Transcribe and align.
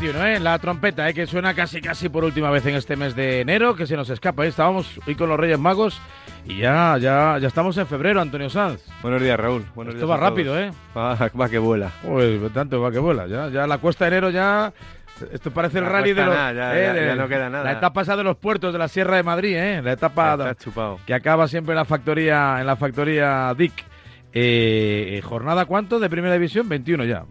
Y 0.00 0.04
21, 0.06 0.26
¿eh? 0.26 0.40
La 0.40 0.58
trompeta, 0.58 1.08
¿eh? 1.08 1.14
Que 1.14 1.26
suena 1.26 1.54
casi, 1.54 1.80
casi 1.80 2.08
por 2.08 2.24
última 2.24 2.50
vez 2.50 2.64
en 2.66 2.74
este 2.76 2.96
mes 2.96 3.14
de 3.16 3.40
enero, 3.40 3.74
que 3.74 3.86
se 3.86 3.96
nos 3.96 4.08
escapa, 4.10 4.44
¿eh? 4.44 4.48
Estábamos 4.48 5.00
hoy 5.06 5.14
con 5.14 5.28
los 5.28 5.38
Reyes 5.38 5.58
Magos 5.58 6.00
y 6.46 6.58
ya, 6.58 6.96
ya, 6.98 7.38
ya 7.40 7.48
estamos 7.48 7.76
en 7.78 7.86
febrero, 7.86 8.20
Antonio 8.20 8.48
Sanz. 8.48 8.80
Buenos 9.02 9.20
días, 9.22 9.38
Raúl. 9.38 9.64
Buenos 9.74 9.94
Esto 9.94 10.06
días 10.06 10.18
va 10.18 10.26
a 10.26 10.30
rápido, 10.30 10.54
todos. 10.54 10.66
¿eh? 10.74 10.78
Va, 10.96 11.14
va 11.40 11.48
que 11.48 11.58
vuela. 11.58 11.90
Pues 12.02 12.52
tanto 12.52 12.80
va 12.80 12.90
que 12.92 12.98
vuela. 12.98 13.26
Ya, 13.26 13.48
ya 13.48 13.66
la 13.66 13.78
cuesta 13.78 14.04
de 14.04 14.08
enero 14.10 14.30
ya... 14.30 14.72
Esto 15.32 15.50
parece 15.50 15.78
el 15.78 15.84
La 15.84 15.90
rally 15.90 16.12
de 16.12 16.24
los... 16.24 16.32
nada, 16.34 16.52
ya- 16.52 16.78
eh, 16.78 16.84
ya- 16.86 16.92
de- 16.92 17.06
ya 17.06 17.14
no 17.16 17.26
queda 17.28 17.50
nada. 17.50 17.64
La 17.64 17.72
etapa 17.72 18.02
esa 18.02 18.16
de 18.16 18.22
los 18.22 18.36
puertos 18.36 18.72
de 18.72 18.78
la 18.78 18.86
Sierra 18.86 19.16
de 19.16 19.24
Madrid, 19.24 19.56
¿eh? 19.56 19.82
La 19.82 19.92
etapa 19.92 20.34
Está 20.34 20.54
chupado. 20.54 21.00
que 21.04 21.12
acaba 21.12 21.48
siempre 21.48 21.72
en 21.72 21.76
la 21.78 21.84
factoría, 21.84 22.58
en 22.60 22.66
la 22.66 22.76
factoría 22.76 23.52
Dick. 23.58 23.72
Eh, 24.32 25.20
¿Jornada 25.24 25.64
cuánto 25.64 25.98
de 25.98 26.08
primera 26.08 26.34
división? 26.34 26.68
21 26.68 27.04
ya. 27.04 27.24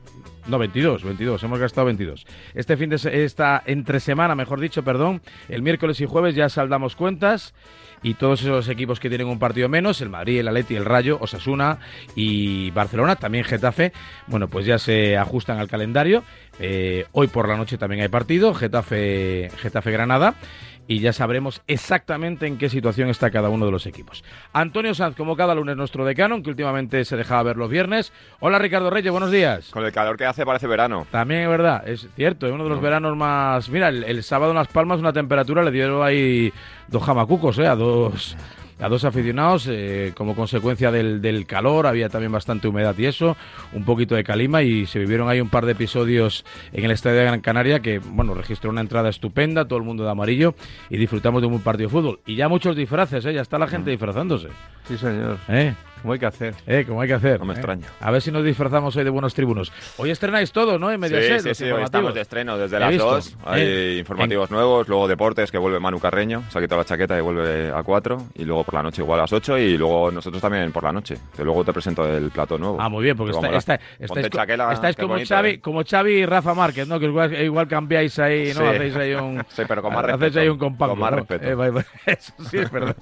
No, 0.48 0.58
22, 0.58 1.04
22, 1.04 1.44
hemos 1.44 1.60
gastado 1.60 1.86
22. 1.86 2.26
Este 2.54 2.78
fin 2.78 2.90
de 2.90 3.26
esta 3.26 3.62
entre 3.66 4.00
semana, 4.00 4.34
mejor 4.34 4.62
dicho, 4.62 4.82
perdón, 4.82 5.22
el 5.50 5.62
miércoles 5.62 6.00
y 6.00 6.06
jueves 6.06 6.36
ya 6.36 6.48
saldamos 6.48 6.96
cuentas 6.96 7.54
y 8.02 8.14
todos 8.14 8.42
esos 8.42 8.70
equipos 8.70 9.02
que 9.02 9.10
tienen 9.10 9.28
un 9.28 9.40
partido 9.40 9.68
menos, 9.68 10.00
el 10.00 10.10
Madrid, 10.10 10.40
el 10.40 10.48
Atleti, 10.48 10.76
el 10.76 10.86
Rayo, 10.86 11.18
Osasuna 11.20 11.80
y 12.16 12.72
Barcelona, 12.72 13.18
también 13.18 13.44
Getafe, 13.44 13.92
bueno, 14.28 14.48
pues 14.48 14.66
ya 14.66 14.78
se 14.78 15.18
ajustan 15.18 15.60
al 15.60 15.68
calendario. 15.68 16.24
Eh, 16.60 17.06
hoy 17.12 17.28
por 17.28 17.50
la 17.50 17.58
noche 17.58 17.78
también 17.78 18.02
hay 18.02 18.08
partido, 18.08 18.54
Getafe, 18.54 19.52
Getafe 19.58 19.92
Granada 19.92 20.36
y 20.88 21.00
ya 21.00 21.14
sabremos 21.14 21.62
exactamente 21.68 22.48
en 22.48 22.58
qué 22.58 22.70
situación 22.70 23.10
está 23.10 23.30
cada 23.30 23.50
uno 23.50 23.66
de 23.66 23.72
los 23.72 23.86
equipos. 23.86 24.24
Antonio 24.54 24.94
Sanz, 24.94 25.16
como 25.16 25.36
cada 25.36 25.54
lunes, 25.56 25.76
nuestro 25.76 26.06
decano, 26.06 26.36
aunque 26.36 26.50
últimamente 26.50 27.04
se 27.06 27.18
dejaba 27.18 27.44
ver 27.44 27.58
los 27.58 27.70
viernes. 27.70 28.14
Hola 28.40 28.60
Ricardo 28.60 28.90
Reyes, 28.90 29.12
buenos 29.12 29.32
días. 29.32 29.70
Con 29.72 29.86
el 29.86 29.92
calor 29.92 30.18
que 30.18 30.26
hace 30.26 30.46
parece 30.46 30.68
verano. 30.68 31.06
También 31.12 31.42
es 31.42 31.50
verdad, 31.50 31.88
es 31.88 32.08
cierto, 32.16 32.48
es 32.48 32.54
uno 32.54 32.64
de 32.64 32.70
los 32.70 32.82
veranos 32.82 33.16
más... 33.18 33.70
Mira, 33.70 33.90
el, 33.90 34.04
el 34.04 34.24
sábado 34.24 34.52
en 34.52 34.58
Las 34.58 34.68
Palmas 34.70 35.00
una 35.00 35.14
temperatura 35.14 35.64
le 35.64 35.72
dieron 35.72 36.06
ahí 36.06 36.52
dos 36.88 37.04
jamacucos, 37.04 37.58
¿eh? 37.60 37.68
A 37.68 37.76
dos... 37.76 38.38
A 38.80 38.90
dos 38.90 39.06
aficionados, 39.06 39.68
eh, 39.70 40.14
como 40.16 40.36
consecuencia 40.36 40.92
del, 40.92 41.22
del 41.22 41.48
calor, 41.48 41.88
había 41.88 42.10
también 42.10 42.32
bastante 42.32 42.68
humedad 42.68 42.96
y 42.98 43.06
eso, 43.06 43.36
un 43.74 43.84
poquito 43.86 44.16
de 44.16 44.24
calima 44.24 44.62
y 44.62 44.86
se 44.86 45.00
vivieron 45.00 45.30
ahí 45.30 45.42
un 45.42 45.50
par 45.50 45.66
de 45.66 45.72
episodios 45.72 46.46
en 46.72 46.86
el 46.86 46.92
Estadio 46.92 47.18
de 47.18 47.26
Gran 47.26 47.42
Canaria 47.42 47.80
que, 47.80 48.00
bueno, 48.00 48.36
registró 48.36 48.70
una 48.70 48.82
entrada 48.82 49.10
estupenda, 49.10 49.68
todo 49.68 49.80
el 49.80 49.86
mundo 49.86 50.04
de 50.04 50.12
amarillo 50.12 50.54
y 50.90 50.98
disfrutamos 50.98 51.42
de 51.42 51.48
un 51.48 51.54
buen 51.54 51.64
partido 51.64 51.90
de 51.90 51.94
fútbol. 51.94 52.20
Y 52.26 52.36
ya 52.36 52.50
muchos 52.50 52.76
disfraces, 52.76 53.26
¿eh? 53.26 53.34
Ya 53.34 53.42
está 53.42 53.58
la 53.58 53.68
gente 53.68 53.90
disfrazándose. 53.90 54.50
Sí, 54.88 54.98
señor. 54.98 55.38
¿Eh? 55.48 55.74
Como 56.02 56.14
hay 56.14 56.20
que 56.20 56.26
hacer. 56.26 56.54
Eh, 56.66 56.86
como 56.88 57.02
hay 57.02 57.08
que 57.08 57.14
hacer. 57.16 57.40
No 57.40 57.46
me 57.46 57.54
¿eh? 57.54 57.58
extraña. 57.58 57.88
A 58.00 58.12
ver 58.12 58.22
si 58.22 58.32
nos 58.32 58.44
disfrazamos 58.44 58.96
hoy 58.96 59.04
de 59.04 59.10
buenos 59.10 59.34
tribunos. 59.34 59.72
Hoy 59.98 60.10
estrenáis 60.12 60.52
todo, 60.52 60.78
¿no? 60.80 60.92
En 60.92 61.00
Mediaset, 61.00 61.42
sí, 61.42 61.50
sí, 61.50 61.66
sí, 61.66 61.72
hoy 61.72 61.84
estamos 61.84 62.14
de 62.14 62.22
estreno 62.22 62.58
desde 62.58 62.80
las. 62.80 62.98
2. 62.98 63.38
Hay 63.46 63.62
Eh, 63.62 63.96
informativos 64.00 64.50
nuevos, 64.52 64.88
luego 64.88 65.08
deportes 65.08 65.52
que 65.52 65.58
vuelve 65.58 65.80
Manu 65.80 66.00
Carreño, 66.00 66.44
se 66.50 66.58
ha 66.58 66.62
quitado 66.62 66.82
la 66.82 66.86
chaqueta 66.86 67.18
y 67.18 67.22
vuelve 67.22 67.72
a 67.72 67.84
4. 67.84 68.18
Y 68.36 68.46
luego 68.46 68.64
por 68.64 68.76
la 68.76 68.84
noche 68.84 69.02
igual 69.02 69.20
a 69.20 69.24
las 69.24 69.34
8 69.34 69.58
y 69.58 69.78
luego 69.78 70.12
nosotros 70.12 70.42
también 70.42 70.72
por 70.72 70.84
la 70.84 70.92
noche. 70.92 71.18
Que 71.36 71.44
luego 71.44 71.64
te 71.66 71.74
presento 71.74 72.08
el 72.08 72.30
plato 72.32 72.58
nuevo. 72.58 72.78
Ah, 72.80 72.90
muy 72.90 73.04
bien, 73.04 73.18
porque 73.18 73.32
Que 73.34 73.38
está, 73.58 73.58
está- 73.76 73.80
estáis, 74.00 74.30
chaquela, 74.30 74.72
estáis 74.74 74.96
como, 74.96 75.10
bonito, 75.10 75.28
Xavi, 75.36 75.50
¿eh? 75.50 75.60
como 75.62 75.84
Xavi 75.84 76.12
y 76.12 76.26
Rafa 76.26 76.54
Márquez, 76.54 76.88
¿no? 76.88 77.00
Que 77.00 77.06
igual, 77.08 77.34
igual 77.42 77.68
cambiáis 77.68 78.18
ahí, 78.20 78.54
¿no? 78.54 78.62
Sí. 78.62 78.76
Hacéis 78.76 78.96
ahí 78.96 79.14
un... 79.16 79.44
Sí, 79.50 79.64
pero 79.68 79.82
con 79.82 79.94
más 79.94 80.04
hacéis 80.06 80.20
respeto. 80.20 80.40
ahí 80.40 80.50
un 80.50 80.58
compacto, 80.58 80.92
Con 80.92 81.00
más 81.00 81.12
¿no? 81.12 81.18
respeto. 81.18 81.46
Eh, 81.80 81.84
eso 82.06 82.34
sí 82.50 82.58
es 82.58 82.72
verdad. 82.72 82.96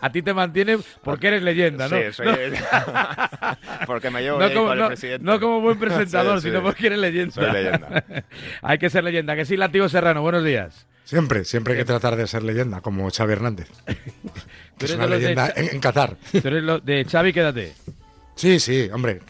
A 0.00 0.10
ti 0.10 0.22
te 0.22 0.32
mantienen 0.34 0.80
porque 1.02 1.28
eres 1.28 1.42
leyenda, 1.42 1.88
¿no? 1.88 1.96
Sí, 1.96 2.02
soy- 2.12 2.26
No- 2.26 2.34
Porque 3.86 4.10
me 4.10 4.22
llevo 4.22 4.38
no 4.38 4.46
bien 4.46 4.54
como, 4.56 4.68
con 4.68 4.76
el 4.76 4.82
no- 4.82 4.86
presidente. 4.88 5.24
no 5.24 5.40
como 5.40 5.60
buen 5.60 5.78
presentador, 5.78 6.38
Sí, 6.40 6.42
sí. 6.48 6.48
sino 6.50 6.62
porque 6.62 6.86
eres 6.86 6.98
leyenda. 6.98 7.34
Soy 7.34 7.50
leyenda. 7.52 8.04
Hay 8.62 8.78
que 8.78 8.90
ser 8.90 9.04
leyenda. 9.04 9.36
Que 9.36 9.44
sí, 9.44 9.56
Latigo 9.56 9.88
Serrano, 9.88 10.22
buenos 10.22 10.44
días. 10.44 10.86
Siempre, 11.04 11.44
siempre 11.44 11.74
hay 11.74 11.80
que 11.80 11.84
tratar 11.84 12.16
de 12.16 12.26
ser 12.26 12.42
leyenda, 12.42 12.80
como 12.80 13.10
Xavi 13.10 13.32
Hernández. 13.34 13.68
Que 14.78 14.86
es 14.86 14.94
una 14.94 15.06
de 15.06 15.10
de 15.12 15.18
leyenda 15.18 15.48
Xa- 15.48 15.52
en, 15.58 15.68
en 15.74 15.80
Qatar. 15.80 16.16
Tú 16.32 16.48
eres 16.48 16.62
lo- 16.62 16.78
de 16.80 17.04
Xavi, 17.04 17.32
quédate. 17.34 17.74
Sí, 18.36 18.58
sí, 18.58 18.90
hombre. 18.92 19.20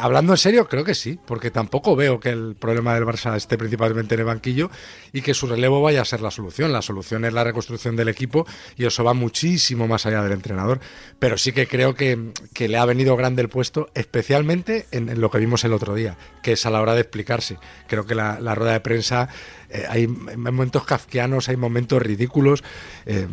Hablando 0.00 0.32
en 0.32 0.38
serio, 0.38 0.66
creo 0.68 0.82
que 0.82 0.94
sí, 0.94 1.18
porque 1.26 1.50
tampoco 1.50 1.94
veo 1.96 2.18
que 2.18 2.30
el 2.30 2.56
problema 2.58 2.94
del 2.94 3.04
Barça 3.04 3.36
esté 3.36 3.58
principalmente 3.58 4.14
en 4.14 4.20
el 4.20 4.26
banquillo 4.26 4.70
y 5.12 5.20
que 5.20 5.34
su 5.34 5.46
relevo 5.46 5.82
vaya 5.82 6.00
a 6.00 6.04
ser 6.06 6.22
la 6.22 6.30
solución. 6.30 6.72
La 6.72 6.80
solución 6.80 7.26
es 7.26 7.34
la 7.34 7.44
reconstrucción 7.44 7.94
del 7.94 8.08
equipo 8.08 8.46
y 8.76 8.86
eso 8.86 9.04
va 9.04 9.12
muchísimo 9.12 9.86
más 9.86 10.06
allá 10.06 10.22
del 10.22 10.32
entrenador. 10.32 10.80
Pero 11.18 11.36
sí 11.36 11.52
que 11.52 11.66
creo 11.66 11.94
que, 11.94 12.32
que 12.54 12.68
le 12.68 12.78
ha 12.78 12.86
venido 12.86 13.16
grande 13.16 13.42
el 13.42 13.50
puesto, 13.50 13.90
especialmente 13.94 14.86
en, 14.92 15.20
lo 15.20 15.30
que 15.30 15.38
vimos 15.38 15.64
el 15.64 15.74
otro 15.74 15.94
día, 15.94 16.16
que 16.42 16.52
es 16.52 16.64
a 16.64 16.70
la 16.70 16.80
hora 16.80 16.94
de 16.94 17.02
explicarse. 17.02 17.58
Creo 17.86 18.06
que 18.06 18.14
la 18.14 18.54
rueda 18.54 18.72
de 18.72 18.80
prensa 18.80 19.28
eh, 19.70 19.84
hay 19.88 20.06
momentos 20.06 20.84
kafkianos, 20.84 21.48
hay 21.48 21.56
momentos 21.56 22.00
ridículos. 22.02 22.64
eh, 23.06 23.26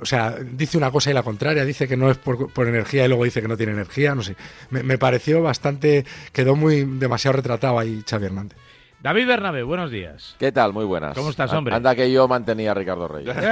o 0.00 0.06
sea, 0.06 0.36
dice 0.52 0.76
una 0.78 0.90
cosa 0.90 1.10
y 1.10 1.14
la 1.14 1.22
contraria, 1.22 1.64
dice 1.64 1.86
que 1.88 1.96
no 1.96 2.10
es 2.10 2.18
por, 2.18 2.52
por 2.52 2.68
energía 2.68 3.04
y 3.04 3.08
luego 3.08 3.24
dice 3.24 3.42
que 3.42 3.48
no 3.48 3.56
tiene 3.56 3.72
energía, 3.72 4.14
no 4.14 4.22
sé. 4.22 4.36
Me, 4.70 4.82
me 4.82 4.98
pareció 4.98 5.42
bastante, 5.42 6.04
quedó 6.32 6.56
muy 6.56 6.84
demasiado 6.84 7.36
retratado 7.36 7.78
ahí 7.78 8.02
Xavi 8.08 8.26
Hernández. 8.26 8.58
David 9.06 9.28
Bernabé, 9.28 9.62
buenos 9.62 9.92
días. 9.92 10.34
¿Qué 10.36 10.50
tal? 10.50 10.72
Muy 10.72 10.84
buenas. 10.84 11.16
¿Cómo 11.16 11.30
estás, 11.30 11.52
hombre? 11.52 11.76
Anda 11.76 11.94
que 11.94 12.10
yo 12.10 12.26
mantenía 12.26 12.72
a 12.72 12.74
Ricardo 12.74 13.06
Reyes. 13.06 13.36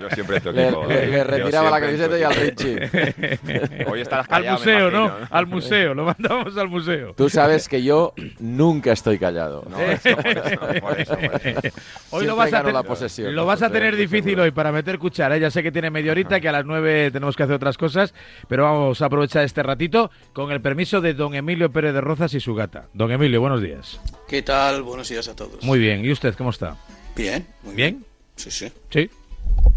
Yo 0.00 0.08
siempre 0.10 0.40
tu 0.40 0.50
Le, 0.50 0.70
le- 0.72 1.04
¿eh? 1.04 1.06
le 1.08 1.24
retiraba 1.24 1.70
la 1.70 1.80
camiseta 1.80 2.18
y 2.18 2.22
al. 2.24 2.34
Richie. 2.34 3.84
Hoy 3.86 4.00
estarás 4.00 4.26
Al 4.28 4.42
callado, 4.44 4.58
me 4.58 4.72
museo, 4.72 4.90
¿no? 4.90 5.04
imagino, 5.06 5.28
Al 5.30 5.46
museo, 5.46 5.94
lo 5.94 6.04
mandamos 6.04 6.56
al 6.56 6.68
museo. 6.68 7.14
Tú 7.14 7.28
sabes 7.28 7.68
que 7.68 7.82
yo 7.84 8.12
nunca 8.40 8.90
estoy 8.92 9.18
callado. 9.20 9.62
No, 9.70 9.78
eso, 9.80 10.16
por 10.16 10.26
eso, 10.26 10.80
por 10.80 11.00
eso, 11.00 11.14
por 11.16 11.46
eso. 11.46 11.68
Hoy 12.10 12.24
lo 12.26 12.34
vas, 12.34 12.48
a 12.48 12.56
gano 12.56 12.64
ten- 12.66 12.74
la 12.74 12.82
posesión. 12.82 13.34
lo 13.36 13.46
vas 13.46 13.62
a 13.62 13.66
Estoy 13.66 13.78
tener 13.80 13.94
difícil 13.96 14.24
seguro. 14.24 14.42
hoy 14.44 14.50
para 14.50 14.72
meter 14.72 14.98
cuchara. 14.98 15.36
¿eh? 15.36 15.40
Ya 15.40 15.50
sé 15.52 15.62
que 15.62 15.70
tiene 15.70 15.90
media 15.90 16.10
horita, 16.12 16.40
que 16.40 16.48
a 16.48 16.52
las 16.52 16.64
nueve 16.64 17.10
tenemos 17.12 17.36
que 17.36 17.42
hacer 17.44 17.54
otras 17.56 17.76
cosas, 17.78 18.14
pero 18.48 18.64
vamos 18.64 19.00
a 19.02 19.06
aprovechar 19.06 19.44
este 19.44 19.62
ratito 19.62 20.10
con 20.32 20.50
el 20.50 20.60
permiso 20.60 21.00
de 21.00 21.14
don 21.14 21.34
Emilio 21.34 21.70
Pérez 21.70 21.92
de 21.94 22.00
Rozas 22.00 22.32
y 22.34 22.40
su 22.40 22.54
gata. 22.56 22.86
Don 22.94 23.10
Emilio, 23.12 23.40
buenos 23.40 23.59
días. 23.60 24.00
¿Qué 24.28 24.42
tal? 24.42 24.82
Buenos 24.82 25.08
días 25.08 25.28
a 25.28 25.34
todos. 25.36 25.62
Muy 25.64 25.78
bien. 25.78 26.04
¿Y 26.04 26.12
usted 26.12 26.34
cómo 26.34 26.50
está? 26.50 26.76
bien. 27.16 27.46
Muy 27.62 27.74
¿Bien? 27.74 28.04
Sí, 28.36 28.50
sí. 28.50 28.72
Sí. 28.90 29.10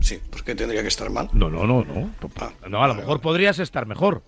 Sí, 0.02 0.20
¿por 0.30 0.44
qué 0.44 0.56
tendría 0.56 0.82
que 0.82 0.88
estar 0.88 1.10
mal? 1.10 1.30
No, 1.34 1.50
no, 1.50 1.66
no, 1.66 1.84
no. 1.84 2.10
Ah, 2.38 2.52
No, 2.70 2.84
a 2.84 2.88
lo 2.88 2.94
mejor 2.96 3.20
podrías 3.22 3.60
estar 3.60 3.86
mejor. 3.86 4.22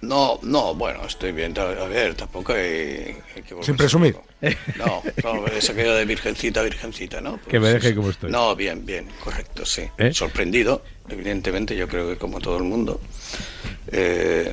No, 0.00 0.40
no, 0.42 0.74
bueno, 0.74 1.04
estoy 1.06 1.30
bien. 1.32 1.56
A 1.58 1.64
ver, 1.86 2.14
tampoco 2.14 2.52
hay, 2.52 3.16
hay 3.36 3.42
que 3.46 3.54
Sin 3.62 3.76
presumir. 3.76 4.16
No, 4.76 5.02
no, 5.22 5.46
es 5.56 5.70
aquello 5.70 5.94
de 5.94 6.04
virgencita, 6.04 6.62
virgencita, 6.62 7.20
¿no? 7.20 7.36
Pues 7.36 7.46
Que 7.48 7.60
me 7.60 7.68
deje 7.68 7.90
sí. 7.90 7.94
como 7.94 8.10
estoy. 8.10 8.30
No, 8.30 8.56
bien, 8.56 8.84
bien, 8.84 9.06
correcto, 9.22 9.64
sí. 9.64 9.82
¿Eh? 9.98 10.12
Sorprendido, 10.12 10.82
evidentemente, 11.08 11.76
yo 11.76 11.86
creo 11.86 12.08
que 12.08 12.16
como 12.16 12.40
todo 12.40 12.56
el 12.56 12.64
mundo. 12.64 13.00
Eh, 13.88 14.52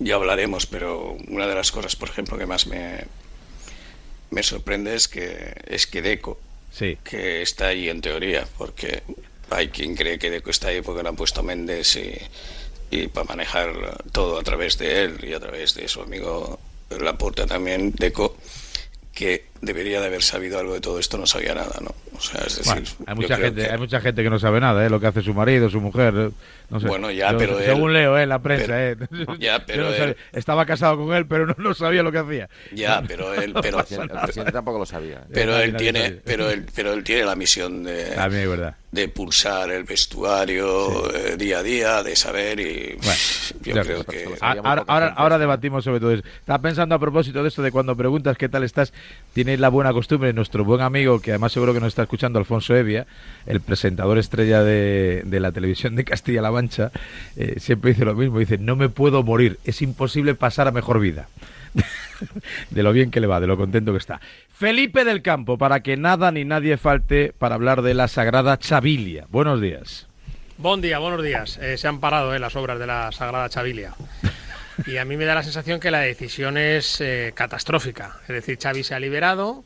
ya 0.00 0.16
hablaremos, 0.16 0.66
pero 0.66 1.12
una 1.28 1.46
de 1.46 1.54
las 1.54 1.70
cosas, 1.70 1.94
por 1.94 2.08
ejemplo, 2.08 2.36
que 2.36 2.46
más 2.46 2.66
me, 2.66 3.04
me 4.30 4.42
sorprende 4.42 4.94
es 4.96 5.06
que, 5.08 5.54
es 5.66 5.86
que 5.86 6.02
Deco, 6.02 6.38
Sí. 6.72 6.98
que 7.04 7.42
está 7.42 7.68
ahí 7.68 7.88
en 7.88 8.00
teoría, 8.00 8.46
porque 8.58 9.02
hay 9.50 9.68
quien 9.68 9.94
cree 9.96 10.18
que 10.18 10.30
Deco 10.30 10.50
está 10.50 10.68
ahí 10.68 10.82
porque 10.82 11.02
lo 11.02 11.08
han 11.08 11.16
puesto 11.16 11.42
Méndez 11.42 11.96
y, 11.96 12.16
y 12.96 13.08
para 13.08 13.26
manejar 13.26 14.02
todo 14.12 14.38
a 14.38 14.42
través 14.42 14.78
de 14.78 15.04
él 15.04 15.18
y 15.24 15.32
a 15.32 15.40
través 15.40 15.74
de 15.74 15.86
su 15.88 16.00
amigo 16.00 16.58
Laporta 16.90 17.46
también, 17.46 17.92
Deco, 17.92 18.36
que 19.14 19.49
debería 19.60 20.00
de 20.00 20.06
haber 20.06 20.22
sabido 20.22 20.58
algo 20.58 20.74
de 20.74 20.80
todo 20.80 20.98
esto, 20.98 21.18
no 21.18 21.26
sabía 21.26 21.54
nada, 21.54 21.76
¿no? 21.82 21.94
O 22.16 22.20
sea, 22.20 22.40
es 22.46 22.56
decir, 22.58 22.72
Bueno, 22.72 22.86
hay 23.06 23.14
mucha 23.14 23.36
gente, 23.36 23.62
que- 23.62 23.70
hay 23.70 23.78
mucha 23.78 24.00
gente 24.00 24.22
que 24.22 24.30
no 24.30 24.38
sabe 24.38 24.60
nada, 24.60 24.84
¿eh? 24.84 24.90
Lo 24.90 25.00
que 25.00 25.06
hace 25.06 25.22
su 25.22 25.32
marido, 25.34 25.70
su 25.70 25.80
mujer, 25.80 26.12
eh, 26.16 26.30
no 26.68 26.80
sé. 26.80 26.86
Bueno, 26.86 27.10
ya, 27.10 27.32
Yo, 27.32 27.38
pero 27.38 27.58
según 27.60 27.90
él- 27.90 27.94
leo, 27.94 28.18
¿eh? 28.18 28.22
En 28.24 28.28
la 28.28 28.38
prensa, 28.40 28.66
pero- 28.66 29.04
¿eh? 29.04 29.26
Ya, 29.38 29.64
pero 29.64 29.84
no 29.84 29.90
él- 29.90 29.96
sabía- 29.98 30.16
estaba 30.32 30.66
casado 30.66 30.96
con 30.98 31.14
él, 31.16 31.26
pero 31.26 31.46
no, 31.46 31.54
no 31.58 31.74
sabía 31.74 32.02
lo 32.02 32.12
que 32.12 32.18
hacía. 32.18 32.48
Ya, 32.72 33.02
pero 33.06 33.32
él, 33.34 33.54
pero, 33.62 33.78
El 33.80 34.08
presidente 34.10 34.52
tampoco 34.52 34.78
lo 34.80 34.86
sabía. 34.86 35.22
pero 35.32 35.52
Nadie- 35.52 35.64
él 35.64 35.76
tiene, 35.76 36.02
sabía. 36.02 36.20
pero 36.24 36.50
él, 36.50 36.66
pero 36.74 36.92
él 36.92 37.04
tiene 37.04 37.24
la 37.24 37.36
misión 37.36 37.82
de, 37.84 38.04
También 38.14 38.42
es 38.44 38.48
verdad. 38.50 38.76
de 38.92 39.08
pulsar 39.08 39.70
el 39.70 39.84
vestuario 39.84 41.14
eh, 41.14 41.36
día 41.36 41.58
a 41.58 41.62
día, 41.62 42.02
de 42.02 42.16
saber 42.16 42.60
y 42.60 42.96
Bueno, 42.96 43.18
yo 43.62 43.82
creo 43.82 44.04
que 44.04 44.28
Ah, 44.40 44.56
Ahora, 44.86 45.08
ahora, 45.16 45.38
debatimos 45.38 45.84
sobre 45.84 46.00
todo 46.00 46.12
eso. 46.12 46.22
Estaba 46.40 46.60
pensando 46.60 46.94
a 46.94 46.98
propósito 46.98 47.42
de 47.42 47.48
esto 47.48 47.62
de 47.62 47.70
cuando 47.72 47.96
preguntas 47.96 48.36
qué 48.36 48.48
tal 48.48 48.62
estás, 48.64 48.92
la 49.58 49.68
buena 49.68 49.92
costumbre, 49.92 50.32
nuestro 50.32 50.64
buen 50.64 50.80
amigo, 50.80 51.20
que 51.20 51.32
además 51.32 51.52
seguro 51.52 51.74
que 51.74 51.80
nos 51.80 51.88
está 51.88 52.02
escuchando, 52.02 52.38
Alfonso 52.38 52.74
Evia, 52.74 53.06
el 53.46 53.60
presentador 53.60 54.18
estrella 54.18 54.62
de, 54.62 55.22
de 55.24 55.40
la 55.40 55.52
televisión 55.52 55.96
de 55.96 56.04
Castilla-La 56.04 56.50
Mancha, 56.50 56.90
eh, 57.36 57.56
siempre 57.58 57.92
dice 57.92 58.04
lo 58.04 58.14
mismo, 58.14 58.38
dice, 58.38 58.58
no 58.58 58.76
me 58.76 58.88
puedo 58.88 59.22
morir, 59.22 59.58
es 59.64 59.82
imposible 59.82 60.34
pasar 60.34 60.68
a 60.68 60.72
mejor 60.72 61.00
vida. 61.00 61.28
de 62.70 62.82
lo 62.82 62.92
bien 62.92 63.10
que 63.10 63.20
le 63.20 63.26
va, 63.26 63.40
de 63.40 63.46
lo 63.46 63.56
contento 63.56 63.92
que 63.92 63.98
está. 63.98 64.20
Felipe 64.52 65.04
del 65.04 65.22
Campo, 65.22 65.58
para 65.58 65.80
que 65.80 65.96
nada 65.96 66.30
ni 66.32 66.44
nadie 66.44 66.76
falte 66.76 67.32
para 67.38 67.54
hablar 67.54 67.82
de 67.82 67.94
la 67.94 68.08
Sagrada 68.08 68.58
Chavilia. 68.58 69.26
Buenos 69.30 69.60
días. 69.60 70.06
Buen 70.58 70.80
día, 70.80 70.98
buenos 70.98 71.22
días. 71.22 71.58
Eh, 71.58 71.78
se 71.78 71.88
han 71.88 72.00
parado 72.00 72.34
eh, 72.34 72.38
las 72.38 72.54
obras 72.56 72.78
de 72.78 72.86
la 72.86 73.12
Sagrada 73.12 73.48
Chavilia. 73.48 73.94
Y 74.86 74.96
a 74.96 75.04
mí 75.04 75.16
me 75.16 75.24
da 75.24 75.34
la 75.34 75.42
sensación 75.42 75.80
que 75.80 75.90
la 75.90 76.00
decisión 76.00 76.56
es 76.56 77.00
eh, 77.00 77.32
catastrófica. 77.34 78.18
Es 78.22 78.28
decir, 78.28 78.58
Xavi 78.60 78.82
se 78.82 78.94
ha 78.94 79.00
liberado, 79.00 79.64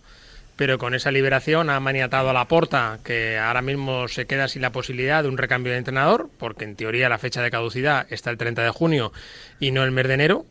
pero 0.57 0.79
con 0.79 0.95
esa 0.95 1.11
liberación 1.11 1.71
ha 1.71 1.81
maniatado 1.81 2.31
a 2.31 2.33
la 2.33 2.47
porta, 2.47 2.99
que 3.05 3.39
ahora 3.39 3.63
mismo 3.63 4.09
se 4.09 4.27
queda 4.27 4.49
sin 4.49 4.63
la 4.63 4.73
posibilidad 4.73 5.23
de 5.23 5.29
un 5.29 5.39
recambio 5.39 5.73
de 5.73 5.79
entrenador, 5.79 6.31
porque 6.39 6.65
en 6.65 6.77
teoría 6.77 7.09
la 7.09 7.19
fecha 7.19 7.43
de 7.43 7.51
caducidad 7.51 8.07
está 8.11 8.31
el 8.31 8.39
30 8.39 8.63
de 8.63 8.71
junio 8.71 9.13
y 9.61 9.71
no 9.71 9.83
el 9.85 9.91
mes 9.91 10.09
de 10.09 10.15
enero. 10.15 10.47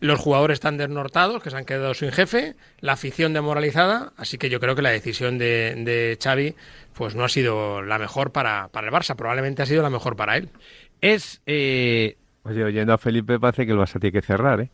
Los 0.00 0.20
jugadores 0.20 0.56
están 0.56 0.76
desnortados, 0.76 1.42
que 1.42 1.50
se 1.50 1.56
han 1.56 1.64
quedado 1.64 1.94
sin 1.94 2.12
jefe, 2.12 2.56
la 2.80 2.92
afición 2.92 3.32
demoralizada, 3.32 4.12
así 4.16 4.38
que 4.38 4.50
yo 4.50 4.60
creo 4.60 4.74
que 4.74 4.82
la 4.82 4.90
decisión 4.90 5.38
de, 5.38 5.74
de 5.78 6.18
Xavi 6.22 6.56
pues 6.94 7.14
no 7.14 7.24
ha 7.24 7.28
sido 7.28 7.80
la 7.80 7.98
mejor 7.98 8.30
para, 8.32 8.68
para 8.68 8.88
el 8.88 8.92
Barça, 8.92 9.16
probablemente 9.16 9.62
ha 9.62 9.66
sido 9.66 9.82
la 9.82 9.90
mejor 9.90 10.16
para 10.16 10.36
él. 10.36 10.50
Es... 11.00 11.40
eh, 11.46 12.16
Oye, 12.44 12.62
oyendo 12.64 12.92
a 12.92 12.98
Felipe 12.98 13.38
parece 13.40 13.64
que 13.66 13.72
el 13.72 13.78
Barça 13.78 13.98
tiene 14.00 14.12
que 14.12 14.22
cerrar, 14.22 14.60
¿eh? 14.60 14.70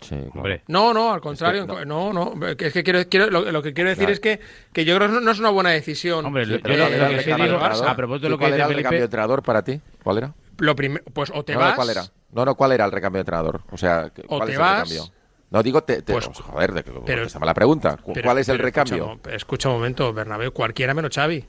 Sí, 0.00 0.16
claro. 0.32 0.60
No, 0.68 0.92
no, 0.92 1.12
al 1.14 1.20
contrario, 1.20 1.66
no. 1.66 1.84
no, 1.84 2.34
no, 2.34 2.46
es 2.46 2.72
que 2.72 2.82
quiero, 2.84 3.00
quiero- 3.08 3.30
lo, 3.30 3.50
lo 3.50 3.62
que 3.62 3.72
quiero 3.72 3.88
decir 3.90 4.04
Claro. 4.06 4.12
es 4.12 4.20
que, 4.20 4.40
que 4.72 4.84
yo 4.84 4.96
creo 4.96 5.08
que 5.08 5.14
no, 5.14 5.20
no 5.20 5.30
es 5.30 5.38
una 5.38 5.50
buena 5.50 5.70
decisión. 5.70 6.26
Hombre, 6.26 6.44
Sí, 6.44 6.50
yo 6.50 6.56
lo- 6.58 6.62
¿cuál 6.62 6.78
lo 6.78 6.84
que 6.86 6.92
sí 6.92 6.98
digo, 6.98 7.36
de 7.38 7.44
entrenador? 7.44 7.88
a 7.88 7.96
propósito 7.96 8.26
de 8.26 8.28
lo 8.30 8.34
¿Y 8.34 8.38
que 8.38 8.42
¿Cuál 8.42 8.52
dice 8.52 8.54
era 8.56 8.64
el 8.64 8.68
Felipe, 8.68 8.76
recambio 8.78 8.98
de 9.00 9.04
entrenador 9.04 9.42
para 9.42 9.62
ti? 9.64 9.80
¿Cuál 10.02 10.18
era? 10.18 10.34
Lo 10.58 10.76
primero, 10.76 11.04
pues 11.12 11.32
o 11.34 11.42
te 11.44 11.54
no, 11.54 11.60
vas, 11.60 11.70
no, 11.70 11.76
¿cuál 11.76 11.90
era? 11.90 12.04
No, 12.32 12.44
no, 12.44 12.54
¿cuál 12.54 12.72
era 12.72 12.84
el 12.84 12.92
recambio 12.92 13.18
de 13.18 13.20
entrenador? 13.22 13.62
O 13.70 13.76
sea, 13.78 14.10
O 14.28 14.36
¿cuál 14.38 14.46
te 14.48 14.52
es 14.52 14.58
vas, 14.58 14.90
el 14.90 14.98
recambio? 14.98 15.14
No, 15.50 15.62
digo, 15.62 15.82
te, 15.84 16.02
te- 16.02 16.12
pues, 16.12 16.26
joder, 16.26 16.72
de, 16.72 16.82
pero- 16.82 17.04
pero, 17.04 17.26
la 17.44 17.54
pregunta. 17.54 17.96
¿Cu- 17.96 18.12
pero- 18.12 18.24
¿Cuál 18.26 18.38
es 18.38 18.48
el 18.48 18.56
pero 18.58 18.68
escucha 18.68 18.84
recambio? 18.96 19.20
mo- 19.24 19.30
Escucha 19.30 19.68
un 19.68 19.76
momento, 19.76 20.12
Bernabéu, 20.12 20.52
cualquiera 20.52 20.92
menos 20.94 21.14
Xavi. 21.14 21.44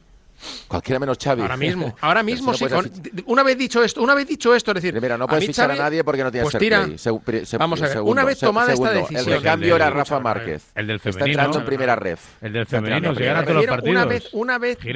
Cualquiera 0.68 1.00
menos 1.00 1.18
Xavi. 1.22 1.42
Ahora 1.42 1.58
mismo, 1.58 1.96
ahora 2.02 2.24
mismo, 2.24 2.54
si 2.54 2.60
sí. 2.60 2.64
no 2.66 2.70
con- 2.70 2.90
puedes 2.90 3.02
fichar- 3.14 3.24
una 3.28 3.44
vez 3.44 3.58
dicho 3.58 3.84
esto, 3.84 4.02
una 4.04 4.14
vez 4.14 4.28
dicho 4.28 4.54
esto, 4.56 4.72
es 4.72 4.76
decir, 4.76 4.92
Primero, 4.92 5.18
no 5.18 5.26
a 5.26 5.28
puedes 5.28 5.44
mí 5.44 5.48
fichar 5.48 5.70
Xavi- 5.72 5.80
a 5.80 5.84
nadie 5.84 6.04
porque 6.04 6.24
no 6.24 6.32
tienes 6.32 6.52
pues 6.52 6.60
tira, 6.62 6.84
play. 6.84 6.98
Se- 6.98 7.46
se- 7.46 7.58
Vamos 7.58 7.80
a 7.82 7.84
ver, 7.86 7.94
segundo, 7.94 8.12
una 8.12 8.24
vez 8.24 8.38
se- 8.40 8.46
tomada 8.46 8.74
esta 8.74 8.86
segundo, 8.90 9.08
decisión- 9.08 9.34
El 9.34 9.40
recambio 9.42 9.76
El 9.76 9.80
del- 9.80 9.88
era 9.88 9.90
Rafa. 9.98 10.20
Márquez. 10.20 10.64
El 10.76 10.88
del 10.88 10.96
Está 10.98 11.12
femenino. 11.12 11.32
entrando 11.40 11.60
en 11.60 11.66
primera 11.66 11.96
ref. 11.96 12.20
El 12.42 12.54
del 12.54 12.66
femenino, 12.66 13.10
en 13.10 13.16
si 13.16 13.24
gana 13.24 13.42
todos 13.44 13.56
los 13.56 13.66
Refiero, 13.66 13.92
una 13.92 14.02
partidos. 14.02 14.24
vez- 14.24 14.34
una 14.34 14.58
vez 14.58 14.78
dicho 14.80 14.94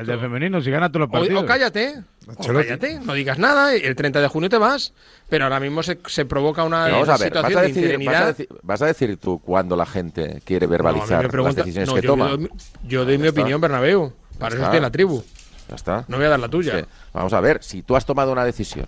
el 0.00 0.06
del 0.06 0.20
femenino, 0.20 0.60
si 0.60 0.70
gana 0.70 0.88
todos 0.88 1.00
los 1.00 1.10
partidos. 1.10 1.42
o 1.42 1.46
cállate, 1.46 1.94
o 2.26 2.44
cállate, 2.52 3.00
no 3.00 3.12
digas 3.14 3.38
nada, 3.38 3.74
el 3.74 3.94
30 3.96 4.20
de 4.20 4.28
junio 4.28 4.48
te 4.48 4.58
vas, 4.58 4.92
pero 5.28 5.44
ahora 5.44 5.60
mismo 5.60 5.82
se, 5.82 5.98
se 6.06 6.24
provoca 6.26 6.64
una 6.64 6.84
Pero 6.84 6.96
Vamos 6.96 7.08
a 7.08 7.16
ver, 7.16 7.32
vas 7.32 7.44
situación 7.46 7.58
a, 7.58 7.62
de 7.62 7.68
decir, 7.68 8.06
vas, 8.06 8.16
a 8.20 8.26
decir, 8.26 8.48
vas 8.62 8.82
a 8.82 8.86
decir 8.86 9.16
tú 9.18 9.38
cuando 9.40 9.76
la 9.76 9.86
gente 9.86 10.40
quiere 10.44 10.66
No, 10.66 10.70
a 10.70 10.76
verbalizar 10.76 11.28
pregunta- 11.28 11.48
las 11.58 11.66
decisiones 11.66 11.88
no, 11.88 11.94
que 11.94 12.02
yo 12.02 12.08
toma. 12.08 12.28
doy 12.28 12.38
mi- 12.38 12.48
Yo 12.84 13.04
doy 13.04 13.18
mi 13.18 13.28
opinión, 13.28 13.60
Bernabéu. 13.60 14.12
Para 14.38 14.54
eso 14.54 14.64
estoy 14.64 14.76
en 14.78 14.82
la 14.82 14.90
tribu. 14.90 15.22
Ya 15.68 15.74
está. 15.76 16.04
No 16.08 16.16
voy 16.16 16.26
a 16.26 16.30
dar 16.30 16.40
la 16.40 16.48
tuya. 16.48 16.86
Vamos 17.12 17.32
a 17.32 17.40
ver, 17.40 17.62
si 17.62 17.82
tú 17.82 17.94
has 17.96 18.06
tomado 18.06 18.32
una 18.32 18.44
decisión, 18.44 18.86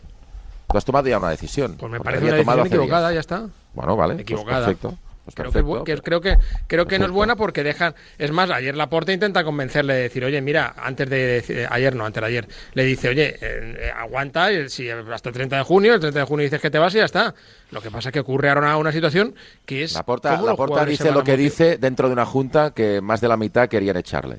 tú 0.70 0.78
has 0.78 0.84
tomado 0.84 1.08
ya 1.08 1.18
una 1.18 1.30
decisión. 1.30 1.76
Pues 1.78 1.92
me 1.92 2.00
parece 2.00 2.24
una 2.26 2.36
decisión 2.36 2.66
equivocada, 2.66 3.08
días. 3.10 3.14
ya 3.14 3.20
está. 3.20 3.46
Bueno, 3.74 3.96
vale. 3.96 4.14
pues 4.14 4.22
Equivocada. 4.22 4.66
perfecto. 4.66 4.98
Pues 5.22 5.34
Creo 5.34 5.52
que, 5.52 5.58
perfecto. 5.62 5.82
bu- 5.82 5.84
que- 5.84 5.98
creo 6.02 6.20
que, 6.22 6.38
creo 6.66 6.86
que 6.86 6.98
no 6.98 7.04
es 7.04 7.10
buena 7.10 7.36
porque 7.36 7.62
dejan. 7.62 7.94
Es 8.18 8.32
más, 8.32 8.48
ayer 8.50 8.74
Laporte 8.74 9.12
intenta 9.12 9.44
convencerle 9.44 9.92
de 9.94 10.00
decir, 10.04 10.24
oye, 10.24 10.40
mira, 10.40 10.74
antes 10.78 11.08
de. 11.10 11.16
decir- 11.42 11.68
ayer 11.70 11.94
no, 11.94 12.06
antes 12.06 12.22
de 12.22 12.26
ayer. 12.26 12.48
Le 12.72 12.84
dice, 12.84 13.10
oye, 13.10 13.36
eh, 13.38 13.38
eh, 13.42 13.90
aguanta, 13.94 14.48
si 14.68 14.88
hasta 14.88 15.28
el 15.28 15.34
30 15.34 15.56
de 15.58 15.62
junio, 15.62 15.92
el 15.94 16.00
30 16.00 16.20
de 16.20 16.24
junio 16.24 16.44
dices 16.44 16.60
que 16.62 16.70
te 16.70 16.78
vas 16.78 16.94
y 16.94 16.98
ya 16.98 17.04
está. 17.04 17.34
Lo 17.70 17.82
que 17.82 17.90
pasa 17.90 18.08
es 18.08 18.12
que 18.14 18.20
ocurre 18.20 18.48
ahora 18.48 18.76
una 18.78 18.90
situación 18.90 19.34
que 19.66 19.84
es. 19.84 19.92
La 19.92 20.02
porta, 20.04 20.30
cómo 20.30 20.46
la 20.46 20.52
los 20.52 20.56
porta 20.56 20.70
jugadores 20.72 20.96
se 20.98 21.04
dice 21.04 21.14
lo 21.14 21.22
que 21.22 21.36
dice 21.36 21.76
dentro 21.76 22.08
de 22.08 22.14
una 22.14 22.24
junta 22.24 22.70
que 22.72 23.02
más 23.02 23.20
de 23.20 23.28
la 23.28 23.36
mitad 23.36 23.68
querían 23.68 23.98
echarle. 23.98 24.38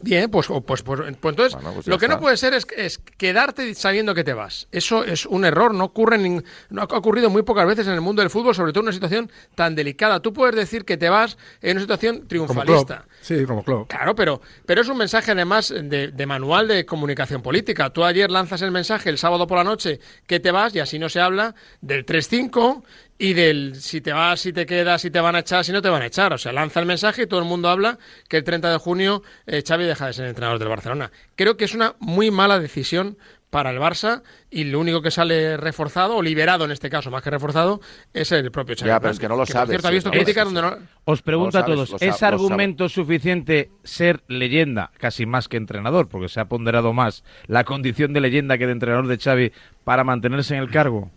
Bien, 0.00 0.30
pues, 0.30 0.48
pues, 0.48 0.62
pues, 0.66 0.82
pues 0.82 1.00
entonces 1.08 1.54
Bueno, 1.54 1.72
pues 1.74 1.86
lo 1.86 1.98
que 1.98 2.08
no 2.08 2.14
puede 2.20 2.36
ser 2.36 2.52
es, 2.52 2.66
es 2.76 2.98
quedarte 2.98 3.74
sabiendo 3.74 4.14
que 4.14 4.22
te 4.24 4.34
vas. 4.34 4.66
Eso 4.70 5.02
es 5.04 5.24
un 5.24 5.44
error, 5.44 5.72
no 5.72 5.84
ocurre 5.84 6.18
nin- 6.18 6.44
no 6.68 6.82
ha 6.82 6.84
ocurrido 6.84 7.30
muy 7.30 7.42
pocas 7.42 7.66
veces 7.66 7.86
en 7.86 7.94
el 7.94 8.00
mundo 8.00 8.20
del 8.20 8.28
fútbol, 8.28 8.54
sobre 8.54 8.72
todo 8.72 8.80
en 8.82 8.86
una 8.88 8.92
situación 8.92 9.30
tan 9.54 9.74
delicada. 9.74 10.20
Tú 10.20 10.32
puedes 10.32 10.56
decir 10.56 10.84
que 10.84 10.96
te 10.96 11.08
vas 11.08 11.38
en 11.62 11.72
una 11.78 11.80
situación 11.82 12.26
triunfalista. 12.28 13.06
Sí, 13.24 13.46
como 13.46 13.64
Klopp. 13.64 13.88
Claro, 13.88 14.14
pero, 14.14 14.42
pero 14.66 14.82
es 14.82 14.88
un 14.90 14.98
mensaje 14.98 15.32
además 15.32 15.72
de, 15.74 16.08
de 16.08 16.26
manual 16.26 16.68
de 16.68 16.84
comunicación 16.84 17.40
política. 17.40 17.88
Tú 17.88 18.04
ayer 18.04 18.30
lanzas 18.30 18.60
el 18.60 18.70
mensaje 18.70 19.08
el 19.08 19.16
sábado 19.16 19.46
por 19.46 19.56
la 19.56 19.64
noche 19.64 19.98
que 20.26 20.40
te 20.40 20.50
vas 20.50 20.74
y 20.74 20.80
así 20.80 20.98
no 20.98 21.08
se 21.08 21.20
habla 21.20 21.54
del 21.80 22.04
3-5 22.04 22.82
y 23.16 23.32
del 23.32 23.76
si 23.76 24.02
te 24.02 24.12
vas, 24.12 24.42
si 24.42 24.52
te 24.52 24.66
quedas, 24.66 25.00
si 25.00 25.10
te 25.10 25.20
van 25.20 25.36
a 25.36 25.38
echar, 25.38 25.64
si 25.64 25.72
no 25.72 25.80
te 25.80 25.88
van 25.88 26.02
a 26.02 26.06
echar. 26.06 26.34
O 26.34 26.38
sea, 26.38 26.52
lanza 26.52 26.80
el 26.80 26.86
mensaje 26.86 27.22
y 27.22 27.26
todo 27.26 27.40
el 27.40 27.46
mundo 27.46 27.70
habla 27.70 27.98
que 28.28 28.36
el 28.36 28.44
30 28.44 28.70
de 28.70 28.76
junio 28.76 29.22
eh, 29.46 29.62
Xavi 29.66 29.84
deja 29.86 30.08
de 30.08 30.12
ser 30.12 30.26
entrenador 30.26 30.58
del 30.58 30.68
Barcelona. 30.68 31.10
Creo 31.34 31.56
que 31.56 31.64
es 31.64 31.72
una 31.72 31.94
muy 32.00 32.30
mala 32.30 32.58
decisión 32.58 33.16
para 33.54 33.70
el 33.70 33.78
Barça 33.78 34.22
y 34.50 34.64
lo 34.64 34.80
único 34.80 35.00
que 35.00 35.12
sale 35.12 35.56
reforzado 35.56 36.16
o 36.16 36.22
liberado 36.22 36.64
en 36.64 36.72
este 36.72 36.90
caso, 36.90 37.08
más 37.12 37.22
que 37.22 37.30
reforzado, 37.30 37.80
es 38.12 38.32
el 38.32 38.50
propio 38.50 38.74
Xavi. 38.74 38.88
Ya, 38.88 38.98
pero 38.98 39.12
es 39.12 39.20
que 39.20 39.28
no 39.28 39.36
lo 39.36 39.46
sabes, 39.46 39.68
cierto, 39.68 39.86
ha 39.86 39.90
sí, 39.92 39.94
visto 39.94 40.10
no 40.10 40.14
lo 40.16 40.18
críticas 40.18 40.48
sabes, 40.48 40.60
donde 40.62 40.76
no... 40.82 40.86
Os 41.04 41.22
pregunto 41.22 41.56
a 41.58 41.64
todos, 41.64 41.94
¿es 42.00 42.22
argumento 42.24 42.88
suficiente 42.88 43.70
ser 43.84 44.24
leyenda, 44.26 44.90
casi 44.98 45.24
más 45.24 45.46
que 45.46 45.56
entrenador, 45.56 46.08
porque 46.08 46.28
se 46.28 46.40
ha 46.40 46.46
ponderado 46.46 46.92
más 46.92 47.22
la 47.46 47.62
condición 47.62 48.12
de 48.12 48.22
leyenda 48.22 48.58
que 48.58 48.66
de 48.66 48.72
entrenador 48.72 49.06
de 49.06 49.18
Xavi 49.18 49.52
para 49.84 50.02
mantenerse 50.02 50.56
en 50.56 50.62
el 50.62 50.70
cargo? 50.70 51.12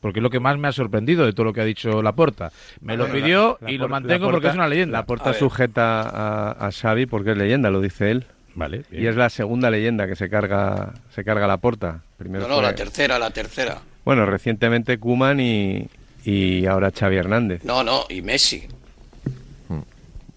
Porque 0.00 0.20
es 0.20 0.22
lo 0.22 0.30
que 0.30 0.38
más 0.38 0.56
me 0.58 0.68
ha 0.68 0.72
sorprendido 0.72 1.26
de 1.26 1.32
todo 1.32 1.46
lo 1.46 1.52
que 1.52 1.62
ha 1.62 1.64
dicho 1.64 2.00
Laporta. 2.00 2.52
Me 2.80 2.96
lo 2.96 3.10
pidió 3.10 3.58
la- 3.60 3.70
y 3.72 3.76
la 3.78 3.84
lo 3.84 3.88
mantengo 3.88 4.30
porque 4.30 4.46
es 4.48 4.54
una 4.54 4.68
leyenda. 4.68 4.98
La 4.98 5.04
porta 5.06 5.30
A 5.30 5.32
ver. 5.32 5.40
sujeta 5.40 6.02
a, 6.02 6.66
a 6.68 6.70
Xavi 6.70 7.06
porque 7.06 7.32
es 7.32 7.36
leyenda, 7.36 7.70
lo 7.70 7.80
dice 7.80 8.12
él. 8.12 8.26
Vale. 8.56 8.82
Y 8.90 9.06
es 9.06 9.14
la 9.14 9.30
segunda 9.30 9.70
leyenda 9.70 10.08
que 10.08 10.16
se 10.16 10.28
carga 10.28 10.94
se 11.14 11.22
carga 11.24 11.46
la 11.46 11.58
porta. 11.58 12.00
Primero 12.16 12.42
No, 12.44 12.48
no, 12.48 12.54
fue- 12.56 12.64
la 12.64 12.74
tercera, 12.74 13.18
la 13.18 13.30
tercera. 13.30 13.78
Bueno, 14.04 14.26
recientemente 14.26 14.98
Kuman 14.98 15.38
y, 15.40 15.88
y 16.24 16.66
ahora 16.66 16.90
Xavi 16.90 17.16
Hernández. 17.16 17.62
No, 17.64 17.84
no, 17.84 18.04
y 18.08 18.22
Messi. 18.22 18.66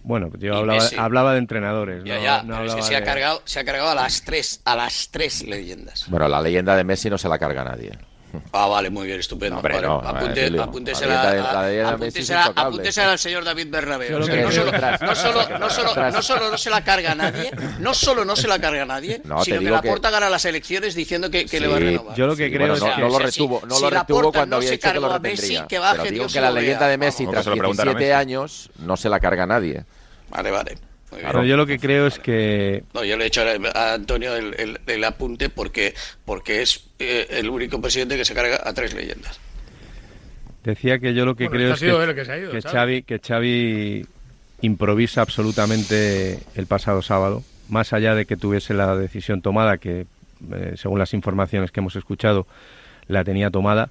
Bueno, 0.02 0.32
yo 0.40 0.54
Y 0.54 0.98
hablaba, 0.98 1.34
de 1.34 1.40
entrenadores. 1.40 2.04
Ya, 2.04 2.16
no- 2.16 2.24
ya, 2.24 2.44
no 2.44 2.56
pero 2.58 2.70
es 2.70 2.76
que 2.76 2.82
se 2.82 2.96
ha, 2.96 3.04
cargado, 3.04 3.42
se 3.46 3.60
ha 3.60 3.64
cargado 3.64 3.90
a 3.90 3.96
las 3.96 4.24
tres, 4.24 4.60
a 4.66 4.76
las 4.76 5.10
tres 5.12 5.44
leyendas. 5.44 6.06
Bueno, 6.10 6.28
la 6.28 6.42
leyenda 6.42 6.76
de 6.76 6.84
Messi 6.84 7.10
no 7.10 7.18
se 7.18 7.30
la 7.30 7.38
carga 7.38 7.64
nadie. 7.64 7.92
Ah, 8.52 8.68
vale, 8.68 8.90
muy 8.90 9.08
bien, 9.08 9.20
estupendo. 9.20 9.56
No, 9.56 9.60
hombre, 9.60 9.82
no, 9.82 10.02
apunte- 10.02 10.42
Emilio. 10.46 10.64
apúntesela, 10.64 11.34
La 11.34 11.92
apúntesela- 11.92 12.54
apúntesela 12.56 13.12
al 13.14 13.20
señor 13.20 13.44
David 13.44 13.68
que 14.28 14.42
no, 14.42 14.52
solo, 14.52 14.72
no, 14.72 15.16
solo, 15.16 15.60
no, 15.60 15.70
solo, 15.70 16.12
no 16.12 16.22
solo 16.22 16.52
no 16.52 16.58
se 16.58 16.70
la 16.70 16.84
carga 16.84 17.12
a 17.12 17.16
nadie, 17.16 17.52
no 17.80 17.94
solo 17.94 18.26
no 18.26 18.36
se 18.36 18.48
la 18.48 18.60
carga 18.60 18.84
a 18.84 18.86
nadie, 18.86 19.22
No, 19.24 19.44
sino 19.44 19.60
que 19.60 19.70
la 19.72 19.82
porta 19.82 20.10
gana 20.10 20.30
las 20.30 20.46
elecciones 20.46 20.96
diciendo 20.96 21.30
que, 21.32 21.46
que 21.46 21.60
le 21.60 21.66
Sí, 21.68 21.72
va 21.72 21.78
a 21.78 21.80
renovar. 21.80 22.16
yo 22.18 22.28
lo 22.28 22.36
que 22.36 22.46
Sí, 22.46 22.50
creo 22.52 22.60
bueno, 22.62 22.74
es 22.76 22.80
no, 22.82 22.96
que- 22.96 23.02
no 23.02 23.10
lo 23.10 23.20
retuvo, 23.20 23.60
si- 23.62 23.66
no 23.68 23.76
si 23.76 23.82
lo 23.84 23.90
la 23.90 24.00
retuvo 24.02 24.22
Porta 24.22 24.40
cuando 24.40 24.56
no 24.56 24.58
había 24.58 24.70
se 24.70 24.76
dicho 24.76 24.88
que 24.88 24.94
lo 24.96 25.02
cargó 25.02 25.16
a 25.16 25.20
Messi, 25.20 25.36
retendría. 25.42 25.68
que 25.68 25.80
baje 25.80 25.98
Pero 25.98 26.04
digo 26.12 26.24
Dios 26.24 26.34
que 26.34 26.42
la 26.42 26.52
leyenda 26.52 26.88
de 26.88 26.98
Messi 26.98 27.26
tras 27.28 27.38
que 27.38 27.44
se 27.44 27.50
lo 27.50 27.56
pregunten 27.58 27.82
a 27.82 27.92
17 27.92 28.06
Messi. 28.14 28.20
años 28.22 28.70
no 28.80 28.98
se 28.98 29.10
la 29.10 29.20
carga 29.20 29.44
a 29.44 29.48
nadie. 29.48 29.84
Vale, 30.30 30.52
vale. 30.52 30.78
Pero 31.12 31.44
yo 31.44 31.58
lo 31.58 31.66
que 31.66 31.80
creo 31.80 32.08
es 32.08 32.20
que 32.20 32.84
No, 32.94 33.04
yo 33.04 33.18
le 33.18 33.24
he 33.24 33.28
hecho 33.28 33.42
a 33.74 33.94
Antonio 33.94 34.36
el, 34.36 34.54
el- 34.60 34.80
el 34.86 35.04
apunte 35.04 35.50
porque, 35.50 35.94
porque 36.26 36.62
es 36.62 36.88
eh, 37.00 37.26
el 37.32 37.50
único 37.50 37.82
presidente 37.82 38.16
que 38.18 38.26
se 38.26 38.34
carga 38.36 38.62
a 38.64 38.74
tres 38.74 38.94
leyendas. 38.94 39.40
decía 40.64 41.00
que 41.00 41.14
yo 41.14 41.26
lo 41.26 41.36
que 41.36 41.46
Bueno, 41.46 41.58
creo 41.58 41.74
este 41.74 41.90
es 41.90 42.08
que, 42.08 42.16
que 42.16 42.26
se 42.26 42.32
ha 42.32 42.38
ido, 42.38 42.52
que 42.52 42.62
Xavi. 42.62 42.74
Xavi, 42.74 43.04
que 43.04 43.20
Xavi 43.20 44.06
improvisa 44.62 45.22
absolutamente 45.22 46.40
el 46.56 46.68
pasado 46.68 47.02
sábado, 47.02 47.44
más 47.70 47.94
allá 47.94 48.14
de 48.16 48.26
que 48.26 48.36
tuviese 48.38 48.74
la 48.74 48.96
decisión 48.96 49.42
tomada, 49.42 49.78
que 49.78 50.06
eh, 50.54 50.74
según 50.76 51.00
las 51.00 51.14
informaciones 51.14 51.72
que 51.72 51.80
hemos 51.80 51.96
escuchado 51.96 52.46
la 53.08 53.24
tenía 53.24 53.50
tomada, 53.50 53.90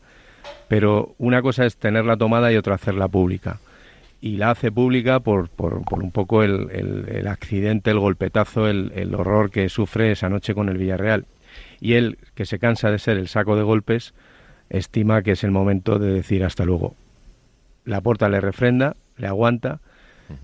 pero 0.69 1.15
una 1.19 1.43
cosa 1.43 1.67
es 1.67 1.77
tenerla 1.77 2.17
tomada 2.17 2.53
y 2.53 2.57
otra 2.57 2.75
hacerla 2.77 3.09
pública. 3.09 3.59
Y 4.21 4.37
la 4.37 4.51
hace 4.51 4.73
pública 4.73 5.21
por, 5.21 5.49
por, 5.49 5.85
por 5.85 6.03
un 6.03 6.11
poco 6.11 6.43
el, 6.43 6.69
el- 6.73 7.09
el 7.09 7.29
accidente, 7.29 7.91
el 7.91 8.01
golpetazo, 8.01 8.67
el, 8.69 8.91
el 8.97 9.15
horror 9.15 9.51
que 9.51 9.69
sufre 9.69 10.11
esa 10.13 10.29
noche 10.29 10.55
con 10.55 10.69
el 10.69 10.77
Villarreal. 10.79 11.27
Y 11.81 11.95
él, 11.95 12.19
que 12.35 12.45
se 12.45 12.59
cansa 12.59 12.91
de 12.91 12.99
ser 12.99 13.17
el 13.17 13.29
saco 13.29 13.55
de 13.57 13.63
golpes, 13.63 14.15
estima 14.71 15.23
que 15.23 15.33
es 15.33 15.45
el 15.45 15.51
momento 15.53 15.99
de 16.01 16.13
decir 16.13 16.43
hasta 16.45 16.65
luego. 16.65 16.95
La 17.85 18.01
puerta 18.01 18.29
le 18.29 18.41
refrenda, 18.41 18.97
le 19.17 19.29
aguanta, 19.29 19.81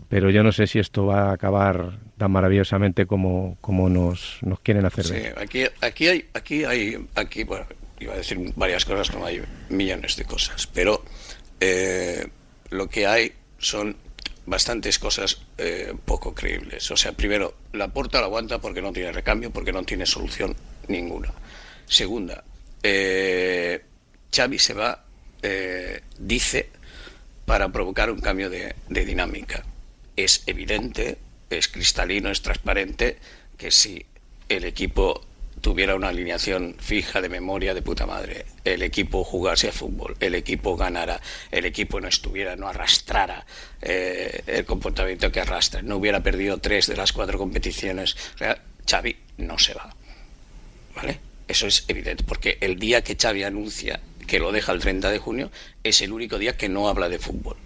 pero 0.08 0.30
yo 0.30 0.42
no 0.44 0.52
sé 0.52 0.66
si 0.66 0.78
esto 0.78 1.04
va 1.06 1.30
a 1.30 1.32
acabar 1.32 1.98
tan 2.16 2.30
maravillosamente 2.30 3.04
como, 3.06 3.58
como 3.60 3.90
nos, 3.90 4.38
nos 4.42 4.60
quieren 4.60 4.86
hacer 4.86 5.04
Sí, 5.04 5.12
ver. 5.14 5.38
aquí, 5.38 5.64
aquí 5.82 6.06
hay, 6.08 6.24
aquí 6.32 6.64
hay, 6.64 7.06
aquí, 7.16 7.44
bueno, 7.44 7.66
iba 8.00 8.14
a 8.14 8.16
decir 8.16 8.38
varias 8.56 8.84
cosas, 8.86 9.12
no 9.14 9.26
hay 9.26 9.42
millones 9.68 10.16
de 10.16 10.24
cosas, 10.24 10.66
pero 10.68 11.02
eh, 11.60 12.26
lo 12.70 12.88
que 12.88 13.06
hay 13.06 13.32
son 13.64 13.96
bastantes 14.46 14.98
cosas 14.98 15.38
eh, 15.58 15.94
poco 16.04 16.34
creíbles. 16.34 16.90
O 16.90 16.96
sea, 16.96 17.12
primero, 17.12 17.54
la 17.72 17.88
puerta 17.88 18.20
la 18.20 18.26
aguanta 18.26 18.60
porque 18.60 18.82
no 18.82 18.92
tiene 18.92 19.12
recambio, 19.12 19.50
porque 19.50 19.72
no 19.72 19.82
tiene 19.84 20.06
solución 20.06 20.54
ninguna. 20.88 21.32
Segunda, 21.86 22.44
eh, 22.82 23.82
Xavi 24.34 24.58
se 24.58 24.74
va, 24.74 25.04
eh, 25.42 26.02
dice, 26.18 26.68
para 27.46 27.70
provocar 27.70 28.10
un 28.10 28.20
cambio 28.20 28.50
de, 28.50 28.74
de 28.88 29.04
dinámica. 29.04 29.64
Es 30.16 30.42
evidente, 30.46 31.18
es 31.50 31.68
cristalino, 31.68 32.30
es 32.30 32.42
transparente 32.42 33.18
que 33.56 33.70
si 33.70 34.04
el 34.48 34.64
equipo 34.64 35.24
tuviera 35.64 35.94
una 35.94 36.08
alineación 36.08 36.76
fija 36.78 37.22
de 37.22 37.30
memoria 37.30 37.72
de 37.72 37.80
puta 37.80 38.04
madre, 38.04 38.44
el 38.66 38.82
equipo 38.82 39.24
jugase 39.24 39.68
a 39.70 39.72
fútbol, 39.72 40.14
el 40.20 40.34
equipo 40.34 40.76
ganara, 40.76 41.22
el 41.50 41.64
equipo 41.64 42.02
no 42.02 42.08
estuviera, 42.08 42.54
no 42.54 42.68
arrastrara 42.68 43.46
eh, 43.80 44.42
el 44.46 44.66
comportamiento 44.66 45.32
que 45.32 45.40
arrastra, 45.40 45.80
no 45.80 45.96
hubiera 45.96 46.22
perdido 46.22 46.58
tres 46.58 46.86
de 46.86 46.98
las 46.98 47.14
cuatro 47.14 47.38
competiciones, 47.38 48.14
o 48.34 48.38
sea, 48.38 48.60
Xavi 48.86 49.16
no 49.38 49.58
se 49.58 49.72
va. 49.72 49.96
¿Vale? 50.96 51.18
Eso 51.48 51.66
es 51.66 51.86
evidente, 51.88 52.24
porque 52.24 52.58
el 52.60 52.78
día 52.78 53.02
que 53.02 53.16
Xavi 53.16 53.44
anuncia 53.44 54.00
que 54.26 54.40
lo 54.40 54.52
deja 54.52 54.70
el 54.72 54.80
30 54.80 55.10
de 55.10 55.18
junio 55.18 55.50
es 55.82 56.02
el 56.02 56.12
único 56.12 56.38
día 56.38 56.58
que 56.58 56.68
no 56.68 56.90
habla 56.90 57.08
de 57.08 57.18
fútbol. 57.18 57.56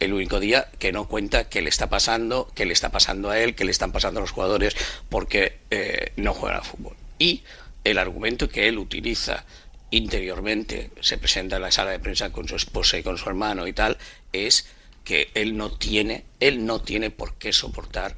El 0.00 0.14
único 0.14 0.40
día 0.40 0.70
que 0.78 0.92
no 0.92 1.06
cuenta 1.06 1.48
qué 1.48 1.62
le 1.62 1.68
está 1.68 1.88
pasando, 1.88 2.50
qué 2.54 2.66
le 2.66 2.72
está 2.72 2.90
pasando 2.90 3.30
a 3.30 3.38
él, 3.38 3.54
qué 3.54 3.64
le 3.64 3.70
están 3.70 3.92
pasando 3.92 4.18
a 4.18 4.22
los 4.22 4.32
jugadores, 4.32 4.74
porque 5.08 5.58
eh, 5.70 6.12
no 6.16 6.34
juegan 6.34 6.58
a 6.58 6.64
fútbol. 6.64 6.96
Y 7.18 7.42
el 7.84 7.98
argumento 7.98 8.48
que 8.48 8.66
él 8.66 8.78
utiliza 8.78 9.44
interiormente, 9.90 10.90
se 11.00 11.18
presenta 11.18 11.56
en 11.56 11.62
la 11.62 11.70
sala 11.70 11.90
de 11.90 11.98
prensa 11.98 12.30
con 12.30 12.48
su 12.48 12.56
esposa 12.56 12.98
y 12.98 13.02
con 13.02 13.18
su 13.18 13.28
hermano 13.28 13.66
y 13.66 13.72
tal, 13.72 13.98
es 14.32 14.66
que 15.04 15.30
él 15.34 15.56
no 15.56 15.72
tiene, 15.72 16.24
él 16.38 16.64
no 16.64 16.80
tiene 16.80 17.10
por 17.10 17.34
qué 17.34 17.52
soportar 17.52 18.16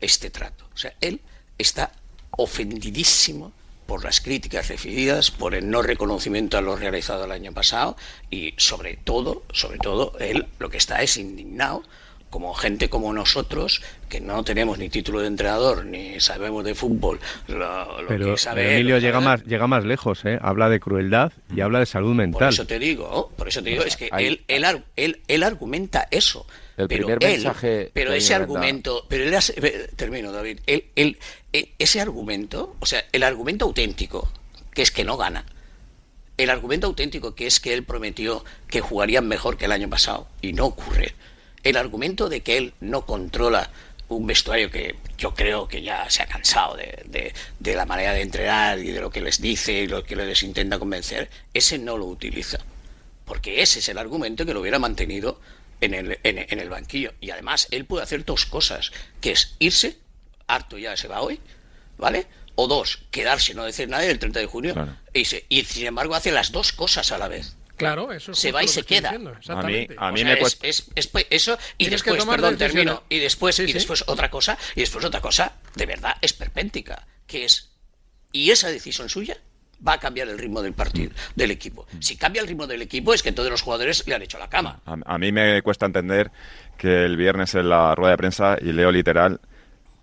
este 0.00 0.30
trato. 0.30 0.68
O 0.74 0.78
sea, 0.78 0.94
él 1.00 1.20
está 1.58 1.92
ofendidísimo 2.30 3.52
por 3.90 4.04
las 4.04 4.20
críticas 4.20 4.68
recibidas, 4.68 5.32
por 5.32 5.52
el 5.52 5.68
no 5.68 5.82
reconocimiento 5.82 6.56
a 6.56 6.60
lo 6.60 6.76
realizado 6.76 7.24
el 7.24 7.32
año 7.32 7.52
pasado 7.52 7.96
y 8.30 8.54
sobre 8.56 8.96
todo, 8.96 9.42
sobre 9.52 9.78
todo, 9.78 10.12
él 10.20 10.46
lo 10.60 10.70
que 10.70 10.76
está 10.76 11.02
es 11.02 11.16
indignado 11.16 11.82
como 12.30 12.54
gente 12.54 12.88
como 12.88 13.12
nosotros 13.12 13.82
que 14.08 14.20
no 14.20 14.44
tenemos 14.44 14.78
ni 14.78 14.88
título 14.90 15.22
de 15.22 15.26
entrenador 15.26 15.84
ni 15.84 16.20
sabemos 16.20 16.64
de 16.64 16.76
fútbol 16.76 17.18
lo, 17.48 18.02
lo 18.02 18.06
Pero 18.06 18.26
que 18.26 18.36
sabe 18.36 18.60
pero 18.60 18.68
él, 18.70 18.76
Emilio 18.76 18.94
lo 18.94 19.00
llega 19.00 19.18
más, 19.18 19.42
llega 19.44 19.66
más 19.66 19.84
lejos, 19.84 20.24
¿eh? 20.24 20.38
habla 20.40 20.68
de 20.68 20.78
crueldad 20.78 21.32
y 21.52 21.60
habla 21.60 21.80
de 21.80 21.86
salud 21.86 22.10
por 22.10 22.16
mental. 22.16 22.50
eso 22.50 22.68
te 22.68 22.78
digo, 22.78 23.32
por 23.36 23.48
eso 23.48 23.60
te 23.60 23.70
digo, 23.70 23.82
es 23.82 23.96
que 23.96 24.08
él, 24.18 24.44
él, 24.46 24.84
él, 24.94 25.20
él 25.26 25.42
argumenta 25.42 26.06
eso. 26.12 26.46
El 26.82 26.88
pero 26.88 27.06
primer 27.06 27.24
él- 27.24 27.30
mensaje 27.42 27.90
Pero 27.92 28.12
ese 28.12 28.34
argumento, 28.34 29.06
pero 29.08 29.24
él 29.24 29.34
hace- 29.34 29.54
eh, 29.56 29.90
termino, 29.96 30.32
David, 30.32 30.60
él, 30.66 30.86
él- 30.96 31.18
eh, 31.52 31.72
ese 31.78 32.00
argumento, 32.00 32.76
o 32.80 32.86
sea, 32.86 33.04
el 33.12 33.22
argumento 33.22 33.64
auténtico, 33.66 34.30
que 34.72 34.82
es 34.82 34.90
que 34.90 35.04
no 35.04 35.16
gana, 35.16 35.44
el 36.36 36.48
argumento 36.50 36.86
auténtico 36.86 37.34
que 37.34 37.46
es 37.46 37.60
que 37.60 37.74
él 37.74 37.84
prometió 37.84 38.44
que 38.68 38.80
jugarían 38.80 39.28
mejor 39.28 39.56
que 39.58 39.66
el 39.66 39.72
año 39.72 39.90
pasado 39.90 40.26
y 40.40 40.52
no 40.52 40.66
ocurre. 40.66 41.14
El 41.62 41.76
argumento 41.76 42.28
de 42.30 42.40
que 42.40 42.56
él 42.56 42.72
no 42.80 43.04
controla 43.04 43.70
un 44.08 44.26
vestuario 44.26 44.70
que 44.70 44.96
yo 45.18 45.34
creo 45.34 45.68
que 45.68 45.82
ya 45.82 46.08
se 46.10 46.22
ha 46.22 46.26
cansado 46.26 46.76
de, 46.76 47.02
de- 47.06 47.32
de 47.58 47.74
la 47.74 47.84
manera 47.86 48.12
de 48.14 48.22
entrenar 48.22 48.78
y 48.78 48.90
de 48.90 49.00
lo 49.00 49.10
que 49.10 49.20
les 49.20 49.40
dice 49.40 49.72
y 49.74 49.86
lo 49.86 50.02
que 50.02 50.16
les 50.16 50.42
intenta 50.42 50.78
convencer, 50.78 51.28
ese 51.52 51.78
no 51.78 51.96
lo 51.98 52.06
utiliza. 52.06 52.58
Porque 53.26 53.60
ese 53.62 53.78
es 53.78 53.88
el 53.88 53.98
argumento 53.98 54.44
que 54.46 54.54
lo 54.54 54.60
hubiera 54.60 54.78
mantenido 54.80 55.40
en 55.80 55.94
el, 55.94 56.18
en, 56.22 56.38
en 56.38 56.58
el 56.60 56.68
banquillo. 56.68 57.12
Y 57.20 57.30
además, 57.30 57.68
él 57.70 57.84
puede 57.86 58.02
hacer 58.02 58.24
dos 58.24 58.46
cosas, 58.46 58.92
que 59.20 59.32
es 59.32 59.56
irse, 59.58 59.98
harto 60.46 60.78
ya 60.78 60.96
se 60.96 61.08
va 61.08 61.20
hoy, 61.22 61.40
¿vale? 61.98 62.26
O 62.56 62.66
dos, 62.68 63.00
quedarse, 63.10 63.54
no 63.54 63.64
decir 63.64 63.88
nada 63.88 64.04
el 64.04 64.18
30 64.18 64.40
de 64.40 64.46
junio, 64.46 64.74
Claro. 64.74 64.96
e 65.14 65.20
irse. 65.20 65.46
Y 65.48 65.64
sin 65.64 65.86
embargo 65.86 66.14
hace 66.14 66.30
las 66.32 66.52
dos 66.52 66.72
cosas 66.72 67.10
a 67.12 67.18
la 67.18 67.28
vez. 67.28 67.56
Claro, 67.76 68.12
eso 68.12 68.32
es 68.32 68.38
Se 68.38 68.52
va 68.52 68.62
y 68.62 68.66
lo 68.66 68.68
que 68.70 68.74
se 68.74 68.82
queda. 68.84 69.08
diciendo, 69.12 69.30
A 69.30 69.32
mí, 69.32 69.38
exactamente. 69.40 69.94
a 69.96 70.08
O 70.08 70.12
mí 70.12 70.18
sea, 70.20 70.26
me 70.28 70.32
es, 70.34 70.38
cuesta. 70.40 70.66
es- 70.66 70.86
es- 70.94 71.06
pues 71.06 71.26
eso 71.30 71.58
y 71.78 71.88
después, 71.88 72.22
perdón, 72.26 72.58
termino. 72.58 73.04
Y 73.08 73.18
después, 73.20 73.56
Sí, 73.56 73.62
y 73.62 73.66
sí. 73.68 73.72
después 73.72 74.04
otra 74.06 74.30
cosa, 74.30 74.58
y 74.74 74.80
después 74.80 75.02
otra 75.04 75.22
cosa, 75.22 75.54
de 75.76 75.86
verdad, 75.86 76.14
esperpéntica, 76.20 77.06
que 77.26 77.46
es, 77.46 77.70
y 78.32 78.50
esa 78.50 78.68
decisión 78.68 79.08
suya 79.08 79.38
va 79.86 79.94
a 79.94 79.98
cambiar 79.98 80.28
el 80.28 80.38
ritmo 80.38 80.62
del 80.62 80.72
partido, 80.72 81.12
del 81.34 81.50
equipo. 81.50 81.86
Si 82.00 82.16
cambia 82.16 82.42
el 82.42 82.48
ritmo 82.48 82.66
del 82.66 82.82
equipo 82.82 83.14
es 83.14 83.22
que 83.22 83.32
todos 83.32 83.50
los 83.50 83.62
jugadores 83.62 84.06
le 84.06 84.14
han 84.14 84.22
hecho 84.22 84.38
la 84.38 84.48
cama. 84.48 84.80
A, 84.86 84.96
a 85.04 85.18
mí 85.18 85.32
me 85.32 85.62
cuesta 85.62 85.86
entender 85.86 86.30
que 86.76 87.04
el 87.04 87.16
viernes 87.16 87.54
en 87.54 87.68
la 87.68 87.94
rueda 87.94 88.12
de 88.12 88.16
prensa, 88.18 88.56
y 88.60 88.72
leo 88.72 88.90
literal, 88.92 89.40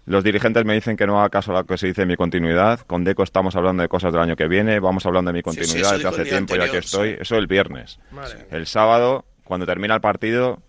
los 0.05 0.23
dirigentes 0.23 0.63
me 0.63 0.73
dicen 0.73 0.95
que 0.95 1.05
no 1.05 1.19
haga 1.19 1.29
caso 1.29 1.51
a 1.51 1.59
lo 1.61 1.65
que 1.65 1.77
se 1.77 1.87
dice 1.87 2.01
de 2.03 2.05
mi 2.07 2.15
continuidad. 2.15 2.79
Con 2.81 3.03
Deco 3.03 3.23
estamos 3.23 3.55
hablando 3.57 3.83
de 3.83 3.89
cosas 3.89 4.13
del 4.13 4.21
año 4.21 4.35
que 4.35 4.47
viene, 4.47 4.79
vamos 4.79 5.05
hablando 5.05 5.31
de 5.31 5.33
mi 5.33 5.39
Sí, 5.39 5.51
sí, 5.51 5.57
continuidad 5.59 5.93
desde 5.95 6.07
hace 6.07 6.23
tiempo 6.23 6.53
ya 6.55 6.59
que 6.59 6.63
anterior, 6.77 6.83
estoy. 6.83 7.09
sí. 7.11 7.17
Eso 7.19 7.35
el 7.35 7.47
viernes. 7.47 7.99
Madre 8.11 8.35
mía. 8.35 8.45
El 8.51 8.67
sábado, 8.67 9.25
cuando 9.43 9.65
termina 9.65 9.95
el 9.95 10.01
partido, 10.01 10.61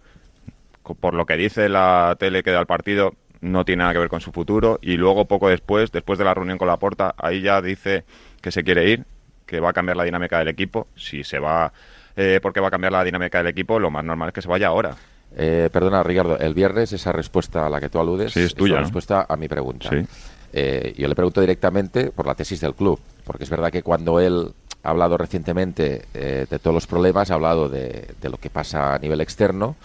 por 1.00 1.14
lo 1.14 1.24
que 1.26 1.36
dice 1.36 1.68
la 1.68 2.16
tele 2.18 2.42
que 2.42 2.50
da 2.50 2.60
el 2.60 2.66
partido, 2.66 3.14
no 3.40 3.64
tiene 3.64 3.82
nada 3.82 3.92
que 3.92 3.98
ver 4.00 4.08
con 4.08 4.20
su 4.20 4.32
futuro. 4.32 4.78
Y 4.82 4.96
luego, 4.96 5.26
poco 5.26 5.48
después, 5.48 5.92
después 5.92 6.18
de 6.18 6.24
la 6.24 6.34
reunión 6.34 6.58
con 6.58 6.66
la 6.66 6.76
porta, 6.78 7.14
ahí 7.16 7.40
ya 7.40 7.62
dice 7.62 8.04
que 8.40 8.50
se 8.50 8.62
quiere 8.64 8.90
ir, 8.90 9.04
que 9.46 9.60
va 9.60 9.70
a 9.70 9.72
cambiar 9.72 9.96
la 9.96 10.04
dinámica 10.04 10.38
del 10.38 10.48
equipo. 10.48 10.88
Si 10.96 11.24
se 11.24 11.38
va, 11.38 11.72
eh, 12.16 12.40
porque 12.42 12.60
va 12.60 12.68
a 12.68 12.70
cambiar 12.70 12.92
la 12.92 13.04
dinámica 13.04 13.38
del 13.38 13.48
equipo, 13.48 13.78
lo 13.78 13.90
más 13.90 14.04
normal 14.04 14.28
es 14.28 14.34
que 14.34 14.42
se 14.42 14.48
vaya 14.48 14.68
ahora. 14.68 14.96
Eh, 15.36 15.68
perdona, 15.72 16.02
Ricardo, 16.02 16.38
el 16.38 16.54
viernes 16.54 16.92
esa 16.92 17.12
respuesta 17.12 17.66
a 17.66 17.68
la 17.68 17.80
que 17.80 17.88
tú 17.88 18.00
aludes 18.00 18.32
Sí, 18.32 18.40
es 18.40 18.54
tuya, 18.54 18.80
respuesta 18.80 19.26
a 19.28 19.36
mi 19.36 19.48
pregunta. 19.48 19.90
Sí. 19.90 20.06
Eh, 20.52 20.94
yo 20.96 21.06
le 21.08 21.14
pregunto 21.14 21.40
directamente 21.40 22.10
por 22.10 22.26
la 22.26 22.34
tesis 22.34 22.60
del 22.60 22.74
club, 22.74 22.98
porque 23.24 23.44
es 23.44 23.50
verdad 23.50 23.70
que 23.70 23.82
cuando 23.82 24.20
él 24.20 24.50
ha 24.82 24.90
hablado 24.90 25.18
recientemente 25.18 26.06
eh, 26.14 26.46
de 26.48 26.58
todos 26.58 26.74
los 26.74 26.86
problemas, 26.86 27.30
ha 27.30 27.34
hablado 27.34 27.68
de, 27.68 28.08
de 28.20 28.28
lo 28.30 28.38
que 28.38 28.48
pasa 28.48 28.94
a 28.94 28.98
nivel 28.98 29.20
externo 29.20 29.76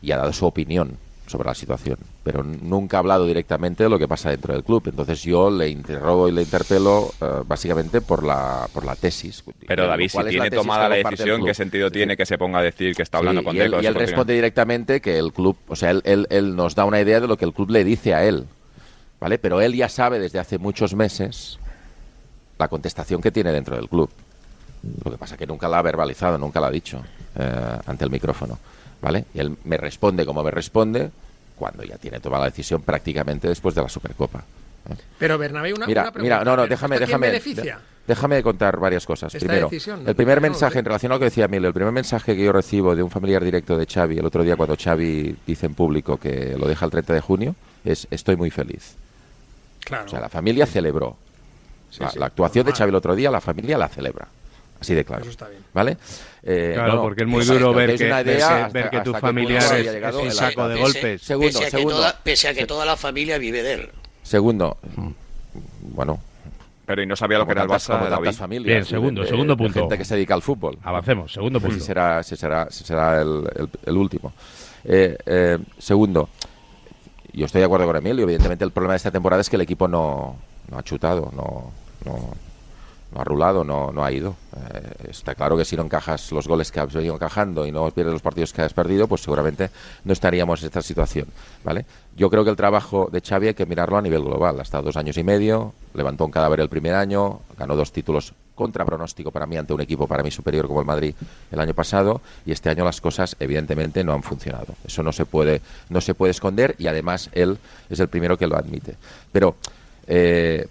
y 0.00 0.12
ha 0.12 0.16
dado 0.18 0.32
su 0.32 0.46
opinión 0.46 0.96
sobre 1.26 1.48
la 1.48 1.54
situación, 1.54 1.96
pero 2.22 2.42
nunca 2.42 2.98
ha 2.98 3.00
hablado 3.00 3.24
directamente 3.26 3.82
de 3.84 3.88
lo 3.88 3.98
que 3.98 4.06
pasa 4.06 4.30
dentro 4.30 4.52
del 4.52 4.62
club. 4.62 4.82
Entonces 4.86 5.22
yo 5.22 5.50
le 5.50 5.68
interrogo 5.70 6.28
y 6.28 6.32
le 6.32 6.42
interpelo 6.42 7.12
eh, 7.20 7.26
básicamente 7.46 8.00
por 8.02 8.22
la, 8.24 8.68
por 8.72 8.84
la 8.84 8.94
tesis. 8.94 9.42
Pero 9.66 9.86
David, 9.86 10.08
si 10.10 10.18
la 10.18 10.28
tiene 10.28 10.50
tomada 10.50 10.88
la 10.88 10.96
decisión. 10.96 11.44
¿qué 11.44 11.54
sentido 11.54 11.88
Sí. 11.88 11.94
tiene 11.94 12.16
que 12.16 12.26
se 12.26 12.36
ponga 12.36 12.58
a 12.58 12.62
decir 12.62 12.94
que 12.94 13.02
está 13.02 13.18
hablando 13.18 13.40
Sí, 13.40 13.44
con 13.46 13.56
y 13.56 13.60
él, 13.60 13.74
y 13.82 13.86
él 13.86 13.94
responde 13.94 14.34
directamente 14.34 15.00
que 15.00 15.18
el 15.18 15.32
club, 15.32 15.56
o 15.68 15.76
sea, 15.76 15.90
él, 15.92 16.02
él- 16.04 16.26
él 16.30 16.54
nos 16.56 16.74
da 16.74 16.84
una 16.84 17.00
idea 17.00 17.20
de 17.20 17.26
lo 17.26 17.36
que 17.38 17.46
el 17.46 17.54
club 17.54 17.70
le 17.70 17.84
dice 17.84 18.12
a 18.14 18.24
él, 18.24 18.44
¿vale? 19.18 19.38
Pero 19.38 19.62
él 19.62 19.74
ya 19.74 19.88
sabe 19.88 20.18
desde 20.18 20.38
hace 20.38 20.58
muchos 20.58 20.94
meses 20.94 21.58
la 22.58 22.68
contestación 22.68 23.22
que 23.22 23.30
tiene 23.30 23.50
dentro 23.50 23.76
del 23.76 23.88
club. 23.88 24.10
Lo 25.04 25.10
que 25.10 25.16
pasa 25.16 25.34
es 25.36 25.38
que 25.38 25.46
nunca 25.46 25.66
la 25.68 25.78
ha 25.78 25.82
verbalizado, 25.82 26.36
nunca 26.36 26.60
la 26.60 26.66
ha 26.66 26.70
dicho 26.70 27.02
eh, 27.36 27.78
ante 27.86 28.04
el 28.04 28.10
micrófono. 28.10 28.58
¿Vale? 29.02 29.24
Y 29.34 29.38
él 29.40 29.56
me 29.64 29.76
responde 29.76 30.24
como 30.24 30.42
me 30.42 30.50
responde 30.50 31.10
cuando 31.56 31.82
ya 31.84 31.96
tiene 31.98 32.20
tomada 32.20 32.44
la 32.44 32.50
decisión 32.50 32.82
prácticamente 32.82 33.48
después 33.48 33.74
de 33.74 33.82
la 33.82 33.88
Supercopa. 33.88 34.40
¿eh? 34.90 34.94
Pero 35.18 35.38
Bernabéu, 35.38 35.76
una, 35.76 35.86
Mira, 35.86 36.02
una 36.02 36.12
pregunta. 36.12 36.22
mira, 36.36 36.44
no, 36.44 36.56
no, 36.56 36.62
¿Esto 36.64 36.70
déjame, 36.74 36.98
déjame, 36.98 37.26
beneficia? 37.28 37.76
de- 37.76 37.82
déjame 38.06 38.42
contar 38.42 38.78
varias 38.78 39.06
cosas. 39.06 39.34
Esta 39.34 39.46
Primero, 39.46 39.68
decisión, 39.68 40.02
el 40.06 40.14
primer 40.14 40.38
no, 40.38 40.48
mensaje 40.48 40.74
no. 40.74 40.78
en 40.80 40.84
relación 40.86 41.12
a 41.12 41.14
lo 41.14 41.18
que 41.20 41.24
decía 41.26 41.44
Emilio, 41.44 41.68
el 41.68 41.74
primer 41.74 41.92
mensaje 41.92 42.34
que 42.36 42.44
yo 42.44 42.52
recibo 42.52 42.94
de 42.96 43.02
un 43.02 43.10
familiar 43.10 43.42
directo 43.44 43.76
de 43.78 43.86
Xavi 43.86 44.18
el 44.18 44.26
otro 44.26 44.42
día 44.42 44.56
cuando 44.56 44.76
Xavi 44.76 45.36
dice 45.46 45.66
en 45.66 45.74
público 45.74 46.16
que 46.18 46.56
lo 46.58 46.66
deja 46.66 46.84
el 46.84 46.90
30 46.90 47.14
de 47.14 47.20
junio 47.20 47.54
es 47.84 48.06
estoy 48.10 48.36
muy 48.36 48.50
feliz. 48.50 48.94
Claro. 49.84 50.06
O 50.06 50.08
sea, 50.08 50.20
la 50.20 50.28
familia 50.28 50.66
celebró. 50.66 51.16
Sí, 51.90 52.00
la, 52.02 52.10
sí. 52.10 52.18
la 52.18 52.26
actuación 52.26 52.66
de. 52.66 52.72
Xavi 52.72 52.88
el 52.88 52.94
otro 52.96 53.14
día, 53.14 53.30
la 53.30 53.40
familia 53.40 53.78
la 53.78 53.88
celebra. 53.88 54.26
Así 54.84 54.94
de 54.94 55.04
claro. 55.04 55.22
Eso 55.22 55.30
está 55.30 55.48
bien. 55.48 55.62
¿Vale? 55.72 55.96
Eh, 56.42 56.72
Claro, 56.74 56.88
no, 56.88 56.94
no, 56.96 57.02
porque 57.02 57.22
es 57.22 57.28
muy 57.28 57.44
duro 57.44 57.72
ver 57.72 57.96
que, 57.96 58.04
ver 58.04 58.26
idea 58.26 58.36
que- 58.36 58.42
hasta- 58.44 58.68
ver 58.68 58.90
que 58.90 59.00
tu 59.00 59.10
hasta 59.10 59.12
qué 59.14 59.20
familiar 59.26 59.62
punto 59.62 59.74
es, 59.76 60.14
un 60.14 60.26
el- 60.26 60.32
saco 60.32 60.68
de 60.68 60.74
Pese- 60.76 60.80
golpes. 60.82 61.22
Segundo, 61.22 61.46
pese, 61.48 61.58
a 61.58 61.64
que 61.64 61.70
segundo. 61.70 61.96
toda, 61.96 62.20
pese 62.22 62.48
a 62.48 62.54
que 62.54 62.66
toda 62.66 62.84
la 62.84 62.96
familia 62.98 63.38
vive 63.38 63.62
de 63.62 63.72
él. 63.74 63.90
Segundo, 64.22 64.76
bueno, 65.80 66.20
Pero 66.86 67.02
y 67.02 67.06
no 67.06 67.16
sabía 67.16 67.38
lo 67.38 67.46
que 67.46 67.52
era 67.52 67.62
el 67.62 67.68
Barça, 67.68 67.86
tantas 67.98 68.10
David. 68.10 68.32
familias, 68.32 68.66
Bien, 68.66 68.78
de- 68.80 68.84
segundo, 68.84 69.22
de- 69.22 69.28
segundo 69.28 69.54
de 69.54 69.56
punto. 69.56 69.80
gente 69.80 69.96
que 69.96 70.04
se 70.04 70.16
dedica 70.16 70.34
al 70.34 70.42
fútbol. 70.42 70.76
Avancemos, 70.82 71.32
segundo 71.32 71.58
punto. 71.60 71.82
será, 71.82 72.20
ese 72.20 72.36
será, 72.36 72.64
ese 72.64 72.84
será 72.84 73.22
el, 73.22 73.48
el- 73.56 73.68
el 73.86 73.96
último. 73.96 74.34
Eh, 74.84 75.16
eh, 75.24 75.58
segundo, 75.78 76.28
yo 77.32 77.46
estoy 77.46 77.60
de 77.60 77.64
acuerdo 77.64 77.86
con 77.86 77.96
Emilio. 77.96 78.24
Evidentemente, 78.24 78.64
el 78.66 78.70
problema 78.70 78.92
de 78.92 78.98
esta 78.98 79.10
temporada 79.10 79.40
es 79.40 79.48
que 79.48 79.56
el 79.56 79.62
equipo 79.62 79.88
no, 79.88 80.36
no 80.70 80.78
ha 80.78 80.82
chutado, 80.82 81.32
no, 81.34 81.72
no, 82.04 82.32
no 83.14 83.20
ha 83.20 83.24
rulado, 83.24 83.62
no, 83.62 83.92
no 83.92 84.04
ha 84.04 84.10
ido. 84.10 84.34
Eh, 84.56 85.10
está 85.10 85.34
claro 85.36 85.56
que 85.56 85.64
si 85.64 85.76
no 85.76 85.84
encajas 85.84 86.32
los 86.32 86.48
goles 86.48 86.72
que 86.72 86.80
has 86.80 86.92
venido 86.92 87.14
encajando 87.14 87.64
y 87.64 87.70
no 87.70 87.88
pierdes 87.92 88.12
los 88.12 88.22
partidos 88.22 88.52
que 88.52 88.62
has 88.62 88.74
perdido, 88.74 89.06
pues 89.06 89.22
seguramente 89.22 89.70
no 90.04 90.12
estaríamos 90.12 90.60
en 90.62 90.66
esta 90.66 90.82
situación. 90.82 91.28
¿vale? 91.62 91.86
Yo 92.16 92.28
creo 92.28 92.42
que 92.42 92.50
el 92.50 92.56
trabajo 92.56 93.08
de 93.12 93.20
Xavi 93.20 93.48
hay 93.48 93.54
que 93.54 93.66
mirarlo 93.66 93.96
a 93.98 94.02
nivel 94.02 94.22
global. 94.22 94.58
Ha 94.58 94.62
estado 94.62 94.84
dos 94.84 94.96
años 94.96 95.16
y 95.16 95.22
medio, 95.22 95.74
levantó 95.94 96.24
un 96.24 96.32
cadáver 96.32 96.58
el 96.58 96.68
primer 96.68 96.94
año, 96.94 97.40
ganó 97.56 97.76
dos 97.76 97.92
títulos 97.92 98.34
contra 98.56 98.84
pronóstico 98.84 99.30
para 99.30 99.46
mí 99.46 99.56
ante 99.56 99.72
un 99.72 99.80
equipo 99.80 100.06
para 100.06 100.22
mí 100.22 100.30
superior 100.30 100.68
como 100.68 100.80
el 100.80 100.86
Madrid 100.86 101.14
el 101.50 101.58
año 101.58 101.74
pasado 101.74 102.20
y 102.46 102.52
este 102.52 102.70
año 102.70 102.84
las 102.84 103.00
cosas 103.00 103.36
evidentemente 103.40 104.02
no 104.02 104.12
han 104.12 104.22
funcionado. 104.22 104.74
Eso 104.84 105.02
no 105.02 105.12
se 105.12 105.24
puede 105.24 105.60
no 105.88 106.00
se 106.00 106.14
puede 106.14 106.32
esconder 106.32 106.74
y 106.78 106.88
además 106.88 107.30
él 107.32 107.58
es 107.90 108.00
el 108.00 108.08
primero 108.08 108.36
que 108.36 108.46
lo 108.46 108.56
admite. 108.56 108.96
Pero 109.32 109.56
eh, 110.06 110.66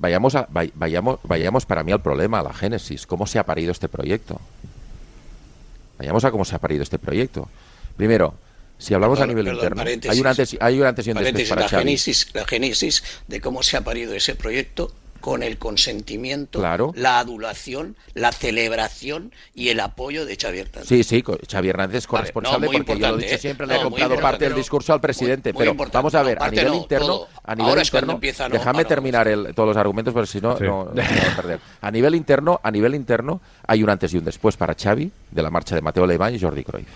vayamos, 0.00 0.34
a- 0.34 0.48
vay- 0.50 0.72
vayamos, 0.74 1.20
vayamos 1.22 1.66
para 1.66 1.84
mí 1.84 1.92
al 1.92 2.00
problema, 2.02 2.40
a 2.40 2.42
la 2.42 2.52
génesis, 2.52 3.06
cómo 3.06 3.26
se 3.26 3.38
ha 3.38 3.44
parido 3.46 3.70
este 3.70 3.88
proyecto. 3.88 4.40
Vayamos 5.98 6.24
a 6.24 6.30
cómo 6.30 6.44
se 6.44 6.56
ha 6.56 6.58
parido 6.58 6.82
este 6.82 6.98
proyecto. 6.98 7.48
Primero, 7.96 8.34
si 8.78 8.94
hablamos 8.94 9.18
Perdón, 9.18 9.30
a 9.30 9.34
nivel 9.34 9.44
perdón, 9.58 9.88
interno, 9.88 10.10
hay 10.12 10.20
un 10.20 10.26
antes, 10.26 10.56
hay 10.58 10.80
un 10.80 10.86
antes 10.86 11.06
y 11.06 11.10
un 11.10 11.14
después 11.18 11.24
Paréntesis, 11.32 11.48
para 11.50 11.62
la, 11.62 11.68
génesis, 11.68 12.28
la 12.32 12.46
génesis 12.46 13.02
de 13.28 13.40
cómo 13.42 13.62
se 13.62 13.76
ha 13.76 13.82
parido 13.84 14.14
ese 14.14 14.34
proyecto 14.34 14.92
con 15.20 15.42
el 15.42 15.58
consentimiento, 15.58 16.58
Claro. 16.58 16.92
la 16.96 17.18
adulación, 17.18 17.96
la 18.14 18.32
celebración 18.32 19.32
y 19.54 19.68
el 19.68 19.80
apoyo 19.80 20.24
de 20.26 20.36
Xavi 20.36 20.60
Hernández. 20.60 20.88
Sí, 20.88 21.04
sí, 21.04 21.22
Xavi 21.50 21.68
Hernández 21.68 21.96
es 21.98 22.06
Vale, 22.06 22.18
corresponsable 22.22 22.66
no, 22.66 22.72
muy 22.72 22.76
porque 22.82 22.98
yo 23.00 23.08
lo 23.10 23.14
he 23.18 23.22
dicho 23.22 23.34
¿eh? 23.34 23.38
siempre, 23.38 23.66
No, 23.66 23.72
le 23.74 23.78
he 23.78 23.82
comprado 23.82 24.16
parte 24.20 24.44
del 24.46 24.54
discurso 24.54 24.92
al 24.92 25.00
presidente, 25.00 25.52
muy- 25.52 25.58
muy 25.58 25.62
pero 25.62 25.70
importante. 25.72 25.98
vamos 25.98 26.14
a 26.14 26.22
ver, 26.22 26.38
No, 26.38 26.44
a 26.44 26.50
nivel 26.50 26.66
no, 26.68 26.74
interno, 26.74 27.26
a 27.44 27.54
nivel 27.54 27.68
Ahora 27.70 27.82
es 27.82 27.90
cuando 27.90 28.04
interno, 28.04 28.16
empieza, 28.16 28.48
no, 28.48 28.54
déjame 28.54 28.84
terminar 28.84 29.28
el- 29.28 29.54
todos 29.54 29.68
los 29.68 29.76
argumentos 29.76 30.14
porque 30.14 30.26
si 30.26 30.40
no, 30.40 30.56
Sí. 30.56 30.64
no, 30.64 30.86
voy 30.86 31.00
a 31.04 31.36
perder. 31.36 31.60
A 31.80 31.90
nivel 31.90 32.14
interno, 32.14 32.60
a 32.62 32.70
nivel 32.70 32.94
interno, 32.94 33.40
hay 33.66 33.82
un 33.82 33.90
antes 33.90 34.12
y 34.14 34.18
un 34.18 34.24
después 34.24 34.56
para 34.56 34.74
Xavi 34.74 35.10
de 35.30 35.42
la 35.42 35.50
marcha 35.50 35.74
de 35.74 35.82
Mateo 35.82 36.04
Alemán 36.04 36.34
y 36.34 36.40
Jordi 36.40 36.64
Cruyff. 36.64 36.88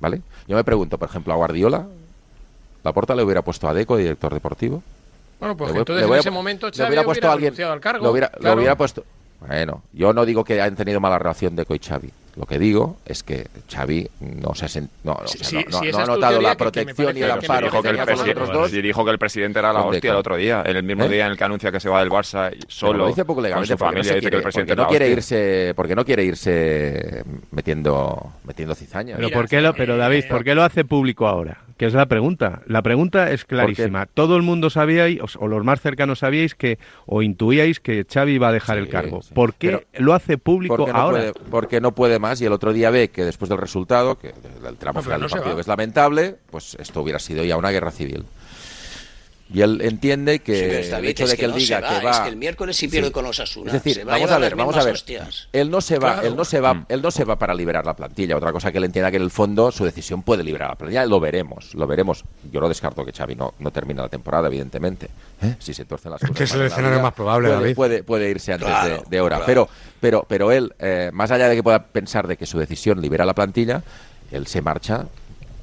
¿Vale? 0.00 0.20
Yo 0.46 0.54
me 0.56 0.62
pregunto, 0.64 0.98
por 0.98 1.08
ejemplo, 1.08 1.32
a 1.32 1.36
Guardiola, 1.36 1.86
¿la 2.84 2.92
porta 2.92 3.14
le 3.14 3.22
hubiera 3.24 3.42
puesto 3.42 3.68
a 3.68 3.74
Deco, 3.74 3.96
director 3.96 4.32
deportivo? 4.32 4.82
Bueno, 5.40 5.56
pues 5.56 5.70
voy- 5.72 5.78
entonces 5.80 6.06
en 6.06 6.12
a- 6.12 6.18
ese 6.18 6.30
momento 6.30 6.68
Xavi 6.74 6.88
hubiera 6.88 7.04
puesto 7.04 7.30
alguien- 7.30 7.48
renunciado 7.50 7.72
al 7.72 7.80
cargo. 7.80 8.04
Lo 8.04 8.10
hubiera, 8.12 8.30
lo 8.34 8.40
claro. 8.40 8.56
hubiera 8.56 8.76
puesto. 8.76 9.04
Bueno, 9.40 9.82
yo 9.92 10.12
no 10.12 10.26
digo 10.26 10.42
que 10.42 10.54
hayan 10.54 10.74
tenido 10.74 10.98
mala 11.00 11.16
relación 11.18 11.54
Deco 11.54 11.72
y 11.74 11.78
Xavi. 11.78 12.10
Lo 12.34 12.44
que 12.46 12.58
digo 12.58 12.98
es 13.04 13.22
que 13.24 13.46
Xavi 13.72 14.08
no 14.20 14.54
se 14.54 14.64
ha, 14.64 14.68
sen- 14.68 14.88
no, 15.04 15.12
o 15.12 15.26
Sí, 15.26 15.38
sea, 15.38 15.46
sí, 15.48 15.56
no- 15.56 15.62
sí, 15.62 15.68
no- 15.70 15.88
esa 15.90 15.90
no 15.90 15.98
ha 15.98 16.02
es 16.02 16.08
tu 16.08 16.14
notado 16.14 16.40
la 16.40 16.50
que- 16.50 16.56
que 16.70 16.84
me 16.84 16.94
protección 16.94 17.16
y 17.16 17.22
el 17.22 17.30
amparo 17.32 17.66
Dijo 17.66 17.82
que, 17.82 17.88
el 17.88 17.94
tenía 17.94 18.04
parece 18.04 18.16
con 18.16 18.24
que 18.26 18.34
los 18.34 18.42
presi- 18.42 18.50
otros 18.50 18.62
dos. 18.62 18.70
sí, 18.70 18.82
dijo 18.82 19.04
que 19.04 19.10
el 19.12 19.18
presidente 19.18 19.58
era 19.60 19.72
la 19.72 19.80
hostia 19.80 20.00
Deco. 20.00 20.12
el 20.12 20.16
otro 20.18 20.36
día, 20.36 20.62
en 20.66 20.76
el 20.76 20.82
mismo 20.84 21.04
¿Eh? 21.04 21.08
día 21.08 21.26
en 21.26 21.32
el 21.32 21.38
que 21.38 21.44
anuncia 21.44 21.72
que 21.72 21.80
se 21.80 21.88
va 21.88 22.00
del 22.00 22.10
Barça 22.10 22.50
Pero 22.50 22.62
solo 22.68 22.98
lo 22.98 23.06
dice 23.08 23.24
poco 23.24 23.36
con 23.36 23.42
legalmente 23.44 23.76
porque 23.76 23.94
no, 23.94 24.02
dice 24.02 24.14
que 24.14 24.20
quiere, 24.20 24.36
el 24.36 24.42
presidente 24.42 24.72
porque 24.72 24.76
no 24.76 24.82
es 24.82 24.86
la 24.86 24.88
quiere 24.98 25.04
hostia. 25.18 25.36
irse 25.38 25.74
porque 25.74 25.94
no 25.96 26.04
quiere 26.04 26.24
irse 26.24 27.24
metiendo 27.52 28.32
metiendo 28.44 28.74
cizaña 28.74 29.16
Pero, 29.16 29.28
Mira, 29.28 29.38
¿por 29.38 29.48
qué 29.48 29.60
lo, 29.60 29.74
pero 29.74 29.94
eh, 29.94 29.98
David, 29.98 30.24
¿por 30.28 30.44
qué 30.44 30.54
lo 30.54 30.62
hace 30.64 30.84
público 30.84 31.26
ahora? 31.26 31.58
Que 31.78 31.86
es 31.86 31.94
la 31.94 32.06
pregunta. 32.06 32.60
La 32.66 32.82
pregunta 32.82 33.30
es 33.30 33.44
clarísima. 33.44 34.06
Todo 34.06 34.36
el 34.36 34.42
mundo 34.42 34.68
sabíais, 34.68 35.20
o, 35.20 35.44
o 35.44 35.46
los 35.48 35.64
más 35.64 35.80
cercanos 35.80 36.18
sabíais 36.18 36.54
que, 36.56 36.78
o 37.06 37.22
intuíais 37.22 37.78
que 37.78 38.04
Xavi 38.04 38.32
iba 38.32 38.48
a 38.48 38.52
dejar 38.52 38.76
Sí, 38.76 38.82
el 38.82 38.88
cargo. 38.88 39.22
sí. 39.22 39.32
¿Por 39.32 39.54
qué 39.54 39.68
Pero- 39.68 40.04
lo 40.04 40.12
hace 40.12 40.38
público 40.38 40.76
porque 40.76 40.92
no, 40.92 40.98
ahora? 40.98 41.18
puede, 41.18 41.32
porque 41.50 41.80
no 41.80 41.92
puede 41.94 42.18
más 42.18 42.40
y 42.40 42.46
el 42.46 42.52
otro 42.52 42.72
día 42.72 42.90
ve 42.90 43.10
que 43.10 43.24
después 43.24 43.48
del 43.48 43.58
resultado, 43.58 44.18
que 44.18 44.34
del 44.62 44.76
tramo 44.76 44.98
No, 44.98 45.02
final 45.04 45.20
no 45.20 45.26
del 45.28 45.32
partido 45.36 45.54
que 45.54 45.60
es 45.60 45.68
lamentable, 45.68 46.36
pues 46.50 46.74
esto 46.80 47.00
hubiera 47.00 47.20
sido 47.20 47.44
ya 47.44 47.56
una 47.56 47.70
guerra 47.70 47.92
civil. 47.92 48.24
Y 49.52 49.62
él 49.62 49.80
entiende 49.80 50.40
que 50.40 50.82
Sí, 50.84 50.92
el 50.92 51.04
hecho 51.06 51.24
de 51.26 51.30
que 51.32 51.38
que 51.38 51.44
él 51.46 51.52
no 51.52 51.56
se 51.58 51.64
diga 51.64 51.80
va, 51.80 51.88
que 52.00 52.04
va 52.04 52.10
es 52.10 52.20
que 52.20 52.28
el 52.28 52.36
miércoles 52.36 52.76
sí 52.76 52.86
pierde 52.86 53.08
Sí. 53.08 53.12
con 53.14 53.24
los 53.24 53.40
Asuna. 53.40 53.68
Es 53.68 53.72
decir, 53.72 53.94
se 53.94 54.04
va 54.04 54.12
a 54.12 54.16
vamos 54.16 54.30
a 54.30 54.38
ver, 54.38 54.54
vamos 54.56 54.76
a 54.76 54.84
ver. 54.84 54.92
hostias. 54.94 55.48
Él 55.54 55.70
no 55.70 55.80
se 55.80 55.98
va, 55.98 56.12
Claro. 56.14 56.28
él 56.28 56.36
no 56.36 56.44
se 56.44 56.60
va, 56.60 56.74
Mm. 56.74 56.86
él 56.90 57.00
no 57.02 57.10
se 57.10 57.24
va 57.24 57.38
para 57.38 57.54
liberar 57.54 57.86
la 57.86 57.96
plantilla. 57.96 58.36
Otra 58.36 58.52
cosa 58.52 58.70
que 58.70 58.76
él 58.76 58.84
entienda 58.84 59.10
que 59.10 59.16
en 59.16 59.22
el 59.22 59.30
fondo 59.30 59.72
su 59.72 59.84
decisión 59.86 60.22
puede 60.22 60.44
liberar 60.44 60.68
la 60.70 60.74
plantilla. 60.76 61.06
Lo 61.06 61.18
veremos, 61.18 61.74
lo 61.74 61.86
veremos. 61.86 62.24
Yo 62.52 62.60
no 62.60 62.68
descarto 62.68 63.04
que 63.06 63.12
Xavi 63.12 63.36
no, 63.36 63.54
no 63.58 63.70
termine 63.70 64.02
la 64.02 64.08
temporada, 64.10 64.48
evidentemente. 64.48 65.08
¿eh? 65.40 65.56
Si 65.58 65.72
se 65.72 65.86
tuercen 65.86 66.10
las 66.12 66.20
cosas. 66.20 66.36
Que 66.36 66.44
es 66.44 66.52
el 66.52 66.62
escenario 66.62 67.00
más 67.00 67.14
probable, 67.14 67.48
puede, 67.48 67.60
David. 67.60 67.74
Puede, 67.74 68.02
puede 68.02 68.30
irse 68.30 68.52
antes 68.52 68.68
Claro, 68.68 68.96
de, 68.98 69.02
de 69.08 69.20
hora. 69.22 69.36
claro. 69.36 69.46
Pero, 69.46 69.68
pero, 70.00 70.26
pero 70.28 70.52
él, 70.52 70.74
eh, 70.78 71.10
más 71.14 71.30
allá 71.30 71.48
de 71.48 71.56
que 71.56 71.62
pueda 71.62 71.82
pensar 71.84 72.26
de 72.28 72.36
que 72.36 72.44
su 72.44 72.58
decisión 72.58 73.00
libera 73.00 73.24
la 73.24 73.34
plantilla, 73.34 73.82
él 74.30 74.46
se 74.46 74.60
marcha 74.60 75.06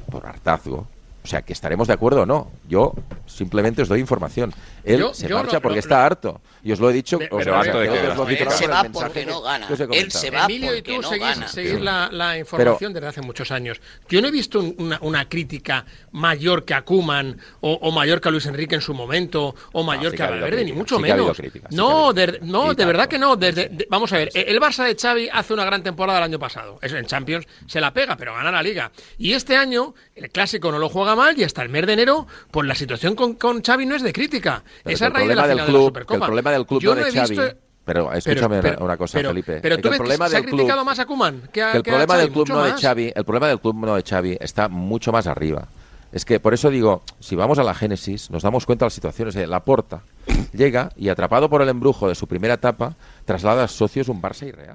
por 0.10 0.26
hartazgo. 0.26 0.88
O 1.26 1.28
sea, 1.28 1.42
que 1.42 1.54
estaremos 1.54 1.88
de 1.88 1.94
acuerdo 1.96 2.22
o 2.22 2.26
no. 2.28 2.52
Yo 2.70 2.94
simplemente 3.26 3.82
os 3.82 3.88
doy 3.88 4.00
información. 4.00 4.54
Él 4.84 5.00
Yo- 5.00 5.12
se 5.16 5.28
yo 5.28 5.38
marcha 5.38 5.60
porque 5.60 5.80
está 5.80 6.06
harto. 6.06 6.40
Y 6.64 6.72
os 6.72 6.80
lo 6.80 6.88
he 6.92 6.94
dicho. 6.94 7.18
Pero 7.18 7.38
os 7.38 7.48
harto 7.48 7.80
de 7.80 7.90
os 7.90 7.96
he 8.30 8.44
Él 8.44 8.52
se 8.52 8.68
va 8.68 8.84
porque 8.84 9.22
que- 9.22 9.26
no 9.26 9.42
gana. 9.42 9.68
que 9.68 9.74
Él 10.00 10.12
se 10.12 10.30
va 10.30 10.46
Emilio 10.46 10.76
y 10.76 10.84
porque 10.84 10.96
tú 10.98 11.02
no 11.02 11.10
seguís, 11.48 11.82
la, 11.82 12.10
la 12.12 12.38
información 12.38 12.94
desde 12.94 13.08
hace 13.08 13.22
muchos 13.22 13.50
años. 13.50 13.82
Yo 14.08 14.22
no 14.22 14.28
he 14.28 14.32
visto 14.32 14.60
un- 14.60 14.76
una, 14.78 15.00
una 15.02 15.28
crítica 15.28 15.84
mayor 16.12 16.64
que 16.64 16.76
a 16.76 16.84
Kuman 16.84 17.40
o, 17.62 17.74
o 17.74 17.92
mayor 17.92 18.22
que 18.22 18.28
a 18.28 18.32
Luis 18.32 18.46
Enrique 18.46 18.76
en 18.76 18.82
su 18.82 18.94
momento 18.94 19.56
o 19.74 19.82
mayor 19.84 20.12
sí 20.12 20.18
que 20.18 20.24
a 20.24 20.28
que 20.28 20.32
habido 20.34 20.46
Valverde, 20.46 20.66
ni 20.66 20.74
mucho 20.74 20.98
sí 20.98 21.04
que 21.04 21.10
menos. 21.14 21.38
sí 21.38 21.50
que 21.50 21.62
no, 21.72 22.14
de, 22.14 22.40
no, 22.44 22.76
de 22.76 22.86
verdad 22.86 23.08
que 23.08 23.18
no. 23.18 23.36
Desde, 23.36 23.70
de- 23.70 23.88
vamos 23.90 24.14
a 24.14 24.18
ver, 24.18 24.30
el 24.36 24.60
Barça 24.62 24.84
de 24.86 24.96
Xavi 24.96 25.28
hace 25.34 25.54
una 25.56 25.66
gran 25.66 25.82
temporada 25.82 26.20
el 26.20 26.26
año 26.26 26.38
pasado. 26.38 26.78
Eso 26.84 26.98
en 26.98 27.06
Champions 27.08 27.48
se 27.66 27.82
la 27.82 27.92
pega, 27.92 28.16
pero 28.16 28.36
gana 28.36 28.52
la 28.52 28.62
Liga. 28.62 28.92
Y 29.18 29.34
este 29.34 29.58
año 29.58 29.96
el 30.16 30.30
Clásico 30.30 30.72
no 30.72 30.78
lo 30.78 30.90
juega 30.90 31.15
mal 31.16 31.38
y 31.40 31.44
hasta 31.44 31.62
el 31.62 31.70
mes 31.70 31.86
de 31.88 31.94
enero, 31.94 32.28
pues 32.52 32.68
la 32.68 32.76
situación 32.76 33.16
con, 33.16 33.36
con 33.36 33.62
Xavi 33.64 33.86
no 33.86 33.96
es 33.96 34.02
de 34.04 34.14
crítica. 34.14 34.64
Pero 34.84 34.94
es 34.96 35.02
a 35.02 35.10
raíz 35.10 35.28
de 35.30 35.36
la 35.36 35.44
problema 35.44 35.48
del 35.48 35.56
final 35.56 35.66
de 35.68 35.72
la 35.72 35.78
club, 35.78 35.88
Supercopa. 35.88 36.16
el 36.16 36.22
problema 36.30 36.52
del 36.52 36.66
club 36.66 36.82
Yo 36.82 36.96
no 36.96 37.02
de 37.04 37.10
he 37.10 37.12
Xavi. 37.14 37.30
visto- 37.38 37.58
Pero 37.86 38.14
escúchame 38.14 38.62
pero- 38.62 38.84
una 38.86 38.98
cosa, 38.98 39.18
pero- 39.18 39.30
Felipe. 39.30 39.60
Pero 39.62 39.78
tú 39.78 39.90
el 39.90 39.98
problema 39.98 40.28
se 40.28 40.36
ha 40.36 40.40
del 40.40 40.46
club, 40.50 40.60
criticado 40.60 40.84
más 40.86 41.00
a 41.00 41.06
Kuman 41.06 41.42
que 41.54 41.62
a, 41.62 41.72
que 41.72 41.78
el 41.78 41.84
que 41.84 41.90
a 41.92 41.94
problema 41.94 42.14
Xavi, 42.16 42.24
del 42.26 42.34
club 42.34 42.48
no 42.50 42.64
de. 42.64 42.72
Xavi, 42.74 43.14
el 43.16 43.24
problema 43.26 43.48
del 43.48 43.60
club 43.60 43.76
no 43.76 43.96
de 43.96 44.04
Xavi 44.04 44.38
está 44.42 44.68
mucho 44.70 45.12
más 45.12 45.28
arriba. 45.28 45.68
Es 46.12 46.24
que 46.24 46.40
por 46.40 46.54
eso 46.54 46.70
digo, 46.70 47.04
si 47.20 47.36
vamos 47.36 47.60
a 47.60 47.64
la 47.64 47.74
génesis, 47.76 48.32
nos 48.32 48.42
damos 48.44 48.66
cuenta 48.66 48.86
de 48.86 48.88
las 48.88 48.94
situaciones. 48.94 49.36
La 49.36 49.60
Porta 49.66 50.02
llega 50.54 50.92
y 50.96 51.10
atrapado 51.10 51.50
por 51.50 51.62
el 51.62 51.70
embrujo 51.70 52.08
de 52.08 52.16
su 52.16 52.26
primera 52.26 52.54
etapa, 52.56 52.96
traslada 53.26 53.66
a 53.66 53.68
socios 53.68 54.08
un 54.10 54.22
Barça 54.22 54.48
irreal. 54.48 54.74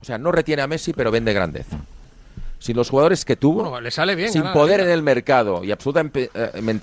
O 0.00 0.04
sea, 0.04 0.18
no 0.18 0.32
retiene 0.32 0.62
a 0.62 0.66
Messi, 0.66 0.92
pero 0.92 1.10
vende 1.10 1.32
grandeza. 1.32 1.76
Sin 2.60 2.76
los 2.76 2.88
jugadores 2.90 3.24
que 3.24 3.34
tuvo, 3.36 3.62
Bueno, 3.62 3.80
le 3.80 3.90
sale 3.90 4.14
bien. 4.14 4.30
sin 4.30 4.42
ganar 4.42 4.54
poder 4.54 4.78
Liga. 4.80 4.92
en 4.92 4.94
el 4.98 5.02
mercado 5.02 5.64
y 5.64 5.72
absolutamente 5.72 6.30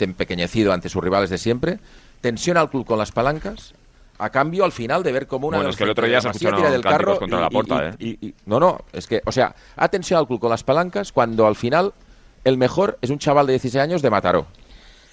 empequeñecido 0.04 0.74
ante 0.74 0.90
sus 0.90 1.02
rivales 1.04 1.30
de 1.30 1.38
siempre, 1.38 1.80
tensiona 2.20 2.60
al 2.62 2.70
club 2.70 2.86
con 2.86 2.98
las 2.98 3.12
palancas. 3.14 3.74
A 4.20 4.32
cambio, 4.32 4.66
al 4.66 4.72
final, 4.72 5.04
de 5.04 5.12
ver 5.12 5.28
cómo 5.28 5.48
una 5.48 5.58
Bueno, 5.58 5.68
de 5.68 5.72
es 5.72 5.78
que 5.78 5.84
el 5.84 5.92
otro 5.92 6.08
día 6.08 6.20
se 6.20 6.28
escucharon 6.30 6.58
tira 6.60 6.72
del 6.72 6.82
carro 6.82 7.20
contra 7.20 7.38
y- 7.38 7.42
la 7.42 7.48
y- 7.48 7.52
y- 7.54 7.84
¿eh? 7.84 8.18
y- 8.22 8.28
y- 8.30 8.34
no, 8.48 8.60
no, 8.60 8.80
es 8.92 9.06
que, 9.06 9.22
o 9.24 9.32
sea, 9.32 9.56
ha 9.76 9.88
tensionado 9.90 10.24
al 10.24 10.28
club 10.28 10.40
con 10.40 10.50
las 10.50 10.64
palancas 10.64 11.12
cuando 11.12 11.46
al 11.46 11.56
final 11.56 11.94
el 12.44 12.58
mejor 12.58 12.98
es 13.02 13.12
un 13.12 13.20
chaval 13.20 13.46
de 13.46 13.54
16 13.54 13.80
años 13.84 14.02
de 14.02 14.10
Mataró, 14.10 14.48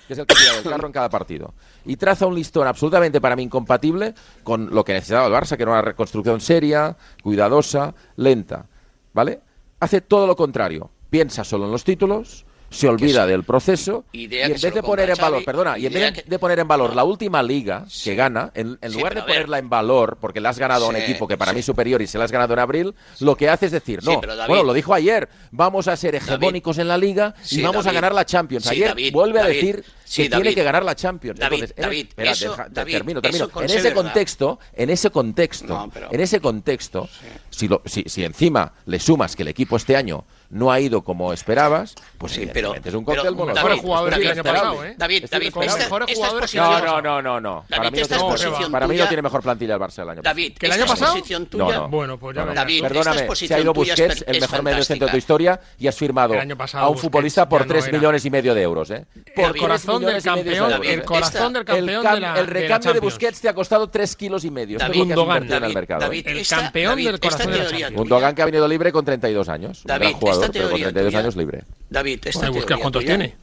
que 0.08 0.14
es 0.14 0.18
el 0.18 0.24
que 0.26 0.34
tira 0.34 0.54
del 0.54 0.64
carro 0.72 0.86
en 0.86 0.92
cada 0.94 1.10
partido. 1.10 1.52
Y 1.84 1.96
traza 1.96 2.24
un 2.24 2.34
listón 2.34 2.66
absolutamente 2.66 3.20
para 3.20 3.36
mí 3.36 3.42
incompatible 3.42 4.14
con 4.42 4.74
lo 4.74 4.82
que 4.86 4.94
necesitaba 4.94 5.26
el 5.26 5.32
Barça, 5.34 5.58
que 5.58 5.64
era 5.64 5.72
una 5.72 5.82
reconstrucción 5.82 6.40
seria, 6.40 6.96
cuidadosa, 7.22 7.92
lenta. 8.16 8.64
¿Vale? 9.12 9.40
Hace 9.84 10.00
todo 10.00 10.26
lo 10.26 10.34
contrario. 10.34 10.90
Piensa 11.10 11.44
solo 11.44 11.66
en 11.66 11.72
los 11.72 11.84
títulos, 11.84 12.46
se 12.74 12.88
olvida 12.88 13.26
del 13.26 13.44
proceso 13.44 14.04
Idea 14.12 14.48
y 14.48 14.52
en 14.52 14.60
vez 14.60 14.74
de 14.74 14.82
poner 14.82 15.10
en 15.10 15.16
valor, 15.16 15.44
perdona, 15.44 15.78
y 15.78 15.86
en 15.86 15.92
vez 15.92 16.12
que- 16.12 16.22
de 16.22 16.38
poner 16.38 16.58
en 16.58 16.68
valor 16.68 16.94
la 16.94 17.04
última 17.04 17.42
liga 17.42 17.84
Sí. 17.88 18.10
que 18.10 18.16
gana, 18.16 18.50
en, 18.54 18.78
en 18.80 18.90
Sí, 18.90 18.96
lugar 18.98 19.14
de 19.14 19.22
ponerla 19.22 19.58
en 19.58 19.68
valor, 19.68 20.18
porque 20.20 20.40
la 20.40 20.50
has 20.50 20.58
ganado 20.58 20.86
a 20.86 20.88
un 20.88 20.96
equipo 20.96 21.28
que 21.28 21.36
para 21.36 21.52
mí 21.52 21.60
es 21.60 21.66
superior 21.66 22.02
y 22.02 22.06
se 22.06 22.18
la 22.18 22.24
has 22.24 22.32
ganado 22.32 22.52
en 22.54 22.58
abril, 22.60 22.94
lo 23.20 23.36
que 23.36 23.48
hace 23.48 23.66
es 23.66 23.72
decir, 23.72 24.02
no, 24.02 24.20
David- 24.20 24.46
bueno, 24.48 24.62
lo 24.64 24.72
dijo 24.72 24.92
ayer, 24.94 25.28
vamos 25.50 25.88
a 25.88 25.96
ser 25.96 26.14
hegemónicos 26.14 26.78
en 26.78 26.88
la 26.88 26.98
liga 26.98 27.34
y 27.50 27.62
vamos 27.62 27.86
a 27.86 27.92
ganar 27.92 28.14
la 28.14 28.24
Champions. 28.24 28.66
Ayer 28.66 28.94
vuelve 29.12 29.40
a 29.40 29.44
decir 29.46 29.84
que 30.14 30.28
tiene 30.28 30.54
que 30.54 30.62
ganar 30.62 30.84
la 30.84 30.94
Champions. 30.94 31.38
David, 31.38 31.54
Entonces, 31.54 31.76
en- 31.78 31.82
David, 31.82 32.06
espera, 32.08 32.30
eso- 32.32 32.50
deja- 32.50 32.68
David, 32.70 32.92
termino, 32.92 33.22
termino. 33.22 33.48
En 33.56 33.64
ese 33.64 33.74
verdad. 33.82 33.94
contexto, 33.94 34.58
en 34.74 34.90
ese 34.90 35.10
contexto, 35.10 35.66
No, 35.74 35.90
pero- 35.92 36.08
en 36.12 36.20
ese 36.20 36.40
contexto, 36.40 37.08
si, 37.50 37.68
lo, 37.68 37.82
si, 37.84 38.04
si 38.06 38.24
encima 38.24 38.72
le 38.86 38.98
sumas 39.00 39.34
que 39.36 39.42
el 39.42 39.48
equipo 39.48 39.76
este 39.76 39.96
año 39.96 40.24
no 40.50 40.70
ha 40.72 40.80
ido 40.80 41.02
como 41.02 41.32
esperabas, 41.32 41.94
pues 42.18 42.32
Sí, 42.32 42.48
pero- 42.52 42.74
es 42.74 42.94
un 42.94 43.04
pero, 43.04 43.22
cóctel 43.22 43.34
mejores 43.46 43.76
Esto 43.76 43.86
jugadores 43.86 44.12
es 44.14 44.18
que 44.18 44.24
el 44.24 44.30
año 44.32 44.40
inesperable. 44.40 44.68
pasado, 44.70 44.84
¿eh? 44.84 44.94
David, 44.98 45.14
Esto 45.16 45.24
es 45.24 45.30
David, 45.30 45.52
con 45.52 45.62
inesperable. 45.62 45.68
esta, 45.84 45.84
mejores 45.84 46.08
esta 46.08 46.16
jugadores 46.26 46.50
que 46.50 46.56
exposición- 46.58 46.64
el 46.64 46.84
No, 46.84 46.90
año 46.96 47.02
no, 47.02 47.22
no, 47.22 47.22
no, 47.22 47.40
no. 47.40 47.54
David, 47.54 47.68
Para 47.68 47.90
mí, 47.90 47.96
no 47.98 48.02
esta 48.02 48.16
tiene 48.16 48.70
para 48.70 48.86
mí 48.86 48.94
no 48.94 48.98
tuya- 48.98 49.08
tiene 49.08 49.22
mejor 49.22 49.42
plantilla 49.42 49.74
el 49.74 49.80
Barça 49.80 50.02
el 50.02 50.08
año 50.10 50.22
pasado. 50.22 50.22
David, 50.22 50.56
¿Que 50.58 50.66
el 50.66 50.72
año 50.72 50.86
pasado? 50.86 51.12
exposición 51.12 51.42
No, 51.42 51.48
tuya- 51.66 51.76
no. 51.78 51.88
Bueno, 51.88 52.18
pues 52.18 52.34
ya 52.36 52.40
No, 52.40 52.46
no. 52.46 52.50
verás. 52.52 52.64
David, 52.64 52.82
Perdóname, 52.82 53.36
se 53.36 53.54
ha 53.54 53.60
ido 53.60 53.72
tuya 53.72 53.94
Busquets, 53.94 54.24
el 54.26 54.40
mejor 54.40 54.62
medio 54.62 54.84
centro 54.84 55.06
de 55.06 55.10
tu 55.12 55.16
historia, 55.18 55.60
y 55.78 55.86
has 55.88 55.96
firmado 55.96 56.34
pasado 56.56 56.84
a 56.84 56.88
un 56.88 56.98
futbolista 56.98 57.48
por 57.48 57.60
ya 57.60 57.66
no 57.66 57.72
3 57.72 57.88
era. 57.88 57.98
millones 57.98 58.24
y 58.24 58.30
medio 58.30 58.54
de 58.54 58.62
euros, 58.62 58.90
¿eh? 58.90 59.06
Por 59.34 59.56
corazón 59.58 60.02
del 60.04 60.14
millones 60.16 60.24
y 60.26 60.28
medio 60.30 60.44
de 60.44 60.50
campeón, 60.50 60.70
David, 60.70 60.88
el 60.90 60.98
¿eh? 61.00 61.04
corazón 61.04 61.52
del 61.52 61.60
El, 61.60 61.66
campeón 61.66 62.04
cam- 62.04 62.14
de 62.14 62.20
la 62.20 62.38
el 62.40 62.46
recambio 62.46 62.92
de. 62.94 63.00
Busquets 63.00 63.40
te 63.40 63.48
ha 63.48 63.54
costado 63.54 63.88
3 63.88 64.16
kilos 64.16 64.44
y 64.44 64.50
medio. 64.50 64.78
David, 64.78 64.98
Gundogan, 65.00 65.42
el 65.42 65.48
David, 65.48 65.74
mercado. 65.74 66.00
¿eh? 66.00 66.04
David, 66.04 66.26
El 66.28 66.46
campeón 66.46 66.90
David, 66.92 67.06
del 67.06 67.20
corazón 67.20 67.40
esta 67.40 67.50
de 67.50 67.56
la 67.58 67.64
teoría 67.64 67.68
Champions. 67.86 67.88
tuya- 67.90 67.98
Gundogan 67.98 68.34
que 68.34 68.42
ha 68.42 68.44
venido 68.44 68.68
libre 68.68 68.92
con 68.92 69.04
32 69.04 69.48
años. 69.48 69.78
Un 69.80 69.86
David, 69.88 70.06
jugador, 70.34 70.44
esta 70.44 70.52
pero 70.52 70.64
con 70.70 70.78
teoría 70.80 70.84
32 70.92 71.10
tuya- 71.12 71.18
años 71.20 71.36
libre. 71.36 71.62
David, 71.90 72.18
esta 72.26 72.46
Busquets, 72.48 72.66
teoría 72.66 72.82
¿cuántos 72.82 73.02
tuya- 73.04 73.16
tiene? 73.18 73.34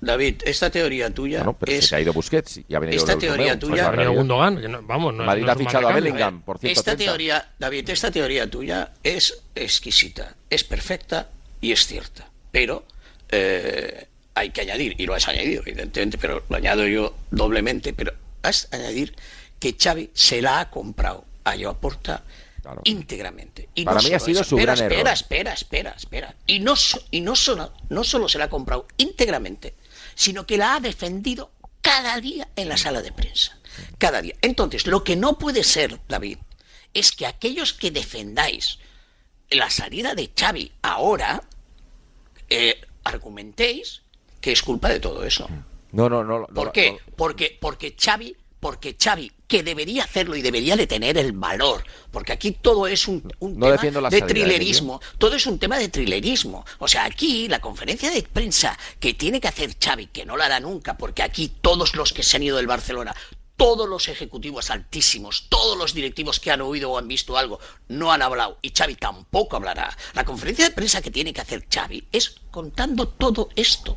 David, 0.00 0.34
esta 0.44 0.70
teoría 0.70 1.10
tuya 1.12 1.38
Bueno, 1.38 1.56
pero 1.58 1.72
es 1.72 1.86
se 1.88 1.96
ha 1.96 2.00
ido 2.00 2.12
Busquets 2.12 2.60
y 2.68 2.74
ha 2.74 2.78
venido 2.78 2.96
esta 2.98 3.18
teoría 3.18 3.54
Romeo, 3.54 3.58
tuya- 3.58 3.70
pues, 3.70 3.82
Ha 3.82 3.90
venido 3.90 4.10
barbaridad. 4.14 4.20
Gundogan, 4.20 4.60
que 4.60 4.68
no- 4.68 4.82
vamos, 4.82 5.14
no 5.14 5.24
Madrid 5.24 5.42
no 5.44 5.52
ha 5.52 5.56
fichado 5.56 5.88
a. 5.88 5.92
Bellingham 5.92 6.42
por 6.42 6.56
Esta 6.56 6.66
130. 6.92 7.04
teoría, 7.04 7.48
David, 7.58 7.90
esta 7.90 8.10
teoría 8.12 8.48
tuya 8.48 8.92
es 9.02 9.42
exquisita, 9.56 10.36
es 10.48 10.62
perfecta 10.62 11.28
y 11.60 11.72
es 11.72 11.84
cierta. 11.86 12.28
Pero 12.52 12.84
eh, 13.30 14.06
hay 14.34 14.50
que 14.50 14.60
añadir, 14.60 14.94
y 14.98 15.04
lo 15.04 15.14
has 15.14 15.26
añadido, 15.26 15.62
evidentemente, 15.66 16.16
pero 16.16 16.44
lo 16.48 16.56
añado 16.56 16.86
yo 16.86 17.14
doblemente, 17.32 17.92
pero 17.92 18.12
has 18.42 18.68
añadir 18.72 19.14
que 19.58 19.74
Xavi 19.78 20.10
se 20.14 20.40
la 20.40 20.60
ha 20.60 20.70
comprado 20.70 21.24
a 21.42 21.56
Joao 21.58 21.76
Porta 21.78 22.22
Claro. 22.68 22.82
íntegramente. 22.84 23.70
Y 23.74 23.84
Para 23.86 24.02
no 24.02 24.08
mí 24.08 24.14
ha 24.14 24.18
sido 24.20 24.42
eso, 24.42 24.50
su 24.50 24.56
espera, 24.58 24.74
gran 24.74 24.84
espera, 24.86 25.00
error. 25.00 25.14
espera, 25.14 25.52
espera, 25.54 25.90
espera. 25.96 26.36
Y 26.46 26.60
no, 26.60 26.74
y 27.10 27.22
no 27.22 27.34
solo, 27.34 27.72
no 27.88 28.04
solo 28.04 28.28
se 28.28 28.36
la 28.36 28.44
ha 28.44 28.50
comprado 28.50 28.86
íntegramente, 28.98 29.74
sino 30.14 30.46
que 30.46 30.58
la 30.58 30.74
ha 30.74 30.80
defendido 30.80 31.50
cada 31.80 32.20
día 32.20 32.48
en 32.56 32.68
la 32.68 32.76
sala 32.76 33.00
de 33.00 33.10
prensa. 33.10 33.58
Cada 33.96 34.20
día. 34.20 34.34
Entonces, 34.42 34.86
lo 34.86 35.02
que 35.02 35.16
no 35.16 35.38
puede 35.38 35.64
ser, 35.64 35.98
David, 36.08 36.36
es 36.92 37.12
que 37.12 37.24
aquellos 37.26 37.72
que 37.72 37.90
defendáis 37.90 38.80
la 39.48 39.70
salida 39.70 40.14
de 40.14 40.30
Xavi 40.38 40.72
ahora, 40.82 41.42
eh, 42.50 42.82
argumentéis 43.04 44.02
que 44.42 44.52
es 44.52 44.62
culpa 44.62 44.90
de 44.90 45.00
todo 45.00 45.24
eso. 45.24 45.48
No, 45.92 46.10
no, 46.10 46.22
no. 46.22 46.40
no, 46.40 46.46
¿Por 46.48 46.66
no, 46.66 46.72
qué? 46.72 46.92
no. 46.92 46.98
Porque, 47.16 47.56
porque 47.58 47.96
Xavi, 47.98 48.36
porque 48.60 48.94
Xavi, 49.02 49.32
que 49.48 49.62
debería 49.62 50.04
hacerlo 50.04 50.36
y 50.36 50.42
debería 50.42 50.76
de 50.76 50.86
tener 50.86 51.16
el 51.16 51.32
valor, 51.32 51.82
porque 52.10 52.32
aquí 52.32 52.52
todo 52.52 52.86
es 52.86 53.08
un, 53.08 53.32
un 53.38 53.58
No 53.58 53.74
tema 53.78 54.02
la 54.02 54.10
de 54.10 54.20
trilerismo, 54.20 55.00
todo 55.16 55.34
es 55.34 55.46
un 55.46 55.58
tema 55.58 55.78
de 55.78 55.88
trilerismo. 55.88 56.66
O 56.78 56.86
sea, 56.86 57.06
aquí 57.06 57.48
la 57.48 57.58
conferencia 57.58 58.10
de 58.10 58.22
prensa 58.22 58.78
que 59.00 59.14
tiene 59.14 59.40
que 59.40 59.48
hacer 59.48 59.74
Xavi, 59.82 60.08
que 60.08 60.26
no 60.26 60.36
la 60.36 60.44
hará 60.44 60.60
nunca, 60.60 60.98
porque 60.98 61.22
aquí 61.22 61.50
todos 61.62 61.96
los 61.96 62.12
que 62.12 62.22
se 62.22 62.36
han 62.36 62.42
ido 62.42 62.58
del 62.58 62.66
Barcelona, 62.66 63.16
todos 63.56 63.88
los 63.88 64.08
ejecutivos 64.08 64.70
altísimos, 64.70 65.46
todos 65.48 65.78
los 65.78 65.94
directivos 65.94 66.40
que 66.40 66.50
han 66.50 66.60
oído 66.60 66.90
o 66.90 66.98
han 66.98 67.08
visto 67.08 67.38
algo, 67.38 67.58
no 67.88 68.12
han 68.12 68.20
hablado 68.20 68.58
y 68.60 68.70
Xavi 68.70 68.96
tampoco 68.96 69.56
hablará. 69.56 69.96
La 70.12 70.26
conferencia 70.26 70.66
de 70.66 70.74
prensa 70.74 71.00
que 71.00 71.10
tiene 71.10 71.32
que 71.32 71.40
hacer 71.40 71.66
Xavi 71.72 72.06
es 72.12 72.36
contando 72.50 73.08
todo 73.08 73.48
esto. 73.56 73.96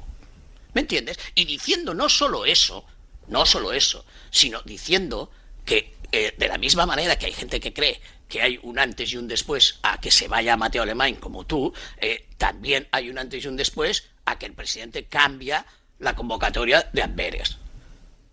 ¿Me 0.73 0.81
entiendes? 0.81 1.19
Y 1.35 1.43
diciendo 1.43 1.93
no 1.93 2.07
solo 2.07 2.45
eso, 2.45 2.85
no 3.27 3.45
solo 3.45 3.73
eso, 3.73 4.05
sino 4.31 4.61
diciendo 4.61 5.29
que 5.71 5.93
eh, 6.11 6.33
de 6.37 6.47
la 6.49 6.57
misma 6.57 6.85
manera 6.85 7.17
que 7.17 7.27
hay 7.27 7.31
gente 7.31 7.61
que 7.61 7.71
cree 7.71 8.01
que 8.27 8.41
hay 8.41 8.59
un 8.63 8.77
antes 8.77 9.11
y 9.13 9.17
un 9.17 9.27
después 9.29 9.79
a 9.83 9.99
que 10.01 10.11
se 10.11 10.27
vaya 10.27 10.57
Mateo 10.57 10.83
Alemán 10.83 11.15
como 11.15 11.45
tú, 11.45 11.73
eh, 11.97 12.27
también 12.37 12.87
hay 12.91 13.09
un 13.09 13.17
antes 13.17 13.43
y 13.45 13.47
un 13.47 13.55
después 13.55 14.09
a 14.25 14.37
que 14.37 14.45
el 14.47 14.53
presidente 14.53 15.05
cambia 15.05 15.65
la 15.99 16.13
convocatoria 16.15 16.89
de 16.91 17.03
Amberes. 17.03 17.57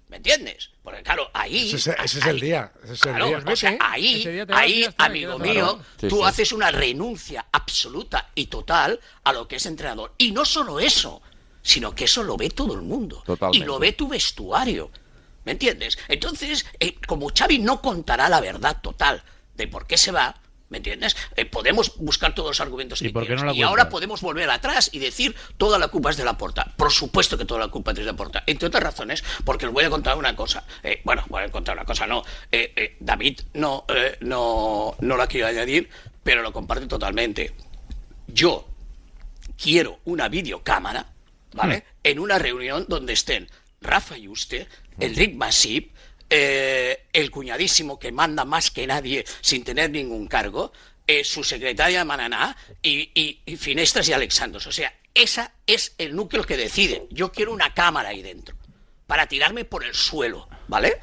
¿Me 0.08 0.16
entiendes? 0.16 0.70
Porque 0.82 1.02
claro, 1.02 1.30
ahí... 1.34 1.68
Ese 1.72 1.76
es- 1.92 1.96
ese 2.04 2.18
es 2.18 2.26
el 2.26 2.36
ahí- 2.36 2.40
día, 2.40 2.72
ese 2.82 2.92
es 2.94 3.02
el 3.02 3.08
claro, 3.10 3.26
día. 3.28 3.38
o 3.46 3.56
sea, 3.56 3.70
Vete, 3.72 3.84
ahí, 3.84 4.24
día 4.26 4.46
ahí, 4.50 4.88
amigo 4.96 5.38
mío, 5.38 5.52
claro. 5.52 5.84
Sí, 6.00 6.08
tú 6.08 6.16
sí. 6.16 6.22
haces 6.24 6.52
una 6.52 6.70
renuncia 6.72 7.46
absoluta 7.52 8.30
y 8.34 8.46
total 8.46 8.98
a 9.24 9.32
lo 9.32 9.46
que 9.46 9.56
es 9.56 9.66
entrenador. 9.66 10.14
Y 10.18 10.32
no 10.32 10.44
solo 10.44 10.80
eso, 10.80 11.20
sino 11.62 11.94
que 11.94 12.04
eso 12.06 12.22
lo 12.24 12.36
ve 12.36 12.50
todo 12.50 12.74
el 12.74 12.82
mundo. 12.82 13.22
Totalmente. 13.26 13.58
Y 13.64 13.66
lo 13.66 13.78
ve 13.78 13.92
tu 13.92 14.08
vestuario. 14.08 14.90
¿Me 15.48 15.52
entiendes? 15.52 15.96
Entonces, 16.08 16.66
eh, 16.78 16.96
como 17.06 17.30
Xavi 17.34 17.58
no 17.58 17.80
contará 17.80 18.28
la 18.28 18.38
verdad 18.38 18.82
total 18.82 19.22
de 19.54 19.66
por 19.66 19.86
qué 19.86 19.96
se 19.96 20.12
va, 20.12 20.34
¿me 20.68 20.76
entiendes? 20.76 21.16
Eh, 21.36 21.46
podemos 21.46 21.96
buscar 21.96 22.34
todos 22.34 22.50
los 22.50 22.60
argumentos 22.60 23.00
¿Y 23.00 23.06
que 23.06 23.12
por 23.14 23.22
qué 23.22 23.30
no 23.30 23.36
quieras. 23.36 23.54
la 23.54 23.58
y 23.58 23.62
ahora 23.62 23.88
podemos 23.88 24.20
volver 24.20 24.50
atrás 24.50 24.90
y 24.92 24.98
decir 24.98 25.34
toda 25.56 25.78
la 25.78 25.88
culpa 25.88 26.10
es 26.10 26.18
de 26.18 26.26
la 26.26 26.36
porta. 26.36 26.74
Por 26.76 26.92
supuesto 26.92 27.38
que 27.38 27.46
toda 27.46 27.60
la 27.60 27.68
culpa 27.68 27.92
es 27.92 27.96
de 27.96 28.04
la 28.04 28.12
porta. 28.12 28.44
Entre 28.46 28.68
otras 28.68 28.82
razones, 28.82 29.24
porque 29.46 29.64
os 29.64 29.72
voy 29.72 29.84
a 29.84 29.88
contar 29.88 30.18
una 30.18 30.36
cosa. 30.36 30.66
Eh, 30.82 31.00
bueno, 31.02 31.24
voy 31.28 31.44
a 31.44 31.48
contar 31.48 31.74
una 31.74 31.86
cosa, 31.86 32.06
no. 32.06 32.22
Eh, 32.52 32.98
David 33.00 33.40
no, 33.54 33.86
no, 34.20 34.96
no 35.00 35.16
la 35.16 35.26
quiero 35.28 35.46
añadir, 35.46 35.88
pero 36.22 36.42
lo 36.42 36.52
comparte 36.52 36.86
totalmente. 36.86 37.54
Yo 38.26 38.68
quiero 39.56 40.00
una 40.04 40.28
videocámara, 40.28 41.06
¿vale? 41.54 41.84
En 42.02 42.18
una 42.18 42.38
reunión 42.38 42.84
donde 42.86 43.14
estén 43.14 43.48
Rafa 43.80 44.16
Yuste, 44.16 44.66
Enric 44.98 45.34
Masip, 45.34 45.94
eh, 46.30 47.06
el 47.12 47.30
cuñadísimo 47.30 47.98
que 47.98 48.12
manda 48.12 48.44
más 48.44 48.70
que 48.70 48.86
nadie 48.86 49.24
sin 49.40 49.64
tener 49.64 49.90
ningún 49.90 50.26
cargo, 50.28 50.72
eh, 51.06 51.24
su 51.24 51.42
secretaria 51.42 52.04
Mananá 52.04 52.56
y, 52.82 53.10
y- 53.46 53.56
Finestras 53.56 54.08
y 54.08 54.12
Alexandros. 54.12 54.66
O 54.66 54.72
sea, 54.72 54.92
esa 55.14 55.52
es 55.66 55.94
el 55.98 56.14
núcleo 56.14 56.44
que 56.44 56.56
decide. 56.56 57.06
Yo 57.10 57.32
quiero 57.32 57.52
una 57.52 57.72
cámara 57.72 58.10
ahí 58.10 58.22
dentro 58.22 58.56
para 59.06 59.26
tirarme 59.26 59.64
por 59.64 59.84
el 59.84 59.94
suelo, 59.94 60.48
¿vale? 60.66 60.98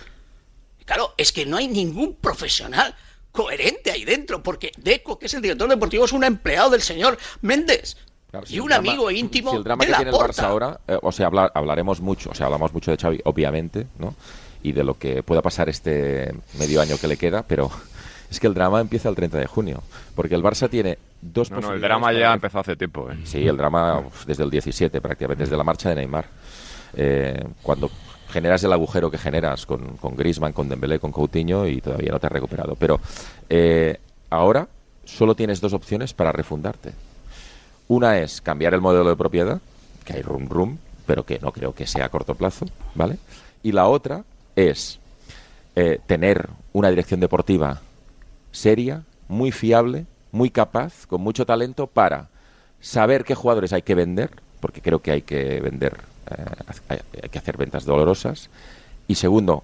Claro, 0.86 1.16
es 1.18 1.32
que 1.32 1.48
no 1.48 1.58
hay 1.58 1.68
ningún 1.68 2.16
profesional 2.16 2.96
coherente 3.32 3.90
ahí 3.92 4.06
dentro, 4.06 4.44
porque 4.44 4.72
Deco, 4.78 5.18
que 5.18 5.26
es 5.26 5.34
el 5.34 5.42
director 5.42 5.68
deportivo, 5.68 6.06
es 6.06 6.12
un 6.14 6.24
empleado 6.24 6.70
del 6.70 6.84
señor 6.84 7.18
Méndez. 7.42 7.98
Claro, 8.36 8.48
si 8.48 8.56
y 8.56 8.60
un 8.60 8.68
drama- 8.68 8.90
amigo 8.92 9.12
íntimo 9.12 9.52
Si 9.52 9.58
el 9.58 9.64
drama 9.64 9.82
de 9.82 9.86
que 9.86 9.92
la 9.92 9.98
tiene 9.98 10.12
el 10.12 10.16
Barça 10.18 10.20
Porta. 10.26 10.48
ahora, 10.48 10.80
eh, 10.88 11.00
o 11.02 11.12
sea, 11.12 11.28
hablar, 11.28 11.52
hablaremos 11.56 12.02
mucho, 12.02 12.32
o 12.32 12.34
sea, 12.36 12.48
hablamos 12.48 12.74
mucho 12.74 12.92
de 12.92 12.98
Xavi, 12.98 13.22
obviamente, 13.26 13.88
¿no? 14.00 14.14
Y 14.64 14.72
de 14.74 14.84
lo 14.84 14.96
que 14.98 15.24
pueda 15.24 15.42
pasar 15.42 15.70
este 15.70 16.34
medio 16.60 16.82
año 16.82 16.98
que 17.00 17.08
le 17.08 17.18
queda, 17.18 17.44
pero 17.44 17.70
es 18.30 18.40
que 18.40 18.48
el 18.48 18.54
drama 18.54 18.82
empieza 18.82 19.08
el 19.10 19.16
30 19.16 19.38
de 19.38 19.48
junio, 19.48 19.82
porque 20.16 20.36
el 20.36 20.44
Barça 20.44 20.70
tiene 20.70 20.98
dos 21.22 21.50
No, 21.52 21.62
no, 21.62 21.74
el 21.74 21.82
drama 21.82 22.12
ya 22.14 22.34
empezó 22.34 22.60
hace 22.60 22.76
tiempo. 22.76 23.10
¿eh? 23.12 23.18
Sí, 23.24 23.48
el 23.48 23.56
drama 23.58 24.00
uf, 24.00 24.26
desde 24.26 24.44
el 24.44 24.50
17 24.50 25.00
prácticamente, 25.02 25.44
desde 25.44 25.56
la 25.58 25.64
marcha 25.64 25.90
de 25.90 25.96
Neymar. 25.96 26.26
Eh, 26.98 27.44
cuando 27.62 27.90
generas 28.30 28.64
el 28.64 28.74
agujero 28.74 29.10
que 29.12 29.18
generas 29.18 29.66
con, 29.66 29.98
con 29.98 30.16
Griezmann, 30.16 30.52
con 30.54 30.68
Dembélé, 30.68 31.00
con 31.00 31.12
Coutinho 31.12 31.68
y 31.68 31.80
todavía 31.82 32.12
no 32.12 32.20
te 32.20 32.28
has 32.28 32.34
recuperado. 32.34 32.76
Pero 32.76 33.00
eh, 33.50 33.98
ahora 34.30 34.68
solo 35.06 35.36
tienes 35.36 35.62
dos 35.62 35.74
opciones 35.74 36.14
para 36.14 36.32
refundarte. 36.32 36.92
Una 37.88 38.20
es 38.20 38.42
cambiar 38.42 38.74
el 38.74 38.82
modelo 38.82 39.10
de 39.10 39.16
propiedad, 39.16 39.62
que 40.04 40.14
hay 40.14 40.22
rum 40.22 40.48
rum, 40.50 40.78
pero 41.06 41.26
que 41.26 41.40
no 41.40 41.52
creo 41.52 41.74
que 41.74 41.88
sea 41.88 42.06
a 42.06 42.10
corto 42.10 42.36
plazo, 42.36 42.66
¿vale? 42.96 43.18
Y 43.64 43.72
la 43.72 43.88
otra 43.88 44.24
es 44.56 45.00
eh, 45.76 46.00
tener 46.08 46.50
una 46.74 46.90
dirección 46.90 47.20
deportiva 47.20 47.82
seria, 48.52 49.04
muy 49.28 49.52
fiable, 49.52 50.06
muy 50.32 50.50
capaz, 50.50 51.06
con 51.06 51.22
mucho 51.22 51.46
talento 51.46 51.88
para 51.88 52.30
saber 52.80 53.24
qué 53.24 53.36
jugadores 53.36 53.74
hay 53.74 53.82
que 53.82 53.96
vender, 53.96 54.32
porque 54.60 54.82
creo 54.82 55.00
que 55.00 55.12
hay 55.12 55.22
que 55.22 55.60
vender, 55.60 55.98
eh, 56.32 56.46
hay, 56.88 57.00
hay 57.22 57.30
que 57.30 57.40
hacer 57.40 57.58
ventas 57.58 57.86
dolorosas. 57.86 58.50
Y 59.08 59.16
segundo, 59.16 59.64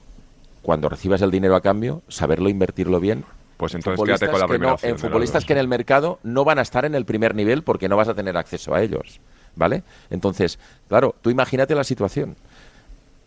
cuando 0.62 0.90
recibas 0.90 1.22
el 1.22 1.32
dinero 1.32 1.56
a 1.56 1.62
cambio, 1.62 2.02
saberlo 2.08 2.50
invertirlo 2.50 3.00
bien. 3.00 3.26
Pues 3.62 3.74
en 3.76 3.80
entonces 3.80 4.04
quédate 4.06 4.26
con 4.30 4.40
la 4.40 4.48
futbolistas 4.48 4.48
que 4.48 4.48
primera 4.50 4.70
no- 4.70 4.74
opción 4.74 4.90
En 4.90 4.94
las 4.96 5.02
futbolistas 5.02 5.46
que 5.46 5.54
en 5.54 5.60
el 5.60 5.68
mercado 5.70 6.20
no 6.24 6.44
van 6.44 6.60
a 6.60 6.64
estar 6.64 6.84
en 6.84 6.96
el 6.96 7.06
primer 7.06 7.36
nivel 7.36 7.64
porque 7.64 7.88
no 7.88 7.96
vas 7.96 8.08
a 8.10 8.14
tener 8.14 8.36
acceso 8.36 8.74
a 8.76 8.82
ellos. 8.82 9.20
¿Vale? 9.56 9.84
Entonces, 10.10 10.60
claro, 10.90 11.16
tú 11.22 11.30
imagínate 11.30 11.76
la 11.76 11.84
situación. 11.84 12.36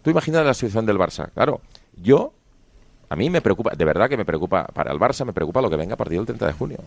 Tú 0.02 0.10
imagínate 0.10 0.44
la 0.44 0.54
situación 0.54 0.84
del 0.86 0.98
Barça. 0.98 1.30
Claro, 1.34 1.60
yo, 2.02 2.32
a 3.08 3.16
mí 3.16 3.30
me 3.30 3.40
preocupa, 3.40 3.70
de 3.76 3.84
verdad 3.84 4.08
que 4.08 4.16
me 4.16 4.24
preocupa, 4.24 4.64
para 4.66 4.92
el 4.92 4.98
Barça 4.98 5.24
me 5.24 5.32
preocupa 5.32 5.62
lo 5.62 5.70
que 5.70 5.76
venga 5.76 5.94
a 5.94 5.96
partir 5.96 6.18
del 6.18 6.26
30 6.26 6.46
de 6.46 6.52
junio. 6.52 6.78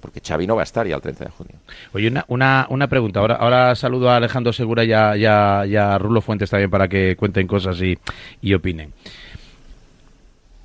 porque 0.00 0.20
Xavi 0.20 0.46
no 0.46 0.54
va 0.56 0.62
a 0.62 0.64
estar 0.64 0.86
ya 0.86 0.94
el 0.96 1.00
30 1.02 1.24
de 1.24 1.30
junio. 1.30 1.54
Oye, 1.92 2.08
una, 2.08 2.24
una, 2.28 2.66
una 2.70 2.86
pregunta. 2.86 3.20
Ahora, 3.20 3.36
ahora 3.36 3.74
saludo 3.74 4.10
a 4.10 4.16
Alejandro 4.16 4.52
Segura 4.52 4.84
y 4.84 4.92
a, 4.92 5.16
y 5.16 5.24
a- 5.24 5.64
y 5.66 5.74
a 5.74 5.96
Rulo 5.98 6.20
Fuentes 6.20 6.50
también 6.50 6.70
para 6.70 6.86
que 6.86 7.16
cuenten 7.16 7.46
cosas 7.46 7.80
y, 7.80 7.98
y 8.42 8.52
opinen. 8.54 8.92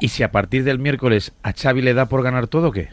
¿Y 0.01 0.07
si 0.07 0.23
a 0.23 0.31
partir 0.31 0.63
del 0.63 0.79
miércoles 0.79 1.31
a 1.43 1.53
Xavi 1.53 1.83
le 1.83 1.93
da 1.93 2.07
por 2.07 2.23
ganar 2.23 2.47
todo 2.47 2.71
qué? 2.71 2.89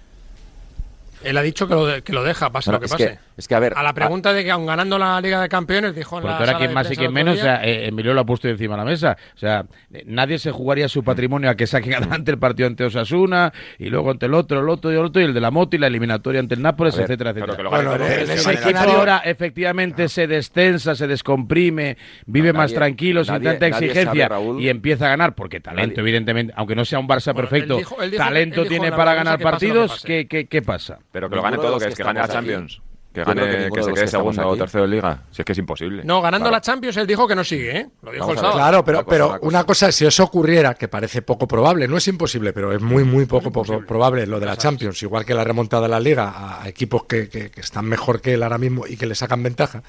Él 1.25 1.37
ha 1.37 1.43
dicho 1.43 1.67
que 1.69 1.75
lo, 1.75 1.87
de- 1.87 2.03
que 2.03 2.13
lo 2.13 2.23
deja, 2.25 2.51
pase 2.51 2.71
Bueno, 2.71 2.77
lo 2.77 2.81
que 2.81 2.87
es 2.87 2.93
pase. 2.93 3.05
que- 3.07 3.19
es 3.39 3.47
que, 3.49 3.55
a 3.55 3.59
ver, 3.61 3.75
la 3.75 3.93
pregunta 3.93 4.33
de 4.33 4.43
que 4.45 4.51
aun 4.51 4.67
ganando 4.67 4.99
la 4.99 5.21
Liga 5.21 5.41
de 5.41 5.49
Campeones, 5.49 5.95
dijo 5.95 6.17
en 6.17 6.23
Porque 6.23 6.33
la 6.33 6.39
ahora 6.39 6.47
sala 6.47 6.59
quien 6.59 6.75
más 6.75 6.91
y 6.91 6.97
quien 6.97 7.13
menos, 7.13 7.39
o 7.39 7.41
sea, 7.43 7.65
eh, 7.65 7.87
Emilio 7.87 8.13
lo 8.15 8.21
ha 8.21 8.27
puesto 8.27 8.49
encima 8.49 8.75
de 8.75 8.79
la 8.79 8.85
mesa. 8.85 9.17
O 9.35 9.39
sea, 9.39 9.65
eh, 9.93 10.03
nadie 10.07 10.39
se 10.39 10.51
jugaría 10.51 10.89
su 10.89 11.05
patrimonio 11.05 11.49
a 11.51 11.55
que 11.55 11.67
saquen 11.67 11.95
adelante 12.21 12.31
el 12.33 12.39
partido 12.39 12.67
ante 12.67 12.85
Osasuna 12.85 13.53
y 13.79 13.91
luego 13.91 14.11
ante 14.11 14.27
el 14.27 14.35
otro, 14.35 14.61
el 14.61 14.69
otro 14.69 14.91
y 14.93 14.95
el 14.97 15.05
otro 15.05 15.23
y 15.23 15.25
el 15.27 15.35
de 15.35 15.41
la 15.41 15.51
Moto 15.51 15.77
y 15.77 15.79
la 15.79 15.87
eliminatoria 15.87 16.41
ante 16.41 16.55
el 16.55 16.63
Nápoles, 16.63 16.95
A 16.95 16.99
ver, 16.99 17.05
etcétera, 17.05 17.31
etcétera. 17.31 17.69
Bueno, 17.69 17.95
El 17.95 18.77
ahora 18.77 19.19
efectivamente 19.25 20.09
se 20.09 20.27
destensa, 20.27 20.95
se 20.95 21.07
descomprime, 21.07 21.97
vive 22.27 22.53
No, 22.53 22.59
más 22.59 22.71
nadie- 22.73 22.75
tranquilo, 22.77 23.25
sin 23.25 23.41
tanta 23.43 23.67
exigencia 23.69 24.05
sabe, 24.05 24.29
Raúl. 24.29 24.61
y 24.61 24.69
empieza 24.69 25.07
a 25.07 25.11
ganar, 25.11 25.35
porque 25.35 25.61
talento, 25.61 25.97
Nadie- 25.97 26.01
evidentemente, 26.01 26.53
aunque 26.57 26.75
no 26.75 26.85
sea 26.85 26.99
un 26.99 27.09
Barça 27.09 27.33
Bueno, 27.33 27.41
él 27.43 27.49
perfecto, 27.51 27.77
dijo- 27.77 28.03
él 28.03 28.11
dijo- 28.11 28.23
talento 28.25 28.63
él 28.63 28.69
dijo 28.69 28.83
tiene 28.83 28.97
para 28.97 29.15
ganar 29.15 29.39
partidos. 29.39 29.91
pase. 29.93 30.07
¿Qué, 30.07 30.27
qué, 30.29 30.47
qué 30.47 30.63
pasa? 30.63 30.99
Pero 31.13 31.29
que 31.29 31.37
lo 31.37 31.43
Ninguno 31.43 31.57
gane 31.63 31.69
todo, 31.69 31.79
que 31.79 31.85
que 31.87 31.91
es 31.93 31.97
que 31.97 32.03
gane 32.05 32.21
la. 32.21 32.29
Champions. 32.29 32.83
Que 33.13 33.25
gane, 33.25 33.71
que 33.75 33.83
se 33.83 33.93
quede 33.95 34.07
segundo 34.07 34.47
o 34.47 34.57
tercero 34.57 34.85
de 34.85 34.91
liga. 34.91 35.23
Si 35.31 35.41
es 35.41 35.47
que 35.47 35.53
es 35.53 35.59
imposible. 35.59 36.05
No, 36.05 36.21
ganando 36.21 36.45
Claro. 36.45 36.57
la 36.57 36.61
Champions, 36.61 36.97
él 36.99 37.07
dijo 37.07 37.27
que 37.27 37.35
no 37.35 37.43
sigue, 37.43 37.77
¿eh? 37.79 37.89
Lo 38.03 38.13
dijo 38.13 38.27
Vamos 38.27 38.37
el 38.37 38.41
sábado. 38.41 38.59
Claro, 38.59 38.85
pero, 38.85 38.99
Una 38.99 39.05
cosa, 39.05 39.11
pero 39.11 39.27
una 39.29 39.39
cosa. 39.39 39.49
una 39.49 39.65
cosa, 39.65 39.93
si 39.93 40.07
eso 40.07 40.25
ocurriera, 40.25 40.75
que 40.75 40.89
parece 40.89 41.23
poco 41.23 41.49
probable, 41.49 41.89
no 41.89 41.97
es 41.97 42.07
imposible, 42.07 42.53
pero 42.53 42.71
es 42.73 42.83
muy, 42.83 43.05
muy 43.05 43.25
poco, 43.25 43.51
poco 43.51 43.81
probable 43.87 44.27
lo 44.27 44.39
de 44.39 44.47
la 44.47 44.57
Champions, 44.59 45.03
igual 45.03 45.25
que 45.25 45.33
la 45.35 45.43
remontada 45.43 45.85
de 45.85 45.89
la 45.89 46.01
Liga 46.01 46.61
a, 46.63 46.69
equipos 46.69 47.05
que, 47.07 47.29
que- 47.31 47.51
que 47.51 47.61
están 47.61 47.87
mejor 47.87 48.21
que 48.21 48.35
él 48.35 48.43
ahora 48.43 48.59
mismo 48.59 48.87
y 48.87 48.97
que 48.99 49.07
le 49.07 49.15
sacan 49.15 49.43
ventaja, 49.43 49.83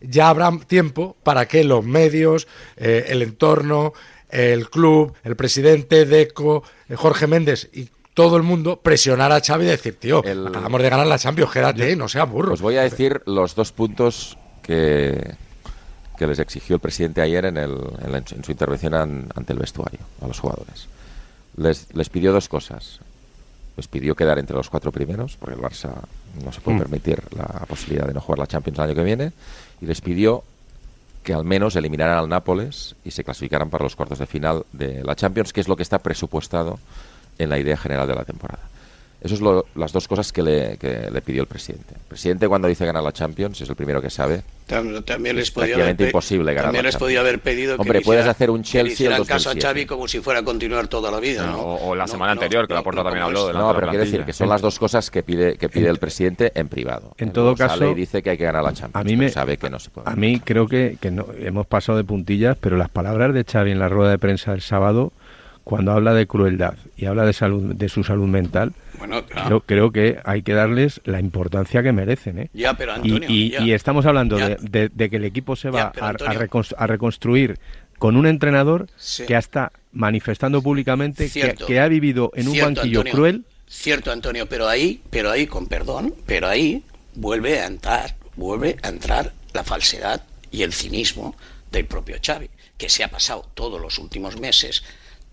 ya 0.00 0.28
habrá 0.28 0.50
tiempo 0.66 1.16
para 1.22 1.46
que 1.46 1.62
los 1.64 1.84
medios, 1.84 2.48
eh, 2.76 3.06
el 3.08 3.22
entorno, 3.22 3.92
el 4.30 4.68
club, 4.68 5.14
el 5.22 5.36
presidente, 5.36 6.04
Deco, 6.06 6.64
eh, 6.88 6.96
Jorge 6.96 7.26
Méndez 7.28 7.70
y 7.72 7.88
todo 8.18 8.36
el 8.36 8.42
mundo 8.42 8.80
presionar 8.80 9.30
a 9.30 9.40
Xavi 9.40 9.64
y 9.64 9.68
decir, 9.68 9.94
tío, 9.96 10.24
El- 10.24 10.48
acabamos 10.48 10.82
de 10.82 10.90
ganar 10.90 11.06
la 11.06 11.20
Champions, 11.20 11.52
quédate, 11.52 11.94
no 11.94 12.08
seas 12.08 12.28
burro. 12.28 12.52
Os 12.52 12.60
voy 12.60 12.76
a 12.76 12.82
decir 12.82 13.22
los 13.26 13.54
dos 13.54 13.70
puntos 13.70 14.36
que, 14.60 15.36
que 16.18 16.26
les 16.26 16.40
exigió 16.40 16.74
el 16.74 16.80
presidente 16.80 17.22
ayer 17.22 17.44
en, 17.44 17.56
el- 17.56 17.78
en 18.02 18.10
la- 18.10 18.18
en 18.18 18.42
su 18.42 18.50
intervención 18.50 18.94
an- 18.94 19.28
ante 19.36 19.52
el 19.52 19.60
vestuario 19.60 20.00
a 20.20 20.26
los 20.26 20.40
jugadores. 20.40 20.88
Les, 21.56 21.86
les 21.94 22.08
pidió 22.08 22.32
dos 22.32 22.48
cosas. 22.48 22.98
Les 23.76 23.86
pidió 23.86 24.16
quedar 24.16 24.40
entre 24.40 24.56
los 24.56 24.68
cuatro 24.68 24.90
primeros, 24.90 25.36
porque 25.36 25.54
el 25.54 25.60
Barça 25.62 25.92
no 26.44 26.50
se 26.50 26.60
puede 26.60 26.78
Mm. 26.78 26.80
permitir 26.80 27.22
la 27.36 27.46
posibilidad 27.68 28.08
de 28.08 28.14
no 28.14 28.20
jugar 28.20 28.40
la 28.40 28.48
Champions 28.48 28.78
el 28.80 28.84
año 28.86 28.94
que 28.96 29.04
viene. 29.04 29.32
Y 29.80 29.86
les 29.86 30.00
pidió 30.00 30.42
que 31.22 31.32
al 31.34 31.44
menos 31.44 31.76
eliminaran 31.76 32.18
al 32.18 32.28
Nápoles 32.28 32.96
y 33.04 33.12
se 33.12 33.22
clasificaran 33.22 33.70
para 33.70 33.84
los 33.84 33.94
cuartos 33.94 34.18
de 34.18 34.26
final 34.26 34.64
de 34.72 35.04
la 35.04 35.14
Champions, 35.14 35.52
que 35.52 35.60
es 35.60 35.68
lo 35.68 35.76
que 35.76 35.84
está 35.84 36.00
presupuestado 36.00 36.80
en 37.38 37.48
la 37.50 37.58
idea 37.58 37.76
general 37.76 38.06
de 38.08 38.14
la 38.14 38.24
temporada. 38.24 38.62
Esas 39.20 39.40
son 39.40 39.64
las 39.74 39.90
dos 39.92 40.06
cosas 40.06 40.32
que 40.32 40.42
le, 40.44 40.76
que 40.76 41.10
le 41.10 41.20
pidió 41.22 41.40
el 41.42 41.48
presidente. 41.48 41.92
El 41.92 42.06
presidente 42.06 42.46
cuando 42.46 42.68
dice 42.68 42.86
ganar 42.86 43.02
la 43.02 43.10
Champions 43.10 43.60
es 43.60 43.68
el 43.68 43.74
primero 43.74 44.00
que 44.00 44.10
sabe. 44.10 44.42
Tam- 44.68 45.04
También 45.04 45.34
les 45.34 45.46
Es 45.46 45.50
podía 45.50 45.74
haber, 45.74 45.86
prácticamente 45.86 46.04
pe- 46.04 46.08
imposible 46.10 46.52
ganar 46.54 46.66
también 46.66 46.84
les 46.84 46.96
podía 46.96 47.18
haber 47.18 47.40
pedido 47.40 47.74
que 47.74 47.80
Hombre, 47.82 48.00
puedes 48.02 48.20
hiciera- 48.20 48.30
hacer 48.30 48.50
un 48.50 48.58
que 48.62 48.62
le 48.62 48.70
Chelsea 48.70 48.86
el 48.86 48.92
hicieran 48.92 49.24
caso 49.24 49.48
a 49.48 49.54
2007. 49.54 49.66
Xavi 49.66 49.86
como 49.86 50.06
si 50.06 50.20
fuera 50.20 50.38
a 50.38 50.42
continuar 50.44 50.86
toda 50.86 51.10
la 51.10 51.18
vida, 51.18 51.46
¿no? 51.48 51.58
O, 51.58 51.88
o 51.88 51.94
la 51.96 52.04
No, 52.04 52.08
semana 52.12 52.32
no, 52.36 52.40
anterior, 52.42 52.68
que 52.68 52.74
la 52.74 52.82
Porta 52.84 53.00
no 53.00 53.04
también 53.06 53.24
habló 53.24 53.40
es. 53.40 53.46
de 53.48 53.52
la 53.54 53.58
No, 53.58 53.74
pero 53.74 53.88
quiero 53.88 54.04
decir 54.04 54.24
que 54.24 54.32
son 54.32 54.48
las 54.50 54.60
dos 54.60 54.78
cosas 54.78 55.10
que 55.10 55.24
pide 55.24 55.56
que 55.56 55.68
pide 55.68 55.88
el 55.88 55.98
presidente 55.98 56.52
en 56.54 56.68
privado. 56.68 57.12
En 57.18 57.32
todo 57.32 57.56
sale 57.56 57.70
caso, 57.70 57.90
y 57.90 57.94
dice 57.94 58.22
que 58.22 58.30
hay 58.30 58.38
que 58.38 58.44
ganar 58.44 58.62
la 58.62 58.72
Champions. 58.72 58.94
a 58.94 59.02
mí 59.02 59.16
me- 59.16 59.30
sabe 59.30 59.56
que 59.56 59.68
no 59.68 59.80
se 59.80 59.90
puede. 59.90 60.08
A 60.08 60.14
mí 60.14 60.38
creo 60.38 60.68
que, 60.68 60.96
que 61.00 61.10
no, 61.10 61.26
hemos 61.40 61.66
pasado 61.66 61.98
de 61.98 62.04
puntillas, 62.04 62.56
pero 62.60 62.76
las 62.76 62.88
palabras 62.90 63.34
de 63.34 63.42
Xavi 63.42 63.72
en 63.72 63.80
la 63.80 63.88
rueda 63.88 64.12
de 64.12 64.18
prensa 64.18 64.52
del 64.52 64.60
sábado, 64.60 65.10
cuando 65.68 65.92
habla 65.92 66.14
de 66.14 66.26
crueldad 66.26 66.76
y 66.96 67.04
habla 67.04 67.26
de 67.26 67.34
salud, 67.34 67.74
de 67.74 67.90
su 67.90 68.02
salud 68.02 68.26
mental, 68.26 68.72
Bueno, 68.98 69.26
claro. 69.26 69.46
creo, 69.46 69.60
creo 69.60 69.92
que 69.92 70.18
hay 70.24 70.40
que 70.40 70.54
darles 70.54 71.02
la 71.04 71.20
importancia 71.20 71.82
que 71.82 71.92
merecen. 71.92 72.38
¿eh? 72.38 72.50
Ya, 72.54 72.72
pero 72.72 72.92
Y, 72.92 72.94
Antonio, 73.12 73.28
y- 73.28 73.50
ya. 73.50 73.60
y 73.60 73.72
estamos 73.74 74.06
hablando 74.06 74.38
de, 74.38 74.56
de- 74.62 74.88
de 74.88 75.10
que 75.10 75.16
el 75.16 75.26
equipo 75.26 75.56
se 75.56 75.68
va 75.68 75.92
a, 76.00 76.86
reconstruir 76.86 77.58
con 77.98 78.16
un 78.16 78.26
entrenador 78.26 78.86
Sí. 78.96 79.26
que 79.26 79.36
está 79.36 79.70
manifestando 79.92 80.62
públicamente 80.62 81.28
que, 81.30 81.80
ha 81.80 81.88
vivido 81.88 82.30
en 82.34 82.48
un 82.48 82.54
Cierto, 82.54 82.74
banquillo 82.80 83.00
Antonio. 83.00 83.12
cruel. 83.12 83.44
Cierto, 83.68 84.10
Antonio, 84.10 84.46
pero 84.48 84.68
ahí, 84.68 85.02
pero 85.10 85.30
ahí, 85.30 85.46
con 85.46 85.66
perdón, 85.66 86.14
pero 86.24 86.48
ahí 86.48 86.82
vuelve 87.14 87.60
a 87.60 87.66
entrar, 87.66 88.16
vuelve 88.36 88.78
a 88.82 88.88
entrar 88.88 89.34
la 89.52 89.64
falsedad 89.64 90.22
y 90.50 90.62
el 90.62 90.72
cinismo 90.72 91.36
del 91.70 91.84
propio 91.84 92.16
Xavi, 92.24 92.48
que 92.78 92.88
se 92.88 93.04
ha 93.04 93.08
pasado 93.08 93.46
todos 93.52 93.78
los 93.78 93.98
últimos 93.98 94.40
meses 94.40 94.82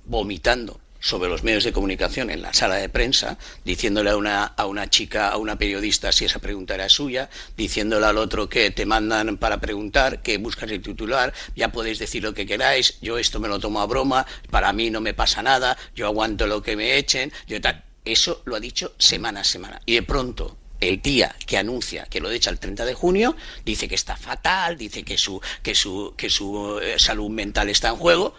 vomitando 0.05 0.79
sobre 1.05 1.29
los 1.29 1.43
medios 1.43 1.63
de 1.63 1.71
comunicación 1.71 2.31
en 2.31 2.41
la 2.41 2.51
sala 2.51 2.75
de 2.75 2.89
prensa, 2.89 3.37
diciéndole 3.63 4.09
a 4.09 4.17
una, 4.17 4.43
a 4.45 4.65
una 4.65 4.89
chica, 4.89 5.29
a 5.29 5.37
una 5.37 5.55
periodista 5.55 6.11
si 6.11 6.25
esa 6.25 6.39
pregunta 6.39 6.73
era 6.73 6.89
suya, 6.89 7.29
diciéndole 7.55 8.07
al 8.07 8.17
otro 8.17 8.49
que 8.49 8.71
te 8.71 8.87
mandan 8.87 9.37
para 9.37 9.61
preguntar, 9.61 10.23
que 10.23 10.39
buscas 10.39 10.71
el 10.71 10.81
titular, 10.81 11.31
ya 11.55 11.71
podéis 11.71 11.99
decir 11.99 12.23
lo 12.23 12.33
que 12.33 12.47
queráis, 12.47 12.97
yo 13.01 13.19
esto 13.19 13.39
me 13.39 13.47
lo 13.47 13.59
tomo 13.59 13.81
a 13.81 13.85
broma, 13.85 14.25
para 14.49 14.73
mí 14.73 14.89
no 14.89 14.99
me 14.99 15.13
pasa 15.13 15.43
nada, 15.43 15.77
yo 15.95 16.07
aguanto 16.07 16.47
lo 16.47 16.63
que 16.63 16.75
me 16.75 16.97
echen, 16.97 17.31
yo 17.47 17.61
tal. 17.61 17.83
Eso 18.03 18.41
lo 18.45 18.55
ha 18.55 18.59
dicho 18.59 18.93
semana 18.99 19.41
a 19.41 19.43
semana. 19.43 19.81
Y 19.85 19.95
de 19.95 20.03
pronto, 20.03 20.57
el 20.79 21.01
día 21.01 21.35
que 21.45 21.57
anuncia 21.57 22.05
que 22.05 22.19
lo 22.19 22.29
echa 22.29 22.49
el 22.49 22.59
30 22.59 22.85
de 22.85 22.93
junio, 22.93 23.35
dice 23.63 23.87
que 23.87 23.95
está 23.95 24.15
fatal, 24.15 24.77
dice 24.77 25.03
que 25.03 25.17
su, 25.17 25.41
que 25.63 25.73
su, 25.75 26.13
que 26.17 26.29
su 26.29 26.79
eh, 26.81 26.99
salud 26.99 27.29
mental 27.29 27.69
está 27.69 27.89
en 27.89 27.95
juego. 27.95 28.35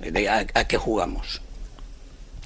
¿De 0.00 0.28
¿A, 0.28 0.46
a 0.54 0.68
qué 0.68 0.76
jugamos? 0.76 1.40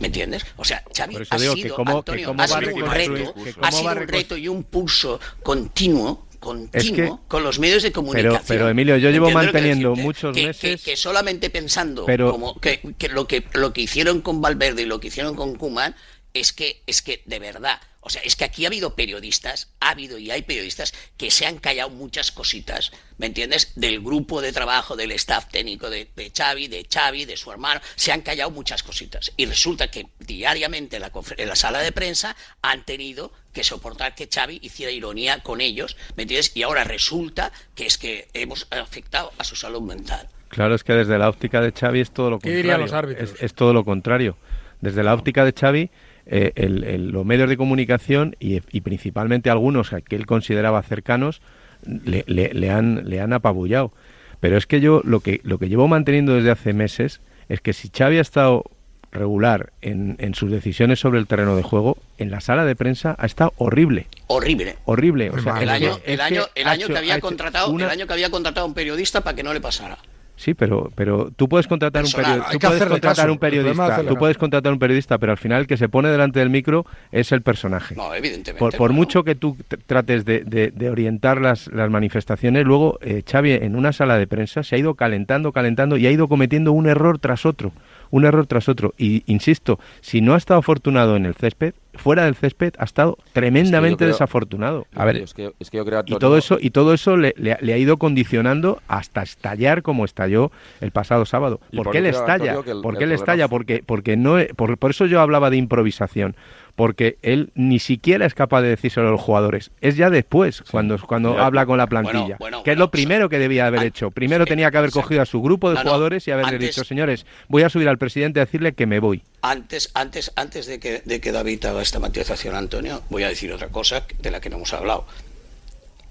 ¿Me 0.00 0.06
entiendes? 0.06 0.44
O 0.56 0.64
sea, 0.64 0.82
Xavi 0.96 1.16
ha 1.16 1.18
que 1.18 1.38
sido, 1.38 1.76
que 1.76 1.82
Antonio, 1.92 2.26
cómo 2.28 2.42
ha 2.42 2.48
sido 2.48 2.74
un 2.74 2.90
reto, 2.90 3.34
ha 3.60 3.70
sido 3.72 3.92
un 3.92 4.08
reto 4.08 4.36
y 4.36 4.48
un 4.48 4.64
pulso 4.64 5.20
continuo, 5.42 6.26
continuo, 6.40 6.70
Es 6.72 6.90
que- 6.90 7.12
con 7.28 7.44
los 7.44 7.58
medios 7.60 7.82
de 7.84 7.92
comunicación. 7.92 8.42
pero, 8.48 8.68
Emilio, 8.68 8.96
yo 8.96 9.08
¿Me 9.08 9.12
llevo 9.12 9.28
que 9.28 9.34
manteniendo 9.34 9.94
muchos 9.94 10.34
Que- 10.34 10.46
meses- 10.46 10.82
Que, 10.82 10.96
solamente 10.96 11.50
pensando 11.50 12.04
Pero- 12.06 12.32
como 12.32 12.58
que, 12.58 12.80
que 12.98 13.08
lo 13.10 13.28
que 13.28 13.44
lo 13.52 13.72
que 13.72 13.82
hicieron 13.82 14.22
con 14.22 14.40
Valverde 14.40 14.82
y 14.82 14.86
lo 14.86 14.98
que 14.98 15.08
hicieron 15.08 15.36
con 15.36 15.54
Kuman 15.54 15.94
es 16.34 16.52
que 16.52 16.82
es 16.86 17.02
que 17.02 17.22
de 17.26 17.38
verdad 17.38 17.80
o 18.04 18.10
sea, 18.10 18.20
es 18.22 18.34
que 18.34 18.44
aquí 18.44 18.64
ha 18.64 18.68
habido 18.68 18.96
periodistas, 18.96 19.70
ha 19.78 19.90
habido 19.90 20.18
y 20.18 20.32
hay 20.32 20.42
periodistas 20.42 20.92
que 21.16 21.30
se 21.30 21.46
han 21.46 21.58
callado 21.58 21.88
muchas 21.88 22.32
cositas, 22.32 22.90
¿me 23.16 23.26
entiendes? 23.26 23.74
Del 23.76 24.00
grupo 24.00 24.40
de 24.40 24.52
trabajo, 24.52 24.96
del 24.96 25.12
staff 25.12 25.46
técnico 25.52 25.88
de, 25.88 26.08
de 26.16 26.32
Xavi, 26.36 26.66
de 26.66 26.84
Xavi, 26.92 27.26
de 27.26 27.36
su 27.36 27.52
hermano, 27.52 27.80
se 27.94 28.10
han 28.10 28.22
callado 28.22 28.50
muchas 28.50 28.82
cositas. 28.82 29.32
Y 29.36 29.46
resulta 29.46 29.88
que 29.88 30.08
diariamente 30.18 30.96
en 30.96 31.02
la, 31.02 31.12
en 31.36 31.48
la 31.48 31.54
sala 31.54 31.78
de 31.78 31.92
prensa 31.92 32.34
han 32.60 32.84
tenido 32.84 33.32
que 33.52 33.62
soportar 33.62 34.16
que 34.16 34.28
Xavi 34.28 34.58
hiciera 34.62 34.90
ironía 34.90 35.40
con 35.44 35.60
ellos, 35.60 35.96
¿me 36.16 36.24
entiendes? 36.24 36.50
Y 36.56 36.64
ahora 36.64 36.82
resulta 36.82 37.52
que 37.76 37.86
es 37.86 37.98
que 37.98 38.26
hemos 38.34 38.66
afectado 38.72 39.32
a 39.38 39.44
su 39.44 39.54
salud 39.54 39.80
mental. 39.82 40.28
Claro, 40.48 40.74
es 40.74 40.82
que 40.82 40.92
desde 40.94 41.18
la 41.18 41.28
óptica 41.28 41.60
de 41.60 41.70
Xavi 41.70 42.00
es 42.00 42.10
todo 42.10 42.30
lo 42.30 42.40
¿Qué 42.40 42.48
contrario. 42.48 42.62
dirían 42.62 42.80
los 42.80 42.92
árbitros? 42.92 43.30
Es, 43.30 43.42
es 43.42 43.54
todo 43.54 43.72
lo 43.72 43.84
contrario. 43.84 44.36
Desde 44.80 45.04
la 45.04 45.14
óptica 45.14 45.44
de 45.44 45.52
Xavi, 45.52 45.90
eh, 46.26 46.52
el- 46.56 46.84
el- 46.84 47.08
los 47.10 47.24
medios 47.24 47.48
de 47.48 47.56
comunicación 47.56 48.36
y, 48.40 48.60
y 48.70 48.80
principalmente 48.82 49.50
algunos 49.50 49.90
que 49.90 50.16
él 50.16 50.26
consideraba 50.26 50.82
cercanos 50.82 51.40
le, 51.84 52.24
le- 52.26 52.54
le 52.54 52.70
han, 52.70 53.08
le 53.08 53.20
han 53.20 53.32
apabullado. 53.32 53.92
Pero 54.40 54.56
es 54.56 54.66
que 54.66 54.80
yo 54.80 55.02
lo 55.04 55.20
que, 55.20 55.40
lo 55.44 55.58
que 55.58 55.68
llevo 55.68 55.88
manteniendo 55.88 56.34
desde 56.34 56.50
hace 56.50 56.72
meses 56.72 57.20
es 57.48 57.60
que 57.60 57.72
si 57.72 57.90
Xavi 57.96 58.18
ha 58.18 58.20
estado 58.20 58.64
regular 59.10 59.72
en, 59.82 60.16
en 60.20 60.34
sus 60.34 60.50
decisiones 60.50 60.98
sobre 60.98 61.18
el 61.18 61.26
terreno 61.26 61.54
de 61.54 61.62
juego, 61.62 61.98
en 62.18 62.30
la 62.30 62.40
sala 62.40 62.64
de 62.64 62.74
prensa 62.74 63.14
ha 63.18 63.26
estado 63.26 63.52
horrible. 63.58 64.06
Horrible. 64.28 64.76
Horrible. 64.86 65.30
O 65.30 65.38
sea. 65.38 65.60
El 65.60 65.68
año, 65.68 65.98
el 66.06 66.20
año, 66.20 66.44
que 66.54 66.62
el 66.62 66.66
año 66.68 66.86
que 66.88 66.96
había 66.98 67.20
contratado, 67.20 67.70
una- 67.70 67.84
el 67.84 67.90
año 67.90 68.06
que 68.06 68.12
había 68.14 68.30
contratado 68.30 68.64
a 68.64 68.68
un 68.68 68.74
periodista 68.74 69.20
para 69.20 69.36
que 69.36 69.42
no 69.42 69.52
le 69.52 69.60
pasara. 69.60 69.98
Sí, 70.42 70.54
pero, 70.54 70.90
pero 70.96 71.30
tú 71.36 71.48
puedes 71.48 71.68
contratar 71.68 72.02
un 72.02 72.10
Personal. 72.10 72.24
periodista, 72.40 72.50
Hay 72.50 72.58
tú 72.58 72.66
puedes 72.66 72.82
contratar 72.88 73.14
caso. 73.16 73.32
un 73.32 73.38
periodista, 73.38 74.02
tú 74.08 74.16
puedes 74.16 74.38
contratar 74.38 74.72
un 74.72 74.78
periodista, 74.80 75.18
pero 75.18 75.30
al 75.30 75.38
final 75.38 75.60
el 75.60 75.66
que 75.68 75.76
se 75.76 75.88
pone 75.88 76.08
delante 76.08 76.40
del 76.40 76.50
micro 76.50 76.84
es 77.12 77.30
el 77.30 77.42
personaje. 77.42 77.94
No, 77.94 78.12
evidentemente. 78.12 78.58
por 78.58 78.76
por 78.76 78.90
no. 78.90 78.96
mucho 78.96 79.22
que 79.22 79.36
tú 79.36 79.56
tr- 79.70 79.78
trates 79.86 80.24
de, 80.24 80.40
de- 80.40 80.72
de 80.72 80.90
orientar 80.90 81.40
las, 81.40 81.68
las 81.68 81.90
manifestaciones, 81.90 82.64
luego 82.64 82.98
eh, 83.02 83.22
Xavi 83.24 83.52
en 83.52 83.76
una 83.76 83.92
sala 83.92 84.18
de 84.18 84.26
prensa 84.26 84.64
se 84.64 84.74
ha 84.74 84.78
ido 84.78 84.94
calentando, 84.94 85.52
calentando 85.52 85.96
y 85.96 86.08
ha 86.08 86.10
ido 86.10 86.26
cometiendo 86.26 86.72
un 86.72 86.88
error 86.88 87.20
tras 87.20 87.46
otro, 87.46 87.70
un 88.10 88.24
error 88.24 88.46
tras 88.48 88.68
otro. 88.68 88.94
Y 88.98 89.22
insisto, 89.26 89.78
si 90.00 90.22
no 90.22 90.34
ha 90.34 90.38
estado 90.38 90.58
afortunado 90.58 91.14
en 91.14 91.24
el 91.26 91.34
césped, 91.36 91.74
fuera 91.94 92.24
del 92.24 92.34
césped 92.34 92.72
ha 92.78 92.84
estado 92.84 93.18
tremendamente 93.32 93.98
creo- 94.04 94.08
desafortunado. 94.08 94.86
A 94.94 95.04
ver, 95.04 95.16
es 95.18 95.34
que, 95.34 95.52
es 95.58 95.70
que 95.70 95.76
yo 95.78 95.84
creo, 95.84 96.02
Y 96.06 96.16
todo 96.16 96.36
eso, 96.38 96.58
y 96.60 96.70
todo 96.70 96.94
eso 96.94 97.16
le, 97.16 97.34
le 97.36 97.52
ha- 97.52 97.58
le 97.60 97.72
ha 97.74 97.78
ido 97.78 97.96
condicionando 97.98 98.80
hasta 98.88 99.22
estallar 99.22 99.82
como 99.82 100.04
estalló 100.04 100.50
el 100.80 100.90
pasado 100.90 101.24
sábado. 101.26 101.60
¿Por 101.74 101.84
por 101.84 101.92
qué 101.92 101.98
eso 101.98 102.02
le 102.04 102.10
estalla? 102.10 102.54
El- 102.66 102.80
¿Por 102.82 102.96
qué 102.98 103.06
le 103.06 103.14
estalla? 103.14 103.48
Porque, 103.48 103.82
porque 103.84 104.16
no, 104.16 104.36
por, 104.56 104.78
por 104.78 104.90
eso 104.92 105.06
yo 105.06 105.20
hablaba 105.20 105.50
de 105.50 105.56
improvisación. 105.56 106.36
Porque 106.74 107.18
él 107.20 107.50
ni 107.54 107.78
siquiera 107.78 108.24
es 108.24 108.32
capaz 108.32 108.62
de 108.62 108.68
decírselo 108.68 109.08
a 109.08 109.10
los 109.10 109.20
jugadores. 109.20 109.70
Es 109.82 109.96
ya 109.98 110.08
después, 110.08 110.62
cuando, 110.70 110.98
cuando 110.98 111.34
Ya. 111.36 111.44
habla 111.44 111.66
con 111.66 111.76
la 111.76 111.86
plantilla. 111.86 112.36
bueno, 112.38 112.62
que 112.62 112.72
es 112.72 112.78
lo 112.78 112.90
primero 112.90 113.28
que 113.28 113.38
debía 113.38 113.66
haber 113.66 113.82
hecho. 113.82 114.10
Primero 114.10 114.44
sí, 114.44 114.48
tenía 114.48 114.70
que 114.70 114.78
haber 114.78 114.90
cogido 114.90 115.20
a 115.20 115.26
su 115.26 115.42
grupo 115.42 115.68
de 115.68 115.74
No, 115.74 115.84
no, 115.84 115.90
jugadores 115.90 116.26
y 116.26 116.30
haberle 116.30 116.52
antes- 116.54 116.70
dicho, 116.70 116.82
señores, 116.84 117.26
voy 117.48 117.62
a 117.64 117.68
subir 117.68 117.90
al 117.90 117.98
presidente 117.98 118.40
a 118.40 118.46
decirle 118.46 118.72
que 118.72 118.86
me 118.86 119.00
voy. 119.00 119.22
Antes, 119.42 119.90
antes, 119.92 120.32
antes 120.34 120.64
de 120.66 120.80
que, 120.80 121.02
de 121.04 121.20
que 121.20 121.30
David 121.30 121.62
haga 121.66 121.81
esta 121.82 121.98
matización, 121.98 122.54
Antonio, 122.54 123.02
voy 123.10 123.22
a 123.24 123.28
decir 123.28 123.52
otra 123.52 123.68
cosa 123.68 124.04
de 124.20 124.30
la 124.30 124.40
que 124.40 124.50
no 124.50 124.56
hemos 124.56 124.72
hablado. 124.72 125.06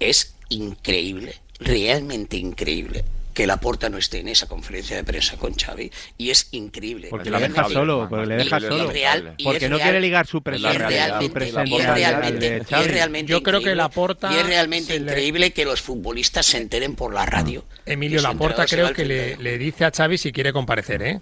Es 0.00 0.34
increíble, 0.48 1.34
realmente 1.60 2.36
increíble, 2.36 3.04
que 3.34 3.46
Laporta 3.46 3.88
no 3.88 3.96
esté 3.96 4.18
en 4.18 4.28
esa 4.28 4.46
conferencia 4.46 4.94
de 4.96 5.04
prensa 5.04 5.36
con 5.38 5.54
Xavi 5.54 5.90
y 6.18 6.30
es 6.30 6.48
increíble. 6.50 7.08
Porque 7.08 7.30
Realmente- 7.30 7.58
deja 7.62 7.72
solo, 7.72 8.06
porque 8.10 8.26
le 8.26 8.36
deja 8.36 8.60
solo. 8.60 8.90
real- 8.90 9.34
Porque 9.42 9.68
no 9.70 9.76
real- 9.76 9.88
quiere 9.88 10.00
ligar 10.00 10.26
su 10.26 10.42
presencia, 10.42 10.72
realmente- 10.88 11.26
su 11.26 11.32
presencia 11.32 11.64
y 11.64 11.80
es 11.80 11.86
al- 11.86 11.94
realmente- 11.94 12.46
y 12.46 13.22
es 13.22 13.26
Yo 13.28 13.42
creo 13.42 13.60
que 13.60 13.70
increíble- 13.70 13.74
Laporta 13.76 14.32
y 14.34 14.38
es 14.38 14.46
realmente 14.46 14.98
le- 14.98 15.06
increíble 15.06 15.52
que 15.52 15.64
los 15.64 15.80
futbolistas 15.80 16.44
se 16.44 16.58
enteren 16.58 16.94
por 16.94 17.14
la 17.14 17.24
radio. 17.24 17.64
Emilio 17.86 18.20
Laporta 18.20 18.66
creo 18.66 18.92
que 18.92 19.04
le, 19.06 19.58
dice 19.58 19.84
a 19.86 19.90
Xavi 19.90 20.18
si 20.18 20.30
quiere 20.32 20.52
comparecer, 20.52 21.02
¿eh? 21.02 21.20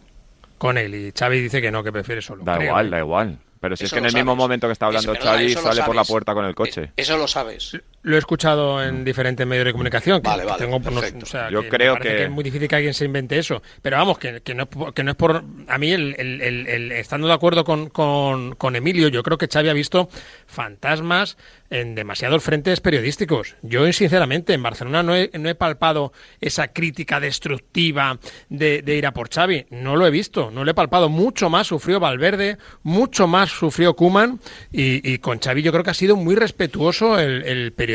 Con 0.59 0.79
él. 0.79 0.95
Y 0.95 1.13
Xavi 1.17 1.41
dice 1.41 1.63
que 1.63 1.71
no, 1.71 1.85
que 1.85 1.93
prefiere 1.93 2.21
solo. 2.23 2.45
Da 2.45 2.57
creo, 2.57 2.69
igual, 2.71 2.87
¿eh? 2.87 2.91
da 2.91 2.99
igual. 2.99 3.39
Pero 3.61 3.77
si 3.77 3.85
es 3.85 3.93
que 3.93 3.99
en 3.99 4.07
el 4.07 4.15
mismo 4.15 4.35
momento 4.35 4.67
que 4.67 4.73
está 4.73 4.87
hablando 4.87 5.13
Eso, 5.13 5.23
Xavi 5.23 5.53
sale 5.55 5.83
por 5.83 5.95
la 5.95 6.05
puerta 6.05 6.33
con 6.33 6.47
el 6.47 6.55
coche. 6.55 6.85
Eh, 6.85 6.93
Eso 6.97 7.19
lo 7.19 7.29
sabes. 7.29 7.77
Lo 8.03 8.17
he 8.17 8.19
escuchado 8.19 8.83
en 8.83 9.05
diferentes 9.05 9.47
medios 9.47 9.67
de 9.67 9.73
comunicación. 9.73 10.23
que- 10.23 10.29
Vale, 10.29 10.43
que 10.45 10.49
vale, 10.49 10.65
tengo, 10.65 10.79
no- 10.79 10.85
perfecto. 10.85 11.25
o 11.25 11.29
sea, 11.29 11.51
Yo 11.51 11.61
que 11.63 11.69
creo 11.69 11.97
que- 11.97 12.25
es 12.25 12.31
muy 12.31 12.43
difícil 12.43 12.67
que 12.67 12.75
alguien 12.77 12.95
se 12.95 13.05
invente 13.05 13.39
eso. 13.39 13.63
Pero 13.83 13.99
vamos, 13.99 14.19
que, 14.19 14.41
que 14.41 14.55
no, 14.55 14.63
es 14.63 14.69
por, 14.71 14.95
que 14.95 15.05
no 15.05 15.11
es 15.11 15.17
por. 15.19 15.45
A 15.69 15.77
mí, 15.77 15.93
el, 15.93 16.15
el- 16.19 16.41
el- 16.41 16.67
el- 16.67 16.93
estando 16.93 17.27
de 17.29 17.35
acuerdo 17.35 17.63
con, 17.63 17.91
con- 17.91 18.55
con 18.55 18.75
Emilio, 18.75 19.09
yo 19.09 19.23
creo 19.23 19.37
que 19.37 19.49
Xavi 19.49 19.69
ha 19.69 19.75
visto 19.75 20.09
fantasmas 20.47 21.37
en 21.69 21.95
demasiados 21.95 22.43
frentes 22.43 22.81
periodísticos. 22.81 23.55
Yo, 23.63 23.91
sinceramente, 23.93 24.55
en 24.55 24.63
Barcelona 24.63 25.03
no 25.03 25.15
he, 25.15 25.31
no 25.39 25.49
he 25.51 25.55
palpado 25.55 26.13
esa 26.41 26.69
crítica 26.69 27.21
destructiva 27.21 28.19
de, 28.49 28.81
de 28.83 28.97
ir 28.97 29.07
a 29.07 29.13
por 29.13 29.29
Xavi. 29.29 29.67
No 29.71 29.95
lo 29.97 30.07
he 30.07 30.11
visto, 30.11 30.51
no 30.51 30.65
lo 30.65 30.71
he 30.71 30.75
palpado. 30.75 31.11
Mucho 31.11 31.51
más 31.51 31.67
sufrió 31.67 32.01
Valverde, 32.01 32.57
mucho 32.83 33.27
más 33.27 33.51
sufrió 33.51 33.95
Kuman 33.95 34.41
y, 34.73 35.07
y 35.13 35.19
con 35.19 35.39
Xavi 35.39 35.61
yo 35.63 35.71
creo 35.71 35.85
que 35.85 35.91
ha 35.91 35.95
sido 35.95 36.17
muy 36.17 36.35
respetuoso 36.35 37.19
el, 37.19 37.43
el 37.45 37.73
periodismo 37.73 37.90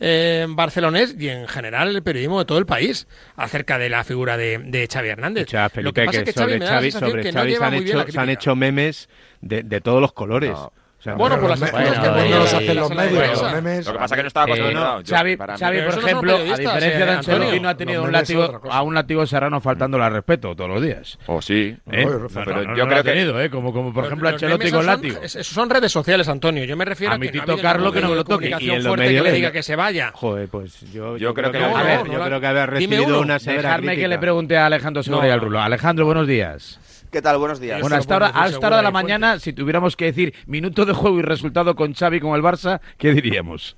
eh, 0.00 0.46
barcelonés 0.48 1.14
y 1.18 1.28
en 1.28 1.48
general 1.48 1.94
el 1.94 2.02
periodismo 2.02 2.38
de 2.38 2.44
todo 2.44 2.58
el 2.58 2.66
país 2.66 3.06
acerca 3.36 3.78
de 3.78 3.88
la 3.88 4.04
figura 4.04 4.36
de, 4.36 4.58
de 4.58 4.88
Xavi 4.90 5.08
Hernández. 5.08 5.42
Escucha, 5.42 5.68
Felipe, 5.68 5.82
lo 5.84 5.92
que 5.92 6.04
pasa 6.04 6.24
que, 6.24 6.30
es 6.30 6.34
que 6.34 6.40
Xavi 6.40 6.52
sobre 6.52 6.58
me 6.58 6.64
da 6.64 6.70
la 6.70 6.76
Xavi, 6.76 6.90
sensación 6.90 7.10
sobre 7.10 7.22
que 7.22 7.32
no 7.32 7.40
Xavi 7.40 7.54
se 7.56 7.64
han 7.64 7.74
hecho, 7.74 8.12
se 8.12 8.20
han 8.20 8.30
hecho 8.30 8.56
memes 8.56 9.08
de, 9.40 9.62
de 9.62 9.80
todos 9.80 10.00
los 10.00 10.12
colores. 10.12 10.52
No. 10.52 10.72
O 11.02 11.04
sea, 11.04 11.14
Bueno, 11.14 11.34
no- 11.34 11.42
por 11.42 11.50
los, 11.50 11.58
las- 11.58 11.72
me- 11.72 11.80
los 11.80 11.98
bueno, 11.98 12.38
los 12.38 12.52
eh, 12.52 12.56
hacen 12.58 12.76
los 12.76 12.90
medios, 12.94 13.42
los 13.42 13.52
memes. 13.54 13.86
Lo 13.86 13.92
que 13.92 13.98
pasa 13.98 14.14
es 14.14 14.16
que 14.18 14.22
no 14.22 14.28
estaba 14.28 14.46
Eh, 14.46 14.52
acostumbrado. 14.52 15.00
Yo- 15.00 15.16
Xavi, 15.16 15.36
Xavi, 15.36 15.56
Pero 15.58 15.58
por 15.58 15.74
eso 15.74 15.82
no 15.82 15.90
son 16.00 16.08
ejemplo, 16.08 16.36
a 16.36 16.42
diferencia 16.42 16.76
eh, 16.76 16.78
de 16.78 17.02
Antonio. 17.10 17.16
Ancelotti, 17.16 17.60
no 17.60 17.68
ha 17.68 17.76
tenido 17.76 18.02
un 18.04 18.12
látigo, 18.12 18.60
a 18.70 18.82
un 18.82 18.94
látigo 18.94 19.26
serrano 19.26 19.60
faltando 19.60 20.00
al 20.00 20.12
respeto 20.12 20.54
todos 20.54 20.70
los 20.70 20.80
días. 20.80 21.18
O 21.26 21.42
sí. 21.42 21.76
¿eh? 21.90 22.04
No, 22.06 22.28
pero 22.32 22.52
no, 22.54 22.62
yo 22.62 22.68
no 22.68 22.76
lo 22.76 22.86
creo 22.86 22.98
ha 22.98 23.02
que- 23.02 23.10
tenido, 23.10 23.40
¿eh? 23.40 23.50
como, 23.50 23.72
como 23.72 23.92
por 23.92 24.04
Los- 24.04 24.10
ejemplo 24.12 24.28
Ancelotti 24.28 24.70
con 24.70 24.78
son- 24.78 24.86
látigo. 24.86 25.20
es- 25.22 25.32
Son 25.44 25.68
redes 25.68 25.90
sociales, 25.90 26.28
Antonio. 26.28 26.62
Yo 26.66 26.76
me 26.76 26.84
refiero 26.84 27.10
A 27.10 27.16
a, 27.16 27.18
mi 27.18 27.26
que 27.26 27.32
Tito 27.32 27.58
Carlos 27.58 27.92
que 27.92 28.00
no 28.00 28.08
me 28.10 28.14
lo 28.14 28.22
toque. 28.24 28.54
Y 28.60 28.70
en 28.70 28.76
los 28.76 28.86
fuerte 28.86 29.02
que 29.06 29.08
medios 29.10 29.24
le 29.26 29.32
diga 29.32 29.50
que 29.50 29.64
se 29.64 29.74
vaya. 29.74 30.12
Joder, 30.14 30.46
pues 30.48 30.80
yo, 30.92 31.16
Yo 31.16 31.34
creo 31.34 31.50
que 31.50 31.58
que, 31.58 31.64
no, 31.66 31.76
a 31.76 31.82
ver, 31.82 32.06
no, 32.06 32.12
yo 32.12 32.18
no, 32.20 32.24
creo 32.26 32.40
que 32.40 32.46
haber 32.46 32.70
recibido 32.70 33.20
una 33.20 33.40
severa 33.40 33.62
Dejarme 33.62 33.96
que 33.96 34.06
le 34.06 34.18
pregunte 34.18 34.56
a 34.56 34.66
Alejandro 34.66 35.02
Segura 35.02 35.26
y 35.26 35.30
No, 35.30 35.34
al 35.34 35.40
no. 35.40 35.44
Rulo. 35.46 35.60
Alejandro, 35.62 36.04
buenos 36.06 36.28
días. 36.28 36.78
¿Qué 37.10 37.20
tal? 37.20 37.36
Buenos 37.36 37.60
días. 37.60 37.78
Bueno, 37.82 37.96
hasta 37.96 38.14
ahora, 38.14 38.28
Segura, 38.28 38.44
hasta 38.46 38.66
hora 38.68 38.76
de 38.78 38.82
la 38.84 38.90
mañana, 38.90 39.38
si 39.38 39.52
tuviéramos 39.52 39.96
que 39.96 40.06
decir 40.06 40.32
minuto 40.46 40.86
de 40.86 40.91
juego 40.92 41.18
y 41.18 41.22
resultado 41.22 41.74
con 41.74 41.94
Xavi 41.94 42.20
con 42.20 42.34
el 42.34 42.42
Barça, 42.42 42.80
¿qué 42.98 43.12
diríamos? 43.12 43.76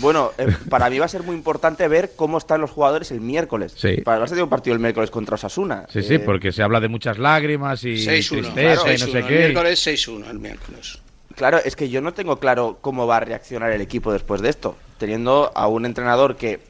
Bueno, 0.00 0.32
eh, 0.38 0.46
para 0.68 0.90
mí 0.90 0.98
va 0.98 1.04
a 1.04 1.08
ser 1.08 1.22
muy 1.22 1.34
importante 1.36 1.86
ver 1.88 2.12
cómo 2.16 2.38
están 2.38 2.60
los 2.60 2.70
jugadores 2.70 3.10
el 3.10 3.20
miércoles. 3.20 3.74
Sí. 3.76 3.98
Para 3.98 4.18
el 4.18 4.22
Barça 4.24 4.28
tiene 4.30 4.42
un 4.44 4.48
partido 4.48 4.74
el 4.74 4.80
miércoles 4.80 5.10
contra 5.10 5.34
Osasuna. 5.36 5.86
Sí, 5.88 6.02
sí, 6.02 6.14
Eh, 6.14 6.18
porque 6.20 6.52
se 6.52 6.62
habla 6.62 6.80
de 6.80 6.88
muchas 6.88 7.18
lágrimas 7.18 7.84
y 7.84 7.94
6-1. 7.94 8.28
tristeza 8.28 8.82
claro, 8.82 8.92
y 8.92 8.98
no 8.98 9.06
6-1. 9.06 9.12
sé 9.12 9.18
El 9.18 9.26
qué. 9.26 9.38
miércoles 9.38 9.86
6-1, 9.86 10.30
el 10.30 10.38
miércoles. 10.38 10.98
Claro, 11.36 11.58
es 11.64 11.76
que 11.76 11.88
yo 11.88 12.00
no 12.00 12.12
tengo 12.12 12.38
claro 12.38 12.78
cómo 12.80 13.06
va 13.06 13.18
a 13.18 13.20
reaccionar 13.20 13.70
el 13.70 13.80
equipo 13.80 14.12
después 14.12 14.40
de 14.42 14.48
esto. 14.50 14.76
Teniendo 14.98 15.52
a 15.54 15.68
un 15.68 15.86
entrenador 15.86 16.36
que, 16.36 16.60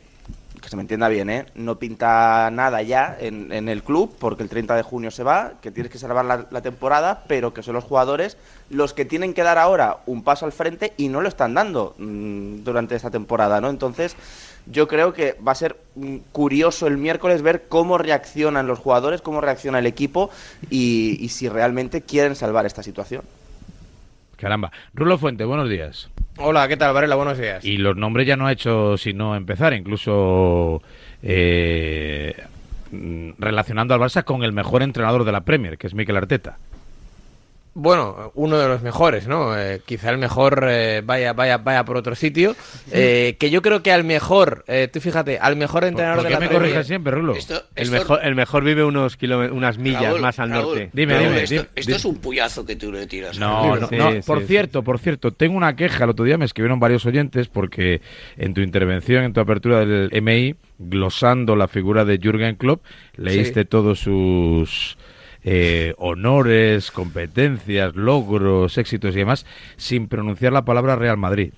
que 0.60 0.68
se 0.68 0.76
me 0.76 0.82
entienda 0.82 1.08
bien, 1.08 1.30
¿eh? 1.30 1.46
no 1.54 1.78
pinta 1.78 2.50
nada 2.52 2.82
ya 2.82 3.16
en, 3.18 3.50
en 3.52 3.68
el 3.68 3.82
club, 3.82 4.14
porque 4.18 4.42
el 4.42 4.48
30 4.48 4.76
de 4.76 4.82
junio 4.82 5.10
se 5.10 5.22
va, 5.24 5.54
que 5.62 5.70
tienes 5.70 5.90
que 5.90 5.98
salvar 5.98 6.24
la, 6.24 6.46
la 6.50 6.60
temporada, 6.62 7.24
pero 7.26 7.54
que 7.54 7.62
son 7.62 7.74
los 7.74 7.84
jugadores 7.84 8.36
los 8.70 8.94
que 8.94 9.04
tienen 9.04 9.34
que 9.34 9.42
dar 9.42 9.58
ahora 9.58 9.98
un 10.06 10.22
paso 10.22 10.46
al 10.46 10.52
frente 10.52 10.92
y 10.96 11.08
no 11.08 11.20
lo 11.20 11.28
están 11.28 11.54
dando 11.54 11.94
mm, 11.98 12.62
durante 12.64 12.94
esta 12.94 13.10
temporada, 13.10 13.60
¿no? 13.60 13.68
Entonces, 13.68 14.16
yo 14.66 14.88
creo 14.88 15.12
que 15.12 15.36
va 15.46 15.52
a 15.52 15.56
ser 15.56 15.76
mm, 15.96 16.16
curioso 16.32 16.86
el 16.86 16.96
miércoles 16.96 17.42
ver 17.42 17.66
cómo 17.68 17.98
reaccionan 17.98 18.66
los 18.66 18.78
jugadores, 18.78 19.20
cómo 19.20 19.40
reacciona 19.40 19.80
el 19.80 19.86
equipo 19.86 20.30
y, 20.70 21.18
y 21.20 21.28
si 21.30 21.48
realmente 21.48 22.02
quieren 22.02 22.36
salvar 22.36 22.64
esta 22.64 22.82
situación. 22.82 23.22
Caramba. 24.36 24.72
Rulo 24.94 25.18
Fuente, 25.18 25.44
buenos 25.44 25.68
días. 25.68 26.08
Hola, 26.38 26.66
¿qué 26.68 26.78
tal, 26.78 26.94
Varela? 26.94 27.16
Buenos 27.16 27.36
días. 27.36 27.62
Y 27.64 27.76
los 27.76 27.96
nombres 27.96 28.26
ya 28.26 28.36
no 28.36 28.46
ha 28.46 28.52
hecho 28.52 28.96
sino 28.96 29.36
empezar, 29.36 29.74
incluso 29.74 30.80
eh, 31.22 32.34
mm, 32.90 33.32
relacionando 33.38 33.92
al 33.92 34.00
Barça 34.00 34.24
con 34.24 34.42
el 34.42 34.52
mejor 34.52 34.82
entrenador 34.82 35.24
de 35.24 35.32
la 35.32 35.42
Premier, 35.42 35.76
que 35.76 35.86
es 35.86 35.94
Mikel 35.94 36.16
Arteta. 36.16 36.56
Bueno, 37.72 38.32
uno 38.34 38.58
de 38.58 38.66
los 38.66 38.82
mejores, 38.82 39.28
¿no? 39.28 39.56
Eh, 39.56 39.80
quizá 39.86 40.10
el 40.10 40.18
mejor 40.18 40.66
eh, 40.68 41.02
vaya, 41.04 41.32
vaya, 41.32 41.58
vaya 41.58 41.84
por 41.84 41.96
otro 41.96 42.16
sitio. 42.16 42.56
Eh, 42.90 43.36
que 43.38 43.48
yo 43.50 43.62
creo 43.62 43.80
que 43.82 43.92
al 43.92 44.02
mejor, 44.02 44.64
eh, 44.66 44.88
tú 44.92 45.00
fíjate, 45.00 45.38
al 45.38 45.54
mejor 45.54 45.84
entrenador 45.84 46.16
¿Por 46.16 46.24
de 46.24 46.28
qué 46.48 46.58
la 46.58 46.78
me 46.78 46.84
siempre, 46.84 47.12
Rulo? 47.12 47.34
Esto, 47.34 47.62
El 47.76 47.92
mejor, 47.92 48.20
el 48.24 48.34
mejor 48.34 48.64
vive 48.64 48.82
unos 48.82 49.16
kilómetros, 49.16 49.56
unas 49.56 49.78
millas 49.78 50.02
Raúl, 50.02 50.20
más 50.20 50.40
al 50.40 50.50
Raúl, 50.50 50.64
norte. 50.64 50.90
Dime, 50.92 51.14
Raúl, 51.14 51.28
dime, 51.28 51.42
esto, 51.44 51.54
dime, 51.54 51.68
esto 51.76 51.86
dime. 51.90 51.96
es 51.96 52.04
un 52.04 52.16
puyazo 52.16 52.66
que 52.66 52.74
tú 52.74 52.90
le 52.90 53.06
tiras. 53.06 53.38
No, 53.38 53.76
no, 53.76 53.86
Sí, 53.86 53.96
no. 53.96 54.12
sí, 54.12 54.18
por 54.26 54.40
sí, 54.40 54.46
cierto, 54.46 54.82
por 54.82 54.98
cierto, 54.98 55.30
tengo 55.30 55.56
una 55.56 55.76
queja. 55.76 56.04
El 56.04 56.10
otro 56.10 56.24
día 56.24 56.38
me 56.38 56.46
escribieron 56.46 56.80
varios 56.80 57.06
oyentes 57.06 57.46
porque 57.46 58.00
en 58.36 58.52
tu 58.52 58.62
intervención, 58.62 59.22
en 59.22 59.32
tu 59.32 59.40
apertura 59.40 59.86
del 59.86 60.10
MI, 60.22 60.56
glosando 60.78 61.54
la 61.54 61.68
figura 61.68 62.04
de 62.04 62.18
Jürgen 62.18 62.56
Klopp, 62.56 62.82
leíste 63.16 63.64
todos 63.64 64.00
sus 64.00 64.98
eh, 65.44 65.94
honores, 65.98 66.90
competencias, 66.90 67.94
logros, 67.96 68.78
éxitos 68.78 69.14
y 69.14 69.18
demás, 69.18 69.46
sin 69.76 70.08
pronunciar 70.08 70.52
la 70.52 70.64
palabra 70.64 70.96
Real 70.96 71.16
Madrid. 71.16 71.52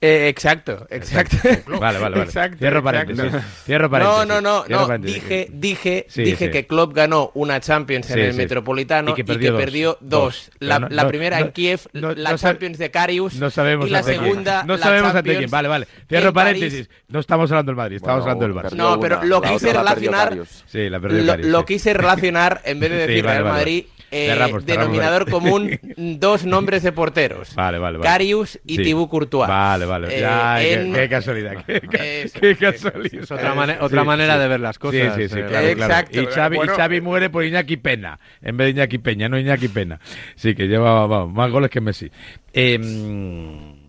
Eh, 0.00 0.28
exacto, 0.28 0.86
exacto. 0.90 1.36
Vale, 1.66 1.98
vale, 1.98 1.98
vale. 1.98 2.22
Exacto, 2.22 2.58
Cierro 2.58 2.84
paréntesis. 2.84 3.32
Cierro 3.64 3.86
No, 3.86 3.90
paréntesis. 3.90 4.28
no, 4.28 4.40
no, 4.40 4.64
no. 4.68 4.86
paréntesis. 4.86 5.22
Dije, 5.24 5.48
dije, 5.50 6.06
Sí, 6.08 6.22
dije 6.22 6.46
sí. 6.46 6.50
que 6.52 6.66
Klopp 6.68 6.94
ganó 6.94 7.32
una 7.34 7.58
Champions 7.58 8.06
Sí, 8.06 8.12
en 8.12 8.18
el 8.20 8.32
sí. 8.32 8.38
Metropolitano 8.38 9.10
Y 9.10 9.14
que 9.14 9.24
perdió 9.24 9.52
dos. 9.52 9.60
perdió 9.60 9.98
Dos. 10.00 10.00
dos. 10.00 10.50
La, 10.60 10.78
no- 10.78 10.88
no- 10.88 11.08
primera 11.08 11.40
no- 11.40 11.46
en 11.46 11.52
Kiev, 11.52 11.80
no- 11.94 12.14
la 12.14 12.30
no 12.30 12.38
Champions 12.38 12.78
de 12.78 12.90
Karius. 12.92 13.34
No 13.40 13.50
sabemos 13.50 13.88
y 13.88 13.90
la 13.90 14.04
segunda. 14.04 14.62
No 14.62 14.76
la 14.76 14.82
sabemos 14.84 15.08
ante 15.08 15.16
Champions 15.18 15.38
quién. 15.38 15.50
Vale, 15.50 15.68
vale. 15.68 15.88
Cierro 16.08 16.32
paréntesis. 16.32 16.88
No 17.08 17.18
estamos 17.18 17.50
hablando 17.50 17.70
del 17.70 17.76
Madrid, 17.76 17.96
estamos 17.96 18.24
Bueno, 18.24 18.32
hablando 18.40 18.60
del 18.62 18.70
Barça. 18.70 18.76
No, 18.76 19.00
pero 19.00 19.24
lo 19.24 19.42
quise 19.42 19.72
relacionar-. 19.72 20.38
Sí, 20.66 20.88
la 20.88 21.00
perdió 21.00 21.22
Lo, 21.24 21.32
Carius, 21.32 21.64
quise 21.64 21.92
relacionar, 21.94 22.60
en 22.64 22.78
vez 22.78 22.90
de 22.90 22.96
decir 23.06 23.24
Real 23.24 23.42
Madrid. 23.44 23.84
Eh, 24.10 24.52
denominador 24.64 25.30
común, 25.30 25.78
dos 25.96 26.44
nombres 26.44 26.82
de 26.82 26.92
porteros. 26.92 27.54
Vale, 27.54 27.78
vale, 27.78 27.98
vale. 27.98 28.08
Karius 28.10 28.58
y 28.66 28.76
Sí. 28.76 28.82
Thibaut 28.84 29.08
Courtois. 29.10 29.48
Vale, 29.48 29.84
vale. 29.86 30.16
Eh, 30.16 30.20
Ya, 30.20 30.56
qué- 30.58 30.72
en- 30.74 30.92
qué, 30.94 31.08
casualidad. 31.08 31.64
Qué, 31.66 31.80
ca- 31.80 32.04
Eso, 32.04 32.40
qué 32.40 32.50
eso, 32.52 32.60
casualidad. 32.60 33.22
Es 33.22 33.30
otra, 33.30 33.54
mane- 33.54 33.78
otra 33.80 34.00
Sí, 34.02 34.06
manera 34.06 34.34
sí. 34.34 34.40
de 34.40 34.48
ver 34.48 34.60
las 34.60 34.78
cosas. 34.78 35.14
sí, 35.16 35.28
sí, 35.28 35.38
eh. 35.38 35.44
claro, 35.48 35.74
claro. 35.74 35.92
Exacto. 35.92 36.20
Y 36.22 36.26
Xavi, 36.26 36.56
y 36.56 36.58
Bueno. 36.58 36.74
Xavi 36.74 37.00
muere 37.00 37.30
por 37.30 37.44
Iñaki 37.44 37.76
Pena, 37.76 38.18
en 38.40 38.56
vez 38.56 38.66
de 38.66 38.70
Iñaki 38.80 38.98
Peña, 38.98 39.28
no 39.28 39.38
Iñaki 39.38 39.68
Pena. 39.68 40.00
Sí, 40.36 40.54
que 40.54 40.66
lleva 40.68 41.06
vamos, 41.06 41.32
más 41.32 41.50
goles 41.50 41.70
que 41.70 41.80
Messi. 41.80 42.10
Eh, 42.52 42.78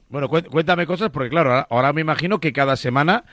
bueno, 0.09 0.27
cué- 0.27 0.43
cuéntame 0.43 0.85
cosas, 0.85 1.09
porque 1.11 1.29
claro, 1.29 1.65
ahora 1.69 1.93
me 1.93 2.01
imagino 2.01 2.39
que 2.39 2.51
cada 2.53 2.75
semana 2.75 3.23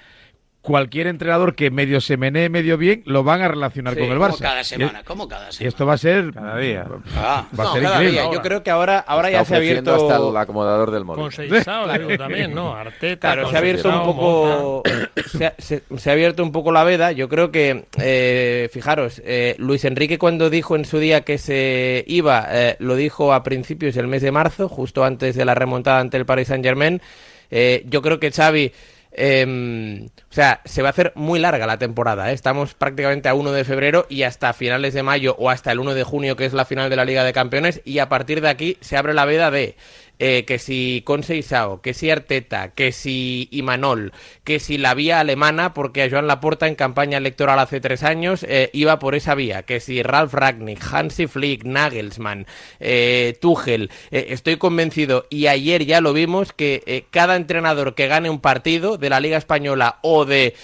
cualquier 0.66 1.06
entrenador 1.06 1.54
que 1.54 1.70
medio 1.70 2.00
se 2.00 2.16
menee 2.16 2.48
medio 2.48 2.76
bien 2.76 3.02
lo 3.06 3.22
van 3.22 3.40
a 3.40 3.46
relacionar 3.46 3.94
Sí, 3.94 4.00
con 4.00 4.10
el 4.10 4.18
como 4.18 4.28
Barça. 4.34 4.40
cada 4.40 4.60
Y- 4.62 4.64
semana, 4.64 5.02
como 5.04 5.28
cada 5.28 5.48
Y 5.48 5.52
semana. 5.52 5.68
esto 5.68 5.86
va 5.86 5.92
a 5.94 5.98
ser 5.98 6.32
Cada 6.34 6.56
día. 6.58 6.84
Ah, 7.16 7.46
va 7.58 7.62
a 7.62 7.66
No, 7.68 7.72
ser 7.72 7.82
cada 7.84 7.94
increíble. 7.94 8.20
día. 8.22 8.32
Yo 8.32 8.42
creo 8.42 8.62
que 8.64 8.70
ahora, 8.70 8.98
ahora 8.98 9.28
Está 9.28 9.40
ya 9.42 9.44
se 9.44 9.54
ha 9.54 9.56
abierto. 9.58 9.94
hasta 9.94 10.16
el 10.28 10.36
acomodador 10.36 10.90
del 10.90 11.04
móvil. 11.04 11.22
Con 11.22 11.30
Seixao, 11.32 11.86
digo, 11.92 12.18
también, 12.18 12.52
¿no? 12.52 12.74
Arteta. 12.74 13.32
Claro, 13.32 13.48
se 13.48 13.54
ha 13.54 13.58
abierto 13.60 13.88
un 13.88 14.04
poco, 14.04 14.82
se 15.30 15.46
ha, 15.46 15.54
se- 15.56 15.82
se 15.96 16.10
ha 16.10 16.12
abierto 16.14 16.42
un 16.42 16.50
poco 16.50 16.72
la 16.72 16.82
veda. 16.82 17.12
Yo 17.12 17.28
creo 17.28 17.52
que, 17.52 17.84
eh, 18.02 18.68
fijaros, 18.72 19.22
eh, 19.24 19.54
Luis 19.58 19.84
Enrique 19.84 20.18
cuando 20.18 20.50
dijo 20.50 20.74
en 20.74 20.84
su 20.84 20.98
día 20.98 21.20
que 21.20 21.38
se 21.38 22.04
iba, 22.08 22.44
eh, 22.50 22.74
lo 22.80 22.96
dijo 22.96 23.32
a 23.32 23.44
principios 23.44 23.94
del 23.94 24.08
mes 24.08 24.22
de 24.22 24.32
marzo, 24.32 24.68
justo 24.68 25.04
antes 25.04 25.36
de 25.36 25.44
la 25.44 25.54
remontada 25.54 26.00
ante 26.00 26.16
el 26.16 26.26
Paris 26.26 26.48
Saint 26.48 26.64
Germain. 26.64 27.00
yo 27.84 28.02
creo 28.02 28.18
que 28.18 28.32
Xavi, 28.32 28.72
eh, 29.16 30.08
o 30.30 30.32
sea, 30.32 30.60
se 30.66 30.82
va 30.82 30.88
a 30.88 30.90
hacer 30.90 31.12
muy 31.14 31.38
larga 31.38 31.66
la 31.66 31.78
temporada. 31.78 32.30
¿eh? 32.30 32.34
Estamos 32.34 32.74
prácticamente 32.74 33.28
a 33.28 33.34
1 33.34 33.52
de 33.52 33.64
febrero 33.64 34.06
y 34.10 34.22
hasta 34.22 34.52
finales 34.52 34.92
de 34.92 35.02
mayo 35.02 35.34
o 35.38 35.48
hasta 35.48 35.72
el 35.72 35.80
1 35.80 35.94
de 35.94 36.04
junio, 36.04 36.36
que 36.36 36.44
es 36.44 36.52
la 36.52 36.66
final 36.66 36.90
de 36.90 36.96
la 36.96 37.06
Liga 37.06 37.24
de 37.24 37.32
Campeones. 37.32 37.80
Y 37.84 37.98
a 37.98 38.08
partir 38.08 38.42
de 38.42 38.50
aquí 38.50 38.76
se 38.80 38.96
abre 38.96 39.14
la 39.14 39.24
veda 39.24 39.50
de 39.50 39.76
eh, 40.18 40.44
que 40.46 40.58
si 40.58 41.02
Conceição, 41.04 41.80
que 41.80 41.94
si 41.94 42.10
Arteta, 42.10 42.72
que 42.74 42.92
si 42.92 43.48
Imanol, 43.50 44.12
que 44.44 44.60
si 44.60 44.78
la 44.78 44.94
vía 44.94 45.20
alemana, 45.20 45.74
porque 45.74 46.02
a 46.02 46.10
Joan 46.10 46.26
Laporta 46.26 46.66
en 46.66 46.74
campaña 46.74 47.18
electoral 47.18 47.58
hace 47.58 47.80
tres 47.80 48.02
años 48.02 48.44
eh, 48.48 48.70
iba 48.72 48.98
por 48.98 49.14
esa 49.14 49.34
vía, 49.34 49.62
que 49.62 49.80
si 49.80 50.02
Ralf 50.02 50.34
Ragnick, 50.34 50.80
Hansi 50.92 51.26
Flick, 51.26 51.64
Nagelsmann, 51.64 52.46
eh, 52.80 53.36
Tuchel, 53.40 53.90
eh, 54.10 54.28
estoy 54.30 54.56
convencido, 54.56 55.26
y 55.30 55.48
ayer 55.48 55.84
ya 55.84 56.00
lo 56.00 56.12
vimos, 56.12 56.52
que 56.52 56.82
eh, 56.86 57.04
cada 57.10 57.36
entrenador 57.36 57.94
que 57.94 58.06
gane 58.06 58.30
un 58.30 58.40
partido 58.40 58.98
de 58.98 59.10
la 59.10 59.20
Liga 59.20 59.36
Española 59.36 59.98
o 60.02 60.24
de 60.24 60.54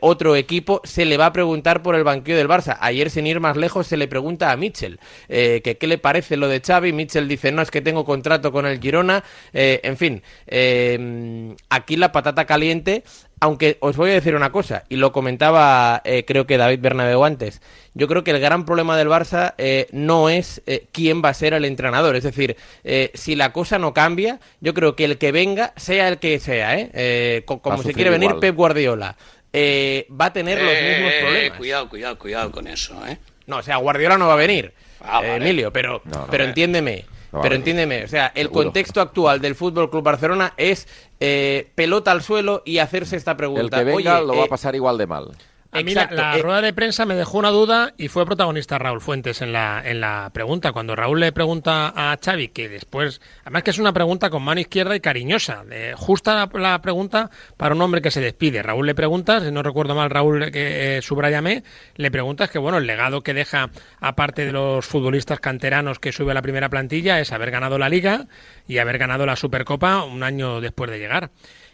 otro 0.00 0.36
equipo 0.36 0.80
se 0.84 1.04
le 1.04 1.16
va 1.16 1.26
a 1.26 1.32
preguntar 1.32 1.82
por 1.82 1.94
el 1.94 2.04
banquillo 2.04 2.36
del 2.36 2.48
Barça. 2.48 2.76
Ayer, 2.80 3.10
sin 3.10 3.26
ir 3.26 3.40
más 3.40 3.56
lejos, 3.56 3.86
se 3.86 3.96
le 3.96 4.08
pregunta 4.08 4.52
a 4.52 4.56
Mitchell 4.56 5.00
que 5.28 5.76
qué 5.78 5.86
le 5.86 5.98
parece 5.98 6.36
lo 6.36 6.48
de 6.48 6.60
Xavi. 6.60 6.92
Mitchell 6.92 7.26
dice, 7.26 7.50
no, 7.50 7.62
es 7.62 7.70
que 7.70 7.80
tengo 7.80 8.04
contrato 8.04 8.52
con 8.52 8.66
el 8.66 8.69
Girona. 8.78 9.24
Eh, 9.52 9.80
en 9.82 9.96
fin, 9.96 10.22
eh, 10.46 11.54
aquí 11.70 11.96
la 11.96 12.12
patata 12.12 12.44
caliente. 12.46 13.02
Aunque 13.42 13.78
os 13.80 13.96
voy 13.96 14.10
a 14.10 14.14
decir 14.14 14.34
una 14.34 14.52
cosa, 14.52 14.84
y 14.90 14.96
lo 14.96 15.12
comentaba 15.12 16.02
eh, 16.04 16.26
creo 16.26 16.46
que 16.46 16.58
David 16.58 16.80
Bernabeu 16.80 17.24
antes, 17.24 17.62
yo 17.94 18.06
creo 18.06 18.22
que 18.22 18.32
el 18.32 18.38
gran 18.38 18.66
problema 18.66 18.98
del 18.98 19.08
Barça 19.08 19.54
eh, 19.56 19.86
no 19.92 20.28
es 20.28 20.60
eh, 20.66 20.88
quién 20.92 21.22
va 21.24 21.30
a 21.30 21.34
ser 21.34 21.54
el 21.54 21.64
entrenador, 21.64 22.16
es 22.16 22.24
decir, 22.24 22.58
eh, 22.84 23.10
si 23.14 23.36
la 23.36 23.50
cosa 23.54 23.78
no 23.78 23.94
cambia, 23.94 24.40
yo 24.60 24.74
creo 24.74 24.94
que 24.94 25.06
el 25.06 25.16
que 25.16 25.32
venga, 25.32 25.72
sea 25.76 26.08
el 26.08 26.18
que 26.18 26.38
sea, 26.38 26.78
¿eh? 26.78 26.90
Eh, 26.92 27.42
co- 27.46 27.54
Va 27.54 27.60
a 27.60 27.62
como 27.62 27.82
se 27.82 27.94
quiere 27.94 28.10
venir 28.10 28.28
igual. 28.28 28.40
Pep 28.40 28.54
Guardiola, 28.54 29.16
eh, 29.54 30.06
va 30.20 30.26
a 30.26 30.32
tener 30.34 30.58
los 30.58 30.72
mismos 30.74 31.10
Eh, 31.10 31.20
problemas. 31.22 31.56
Cuidado, 31.58 31.88
cuidado, 31.88 32.18
cuidado 32.18 32.50
con 32.52 32.66
eso, 32.66 33.06
¿eh? 33.08 33.16
No, 33.46 33.56
o 33.56 33.62
sea, 33.62 33.76
Guardiola 33.78 34.18
no 34.18 34.26
va 34.26 34.34
a 34.34 34.36
venir, 34.36 34.74
Ah, 35.00 35.22
eh, 35.24 35.28
vale. 35.30 35.36
Emilio, 35.36 35.72
pero, 35.72 36.02
No, 36.04 36.18
no. 36.18 36.26
pero 36.30 36.44
entiéndeme. 36.44 37.06
No 37.32 37.38
va 37.38 37.40
a 37.40 37.42
pero 37.42 37.54
entiéndeme, 37.54 38.04
o 38.04 38.08
sea, 38.08 38.32
el 38.34 38.48
Seguro. 38.48 38.64
contexto 38.64 39.00
actual 39.00 39.40
del 39.40 39.54
Fútbol 39.54 39.90
Club 39.90 40.02
Barcelona 40.02 40.52
es 40.56 40.88
eh, 41.20 41.70
pelota 41.74 42.10
al 42.10 42.22
suelo 42.22 42.62
y 42.64 42.78
hacerse 42.78 43.16
esta 43.16 43.36
pregunta. 43.36 43.62
El 43.62 43.70
que 43.70 43.84
venga 43.84 44.18
Oye, 44.18 44.26
lo 44.26 44.34
va 44.34 44.42
eh, 44.42 44.46
a 44.46 44.48
pasar 44.48 44.74
igual 44.74 44.98
de 44.98 45.06
mal. 45.06 45.30
A 45.72 45.82
mí 45.82 45.94
la, 45.94 46.36
eh. 46.36 46.42
rueda 46.42 46.60
de 46.60 46.72
prensa 46.72 47.06
me 47.06 47.14
dejó 47.14 47.38
una 47.38 47.50
duda 47.50 47.94
y 47.96 48.08
fue 48.08 48.26
protagonista 48.26 48.78
Raúl 48.78 49.00
Fuentes 49.00 49.40
en 49.40 49.52
la, 49.52 49.80
en 49.84 50.00
la 50.00 50.30
pregunta. 50.32 50.72
Cuando 50.72 50.96
Raúl 50.96 51.20
le 51.20 51.30
pregunta 51.30 51.92
a 51.94 52.18
Xavi, 52.22 52.48
que 52.48 52.68
después, 52.68 53.20
además 53.42 53.62
que 53.62 53.70
es 53.70 53.78
una 53.78 53.92
pregunta 53.92 54.30
con 54.30 54.42
mano 54.42 54.60
izquierda 54.60 54.96
y 54.96 55.00
cariñosa, 55.00 55.64
justa 55.96 56.34
la, 56.34 56.60
la 56.60 56.82
pregunta 56.82 57.30
para 57.56 57.74
un 57.76 57.82
hombre 57.82 58.02
que 58.02 58.10
se 58.10 58.20
despide. 58.20 58.62
Raúl 58.62 58.86
le 58.86 58.96
pregunta, 58.96 59.40
si 59.40 59.52
no 59.52 59.62
recuerdo 59.62 59.94
mal, 59.94 60.10
Raúl, 60.10 60.50
que 60.50 60.96
eh, 60.96 61.02
subrayame, 61.02 61.62
le 61.94 62.10
preguntas 62.10 62.50
que, 62.50 62.58
bueno, 62.58 62.78
el 62.78 62.86
legado 62.86 63.22
que 63.22 63.32
deja, 63.32 63.70
aparte 64.00 64.46
de 64.46 64.52
los 64.52 64.84
futbolistas 64.86 65.38
canteranos 65.38 66.00
que 66.00 66.10
sube 66.10 66.32
a 66.32 66.34
la 66.34 66.42
primera 66.42 66.68
plantilla, 66.68 67.20
es 67.20 67.30
haber 67.30 67.52
ganado 67.52 67.78
la 67.78 67.88
Liga 67.88 68.26
y 68.66 68.78
haber 68.78 68.98
ganado 68.98 69.24
la 69.24 69.36
Supercopa 69.36 70.02
un 70.02 70.24
año 70.24 70.60
después 70.60 70.90
de 70.90 70.98
llegar. 70.98 71.30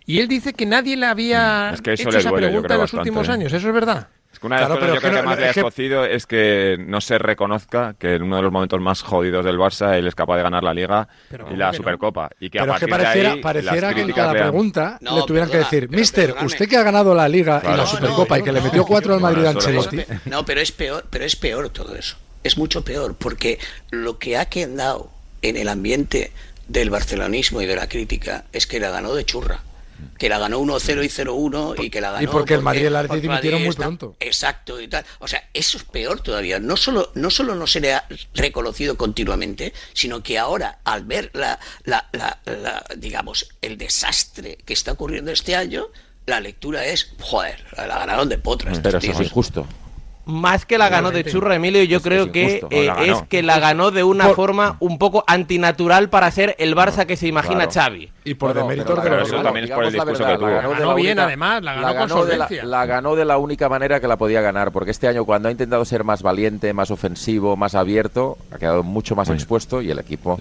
Y 0.07 0.21
él 0.21 0.29
dice 0.29 0.53
que 0.55 0.67
nadie 0.67 0.97
le 0.97 1.07
había 1.07 1.71
Es 1.75 1.83
que 1.83 1.93
eso 1.95 2.09
hecho 2.09 2.19
esa 2.19 2.31
duele, 2.31 2.47
yo 2.47 2.51
pregunta 2.63 2.69
creo, 2.69 2.77
en 2.77 2.81
los 2.83 2.93
bastante, 2.93 3.11
últimos 3.11 3.29
¿eh? 3.29 3.33
años. 3.33 3.53
¿Eso 3.53 3.69
es 3.69 3.75
verdad? 3.75 4.09
Es 4.33 4.39
que 4.39 4.47
una 4.47 4.57
de 4.57 4.61
las 4.63 4.69
Claro, 4.69 4.81
cosas 4.81 4.87
pero 4.87 4.95
yo 4.95 5.01
creo 5.01 5.11
que 5.13 5.17
que 5.17 5.23
no- 5.23 5.29
más 5.31 5.39
le 5.39 5.45
ha 5.47 5.49
es 5.49 5.55
que- 5.55 5.61
escocido 5.61 6.05
es 6.05 6.27
que 6.27 6.77
no 6.87 7.01
se 7.01 7.19
reconozca 7.19 7.95
que 7.99 8.15
en 8.17 8.23
uno 8.23 8.37
de 8.37 8.43
los 8.43 8.53
momentos 8.53 8.81
más 8.81 9.03
jodidos 9.03 9.45
del 9.45 9.57
Barça 9.59 9.97
él 9.97 10.07
es 10.07 10.15
capaz 10.15 10.37
de 10.37 10.43
ganar 10.43 10.63
la 10.63 10.75
Liga 10.75 11.09
Pero 11.31 11.45
y 11.45 11.47
¿cómo 11.47 11.57
la 11.57 11.67
no? 11.69 11.73
Supercopa. 11.73 12.31
Y 12.39 12.51
que 12.51 12.59
a 12.59 12.63
Pero 12.63 12.75
es 12.75 12.81
que 12.81 12.87
de 12.87 12.91
pareciera, 12.93 13.33
ahí, 13.33 13.41
pareciera 13.41 13.87
las 13.89 13.95
que 13.95 14.01
en 14.03 14.13
cada 14.13 14.33
pregunta 14.33 14.99
No, 15.01 15.17
le 15.17 15.23
tuvieran 15.25 15.49
perdona, 15.49 15.69
que 15.71 15.77
decir, 15.77 15.91
Mister, 15.91 16.25
perdóname. 16.27 16.47
usted 16.47 16.69
que 16.69 16.77
ha 16.77 16.83
ganado 16.83 17.15
la 17.15 17.29
Liga 17.29 17.63
y 17.65 17.77
la 17.77 17.87
Supercopa 17.87 18.37
no, 18.37 18.41
y 18.41 18.45
que 18.45 18.53
le 18.53 18.61
metió 18.61 18.79
no, 18.83 18.87
cuatro 18.87 19.15
al 19.15 19.21
Madrid 19.21 19.45
a 19.47 19.51
Ancelotti. 19.51 20.03
No, 20.27 20.45
pero 20.45 20.61
es 20.61 20.71
peor, 20.71 21.05
pero 21.11 21.25
es 21.25 21.35
peor 21.35 21.71
todo 21.71 21.97
eso. 21.97 22.17
Es 22.45 22.59
mucho 22.59 22.85
peor, 22.85 23.17
porque 23.19 23.59
lo 23.91 24.19
que 24.19 24.37
ha 24.37 24.45
quedado 24.45 25.11
en 25.43 25.57
el 25.57 25.69
ambiente 25.69 26.31
del 26.69 26.91
barcelonismo 26.91 27.63
y 27.63 27.67
de 27.67 27.75
la 27.77 27.89
crítica 27.89 28.45
es 28.53 28.67
que 28.67 28.79
la 28.81 28.91
ganó 28.91 29.15
de 29.15 29.25
churra. 29.25 29.61
Que 30.18 30.28
la 30.28 30.38
ganó 30.38 30.61
1-0 30.61 31.05
y 31.05 31.09
0-1 31.09 31.84
y 31.84 31.90
que 31.90 32.01
la 32.01 32.11
ganó. 32.12 32.22
Y 32.24 32.26
porque 32.26 32.55
el 32.55 32.62
Madrid 32.62 32.82
y 32.82 32.86
el 32.86 32.97
Atleti 32.97 33.09
porque 33.09 33.20
dimitieron 33.22 33.61
muy 33.61 33.66
pronto. 33.99 34.16
Exacto 34.20 34.80
y 34.80 34.88
tal. 34.88 35.05
O 35.18 35.28
sea, 35.28 35.49
eso 35.53 35.76
es 35.76 35.84
peor 35.84 36.20
todavía. 36.20 36.59
No 36.59 36.76
solo, 36.76 37.11
no 37.14 37.30
solo 37.30 37.55
no 37.55 37.66
se 37.66 37.80
le 37.80 37.92
ha 37.94 38.07
reconocido 38.34 38.97
continuamente, 38.97 39.72
sino 39.92 40.22
que 40.22 40.38
ahora, 40.38 40.78
al 40.84 41.05
ver 41.05 41.30
la, 41.34 41.59
la, 41.84 42.09
la- 42.12 42.38
la- 42.47 42.84
digamos, 42.97 43.49
el 43.61 43.76
desastre 43.78 44.59
que 44.64 44.72
está 44.72 44.92
ocurriendo 44.92 45.30
este 45.30 45.55
año, 45.55 45.86
la 46.26 46.40
lectura 46.40 46.84
es, 46.86 47.12
joder, 47.20 47.64
la 47.76 47.86
ganaron 47.99 48.28
de 48.28 48.38
potras. 48.38 48.78
Pero 48.82 48.99
eso 48.99 49.07
es 49.22 49.26
injusto. 49.28 49.66
Más 50.29 50.66
que 50.66 50.77
la 50.77 50.89
ganó 50.89 51.12
de 51.12 51.22
churra, 51.24 51.55
Emilio, 51.55 51.85
yo 51.85 51.99
Es 51.99 52.03
que 52.03 52.09
creo 52.09 52.24
es 52.24 52.31
que 52.33 52.66
eh, 52.70 52.87
la 52.87 52.95
ganó. 52.97 53.12
es 53.12 53.22
que 53.29 53.43
la 53.45 53.59
ganó 53.61 53.91
de 53.93 54.03
una 54.03 54.27
Por- 54.27 54.35
forma 54.35 54.77
un 54.81 54.99
poco 54.99 55.22
antinatural 55.29 56.11
para 56.11 56.29
ser 56.33 56.57
el 56.59 56.74
Barça 56.74 57.07
que 57.07 57.16
se 57.16 57.29
imagina 57.29 57.68
claro. 57.68 57.70
Xavi. 57.93 58.11
Y 58.24 58.35
por 58.35 58.53
Bueno, 58.53 58.62
deméritos 58.68 58.99
pero 59.01 59.03
la 59.09 59.14
de 59.14 59.20
los 59.20 59.29
eso 59.29 59.37
ganó, 59.37 59.45
también 59.47 59.64
es 59.66 59.70
por 59.70 59.85
el 59.85 59.93
la 59.97 60.05
discurso 60.05 60.22
verdad, 60.24 60.33
que 60.35 60.39
tuvo. 60.39 60.49
la 60.49 60.57
ganó 60.57 60.68
de 60.70 60.74
Ganó 60.74 60.89
la 60.89 60.95
bien, 60.97 61.07
única- 61.11 61.24
además, 61.27 61.62
la 61.62 61.74
ganó 61.93 62.16
con 62.18 62.29
de 62.29 62.37
la, 62.39 62.49
la 62.64 62.87
ganó 62.87 63.14
de 63.14 63.24
la 63.24 63.39
única 63.39 63.68
manera 63.68 64.01
que 64.01 64.09
la 64.09 64.16
podía 64.16 64.41
ganar, 64.41 64.72
porque 64.72 64.91
este 64.91 65.07
año 65.07 65.24
cuando 65.24 65.47
ha 65.49 65.53
intentado 65.53 65.85
ser 65.85 66.03
más 66.03 66.22
valiente, 66.22 66.72
más 66.72 66.91
ofensivo, 66.91 67.57
más 67.57 67.77
abierto, 67.77 68.37
ha 68.51 68.59
quedado 68.59 68.83
mucho 68.83 69.14
más 69.14 69.31
expuesto 69.31 69.81
y 69.81 69.93
el 69.93 70.01
equipo 70.01 70.41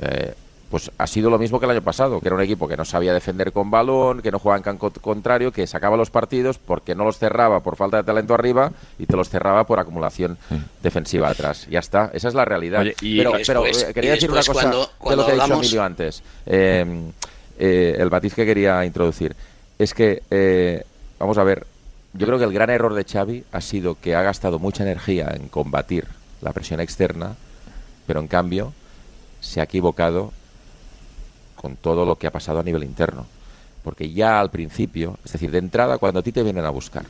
eh, 0.00 0.32
pues 0.70 0.90
ha 0.98 1.06
sido 1.06 1.30
lo 1.30 1.38
mismo 1.38 1.58
que 1.58 1.64
el 1.64 1.70
año 1.72 1.82
pasado, 1.82 2.20
que 2.20 2.28
era 2.28 2.34
un 2.36 2.42
equipo 2.42 2.68
que 2.68 2.76
no 2.76 2.84
sabía 2.84 3.14
defender 3.14 3.52
con 3.52 3.70
balón, 3.70 4.20
que 4.20 4.30
no 4.30 4.38
jugaba 4.38 4.58
en 4.58 4.62
campo 4.62 4.90
contrario, 5.00 5.50
que 5.50 5.66
sacaba 5.66 5.96
los 5.96 6.10
partidos 6.10 6.58
porque 6.58 6.94
no 6.94 7.04
los 7.04 7.18
cerraba 7.18 7.60
por 7.60 7.76
falta 7.76 7.96
de 7.96 8.02
talento 8.04 8.34
arriba 8.34 8.72
y 8.98 9.06
te 9.06 9.16
los 9.16 9.30
cerraba 9.30 9.66
por 9.66 9.78
acumulación 9.78 10.36
defensiva 10.82 11.30
atrás. 11.30 11.66
Ya 11.70 11.78
está, 11.78 12.10
esa 12.12 12.28
es 12.28 12.34
la 12.34 12.44
realidad. 12.44 12.82
Oye, 12.82 12.94
y- 13.00 13.16
pero 13.46 13.64
eh, 13.66 13.94
quería 13.94 14.10
y 14.10 14.14
decir 14.16 14.30
una 14.30 14.40
cosa 14.42 14.52
cuando- 14.52 14.90
de 15.08 15.16
lo 15.16 15.24
que 15.24 15.30
ha 15.30 15.34
dicho 15.34 15.42
hablamos- 15.44 15.64
Emilio 15.66 15.82
antes. 15.82 16.22
Eh, 16.44 17.10
eh, 17.58 17.96
el 17.98 18.10
matiz 18.10 18.34
que 18.34 18.44
quería 18.44 18.84
introducir 18.84 19.34
es 19.78 19.94
que, 19.94 20.22
eh, 20.30 20.84
vamos 21.18 21.38
a 21.38 21.44
ver, 21.44 21.66
yo 22.12 22.26
creo 22.26 22.38
que 22.38 22.44
el 22.44 22.52
gran 22.52 22.68
error 22.68 22.92
de 22.94 23.04
Xavi 23.04 23.44
ha 23.52 23.60
sido 23.62 23.96
que 24.00 24.14
ha 24.14 24.22
gastado 24.22 24.58
mucha 24.58 24.82
energía 24.82 25.32
en 25.34 25.48
combatir 25.48 26.04
la 26.42 26.52
presión 26.52 26.80
externa, 26.80 27.36
pero 28.06 28.20
en 28.20 28.28
cambio 28.28 28.72
se 29.40 29.60
ha 29.60 29.64
equivocado 29.64 30.32
con 31.60 31.76
todo 31.76 32.06
lo 32.06 32.16
que 32.16 32.26
ha 32.26 32.30
pasado 32.30 32.60
a 32.60 32.62
nivel 32.62 32.84
interno. 32.84 33.26
Porque 33.82 34.10
ya 34.10 34.40
al 34.40 34.50
principio, 34.50 35.18
es 35.24 35.32
decir, 35.32 35.50
de 35.50 35.58
entrada, 35.58 35.98
cuando 35.98 36.20
a 36.20 36.22
ti 36.22 36.32
te 36.32 36.42
vienen 36.42 36.64
a 36.64 36.70
buscar 36.70 37.04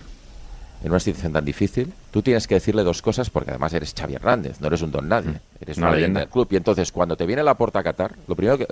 en 0.82 0.90
una 0.90 1.00
situación 1.00 1.32
tan 1.32 1.44
difícil, 1.44 1.92
tú 2.12 2.22
tienes 2.22 2.46
que 2.46 2.54
decirle 2.54 2.84
dos 2.84 3.02
cosas 3.02 3.30
porque 3.30 3.50
además 3.50 3.72
eres 3.72 3.94
Xavi 3.98 4.14
Hernández, 4.14 4.60
no 4.60 4.68
eres 4.68 4.80
un 4.82 4.92
don 4.92 5.08
nadie, 5.08 5.40
eres 5.60 5.76
Una 5.78 5.88
una, 5.88 5.96
leyenda 5.96 6.20
del 6.20 6.28
club. 6.28 6.46
Y 6.50 6.56
entonces, 6.56 6.92
cuando 6.92 7.16
te 7.16 7.26
viene 7.26 7.42
la 7.42 7.54
porta 7.54 7.80
a 7.80 7.82
Qatar, 7.82 8.14
lo 8.28 8.36
primero 8.36 8.58
que. 8.58 8.66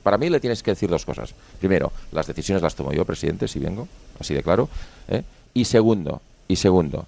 Para 0.00 0.16
mí 0.16 0.30
le 0.30 0.40
tienes 0.40 0.62
que 0.62 0.70
decir 0.70 0.88
dos 0.88 1.04
cosas. 1.04 1.34
Primero, 1.58 1.92
las 2.12 2.26
decisiones 2.26 2.62
las 2.62 2.74
tomo 2.74 2.92
yo, 2.92 3.04
presidente, 3.04 3.46
si 3.46 3.58
vengo, 3.58 3.88
así 4.18 4.32
de 4.32 4.42
claro. 4.42 4.68
¿eh? 5.08 5.22
Y 5.52 5.66
segundo, 5.66 6.22
y 6.48 6.56
segundo, 6.56 7.06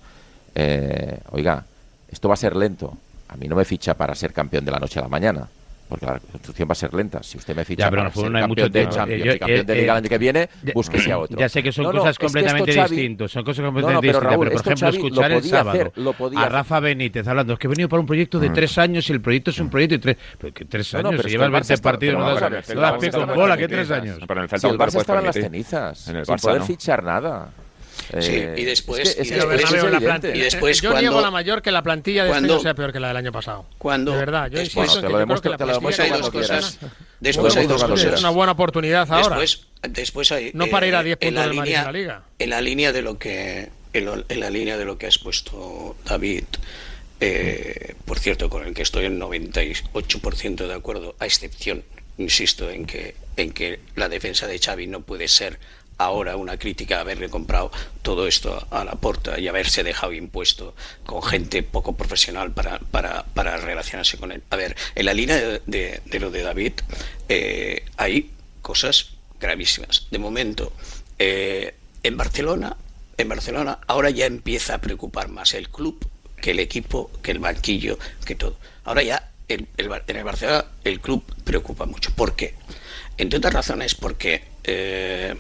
eh, 0.55 1.19
oiga, 1.31 1.65
esto 2.11 2.29
va 2.29 2.35
a 2.35 2.37
ser 2.37 2.55
lento. 2.55 2.97
A 3.29 3.37
mí 3.37 3.49
no 3.49 3.57
me 3.57 3.65
ficha 3.65 3.95
para 3.95 4.15
ser 4.15 4.35
campeón 4.35 4.65
de 4.67 4.71
la 4.71 4.79
noche 4.79 4.99
a 4.99 5.03
la 5.03 5.09
mañana. 5.09 5.49
Porque 5.89 6.07
la 6.07 6.19
construcción 6.21 6.69
va 6.69 6.73
a 6.73 6.77
ser 6.77 6.95
lenta. 6.95 7.23
Si 7.23 7.37
usted 7.37 7.55
me 7.55 7.65
ficha 7.67 7.85
Ya, 7.85 7.91
pero 7.91 8.03
para 8.03 8.15
ser 8.15 8.31
no 8.31 8.39
hay 8.39 8.43
campeón 8.45 8.67
mucho 8.69 8.79
de. 8.79 8.89
Champions 8.89 9.23
Eh, 9.23 9.27
yo- 9.27 9.33
y 9.35 9.39
campeón 9.39 9.67
de 9.67 9.73
eh, 9.73 9.77
Liga 9.77 9.93
el 9.93 9.97
eh, 9.97 9.99
año 9.99 10.09
que 10.09 10.19
viene, 10.19 10.49
ya- 10.63 10.73
búsquese 10.75 11.13
a 11.13 11.19
otro. 11.19 11.39
Ya 11.39 11.49
sé 11.51 11.63
que 11.63 11.71
son 11.73 11.85
No, 11.85 11.93
no, 11.93 11.99
cosas 11.99 12.13
es 12.13 12.19
que 12.19 12.25
completamente 12.27 12.73
Xavi- 12.73 12.89
distintas, 12.89 13.31
son 13.31 13.45
cosas 13.45 13.65
completamente 13.67 14.07
distintas. 14.07 14.29
Pero 14.31 14.39
por 14.41 14.47
ejemplo, 14.63 14.89
escuchar 14.89 15.33
el 15.33 15.43
sábado 15.45 15.71
hacer, 15.71 15.93
a. 16.37 16.49
Rafa 16.49 16.81
Benítez 16.81 17.29
hablando, 17.29 17.53
es 17.53 17.59
que 17.59 17.67
he 17.67 17.71
venido 17.71 17.89
para 17.91 18.01
un 18.01 18.07
proyecto 18.07 18.39
de 18.41 18.49
tres 18.51 18.79
años 18.79 19.09
y 19.11 19.13
el 19.13 19.21
proyecto 19.21 19.51
es 19.51 19.59
un 19.61 19.69
proyecto 19.69 19.95
de 19.97 19.99
tres. 20.01 20.17
Pero 20.39 20.55
que 20.55 20.65
tres 20.65 20.95
años, 20.95 21.21
se 21.21 21.27
es 21.27 21.33
lleva 21.33 21.45
el 21.45 21.49
el 21.49 21.53
20 21.53 21.67
Barça 21.69 21.75
está- 21.75 21.91
partidos, 21.91 22.19
no 22.19 22.35
das, 22.81 22.93
pie 22.99 23.11
con 23.11 23.35
bola, 23.35 23.57
que 23.57 23.69
tres 23.69 23.91
años. 23.91 24.19
Pero 24.27 24.41
en 24.41 24.45
el 24.45 24.49
Celta 24.49 24.69
Barça 24.69 25.01
estaba 25.01 25.19
en 25.21 25.27
las 25.27 25.35
cenizas, 25.35 25.99
sin 25.99 26.37
poder 26.37 26.63
fichar 26.63 27.03
nada. 27.03 27.51
Sí, 28.21 28.31
Eh, 28.33 28.55
y 28.59 28.65
después- 28.65 29.01
es 29.09 29.15
que- 29.15 29.23
es 29.23 29.31
y 29.31 29.35
después- 29.35 29.63
la 29.91 30.01
plantilla- 30.01 30.35
Y 30.37 30.41
después 30.41 30.81
yo 30.81 30.91
cuando- 30.91 31.01
niego 31.11 31.21
la 31.21 31.31
mayor 31.31 31.63
que 31.63 31.71
la 31.71 31.83
plantilla 31.83 32.25
de 32.25 32.31
este 32.31 32.41
cuando- 32.41 32.55
año 32.55 32.63
sea 32.63 32.75
peor 32.75 32.93
que 32.93 33.01
la 33.01 33.09
del 33.09 33.17
año 33.17 33.33
pasado. 33.33 33.67
Cuando- 33.79 34.13
de 34.13 34.19
verdad, 34.19 34.51
yo 34.51 34.59
después- 34.59 34.87
insisto 34.89 35.07
en 35.07 35.13
Bueno, 35.13 35.27
te 35.27 35.33
que 35.33 35.35
yo 35.35 35.57
creo 35.57 35.59
que 35.59 35.65
la 35.65 35.73
Después 35.73 36.01
hay 36.01 36.11
dos 36.11 36.31
quieras. 36.31 36.49
cosas. 36.51 36.79
Después 37.21 37.57
hay 37.57 37.67
dos 37.67 37.85
cosas. 37.85 38.13
es 38.15 38.21
una 38.21 38.31
buena 38.31 38.53
oportunidad 38.53 39.11
ahora. 39.11 39.39
Después, 39.39 39.67
después 39.89 40.33
hay. 40.33 40.51
No 40.55 40.67
para 40.67 40.87
ir 40.87 40.95
a 40.95 41.03
10 41.03 41.19
en 41.21 41.29
puntos 41.29 41.35
la 41.43 41.47
del 41.49 41.57
Madrid 41.57 41.71
línea, 41.71 41.81
en 41.81 41.87
la 41.87 41.93
Liga. 41.93 42.23
En 42.39 42.51
la 42.51 42.61
línea 42.61 42.93
de 42.93 43.03
lo 43.03 43.19
que. 43.19 43.71
En, 43.95 44.05
lo- 44.07 44.25
en 44.29 44.41
la 44.41 44.51
línea 44.51 44.77
de 44.79 44.85
lo 44.87 44.97
que 44.99 45.07
has 45.07 45.19
puesto, 45.19 45.97
David. 46.05 46.45
eh, 47.21 47.95
por 48.05 48.19
cierto, 48.19 48.51
con 48.51 48.67
el 48.67 48.75
que 48.75 48.83
estoy 48.83 49.05
en 49.05 49.19
98% 49.19 50.67
de 50.67 50.75
acuerdo, 50.75 51.15
a 51.21 51.27
excepción, 51.27 51.85
insisto, 52.19 52.69
en 52.69 52.85
que, 52.85 53.15
en 53.37 53.53
que 53.53 53.79
la 53.95 54.09
defensa 54.09 54.47
de 54.49 54.59
Xavi 54.59 54.87
no 54.89 55.01
puede 55.03 55.29
ser 55.29 55.59
ahora 56.03 56.37
una 56.37 56.57
crítica 56.59 57.01
haberle 57.01 57.29
comprado 57.29 57.71
todo 58.03 58.27
esto 58.27 58.67
a 58.71 58.85
la 58.85 58.93
porta 58.93 59.39
y 59.39 59.49
haberse 59.49 59.83
dejado 59.83 60.13
impuesto 60.13 60.75
con 61.07 61.23
gente 61.23 61.63
poco 61.63 61.95
profesional 61.97 62.53
para, 62.53 62.79
para, 62.79 63.25
para 63.35 63.57
relacionarse 63.57 64.17
con 64.19 64.33
él. 64.33 64.43
A 64.51 64.57
ver, 64.57 64.77
en 64.95 65.07
la 65.07 65.15
línea 65.15 65.37
de, 65.37 66.01
de- 66.05 66.21
lo 66.21 66.31
de 66.31 66.43
David 66.43 66.73
eh, 67.29 67.85
hay 67.97 68.31
cosas 68.63 69.11
gravísimas. 69.41 70.07
De 70.11 70.19
momento, 70.19 70.73
eh, 71.19 71.75
en 72.03 72.17
Barcelona, 72.17 72.77
en 73.17 73.29
Barcelona 73.29 73.79
ahora 73.87 74.11
ya 74.11 74.27
empieza 74.27 74.75
a 74.75 74.81
preocupar 74.81 75.29
más 75.29 75.55
el 75.55 75.69
club 75.69 76.05
que 76.41 76.51
el 76.53 76.61
equipo, 76.61 77.11
que 77.23 77.31
el 77.31 77.39
banquillo, 77.39 77.99
que 78.25 78.35
todo. 78.35 78.57
Ahora 78.85 79.03
ya 79.03 79.29
el- 79.49 79.69
el 79.77 79.91
en 80.07 80.17
el 80.17 80.25
Barcelona 80.25 80.65
el 80.85 81.01
club 81.01 81.23
preocupa 81.45 81.87
mucho. 81.87 82.11
¿Por 82.15 82.35
qué? 82.35 82.55
Entre 83.19 83.37
otras 83.39 83.53
razones 83.55 83.95
porque 83.95 84.43
eh, 84.65 85.35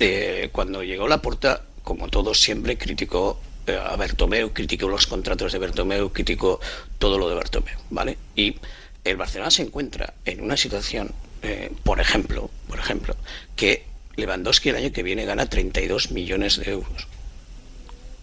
eh, 0.00 0.48
cuando 0.52 0.82
llegó 0.82 1.08
la 1.08 1.22
puerta, 1.22 1.62
como 1.82 2.08
todos 2.08 2.40
siempre, 2.40 2.76
criticó 2.76 3.40
eh, 3.66 3.76
a 3.76 3.96
Bertomeu, 3.96 4.52
criticó 4.52 4.88
los 4.88 5.06
contratos 5.06 5.52
de 5.52 5.58
Bertomeu, 5.58 6.10
criticó 6.10 6.60
todo 6.98 7.18
lo 7.18 7.28
de 7.28 7.34
Bertomeu, 7.34 7.78
¿vale? 7.90 8.16
Y 8.34 8.56
el 9.04 9.16
Barcelona 9.16 9.50
se 9.50 9.62
encuentra 9.62 10.14
en 10.24 10.40
una 10.42 10.56
situación, 10.56 11.12
eh, 11.42 11.70
por 11.82 12.00
ejemplo, 12.00 12.50
por 12.66 12.78
ejemplo, 12.78 13.16
que 13.56 13.84
Lewandowski 14.16 14.70
el 14.70 14.76
año 14.76 14.92
que 14.92 15.02
viene 15.02 15.24
gana 15.24 15.46
32 15.46 16.10
millones 16.10 16.56
de 16.58 16.70
euros. 16.70 17.06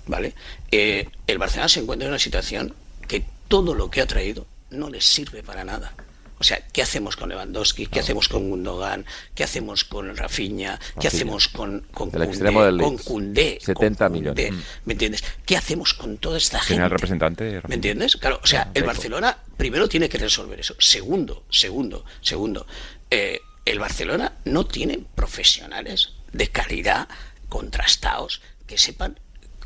¿Vale? 0.08 0.36
Eh, 0.72 1.08
el 1.26 1.38
Barcelona 1.38 1.70
se 1.70 1.80
encuentra 1.80 2.06
en 2.06 2.12
una 2.12 2.20
situación 2.20 2.76
que 3.08 3.24
todo 3.48 3.74
lo 3.74 3.90
que 3.90 4.02
ha 4.02 4.08
traído 4.08 4.46
no 4.70 4.90
les 4.90 5.06
sirve 5.06 5.42
para 5.42 5.64
nada. 5.64 5.94
O 6.38 6.44
sea, 6.44 6.60
¿qué 6.74 6.82
hacemos 6.82 7.16
con 7.16 7.30
Lewandowski? 7.30 7.88
¿Qué 7.88 8.00
hacemos 8.02 8.28
con 8.28 8.50
Gundogan? 8.50 9.06
¿Qué 9.34 9.44
hacemos 9.44 9.86
con 9.86 10.16
Rafinha? 10.18 10.78
¿Qué 10.78 10.86
Rafinha. 10.96 11.08
hacemos 11.08 11.48
con, 11.48 11.82
con 11.92 12.10
El 12.10 12.12
Koundé? 12.14 12.26
extremo 12.26 12.64
del 12.64 12.78
Con. 12.78 12.98
Koundé, 12.98 13.58
70 13.62 14.06
con 14.06 14.14
millones. 14.14 14.54
¿Me 14.84 14.94
entiendes? 14.94 15.24
¿Qué 15.46 15.56
hacemos 15.56 15.94
con 15.94 16.18
toda 16.18 16.38
esta 16.38 16.60
gente? 16.60 16.84
Al 16.84 16.92
representante. 16.92 17.62
¿Me 17.68 17.76
entiendes? 17.76 18.18
Claro, 18.18 18.40
o 18.44 18.48
sea, 18.48 18.64
el 18.74 18.82
Deco. 18.82 18.88
Barcelona 18.88 19.38
primero 19.58 19.88
tiene 19.88 20.10
que 20.10 20.18
resolver 20.18 20.60
eso. 20.60 20.76
Segundo, 20.80 21.44
segundo, 21.50 22.04
segundo, 22.22 22.68
eh, 23.10 23.40
el 23.64 23.80
Barcelona 23.80 24.34
no 24.44 24.66
tiene 24.66 25.00
profesionales 25.16 26.14
de 26.34 26.50
calidad 26.50 27.08
contrastados 27.50 28.42
que 28.68 28.78
sepan 28.78 29.20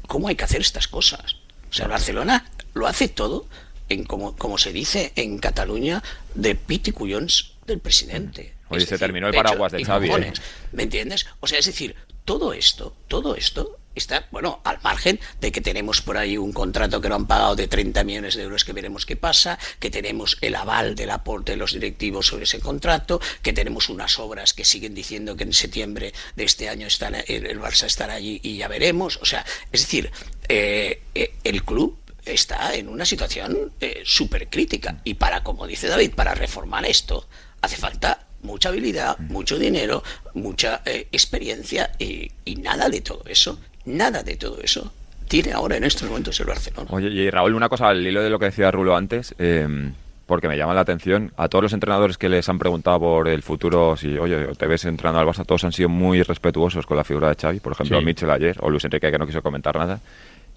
cómo 0.08 0.28
hay 0.28 0.36
que 0.36 0.44
hacer 0.44 0.62
estas 0.62 0.88
cosas. 0.88 1.38
O 1.70 1.74
sea, 1.74 1.86
el 1.86 1.92
Barcelona 1.92 2.50
lo 2.74 2.88
hace 2.88 3.08
todo 3.08 3.48
en 3.90 4.04
como, 4.04 4.36
como 4.36 4.58
se 4.58 4.72
dice 4.72 5.12
en 5.16 5.40
Cataluña 5.40 6.04
de 6.36 6.56
piti 6.56 6.92
cuyons 6.92 7.54
del 7.66 7.80
presidente. 7.80 8.54
Oye, 8.70 8.82
se 8.82 8.92
decir, 8.92 9.00
terminó 9.00 9.28
el 9.28 9.34
paraguas 9.34 9.72
de 9.72 9.84
Xavi, 9.84 10.10
¿eh? 10.12 10.34
¿Me 10.72 10.84
entiendes? 10.84 11.26
O 11.40 11.48
sea, 11.48 11.60
es 11.60 11.66
decir, 11.66 11.96
todo 12.24 12.54
esto, 12.54 12.96
todo 13.08 13.36
esto 13.36 13.80
está, 13.96 14.28
bueno, 14.32 14.62
al 14.64 14.80
margen 14.82 15.20
de 15.42 15.52
que 15.52 15.62
tenemos 15.62 16.02
por 16.02 16.18
ahí 16.18 16.38
un 16.38 16.54
contrato 16.54 17.02
que 17.02 17.10
no 17.10 17.16
han 17.16 17.28
pagado 17.28 17.56
de 17.56 17.68
30 17.68 18.04
millones 18.04 18.36
de 18.36 18.44
euros 18.44 18.64
que 18.64 18.74
veremos 18.74 19.06
qué 19.06 19.16
pasa, 19.16 19.60
que 19.80 19.90
tenemos 19.90 20.38
el 20.42 20.56
aval 20.56 20.96
del 20.96 21.10
aporte 21.10 21.54
de 21.54 21.58
los 21.58 21.74
directivos 21.74 22.28
sobre 22.28 22.44
ese 22.44 22.60
contrato, 22.60 23.20
que 23.42 23.54
tenemos 23.54 23.90
unas 23.90 24.20
obras 24.20 24.54
que 24.54 24.66
siguen 24.66 24.94
diciendo 24.94 25.36
que 25.36 25.44
en 25.44 25.54
septiembre 25.54 26.14
de 26.36 26.44
este 26.44 26.70
año 26.70 26.88
están, 26.88 27.16
el, 27.16 27.46
el 27.46 27.60
Barça 27.60 27.86
estará 27.86 28.14
allí 28.14 28.40
y 28.44 28.58
ya 28.58 28.68
veremos. 28.68 29.18
O 29.22 29.26
sea, 29.26 29.46
es 29.72 29.82
decir, 29.82 30.12
eh, 30.48 31.02
eh, 31.14 31.34
el 31.44 31.64
club 31.64 31.99
está 32.34 32.74
en 32.76 32.88
una 32.88 33.06
situación 33.06 33.72
eh, 33.82 34.02
súper 34.06 34.48
crítica 34.50 34.98
y 35.04 35.16
para, 35.16 35.44
como 35.44 35.68
dice 35.68 35.88
David, 35.88 36.12
para 36.16 36.34
reformar 36.36 36.86
esto 36.86 37.28
hace 37.62 37.76
falta 37.78 38.26
mucha 38.42 38.70
habilidad, 38.70 39.18
mucho 39.20 39.58
dinero, 39.60 40.02
mucha 40.34 40.82
eh, 40.86 41.08
experiencia 41.12 41.92
y, 42.00 42.32
y 42.46 42.56
nada 42.56 42.88
de 42.90 43.02
todo 43.02 43.24
eso, 43.28 43.60
nada 43.86 44.24
de 44.24 44.36
todo 44.38 44.60
eso 44.62 44.94
tiene 45.28 45.52
ahora 45.52 45.78
en 45.78 45.84
estos 45.84 46.08
momentos 46.10 46.40
el 46.40 46.48
Barcelona. 46.48 46.88
Oye, 46.92 47.10
y 47.10 47.30
Raúl, 47.30 47.54
una 47.54 47.70
cosa 47.70 47.90
al 47.90 48.06
hilo 48.06 48.24
de 48.24 48.30
lo 48.32 48.40
que 48.40 48.46
decía 48.46 48.72
Rulo 48.72 48.96
antes, 48.96 49.36
eh, 49.38 49.92
porque 50.26 50.48
me 50.48 50.58
llama 50.58 50.74
la 50.74 50.82
atención, 50.82 51.32
a 51.38 51.48
todos 51.50 51.64
los 51.64 51.74
entrenadores 51.74 52.18
que 52.18 52.30
les 52.30 52.48
han 52.50 52.58
preguntado 52.58 53.00
por 53.00 53.28
el 53.28 53.44
futuro, 53.44 53.96
si, 53.98 54.18
oye, 54.18 54.48
te 54.58 54.66
ves 54.68 54.86
entrenando 54.86 55.20
al 55.20 55.28
Barça, 55.28 55.46
todos 55.46 55.64
han 55.66 55.72
sido 55.72 55.90
muy 55.90 56.24
respetuosos 56.24 56.86
con 56.88 56.98
la 56.98 57.04
figura 57.04 57.30
de 57.30 57.36
Xavi, 57.36 57.60
por 57.60 57.74
ejemplo, 57.74 58.00
Sí. 58.00 58.06
Mitchell 58.06 58.32
ayer, 58.32 58.56
o 58.62 58.70
Luis 58.70 58.84
Enrique, 58.86 59.12
que 59.12 59.18
no 59.20 59.28
quiso 59.28 59.42
comentar 59.44 59.76
nada, 59.76 60.00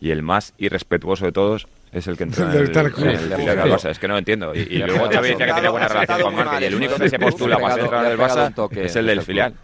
y 0.03 0.11
el 0.11 0.25
más 0.25 0.53
irrespetuoso 0.59 1.25
de 1.25 1.31
todos 1.31 1.69
es 1.93 2.09
el 2.09 2.17
que 2.17 2.25
entrena 2.25 2.53
El 2.55 2.59
el, 2.59 2.71
el, 2.71 3.33
el 3.33 3.59
Barça, 3.61 3.89
es 3.89 4.01
que 4.01 4.09
no 4.09 4.15
lo 4.15 4.19
entiendo. 4.19 4.53
Y, 4.53 4.79
luego 4.79 5.09
Xavi 5.09 5.29
decía 5.29 5.47
que 5.47 5.53
tenía 5.53 5.71
buena 5.71 5.87
relación 5.87 6.23
con 6.23 6.35
mal 6.35 6.61
y 6.61 6.67
el 6.67 6.73
en 6.73 6.77
único 6.77 6.95
el 6.97 7.03
que 7.03 7.09
se 7.09 7.19
postula 7.21 7.57
para 7.57 7.75
ser 7.75 7.85
entrenador 7.85 8.11
del 8.11 8.19
Barça 8.19 8.77
es 8.79 8.97
el 8.97 9.07
del 9.07 9.23
filial. 9.23 9.55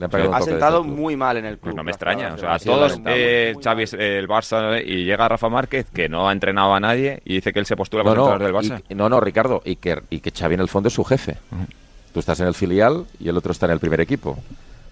Ha 0.00 0.40
sentado 0.40 0.82
muy 0.82 1.14
mal 1.14 1.36
en 1.36 1.44
el 1.44 1.58
club. 1.58 1.64
Pues 1.64 1.74
no 1.76 1.84
me 1.84 1.90
extraña, 1.90 2.32
o 2.32 2.38
sea, 2.38 2.48
de 2.48 2.54
a 2.54 2.58
todos 2.58 3.00
eh, 3.04 3.54
Xavi 3.62 3.84
el 3.98 4.26
Barça 4.26 4.82
y 4.82 5.04
llega 5.04 5.28
Rafa 5.28 5.50
Márquez 5.50 5.86
que 5.92 6.08
no 6.08 6.26
ha 6.26 6.32
entrenado 6.32 6.74
a 6.74 6.80
nadie 6.80 7.20
y 7.26 7.34
dice 7.34 7.52
que 7.52 7.58
él 7.58 7.66
se 7.66 7.76
postula 7.76 8.02
para 8.02 8.16
no, 8.16 8.24
ser 8.24 8.32
entrenador 8.32 8.62
del 8.62 8.78
Barça. 8.78 8.82
y- 8.88 8.94
no, 8.94 9.10
no, 9.10 9.20
Ricardo, 9.20 9.60
y 9.62 9.76
que, 9.76 10.00
y 10.08 10.20
que 10.20 10.30
Xavi 10.30 10.54
en 10.54 10.60
el 10.60 10.68
fondo 10.68 10.88
es 10.88 10.94
su 10.94 11.04
jefe. 11.04 11.36
Tú 12.14 12.20
estás 12.20 12.40
en 12.40 12.46
el 12.46 12.54
filial 12.54 13.04
y 13.20 13.28
el 13.28 13.36
otro 13.36 13.52
está 13.52 13.66
en 13.66 13.72
el 13.72 13.80
primer 13.80 14.00
equipo. 14.00 14.38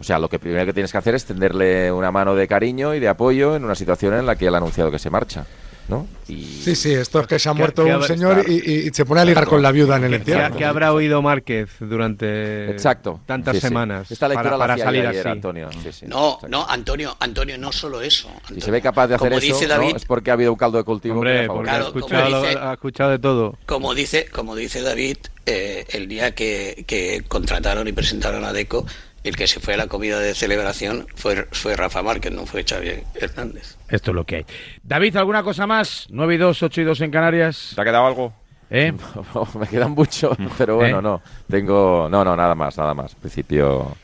O 0.01 0.05
sea, 0.05 0.19
lo 0.19 0.29
que 0.29 0.39
primero 0.39 0.65
que 0.67 0.73
tienes 0.73 0.91
que 0.91 0.99
hacer 0.99 1.15
es 1.15 1.25
tenderle 1.27 1.93
una 1.93 2.11
mano 2.11 2.35
de 2.35 2.49
cariño 2.49 2.95
y 2.95 3.01
de 3.01 3.09
apoyo 3.09 3.55
en 3.55 3.65
una 3.65 3.75
situación 3.75 4.15
en 4.15 4.25
la 4.27 4.35
que 4.37 4.47
él 4.47 4.55
ha 4.55 4.59
anunciado 4.59 4.91
que 4.91 4.99
se 4.99 5.11
marcha. 5.11 5.45
¿no? 5.89 6.07
Y 6.29 6.45
Sí, 6.63 6.77
sí, 6.77 6.93
esto 6.93 7.19
es 7.19 7.27
que 7.27 7.41
se 7.41 7.49
ha 7.49 7.53
muerto 7.53 7.85
un 7.85 8.03
señor 8.05 8.45
y, 8.49 8.87
y- 8.87 8.91
se 8.91 9.05
pone 9.05 9.23
a 9.23 9.25
ligar 9.25 9.45
con 9.47 9.61
la 9.61 9.73
viuda 9.73 9.97
en 9.97 10.05
el 10.05 10.11
¿Qué, 10.11 10.17
entierro. 10.19 10.57
qué 10.57 10.65
habrá 10.65 10.93
oído 10.93 11.21
Márquez 11.21 11.69
durante 11.81 12.71
Exacto. 12.71 13.21
tantas 13.27 13.57
Sí, 13.57 13.61
sí. 13.61 13.67
semanas 13.67 14.09
Esta 14.11 14.29
lectura 14.29 14.51
para, 14.53 14.57
la 14.57 14.67
para 14.77 14.85
salir 14.85 15.05
ayer, 15.07 15.21
así? 15.21 15.29
Antonio. 15.29 15.69
Sí, 15.83 15.91
sí. 15.93 16.07
No, 16.07 16.27
Exacto. 16.35 16.49
no, 16.49 16.65
Antonio, 16.69 17.17
Antonio, 17.19 17.59
no 17.59 17.73
solo 17.73 18.01
eso. 18.03 18.29
Si 18.29 18.35
Antonio. 18.41 18.65
se 18.65 18.71
ve 18.71 18.81
capaz 18.81 19.09
de 19.09 19.15
hacer 19.17 19.31
como 19.31 19.39
eso, 19.39 19.47
dice 19.55 19.67
¿no? 19.67 19.75
David, 19.75 19.97
es 19.97 20.05
porque 20.05 20.31
ha 20.31 20.35
habido 20.35 20.53
un 20.53 20.59
caldo 20.59 20.79
de 20.79 20.85
cultivo. 20.85 21.15
Hombre, 21.17 21.45
ha 21.45 21.49
porque 21.49 21.69
favorecido. 21.71 21.89
ha, 21.89 21.91
Claro, 21.91 21.99
escuchado, 22.29 22.43
dice- 22.47 22.59
ha 22.61 22.73
escuchado 22.73 23.11
de 23.11 23.19
todo. 23.19 23.59
como 23.67 23.95
dice, 23.95 24.27
como 24.33 24.55
dice 24.55 24.83
David, 24.83 25.17
eh, 25.47 25.87
el 25.91 26.07
día 26.07 26.35
que, 26.37 26.85
que 26.87 27.25
contrataron 27.27 27.89
y 27.89 27.93
presentaron 27.93 28.45
a 28.45 28.53
Deco, 28.53 28.87
el 29.25 29.37
que 29.37 29.47
se 29.47 29.61
fue 29.61 29.75
a 29.75 29.77
la 29.77 29.87
comida 29.87 30.19
de 30.19 30.35
celebración 30.35 31.07
fue, 31.15 31.47
fue 31.53 31.77
Rafa 31.77 32.03
Márquez, 32.03 32.33
no 32.33 32.47
fue 32.47 32.65
Xavi 32.65 33.03
Hernández. 33.15 33.77
Esto 33.89 34.11
es 34.11 34.15
lo 34.15 34.25
que 34.25 34.37
hay. 34.37 34.47
David, 34.83 35.17
¿alguna 35.17 35.43
cosa 35.43 35.67
más? 35.67 36.07
9 36.11 36.35
y 36.35 36.39
2, 36.39 36.63
8 36.63 36.81
y 36.81 36.85
2 36.85 37.01
en 37.03 37.11
Canarias. 37.11 37.73
¿Te 37.75 37.81
ha 37.81 37.85
quedado 37.85 38.07
algo? 38.07 38.33
¿Eh? 38.71 38.93
me 39.59 39.67
quedan 39.67 39.93
mucho, 39.93 40.37
pero 40.57 40.77
bueno, 40.77 41.01
¿Eh? 41.01 41.03
no. 41.03 41.23
Tengo. 41.49 42.09
No, 42.11 42.25
no, 42.25 42.37
nada 42.37 42.55
más, 42.55 42.77
nada 42.79 42.95
más. 42.95 43.13
En 43.15 43.21
principio. 43.21 43.97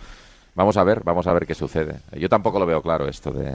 Vamos 0.54 0.76
a 0.76 0.84
ver, 0.84 1.02
vamos 1.04 1.26
a 1.26 1.32
ver 1.32 1.46
qué 1.46 1.54
sucede. 1.54 1.96
Yo 2.18 2.28
tampoco 2.28 2.58
lo 2.58 2.66
veo 2.66 2.82
claro 2.82 3.06
esto 3.08 3.30
de. 3.30 3.54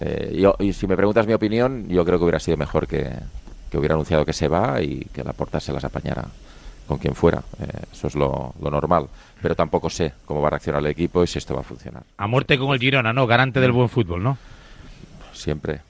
eh, 0.00 0.36
yo- 0.40 0.56
y 0.58 0.72
si 0.72 0.86
me 0.86 0.96
preguntas 0.96 1.26
mi 1.26 1.34
opinión, 1.34 1.86
yo 1.88 2.04
creo 2.04 2.18
que 2.18 2.24
hubiera 2.24 2.40
sido 2.40 2.56
mejor 2.56 2.86
que, 2.86 3.10
que 3.70 3.76
hubiera 3.78 3.94
anunciado 3.94 4.24
que 4.24 4.32
se 4.32 4.48
va 4.48 4.80
y 4.80 5.04
que 5.12 5.22
la 5.22 5.32
porta 5.32 5.60
se 5.60 5.72
las 5.72 5.84
apañara 5.84 6.24
con 6.86 6.98
quien 6.98 7.14
fuera. 7.14 7.42
Eh, 7.60 7.66
eso 7.92 8.06
es 8.08 8.14
lo, 8.14 8.54
lo 8.60 8.70
normal. 8.70 9.06
Pero 9.40 9.54
tampoco 9.56 9.90
sé 9.90 10.12
cómo 10.24 10.40
va 10.40 10.48
a 10.48 10.50
reaccionar 10.50 10.80
el 10.80 10.86
equipo 10.86 11.22
y 11.24 11.26
si 11.26 11.38
esto 11.38 11.54
va 11.54 11.60
a 11.60 11.64
funcionar. 11.64 12.02
A 12.16 12.26
muerte 12.26 12.56
con 12.58 12.72
el 12.72 12.78
Girona, 12.80 13.12
¿no? 13.12 13.26
Garante 13.26 13.60
del 13.60 13.72
buen 13.72 13.88
fútbol, 13.88 14.22
¿no? 14.22 14.38
Siempre. 15.32 15.80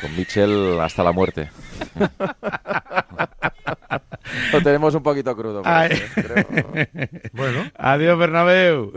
Con 0.00 0.16
Michel 0.16 0.80
hasta 0.80 1.04
la 1.04 1.12
muerte. 1.12 1.50
Lo 4.52 4.60
tenemos 4.62 4.94
un 4.94 5.02
poquito 5.02 5.36
crudo. 5.36 5.62
Bueno, 7.32 7.70
Adiós, 7.76 8.18
Bernabéu. 8.18 8.92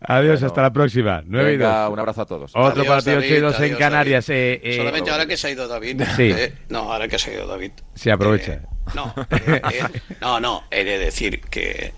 Adiós, 0.00 0.40
Bueno. 0.40 0.46
hasta 0.46 0.62
la 0.62 0.72
próxima. 0.72 1.22
9 1.26 1.52
y 1.54 1.56
2. 1.56 1.68
Venga, 1.68 1.88
un 1.88 1.98
abrazo 1.98 2.22
a 2.22 2.26
todos. 2.26 2.50
Otro 2.54 2.82
Adiós, 2.82 2.86
partido 2.86 3.18
8 3.18 3.26
y 3.26 3.30
David, 3.30 3.42
2 3.42 3.60
en 3.60 3.76
Canarias. 3.76 4.28
eh, 4.30 4.60
eh, 4.62 4.76
Solamente 4.76 5.10
ahora 5.10 5.26
que 5.26 5.36
se 5.36 5.48
ha 5.48 5.50
ido 5.50 5.66
David. 5.68 6.02
Sí. 6.16 6.30
eh, 6.30 6.54
no, 6.68 6.92
ahora 6.92 7.08
que 7.08 7.18
se 7.18 7.30
ha 7.30 7.34
ido 7.34 7.46
David. 7.46 7.72
Sí, 7.94 8.10
aprovecha. 8.10 8.60
No, 8.94 9.14
eh, 9.30 9.60
eh, 9.72 9.82
no, 10.20 10.40
no, 10.40 10.64
he 10.70 10.84
de 10.84 10.98
decir 10.98 11.40
que, 11.42 11.92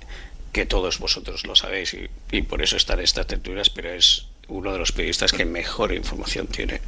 que 0.53 0.67
todos 0.67 0.99
vosotros 0.99 1.47
lo 1.47 1.57
sabéis 1.57 1.95
y, 1.95 2.09
y 2.37 2.43
por 2.43 2.63
eso 2.63 2.77
están 2.77 3.01
estas 3.01 3.27
tertulias, 3.27 3.71
pero 3.71 3.91
es 3.91 4.27
uno 4.49 4.73
de 4.73 4.79
los 4.79 4.93
periodistas 4.93 5.33
que 5.33 5.45
mejor 5.45 5.93
información 5.93 6.47
tiene 6.47 6.81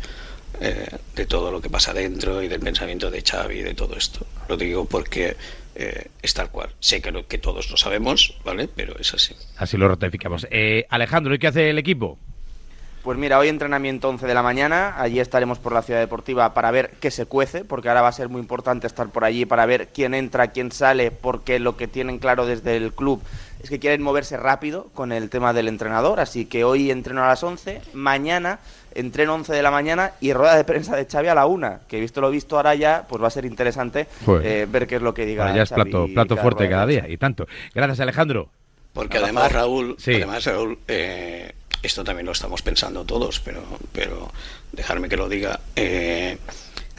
eh, 0.61 0.87
de 1.15 1.27
todo 1.27 1.51
lo 1.51 1.61
que 1.61 1.69
pasa 1.71 1.93
dentro 1.93 2.43
y 2.43 2.49
del 2.49 2.61
pensamiento 2.61 3.11
de 3.11 3.23
Xavi 3.23 3.59
y 3.59 3.63
de 3.63 3.75
todo 3.75 3.97
esto. 3.97 4.27
Lo 4.49 4.57
digo 4.57 4.85
porque 4.87 5.37
eh, 5.75 6.07
es 6.23 6.35
tal 6.35 6.51
cual. 6.51 6.71
Sé 6.81 7.01
que, 7.03 7.11
lo- 7.13 7.27
que 7.27 7.39
todos 7.39 7.71
lo 7.71 7.77
sabemos, 7.77 8.35
¿vale? 8.45 8.69
Pero 8.69 8.99
es 8.99 9.13
así. 9.15 9.35
Así 9.57 9.77
lo 9.77 9.89
ratificamos. 9.89 10.47
Eh, 10.51 10.87
Alejandro, 10.89 11.35
¿y 11.35 11.39
qué 11.39 11.49
hace 11.49 11.71
el 11.71 11.79
equipo? 11.79 12.19
Pues 13.09 13.17
mira, 13.17 13.39
hoy 13.39 13.49
entrenamiento 13.49 14.11
11 14.11 14.27
de 14.27 14.35
la 14.35 14.43
mañana, 14.43 15.01
allí 15.01 15.19
estaremos 15.19 15.59
por 15.59 15.73
la 15.73 15.81
ciudad 15.81 15.99
deportiva 15.99 16.53
para 16.53 16.71
ver 16.71 16.91
qué 17.01 17.11
se 17.11 17.25
cuece, 17.25 17.65
porque 17.65 17.89
ahora 17.89 18.03
va 18.03 18.09
a 18.09 18.13
ser 18.13 18.29
muy 18.29 18.39
importante 18.39 18.87
estar 18.87 19.09
por 19.09 19.25
allí 19.25 19.47
para 19.47 19.65
ver 19.65 19.89
quién 19.95 20.13
entra, 20.13 20.49
quién 20.49 20.71
sale, 20.73 21.11
porque 21.11 21.59
lo 21.59 21.75
que 21.79 21.89
tienen 21.89 22.19
claro 22.19 22.45
desde 22.45 22.77
el 22.77 22.93
club 22.93 23.23
es 23.63 23.71
que 23.71 23.79
quieren 23.79 24.03
moverse 24.03 24.37
rápido 24.37 24.89
con 24.93 25.11
el 25.13 25.31
tema 25.31 25.55
del 25.55 25.69
entrenador, 25.69 26.21
así 26.21 26.45
que 26.45 26.65
hoy 26.65 26.91
entreno 26.91 27.25
a 27.25 27.29
las 27.29 27.43
11, 27.43 27.81
mañana 27.95 28.59
entreno 28.95 29.37
11 29.37 29.55
de 29.55 29.63
la 29.63 29.71
mañana 29.71 30.13
y 30.21 30.35
rueda 30.35 30.55
de 30.59 30.65
prensa 30.65 30.95
de 30.95 31.07
Xavi 31.07 31.29
a 31.29 31.35
la 31.35 31.47
1, 31.47 31.79
que 31.89 32.01
visto 32.01 32.21
lo 32.21 32.31
visto 32.31 32.57
ahora 32.57 32.75
ya, 32.75 33.07
pues 33.09 33.23
va 33.23 33.29
a 33.29 33.31
ser 33.31 33.47
interesante 33.47 34.07
eh, 34.43 34.67
ver 34.71 34.87
qué 34.87 34.97
es 34.97 35.03
lo 35.03 35.15
que 35.15 35.25
diga 35.25 35.51
ya 35.57 35.63
es 35.63 35.71
Xavi 35.71 35.91
plato, 35.91 36.09
plato 36.13 36.35
cada 36.35 36.43
fuerte 36.43 36.69
cada 36.69 36.85
día 36.85 37.09
y 37.09 37.17
tanto. 37.17 37.47
Gracias, 37.75 38.01
Alejandro. 38.01 38.51
Porque 38.93 39.17
además. 39.17 39.51
Raúl, 39.53 39.95
Sí. 39.99 40.15
además, 40.15 40.45
Raúl, 40.45 40.79
eh, 40.89 41.53
esto 41.83 42.05
también 42.05 42.27
lo 42.27 42.33
estamos 42.33 42.63
pensando 42.63 43.05
todos, 43.05 43.41
pero, 43.41 43.63
pero 43.93 44.33
dejarme 44.73 45.09
que 45.09 45.17
lo 45.17 45.29
diga. 45.29 45.61
eh, 45.77 46.39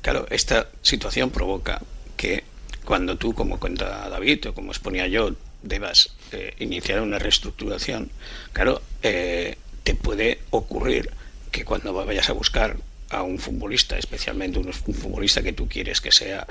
claro, 0.01 0.25
esta 0.29 0.69
situación 0.81 1.29
provoca 1.29 1.81
que 2.15 2.43
cuando 2.85 3.17
tú, 3.17 3.33
como 3.33 3.59
cuenta 3.59 4.09
David 4.09 4.49
o 4.49 4.53
como 4.53 4.71
exponía 4.71 5.07
yo, 5.07 5.35
debas 5.61 6.15
eh, 6.31 6.55
iniciar 6.59 7.01
una 7.01 7.19
reestructuración, 7.19 8.09
claro, 8.53 8.81
eh, 9.03 9.57
te 9.83 9.95
puede 9.95 10.39
ocurrir 10.49 11.11
que 11.51 11.65
cuando 11.65 11.93
vayas 11.93 12.29
a 12.29 12.33
buscar 12.33 12.77
a 13.09 13.23
un 13.23 13.39
futbolista, 13.39 13.97
especialmente 13.97 14.59
un, 14.59 14.71
futbolista 14.71 15.41
que 15.41 15.53
tú 15.53 15.67
quieres 15.67 15.99
que 15.99 16.11
sea 16.11 16.47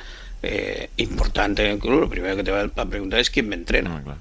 importante 0.97 1.64
en 1.64 1.72
el 1.72 1.79
club, 1.79 2.01
lo 2.01 2.09
primero 2.09 2.37
que 2.37 2.45
te 2.45 2.51
va 2.51 2.62
a 2.62 2.85
preguntar 2.85 3.20
es 3.20 3.31
quién 3.31 3.49
me 3.49 3.57
entrena. 3.57 4.03
Claro, 4.03 4.18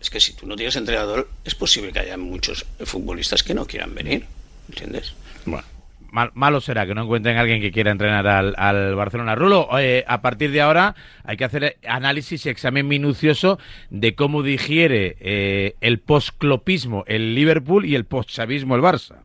es 0.00 0.10
que 0.10 0.20
si 0.20 0.32
tú 0.34 0.46
no 0.46 0.56
tienes 0.56 0.76
entrenador, 0.76 1.28
es 1.44 1.54
posible 1.54 1.92
que 1.92 2.00
haya 2.00 2.16
muchos 2.16 2.66
futbolistas 2.84 3.42
que 3.42 3.54
no 3.54 3.66
quieran 3.66 3.94
venir, 3.94 4.24
¿entiendes? 4.68 5.14
Bueno, 5.44 5.64
mal- 6.10 6.30
malo 6.34 6.60
será 6.60 6.86
que 6.86 6.94
no 6.94 7.02
encuentren 7.04 7.36
a 7.36 7.40
alguien 7.40 7.60
que 7.60 7.70
quiera 7.70 7.90
entrenar 7.90 8.26
al, 8.26 8.54
al 8.56 8.94
Barcelona. 8.94 9.34
Rulo, 9.34 9.68
eh, 9.78 10.04
a 10.06 10.20
partir 10.22 10.50
de 10.52 10.60
ahora 10.60 10.94
hay 11.24 11.36
que 11.36 11.44
hacer 11.44 11.76
análisis 11.86 12.44
y 12.46 12.48
examen 12.48 12.88
minucioso 12.88 13.58
de 13.90 14.14
cómo 14.14 14.42
digiere 14.42 15.16
eh, 15.20 15.74
el 15.80 15.98
postclopismo 15.98 17.04
el 17.06 17.34
Liverpool 17.34 17.84
y 17.84 17.94
el 17.94 18.04
postchavismo 18.04 18.74
el 18.76 18.82
Barça. 18.82 19.16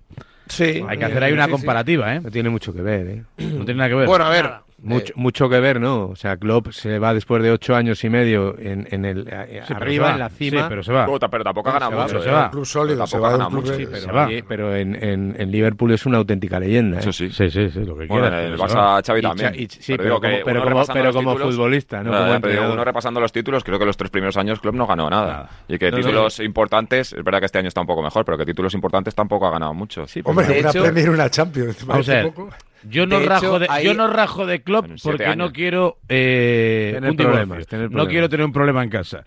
Sí. 0.50 0.84
Hay 0.88 0.98
que 0.98 1.06
hacer 1.06 1.24
ahí 1.24 1.32
una 1.32 1.48
comparativa, 1.48 2.16
¿eh? 2.16 2.20
No 2.22 2.30
tiene 2.30 2.50
mucho 2.50 2.74
que 2.74 2.82
ver, 2.82 3.08
¿eh? 3.08 3.24
No 3.38 3.64
tiene 3.66 3.76
nada 3.76 3.90
que 3.90 3.96
ver. 3.96 4.08
Bueno, 4.08 4.26
a 4.26 4.30
ver. 4.30 4.50
Mucho, 4.84 5.14
mucho 5.16 5.50
que 5.50 5.60
ver, 5.60 5.80
¿no? 5.80 6.08
O 6.10 6.16
sea, 6.16 6.36
Klopp 6.38 6.72
se 6.72 7.00
va 7.00 7.14
después 7.14 7.42
de 7.42 7.52
ocho 7.52 7.74
años 7.76 8.04
y 8.04 8.10
medio 8.10 8.58
en, 8.60 8.88
en 8.92 9.06
el 9.06 9.28
eh, 9.32 9.62
Sí, 9.66 9.74
arriba, 9.74 10.12
en 10.12 10.20
la 10.20 10.30
cima. 10.30 10.62
Sí, 10.62 10.66
pero 10.70 10.84
se 10.84 10.92
va. 10.92 11.06
Pero 11.32 11.44
tampoco 11.44 11.70
ha 11.70 11.74
ganado 11.74 11.92
Se 11.92 11.96
va, 11.98 12.04
mucho. 12.04 12.14
pero 12.14 12.24
se 12.24 12.30
eh. 12.30 12.34
va. 12.34 12.52
Club 12.52 12.66
sólido, 12.66 13.08
se 13.08 13.18
Tampoco 13.20 13.68
va 13.70 13.76
pero, 13.78 13.96
Se 13.98 14.12
va. 14.12 14.28
oye, 14.28 14.44
pero 14.48 14.76
en, 14.76 14.96
en, 15.02 15.36
en 15.40 15.52
Liverpool 15.52 15.94
es 15.94 16.06
una 16.06 16.18
auténtica 16.18 16.60
leyenda. 16.60 16.98
¿eh? 16.98 17.00
Eso 17.00 17.14
sí. 17.14 17.30
Sí, 17.32 17.50
sí, 17.50 17.70
sí, 17.70 17.80
lo 17.80 17.96
que 17.98 18.06
Bueno, 18.08 18.28
quiera. 18.28 18.40
en 18.46 18.52
el 18.52 18.58
pero 18.58 18.70
se 18.70 18.76
va. 18.76 19.00
Barça 19.02 19.06
Xavi 19.08 19.22
también. 19.22 19.56
y- 19.56 19.68
sí, 19.70 19.94
Pero 19.98 20.04
pero 20.04 20.16
como- 20.22 20.44
pero 20.46 20.60
como- 20.62 20.70
repasando 20.70 20.94
pero 20.94 21.06
los 21.06 21.16
como 21.16 21.32
títulos- 21.36 21.56
futbolista, 21.56 22.04
no 22.04 22.12
Nada, 22.12 22.42
como 22.42 22.74
uno 22.74 22.84
repasando 22.86 23.20
los 23.22 23.32
títulos, 23.32 23.64
creo 23.64 23.80
que 23.80 23.86
los 23.86 23.96
tres 23.98 24.12
primeros 24.12 24.36
años 24.38 24.60
Klopp 24.60 24.76
no 24.76 24.86
ganó 24.86 25.10
nada. 25.10 25.28
Nada. 25.28 25.50
Y 25.68 25.78
que 25.78 25.92
No, 25.92 25.98
no, 25.98 26.04
títulos 26.04 26.40
importantes, 26.42 27.14
es 27.14 27.24
verdad 27.24 27.40
que 27.40 27.46
este 27.46 27.60
año 27.60 27.70
está 27.70 27.82
un 27.82 27.88
poco 27.88 28.02
mejor, 28.04 28.26
pero 28.26 28.38
que 28.38 28.46
títulos 28.46 28.74
importantes 28.74 29.16
tampoco 29.16 29.48
ha 29.48 29.52
ganado 29.52 29.74
mucho. 29.74 30.06
Sí, 30.08 30.22
Hombre, 30.26 30.60
una 30.60 30.72
Premier 30.72 31.06
y 31.06 31.10
una 31.10 31.30
Champions. 31.30 31.78
¿te 31.78 31.86
Vamos 31.86 32.10
a? 32.10 32.24
Yo 32.86 33.06
no, 33.06 33.20
De 33.20 33.26
rajo 33.26 33.46
hecho, 33.46 33.60
de, 33.60 33.68
ahí- 33.70 33.86
yo 33.86 33.94
no 33.94 34.08
rajo 34.08 34.46
de 34.46 34.62
Klopp 34.62 34.88
porque 35.04 35.26
no 35.26 35.32
años. 35.32 35.52
quiero 35.54 35.98
eh, 36.10 36.92
Tener 36.96 37.10
un 37.12 37.18
problemas, 37.18 37.68
tener 37.68 37.86
No 37.86 37.90
problemas. 37.92 38.12
quiero 38.12 38.30
tener 38.30 38.46
un 38.46 38.52
problema 38.54 38.84
en 38.84 38.90
casa. 38.90 39.24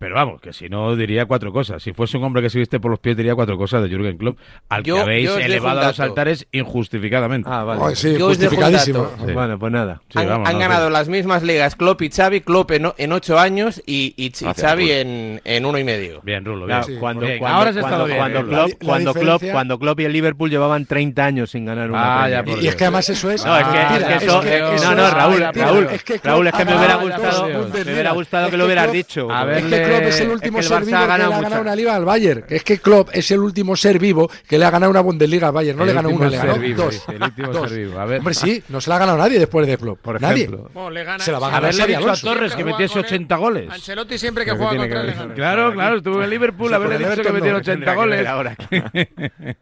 Pero 0.00 0.14
vamos, 0.14 0.40
que 0.40 0.54
si 0.54 0.70
no 0.70 0.96
diría 0.96 1.26
cuatro 1.26 1.52
cosas. 1.52 1.82
Si 1.82 1.92
fuese 1.92 2.16
un 2.16 2.24
hombre 2.24 2.40
que 2.40 2.48
se 2.48 2.58
viste 2.58 2.80
por 2.80 2.90
los 2.90 3.00
pies 3.00 3.18
diría 3.18 3.34
cuatro 3.34 3.58
cosas 3.58 3.82
de 3.82 3.90
Jürgen 3.90 4.16
Klopp, 4.16 4.38
al 4.70 4.82
Yo- 4.82 4.94
que 4.94 5.00
habéis 5.02 5.28
elevado 5.36 5.80
a 5.80 5.88
los 5.88 6.00
altares 6.00 6.46
injustificadamente. 6.52 7.46
Ah, 7.52 7.64
vale. 7.64 7.80
Oh, 7.82 7.94
sí, 7.94 8.16
Yo 8.18 8.28
os 8.28 8.38
dejo 8.38 8.54
un 8.54 8.62
justificadísimo. 8.62 9.02
dato. 9.04 9.26
Sí. 9.26 9.32
Bueno, 9.34 9.58
pues 9.58 9.70
nada. 9.70 10.00
Sí, 10.08 10.18
han 10.18 10.26
vamos, 10.28 10.48
han 10.48 10.54
no, 10.54 10.58
ganado 10.60 10.86
sí. 10.86 10.92
las 10.94 11.08
mismas 11.10 11.42
ligas 11.42 11.76
Klopp 11.76 12.00
y 12.00 12.08
Xavi, 12.10 12.40
Klopp 12.40 12.70
en, 12.70 13.12
ocho 13.12 13.38
años 13.38 13.82
y, 13.84 14.14
y 14.16 14.30
Xavi 14.32 14.90
en, 14.90 15.42
en 15.44 15.66
uno 15.66 15.76
y 15.78 15.84
medio. 15.84 16.22
Bien, 16.22 16.46
Rulo, 16.46 16.64
bien. 16.64 16.78
Claro, 16.78 16.84
Sí. 16.86 16.96
cuando, 16.98 17.26
Bien, 17.26 17.38
cuando- 17.38 17.58
ahora 17.58 17.70
estado 17.70 17.86
cuando- 17.88 18.04
bien, 18.06 18.16
cuando 18.18 18.38
eh, 18.38 18.42
Klopp, 18.44 18.52
la- 18.52 18.66
la 18.68 18.86
cuando, 18.86 19.12
Klopp, 19.14 19.42
cuando 19.52 19.78
Klopp 19.78 20.00
y 20.00 20.04
el 20.06 20.12
Liverpool 20.14 20.48
llevaban 20.48 20.86
30 20.86 21.26
años 21.26 21.50
sin 21.50 21.66
ganar 21.66 21.90
una 21.90 22.00
Ah, 22.00 22.20
Premier. 22.22 22.38
ya, 22.46 22.52
por 22.54 22.64
Y, 22.64 22.68
es 22.68 22.74
que 22.76 22.84
además 22.84 23.06
eso 23.10 23.30
es. 23.30 23.44
No, 23.44 23.54
es 23.54 23.66
que, 23.66 24.14
eso, 24.24 24.42
eh, 24.44 24.62
eso 24.76 24.94
no, 24.94 25.02
no, 25.02 25.10
Raúl. 25.10 25.40
Raúl, 25.52 25.88
Es 25.92 26.02
que 26.04 26.16
Raúl, 26.24 26.46
es 26.46 26.54
que 26.54 26.64
me 26.64 26.74
hubiera 26.74 26.94
gustado, 26.96 27.30
todos 27.48 27.50
los 27.74 27.86
me 27.86 27.92
hubiera 27.92 28.12
gustado 28.12 28.50
que 28.50 28.56
lo 28.56 28.64
hubieras 28.64 28.90
dicho. 28.92 29.30
A 29.30 29.44
ver, 29.44 29.89
Klopp 29.90 30.02
es 30.08 30.20
el 30.20 30.26
Es 30.28 30.32
último 30.34 30.58
que 30.58 30.64
el 30.64 30.68
ser 30.68 30.84
vivo 30.84 30.86
que 30.86 30.90
le 30.90 30.96
ha 30.96 31.06
ganado 31.06 31.32
mucho. 31.42 31.60
una 31.60 31.76
liga 31.76 31.94
al 31.96 32.04
Bayern. 32.04 32.44
Es 32.48 32.64
que 32.64 32.78
Klopp 32.78 33.08
es 33.12 33.30
el 33.30 33.40
último 33.40 33.76
ser 33.76 33.98
vivo 33.98 34.30
que 34.48 34.58
le 34.58 34.64
ha 34.64 34.70
ganado 34.70 34.90
una 34.90 35.00
Bundesliga 35.00 35.48
al 35.48 35.52
Bayern. 35.52 35.76
No 35.78 35.84
El 35.84 35.88
le 35.88 35.94
ganó 35.94 36.08
una, 36.10 36.28
le 36.28 36.36
ganó 36.36 36.54
vivo, 36.58 36.82
dos. 36.84 37.04
el 37.08 37.22
último 37.22 37.48
Dos. 37.52 37.68
ser 37.70 37.78
vivo. 37.78 37.98
A 38.00 38.04
ver. 38.06 38.18
Hombre, 38.18 38.34
sí, 38.34 38.62
no 38.68 38.80
se 38.80 38.90
la 38.90 38.96
ha 38.96 38.98
ganado 39.00 39.18
nadie 39.18 39.38
después 39.38 39.66
de 39.66 39.76
Klopp. 39.78 40.00
Por 40.00 40.20
nadie. 40.20 40.44
ejemplo. 40.44 40.70
Bueno, 40.72 40.90
le 40.90 41.04
gana. 41.04 41.24
Se 41.24 41.32
la 41.32 41.38
va 41.38 41.48
a 41.48 41.50
ganar 41.50 41.74
Xavi 41.74 41.86
dicho 41.88 41.98
a 42.00 42.02
Alonso. 42.04 42.26
Torres 42.26 42.54
que 42.54 42.64
metiese 42.64 42.92
juega 42.94 43.08
con 43.08 43.14
él. 43.14 43.20
80 43.20 43.36
goles. 43.36 43.70
Ancelotti 43.70 44.18
siempre 44.18 44.44
que 44.44 44.50
juega 44.52 44.76
contra 44.76 45.02
gana. 45.02 45.34
Claro, 45.34 45.72
claro, 45.72 45.96
estuve 45.98 46.24
en 46.24 46.30
Liverpool, 46.30 46.72
haberle 46.74 46.96
el 46.96 47.10
dicho 47.10 47.22
que 47.22 47.32
metiera 47.32 47.52
no, 47.52 47.58
80 47.58 47.62
tendría 47.62 47.94
que 47.94 48.00
ver 48.00 48.24
goles. 48.24 48.26
ahora. 48.26 48.56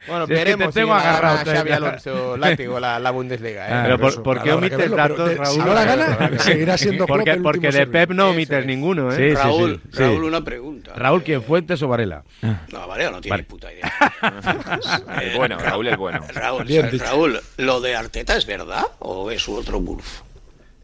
Bueno, 0.07 0.23
es 0.25 0.29
veremos 0.29 0.75
te 0.75 0.81
tengo 0.81 0.99
si 0.99 1.05
gana 1.05 1.45
Xavi. 1.45 1.71
Alonso 1.73 2.37
látigo 2.37 2.81
la, 2.81 3.11
Bundesliga. 3.11 3.67
¿eh? 3.69 3.81
Pero 3.85 3.99
por, 3.99 4.09
eso, 4.13 4.23
¿por 4.23 4.43
qué 4.43 4.53
omites 4.53 4.91
datos, 4.91 5.37
Raúl? 5.37 5.53
si 5.55 5.59
no 5.59 5.75
la 5.75 5.85
gana, 5.85 6.39
seguirá 6.39 6.77
siendo 6.79 7.07
Klopp 7.07 7.27
Porque, 7.43 7.69
el 7.69 7.75
de 7.75 7.87
Pep 7.87 8.11
no 8.11 8.31
omites 8.31 8.61
es. 8.61 8.67
ninguno, 8.67 9.13
¿eh? 9.13 9.17
Sí, 9.17 9.37
sí, 9.37 9.43
Raúl, 9.43 9.81
sí. 9.93 10.03
Raúl, 10.19 10.29
una 10.29 10.45
pregunta. 10.45 10.93
Raúl, 10.95 11.21
Eh, 11.21 11.25
¿quién 11.25 11.43
Fuentes 11.43 11.83
o 11.83 11.89
Varela? 11.89 12.23
No, 12.73 12.87
Varela 12.87 13.11
no 13.13 13.21
tiene 13.21 13.35
Vale. 13.39 13.45
puta 13.45 13.73
idea. 13.73 13.93
El 15.23 15.37
bueno, 15.37 15.59
Raúl 15.59 15.87
el 15.89 15.97
bueno. 15.97 16.21
Raúl. 16.35 16.67
Raúl, 16.99 17.41
¿lo 17.57 17.81
de 17.81 17.97
Arteta 17.97 18.37
es 18.37 18.47
verdad 18.47 18.85
o 19.01 19.31
es 19.31 19.49
otro 19.49 19.81
bulf? 19.81 20.21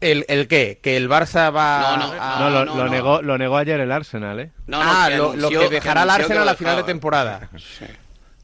¿El, 0.01 0.25
¿El 0.27 0.47
qué? 0.47 0.79
¿Que 0.83 0.97
el 0.97 1.09
Barça 1.09 1.55
va 1.55 1.95
No, 1.97 2.07
no, 2.07 2.13
a- 2.21 2.39
No, 2.39 2.49
lo, 2.49 2.65
no, 2.65 2.75
lo 2.75 2.83
no. 2.85 2.89
Negó, 2.91 3.21
lo 3.21 3.37
negó 3.37 3.57
ayer 3.57 3.79
el 3.79 3.91
Arsenal, 3.91 4.39
¿eh? 4.39 4.51
No, 4.67 4.83
no, 4.83 4.89
ah, 4.91 5.07
que 5.09 5.17
lo, 5.17 5.49
que 5.49 5.69
dejará 5.69 6.03
que 6.05 6.11
Arsenal 6.11 6.49
a 6.49 6.55
final 6.55 6.75
de 6.77 6.83
temporada. 6.83 7.49
Sí. 7.57 7.85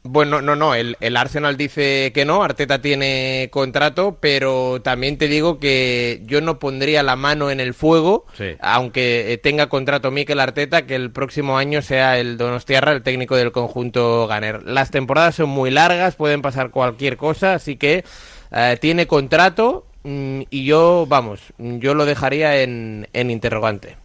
Bueno, 0.03 0.41
no, 0.41 0.55
no, 0.55 0.73
el, 0.73 0.97
el 0.99 1.15
Arsenal 1.15 1.57
dice 1.57 2.11
que 2.11 2.25
no, 2.25 2.41
Arteta 2.43 2.81
tiene 2.81 3.49
contrato, 3.51 4.17
pero 4.19 4.81
también 4.81 5.19
te 5.19 5.27
digo 5.27 5.59
que 5.59 6.21
yo 6.25 6.41
no 6.41 6.57
pondría 6.57 7.03
la 7.03 7.15
mano 7.15 7.51
en 7.51 7.59
el 7.59 7.75
fuego, 7.75 8.25
Sí. 8.35 8.55
aunque 8.61 9.31
eh, 9.31 9.37
tenga 9.37 9.69
contrato 9.69 10.09
Mikel 10.09 10.39
Arteta, 10.39 10.87
que 10.87 10.95
el 10.95 11.11
próximo 11.11 11.59
año 11.59 11.83
sea 11.83 12.17
el 12.17 12.37
Donostiarra 12.39 12.93
el 12.93 13.03
técnico 13.03 13.35
del 13.35 13.51
conjunto 13.51 14.25
Ganer. 14.25 14.63
Las 14.63 14.89
temporadas 14.89 15.35
son 15.35 15.49
muy 15.49 15.69
largas, 15.69 16.15
pueden 16.15 16.41
pasar 16.41 16.71
cualquier 16.71 17.15
cosa, 17.15 17.53
así 17.53 17.75
que 17.75 18.03
eh, 18.51 18.77
tiene 18.81 19.05
contrato 19.05 19.85
mm, 20.03 20.41
y 20.49 20.65
yo, 20.65 21.05
vamos, 21.07 21.41
yo 21.59 21.93
lo 21.93 22.05
dejaría 22.05 22.63
en, 22.63 23.07
en 23.13 23.29
interrogante. 23.29 23.97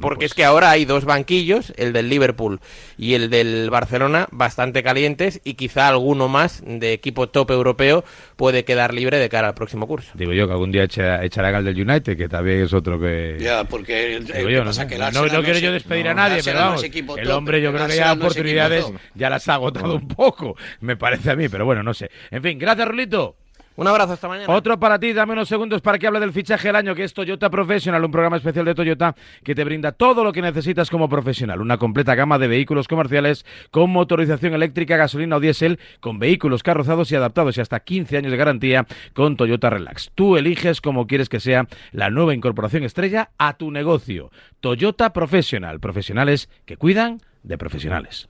Porque 0.00 0.20
pues- 0.20 0.30
es 0.30 0.34
que 0.34 0.44
ahora 0.44 0.70
hay 0.70 0.84
dos 0.84 1.04
banquillos, 1.04 1.72
el 1.76 1.92
del 1.92 2.08
Liverpool 2.08 2.60
y 2.98 3.14
el 3.14 3.30
del 3.30 3.68
Barcelona, 3.70 4.26
bastante 4.30 4.82
calientes 4.82 5.40
y 5.44 5.54
quizá 5.54 5.88
alguno 5.88 6.28
más 6.28 6.62
de 6.66 6.92
equipo 6.92 7.28
top 7.28 7.50
europeo 7.50 8.04
puede 8.36 8.64
quedar 8.64 8.92
libre 8.94 9.18
de 9.18 9.28
cara 9.28 9.48
al 9.48 9.54
próximo 9.54 9.86
curso. 9.86 10.10
Digo 10.14 10.32
yo 10.32 10.46
que 10.46 10.52
algún 10.52 10.72
día 10.72 10.84
echa- 10.84 11.22
echará 11.24 11.50
gal 11.50 11.64
del 11.64 11.80
United, 11.80 12.16
que 12.16 12.28
también 12.28 12.62
es 12.62 12.72
otro 12.72 12.98
que... 13.00 13.36
Ya, 13.40 13.64
porque 13.64 14.16
el, 14.16 14.26
Digo 14.26 14.38
el 14.38 14.42
yo, 14.44 14.48
que 14.48 14.54
no, 14.58 14.64
pasa 14.66 14.82
sé. 14.82 14.88
que 14.88 14.94
el 14.94 15.00
no, 15.00 15.06
Arsenal 15.06 15.32
no 15.32 15.42
quiero 15.42 15.58
yo 15.58 15.72
despedir 15.72 16.08
a 16.08 16.14
nadie, 16.14 16.40
pero 16.44 16.58
vamos, 16.58 16.82
el 16.82 17.30
hombre 17.30 17.60
yo 17.62 17.72
creo 17.72 17.86
que 17.86 17.96
ya 17.96 18.12
oportunidades 18.12 18.86
ya 19.14 19.30
las 19.30 19.48
ha 19.48 19.54
agotado 19.54 19.94
un 19.96 20.08
poco, 20.08 20.56
me 20.80 20.96
parece 20.96 21.30
a 21.30 21.36
mí, 21.36 21.48
pero 21.48 21.64
bueno, 21.64 21.82
no 21.82 21.94
sé. 21.94 22.10
En 22.30 22.42
fin, 22.42 22.58
gracias, 22.58 22.88
Rulito. 22.88 23.36
Un 23.76 23.88
abrazo 23.88 24.12
hasta 24.12 24.28
mañana. 24.28 24.52
Otro 24.52 24.78
para 24.78 24.98
ti, 25.00 25.12
dame 25.12 25.32
unos 25.32 25.48
segundos 25.48 25.82
para 25.82 25.98
que 25.98 26.06
hable 26.06 26.20
del 26.20 26.32
fichaje 26.32 26.68
del 26.68 26.76
año, 26.76 26.94
que 26.94 27.02
es 27.02 27.12
Toyota 27.12 27.50
Professional, 27.50 28.04
un 28.04 28.12
programa 28.12 28.36
especial 28.36 28.64
de 28.64 28.74
Toyota 28.74 29.16
que 29.42 29.54
te 29.54 29.64
brinda 29.64 29.90
todo 29.90 30.22
lo 30.22 30.32
que 30.32 30.42
necesitas 30.42 30.90
como 30.90 31.08
profesional. 31.08 31.60
Una 31.60 31.76
completa 31.76 32.14
gama 32.14 32.38
de 32.38 32.46
vehículos 32.46 32.86
comerciales 32.86 33.44
con 33.72 33.90
motorización 33.90 34.54
eléctrica, 34.54 34.96
gasolina 34.96 35.36
o 35.36 35.40
diésel, 35.40 35.80
con 35.98 36.20
vehículos 36.20 36.62
carrozados 36.62 37.10
y 37.10 37.16
adaptados 37.16 37.58
y 37.58 37.60
hasta 37.60 37.80
15 37.80 38.16
años 38.16 38.30
de 38.30 38.38
garantía 38.38 38.86
con 39.12 39.36
Toyota 39.36 39.70
Relax. 39.70 40.12
Tú 40.14 40.36
eliges 40.36 40.80
cómo 40.80 41.08
quieres 41.08 41.28
que 41.28 41.40
sea 41.40 41.66
la 41.90 42.10
nueva 42.10 42.32
incorporación 42.32 42.84
estrella 42.84 43.30
a 43.38 43.56
tu 43.56 43.72
negocio. 43.72 44.30
Toyota 44.60 45.12
Professional, 45.12 45.80
profesionales 45.80 46.48
que 46.64 46.76
cuidan 46.76 47.20
de 47.42 47.58
profesionales. 47.58 48.28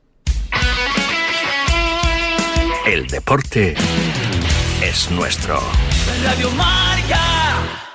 El 2.86 3.06
deporte 3.06 3.74
es 4.82 5.10
nuestro. 5.10 5.60
Radio 6.24 6.50
Marca. 6.52 7.93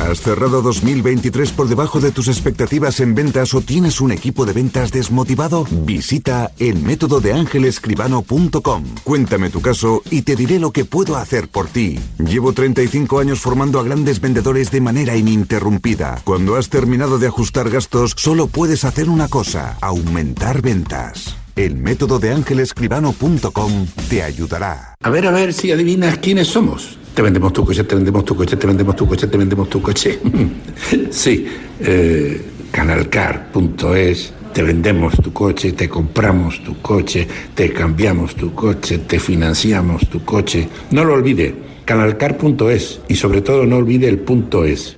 ¿Has 0.00 0.20
cerrado 0.20 0.62
2023 0.62 1.50
por 1.52 1.68
debajo 1.68 2.00
de 2.00 2.10
tus 2.12 2.28
expectativas 2.28 3.00
en 3.00 3.16
ventas 3.16 3.52
o 3.52 3.60
tienes 3.60 4.00
un 4.00 4.12
equipo 4.12 4.46
de 4.46 4.52
ventas 4.52 4.92
desmotivado? 4.92 5.66
Visita 5.70 6.52
elmétododeangelescribano.com. 6.58 8.84
Cuéntame 9.02 9.50
tu 9.50 9.60
caso 9.60 10.02
y 10.10 10.22
te 10.22 10.36
diré 10.36 10.60
lo 10.60 10.70
que 10.70 10.84
puedo 10.84 11.16
hacer 11.16 11.48
por 11.48 11.66
ti. 11.66 11.98
Llevo 12.18 12.52
35 12.52 13.18
años 13.18 13.40
formando 13.40 13.80
a 13.80 13.82
grandes 13.82 14.20
vendedores 14.20 14.70
de 14.70 14.80
manera 14.80 15.16
ininterrumpida. 15.16 16.20
Cuando 16.22 16.54
has 16.54 16.68
terminado 16.68 17.18
de 17.18 17.26
ajustar 17.26 17.68
gastos, 17.68 18.14
solo 18.16 18.46
puedes 18.46 18.84
hacer 18.84 19.10
una 19.10 19.26
cosa, 19.26 19.78
aumentar 19.80 20.62
ventas. 20.62 21.34
El 21.56 21.74
método 21.74 22.20
de 22.20 22.30
ángelescribano.com 22.30 23.86
te 24.08 24.22
ayudará. 24.22 24.94
A 25.02 25.10
ver, 25.10 25.26
a 25.26 25.32
ver 25.32 25.52
si 25.52 25.72
adivinas 25.72 26.18
quiénes 26.18 26.46
somos. 26.46 27.00
Te 27.18 27.22
vendemos 27.22 27.52
tu 27.52 27.64
coche, 27.64 27.82
te 27.82 27.96
vendemos 27.96 28.24
tu 28.24 28.36
coche, 28.36 28.56
te 28.56 28.64
vendemos 28.64 28.94
tu 28.94 29.08
coche, 29.08 29.26
te 29.26 29.36
vendemos 29.36 29.68
tu 29.68 29.82
coche. 29.82 30.20
sí, 31.10 31.48
eh, 31.80 32.40
canalcar.es. 32.70 34.32
Te 34.54 34.62
vendemos 34.62 35.16
tu 35.20 35.32
coche, 35.32 35.72
te 35.72 35.88
compramos 35.88 36.62
tu 36.62 36.80
coche, 36.80 37.26
te 37.56 37.72
cambiamos 37.72 38.36
tu 38.36 38.54
coche, 38.54 38.98
te 38.98 39.18
financiamos 39.18 40.08
tu 40.08 40.24
coche. 40.24 40.68
No 40.92 41.04
lo 41.04 41.14
olvide, 41.14 41.56
canalcar.es 41.84 43.00
y 43.08 43.16
sobre 43.16 43.42
todo 43.42 43.66
no 43.66 43.78
olvide 43.78 44.08
el 44.08 44.20
punto 44.20 44.64
es. 44.64 44.96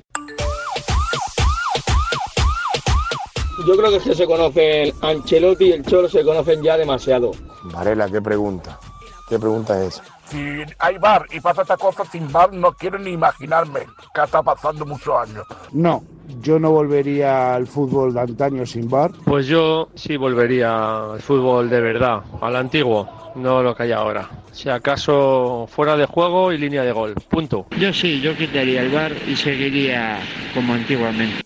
Yo 3.66 3.76
creo 3.78 3.98
que 3.98 4.14
se 4.14 4.26
conocen, 4.26 4.92
Ancelotti 5.00 5.64
y 5.64 5.72
el 5.72 5.82
Cholo 5.86 6.06
se 6.06 6.22
conocen 6.22 6.62
ya 6.62 6.76
demasiado. 6.76 7.30
Varela, 7.72 8.10
¿qué 8.10 8.20
pregunta? 8.20 8.78
¿Qué 9.26 9.38
pregunta 9.38 9.82
es 9.82 9.94
esa? 9.94 10.19
Si 10.30 10.62
hay 10.78 10.98
bar 10.98 11.26
y 11.32 11.40
pasa 11.40 11.62
esta 11.62 11.76
cosa 11.76 12.04
sin 12.04 12.30
bar, 12.30 12.52
no 12.52 12.72
quiero 12.72 12.98
ni 12.98 13.10
imaginarme 13.10 13.80
que 14.14 14.22
está 14.22 14.42
pasando 14.42 14.86
muchos 14.86 15.14
años. 15.28 15.44
No, 15.72 16.04
yo 16.40 16.58
no 16.58 16.70
volvería 16.70 17.54
al 17.54 17.66
fútbol 17.66 18.14
de 18.14 18.20
antaño 18.20 18.64
sin 18.64 18.88
bar. 18.88 19.10
Pues 19.24 19.46
yo 19.46 19.88
sí 19.94 20.16
volvería 20.16 21.12
al 21.14 21.20
fútbol 21.20 21.68
de 21.68 21.80
verdad, 21.80 22.20
al 22.40 22.54
antiguo, 22.54 23.08
no 23.34 23.62
lo 23.62 23.74
que 23.74 23.84
hay 23.84 23.92
ahora. 23.92 24.28
Si 24.52 24.68
acaso 24.68 25.66
fuera 25.68 25.96
de 25.96 26.06
juego 26.06 26.52
y 26.52 26.58
línea 26.58 26.82
de 26.82 26.92
gol. 26.92 27.14
Punto. 27.28 27.66
Yo 27.78 27.92
sí, 27.92 28.20
yo 28.20 28.36
quitaría 28.36 28.82
el 28.82 28.90
bar 28.90 29.12
y 29.26 29.34
seguiría 29.34 30.20
como 30.54 30.74
antiguamente. 30.74 31.44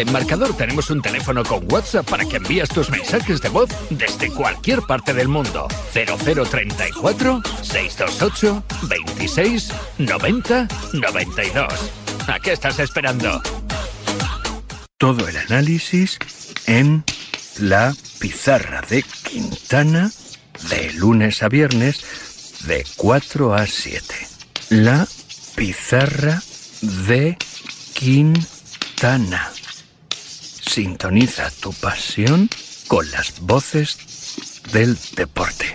En 0.00 0.10
Marcador 0.12 0.56
tenemos 0.56 0.88
un 0.88 1.02
teléfono 1.02 1.44
con 1.44 1.70
WhatsApp 1.70 2.08
para 2.08 2.24
que 2.24 2.38
envíes 2.38 2.70
tus 2.70 2.88
mensajes 2.88 3.42
de 3.42 3.50
voz 3.50 3.68
desde 3.90 4.30
cualquier 4.30 4.80
parte 4.80 5.12
del 5.12 5.28
mundo. 5.28 5.68
0034 5.92 7.42
628 7.60 8.64
26 8.84 9.68
90 9.98 10.68
92. 10.94 11.66
¿A 12.28 12.40
qué 12.40 12.52
estás 12.52 12.78
esperando? 12.78 13.42
Todo 14.96 15.28
el 15.28 15.36
análisis 15.36 16.18
en 16.66 17.04
la 17.58 17.94
pizarra 18.20 18.80
de 18.88 19.02
Quintana 19.02 20.10
de 20.70 20.94
lunes 20.94 21.42
a 21.42 21.50
viernes 21.50 22.64
de 22.66 22.86
4 22.96 23.52
a 23.52 23.66
7. 23.66 24.14
La 24.70 25.06
pizarra 25.56 26.42
de 26.80 27.36
Quintana. 27.92 29.50
Sintoniza 30.70 31.50
tu 31.60 31.72
pasión 31.72 32.48
con 32.86 33.10
las 33.10 33.40
voces 33.40 33.98
del 34.72 34.96
deporte. 35.16 35.74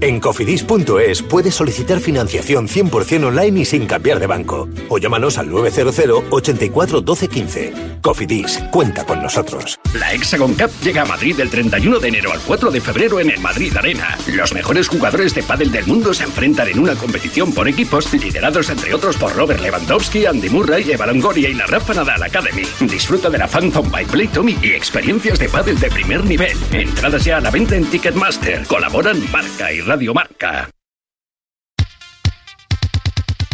En 0.00 0.20
cofidis.es 0.20 1.22
puedes 1.22 1.54
solicitar 1.54 2.00
financiación 2.00 2.68
100% 2.68 3.24
online 3.24 3.60
y 3.60 3.64
sin 3.64 3.86
cambiar 3.86 4.20
de 4.20 4.26
banco. 4.26 4.68
O 4.90 4.98
llámanos 4.98 5.38
al 5.38 5.50
900 5.50 6.24
84 6.30 7.00
12 7.00 7.28
15. 7.28 7.72
Cofidis, 8.02 8.62
cuenta 8.70 9.04
con 9.04 9.22
nosotros. 9.22 9.78
La 9.98 10.12
Hexagon 10.12 10.54
Cup 10.54 10.70
llega 10.82 11.02
a 11.02 11.06
Madrid 11.06 11.34
del 11.34 11.48
31 11.48 11.98
de 11.98 12.08
enero 12.08 12.32
al 12.32 12.40
4 12.40 12.70
de 12.70 12.80
febrero 12.80 13.20
en 13.20 13.30
el 13.30 13.40
Madrid 13.40 13.74
Arena. 13.76 14.18
Los 14.34 14.52
mejores 14.52 14.88
jugadores 14.88 15.34
de 15.34 15.42
pádel 15.42 15.72
del 15.72 15.86
mundo 15.86 16.12
se 16.12 16.24
enfrentan 16.24 16.68
en 16.68 16.78
una 16.78 16.94
competición 16.94 17.52
por 17.52 17.66
equipos 17.66 18.12
liderados 18.12 18.68
entre 18.68 18.92
otros 18.92 19.16
por 19.16 19.34
Robert 19.34 19.60
Lewandowski, 19.60 20.26
Andy 20.26 20.50
Murray, 20.50 20.90
Eva 20.90 21.06
Longoria 21.06 21.48
y 21.48 21.54
la 21.54 21.66
Rafa 21.66 21.94
Nadal 21.94 22.22
Academy. 22.22 22.62
Disfruta 22.80 23.30
de 23.30 23.38
la 23.38 23.48
Phantom 23.48 23.90
by 23.90 24.04
Play 24.04 24.28
Tommy 24.28 24.56
y 24.62 24.72
experiencias 24.72 25.38
de 25.38 25.48
pádel 25.48 25.80
de 25.80 25.90
primer 25.90 26.24
nivel. 26.24 26.56
Entradas 26.72 27.24
ya 27.24 27.38
a 27.38 27.40
la 27.40 27.50
venta 27.50 27.76
en 27.76 27.86
Ticketmaster. 27.86 28.66
Colaboran 28.66 29.20
Marca 29.32 29.72
y 29.72 29.85
Radio 29.86 30.12
Marca. 30.12 30.68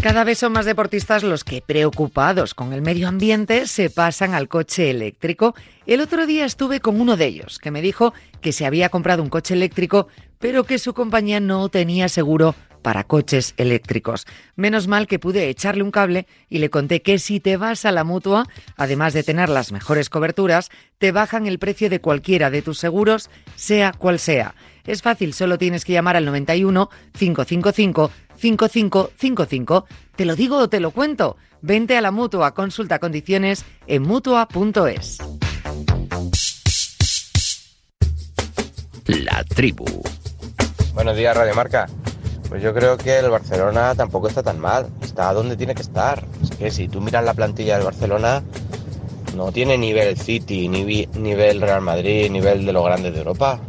Cada 0.02 0.24
vez 0.24 0.38
son 0.38 0.52
más 0.52 0.64
deportistas 0.64 1.22
los 1.22 1.44
que, 1.44 1.60
preocupados 1.60 2.54
con 2.54 2.72
el 2.72 2.80
medio 2.80 3.06
ambiente, 3.06 3.66
se 3.66 3.90
pasan 3.90 4.32
al 4.32 4.48
coche 4.48 4.88
eléctrico. 4.88 5.54
El 5.84 6.00
otro 6.00 6.26
día 6.26 6.46
estuve 6.46 6.80
con 6.80 7.02
uno 7.02 7.18
de 7.18 7.26
ellos, 7.26 7.58
que 7.58 7.70
me 7.70 7.82
dijo 7.82 8.14
que 8.40 8.52
se 8.52 8.64
había 8.64 8.88
comprado 8.88 9.22
un 9.22 9.28
coche 9.28 9.52
eléctrico, 9.52 10.08
pero 10.38 10.64
que 10.64 10.78
su 10.78 10.94
compañía 10.94 11.38
no 11.38 11.68
tenía 11.68 12.08
seguro 12.08 12.54
para 12.80 13.04
coches 13.04 13.52
eléctricos. 13.58 14.26
Menos 14.56 14.88
mal 14.88 15.06
que 15.06 15.18
pude 15.18 15.50
echarle 15.50 15.82
un 15.82 15.90
cable 15.90 16.26
y 16.48 16.58
le 16.58 16.70
conté 16.70 17.02
que 17.02 17.18
si 17.18 17.40
te 17.40 17.58
vas 17.58 17.84
a 17.84 17.92
la 17.92 18.04
mutua, 18.04 18.46
además 18.76 19.12
de 19.12 19.22
tener 19.22 19.50
las 19.50 19.70
mejores 19.70 20.08
coberturas, 20.08 20.70
te 20.96 21.12
bajan 21.12 21.46
el 21.46 21.58
precio 21.58 21.90
de 21.90 22.00
cualquiera 22.00 22.48
de 22.48 22.62
tus 22.62 22.78
seguros, 22.78 23.28
sea 23.54 23.92
cual 23.92 24.18
sea. 24.18 24.54
Es 24.86 25.02
fácil, 25.02 25.32
solo 25.32 25.58
tienes 25.58 25.84
que 25.84 25.92
llamar 25.92 26.16
al 26.16 26.24
91 26.24 26.90
555 27.12 28.10
5555. 28.36 29.86
¿Te 30.16 30.24
lo 30.24 30.34
digo 30.34 30.58
o 30.58 30.68
te 30.68 30.80
lo 30.80 30.90
cuento? 30.90 31.36
Vente 31.60 31.96
a 31.96 32.00
la 32.00 32.10
mutua, 32.10 32.54
consulta 32.54 32.98
condiciones 32.98 33.64
en 33.86 34.02
mutua.es. 34.02 35.18
La 39.06 39.44
tribu. 39.44 39.84
Buenos 40.94 41.16
días, 41.16 41.36
Radio 41.36 41.54
Marca. 41.54 41.86
Pues 42.48 42.62
yo 42.62 42.74
creo 42.74 42.98
que 42.98 43.18
el 43.18 43.30
Barcelona 43.30 43.94
tampoco 43.94 44.28
está 44.28 44.42
tan 44.42 44.58
mal. 44.58 44.88
Está 45.02 45.32
donde 45.32 45.56
tiene 45.56 45.74
que 45.74 45.82
estar. 45.82 46.26
Es 46.42 46.50
que 46.50 46.70
si 46.70 46.88
tú 46.88 47.00
miras 47.00 47.24
la 47.24 47.34
plantilla 47.34 47.76
del 47.76 47.84
Barcelona, 47.84 48.42
no 49.36 49.52
tiene 49.52 49.78
nivel 49.78 50.18
City, 50.18 50.68
nivel 50.68 51.60
Real 51.60 51.80
Madrid, 51.80 52.30
nivel 52.30 52.66
de 52.66 52.72
los 52.72 52.84
grandes 52.84 53.12
de 53.12 53.18
Europa. 53.20 53.60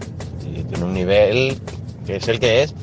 Tiene 0.44 0.84
un 0.84 0.94
nivel 0.94 1.58
que 2.06 2.18
es 2.18 2.28
el 2.28 2.40
que 2.40 2.64
es. 2.64 2.74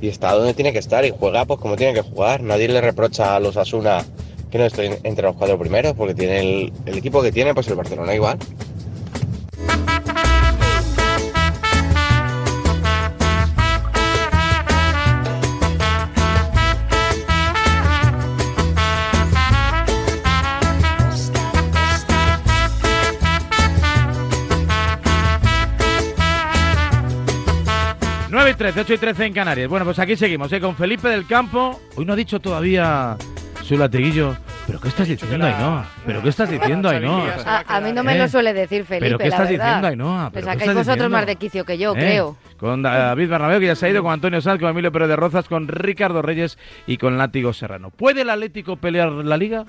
y 0.00 0.08
está 0.08 0.32
donde 0.32 0.54
tiene 0.54 0.72
que 0.72 0.78
estar 0.78 1.04
y 1.04 1.10
juega 1.10 1.44
pues 1.44 1.60
como 1.60 1.76
tiene 1.76 1.94
que 1.94 2.02
jugar. 2.02 2.42
Nadie 2.42 2.68
le 2.68 2.80
reprocha 2.80 3.36
a 3.36 3.40
los 3.40 3.56
Asuna 3.56 4.04
que 4.50 4.58
no 4.58 4.64
esté 4.64 4.98
entre 5.04 5.24
los 5.24 5.36
cuatro 5.36 5.58
primeros 5.58 5.94
porque 5.94 6.14
tiene 6.14 6.40
el, 6.40 6.72
el 6.86 6.98
equipo 6.98 7.22
que 7.22 7.30
tiene, 7.32 7.54
pues 7.54 7.68
el 7.68 7.76
Barcelona 7.76 8.14
igual. 8.14 8.38
13, 28.60 28.78
8 28.80 28.92
y 28.92 28.98
13 28.98 29.24
en 29.24 29.32
Canarias. 29.32 29.68
Bueno, 29.70 29.86
pues 29.86 29.98
aquí 29.98 30.16
seguimos, 30.16 30.52
¿eh? 30.52 30.60
con 30.60 30.76
Felipe 30.76 31.08
del 31.08 31.26
Campo. 31.26 31.80
Hoy 31.96 32.04
no 32.04 32.12
ha 32.12 32.16
dicho 32.16 32.40
todavía 32.40 33.16
su 33.62 33.74
latiguillo. 33.78 34.36
¿Pero 34.66 34.78
qué 34.78 34.88
estás 34.88 35.08
diciendo, 35.08 35.46
Ainhoa? 35.46 35.86
¿Pero 36.04 36.22
qué 36.22 36.28
estás 36.28 36.50
diciendo, 36.50 36.90
Ainhoa? 36.90 37.36
A, 37.46 37.76
a 37.76 37.80
mí 37.80 37.90
no 37.90 38.04
me 38.04 38.14
¿Eh? 38.14 38.18
lo 38.18 38.28
suele 38.28 38.52
decir 38.52 38.84
Felipe, 38.84 39.06
¿Pero 39.06 39.16
qué 39.18 39.24
la 39.24 39.28
estás 39.30 39.48
verdad. 39.48 39.64
diciendo, 39.64 39.88
Ainhoa? 39.88 40.24
Le 40.24 40.30
¿Pero 40.32 40.46
qué 40.46 40.52
sacáis 40.52 40.70
vosotros 40.74 40.94
diciendo? 40.96 41.16
más 41.16 41.26
de 41.26 41.36
quicio 41.36 41.64
que 41.64 41.78
yo, 41.78 41.92
¿Eh? 41.92 42.00
creo. 42.00 42.36
Con 42.58 42.82
David 42.82 43.30
Bernabéu, 43.30 43.60
que 43.60 43.66
ya 43.66 43.74
se 43.76 43.86
ha 43.86 43.88
ido, 43.88 44.02
con 44.02 44.12
Antonio 44.12 44.42
Sanz, 44.42 44.60
con 44.60 44.68
Emilio 44.68 44.92
Pérez 44.92 45.08
de 45.08 45.16
Rozas, 45.16 45.48
con 45.48 45.66
Ricardo 45.66 46.20
Reyes 46.20 46.58
y 46.86 46.98
con 46.98 47.16
Látigo 47.16 47.54
Serrano. 47.54 47.88
¿Puede 47.88 48.20
el 48.20 48.28
Atlético 48.28 48.76
pelear 48.76 49.08
la 49.10 49.38
Liga? 49.38 49.64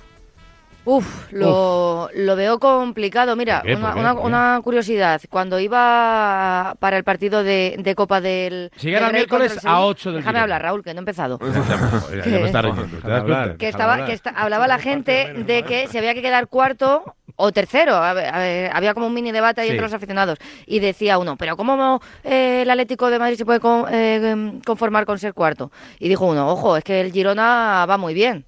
Uf, 0.83 1.31
lo, 1.31 2.09
lo 2.13 2.35
veo 2.35 2.59
complicado. 2.59 3.35
Mira, 3.35 3.59
¿Por 3.61 3.67
qué? 3.69 3.75
una, 3.75 3.93
una- 3.95 4.13
una 4.13 4.61
curiosidad. 4.63 5.21
Cuando 5.29 5.59
iba 5.59 6.75
para 6.79 6.97
el 6.97 7.03
partido 7.03 7.43
de, 7.43 7.75
de 7.77 7.95
Copa 7.95 8.19
del. 8.19 8.71
Si 8.77 8.89
del 8.89 9.03
el 9.03 9.13
miércoles, 9.13 9.63
a 9.63 9.81
ocho 9.81 10.11
del 10.11 10.21
Déjame 10.21 10.39
hablar, 10.39 10.61
Raúl, 10.63 10.83
que 10.83 10.93
no 10.93 10.99
he 10.99 11.01
empezado. 11.01 11.39
Está 12.11 13.55
que 13.57 13.67
estaba 13.67 14.05
que 14.05 14.13
esta- 14.13 14.31
hablaba 14.31 14.67
la 14.67 14.79
gente 14.79 15.33
de 15.45 15.63
que 15.63 15.87
se 15.87 15.97
había 15.99 16.13
que 16.13 16.21
quedar 16.21 16.47
cuarto 16.47 17.03
o 17.35 17.51
tercero 17.51 17.95
A 17.95 18.13
ver, 18.13 18.33
a 18.33 18.39
ver, 18.39 18.71
había 18.73 18.93
como 18.93 19.07
un 19.07 19.13
mini 19.13 19.31
debate 19.31 19.61
ahí 19.61 19.67
Sí. 19.67 19.71
entre 19.71 19.85
los 19.85 19.93
aficionados 19.93 20.37
y 20.65 20.79
decía 20.79 21.17
uno 21.17 21.37
pero 21.37 21.55
cómo 21.55 22.01
eh, 22.23 22.61
el 22.63 22.69
Atlético 22.69 23.09
de 23.09 23.19
Madrid 23.19 23.37
se 23.37 23.45
puede 23.45 23.59
con- 23.59 23.85
eh, 23.91 24.59
conformar 24.65 25.05
con 25.05 25.17
ser 25.17 25.33
cuarto 25.33 25.71
y 25.99 26.09
dijo 26.09 26.25
uno 26.25 26.49
ojo 26.49 26.75
es 26.77 26.83
que 26.83 26.99
el 27.01 27.11
Girona 27.11 27.85
va 27.89 27.97
muy 27.97 28.13
bien 28.13 28.45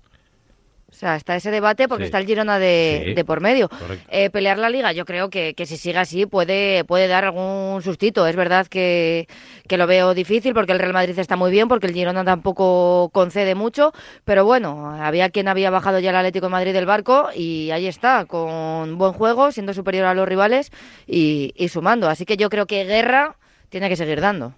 sea, 1.04 1.16
está 1.16 1.36
ese 1.36 1.52
debate 1.52 1.88
porque 1.88 2.04
Sí. 2.04 2.08
está 2.08 2.18
el 2.20 2.26
Girona 2.26 2.60
de, 2.60 3.04
Sí. 3.06 3.14
de 3.14 3.26
por 3.26 3.40
medio. 3.42 3.70
Eh, 4.10 4.30
pelear 4.30 4.58
la 4.58 4.70
liga, 4.70 4.92
yo 4.92 5.06
creo 5.06 5.30
que, 5.30 5.54
que 5.54 5.66
si 5.66 5.78
sigue 5.78 5.98
así 6.00 6.26
puede, 6.26 6.84
puede 6.86 7.08
dar 7.08 7.26
algún 7.26 7.82
sustito. 7.84 8.26
Es 8.28 8.36
verdad 8.36 8.68
que, 8.68 9.28
que 9.68 9.78
lo 9.78 9.86
veo 9.88 10.14
difícil 10.14 10.54
porque 10.54 10.72
el 10.72 10.80
Real 10.80 10.94
Madrid 10.94 11.18
está 11.20 11.36
muy 11.36 11.52
bien, 11.52 11.68
porque 11.68 11.88
el 11.88 11.94
Girona 11.94 12.24
tampoco 12.24 13.10
concede 13.14 13.56
mucho, 13.56 13.92
pero 14.26 14.46
bueno, 14.46 14.92
había 15.02 15.30
quien 15.30 15.48
había 15.48 15.70
bajado 15.70 16.00
ya 16.00 16.10
el 16.12 16.16
Atlético 16.16 16.46
de 16.48 16.52
Madrid 16.52 16.74
del 16.74 16.86
barco 16.86 17.30
y 17.36 17.72
ahí 17.72 17.88
está, 17.88 18.26
con 18.26 18.98
buen 18.98 19.14
juego, 19.14 19.52
siendo 19.52 19.74
superior 19.74 20.06
a 20.06 20.14
los 20.14 20.28
rivales 20.28 20.72
y, 21.08 21.54
y 21.56 21.68
sumando. 21.70 22.08
Así 22.10 22.26
que 22.26 22.38
yo 22.38 22.50
creo 22.50 22.66
que 22.66 22.86
guerra 22.86 23.36
tiene 23.70 23.90
que 23.90 23.96
seguir 23.96 24.22
dando. 24.22 24.54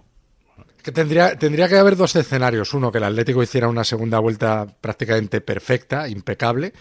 Que 0.86 0.92
tendría, 0.92 1.36
tendría 1.36 1.68
que 1.68 1.74
haber 1.76 1.96
dos 1.96 2.14
escenarios. 2.14 2.72
Uno, 2.72 2.92
que 2.92 2.98
el 2.98 3.04
Atlético 3.04 3.42
hiciera 3.42 3.66
una 3.66 3.82
segunda 3.82 4.20
vuelta 4.20 4.68
prácticamente 4.80 5.40
perfecta, 5.40 6.08
impecable. 6.08 6.72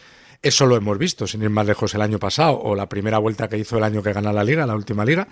Eso 0.44 0.68
lo 0.68 0.76
hemos 0.76 1.00
visto, 1.00 1.26
sin 1.26 1.42
ir 1.42 1.50
más 1.50 1.66
lejos, 1.66 1.96
el 1.96 2.02
año 2.04 2.20
pasado, 2.20 2.60
o 2.62 2.76
la 2.76 2.88
primera 2.88 3.18
vuelta 3.18 3.48
que 3.48 3.58
hizo 3.58 3.80
el 3.80 3.84
año 3.84 4.04
que 4.04 4.14
gana 4.14 4.32
la 4.32 4.44
Liga, 4.44 4.68
la 4.68 4.76
última 4.76 5.04
Liga. 5.06 5.28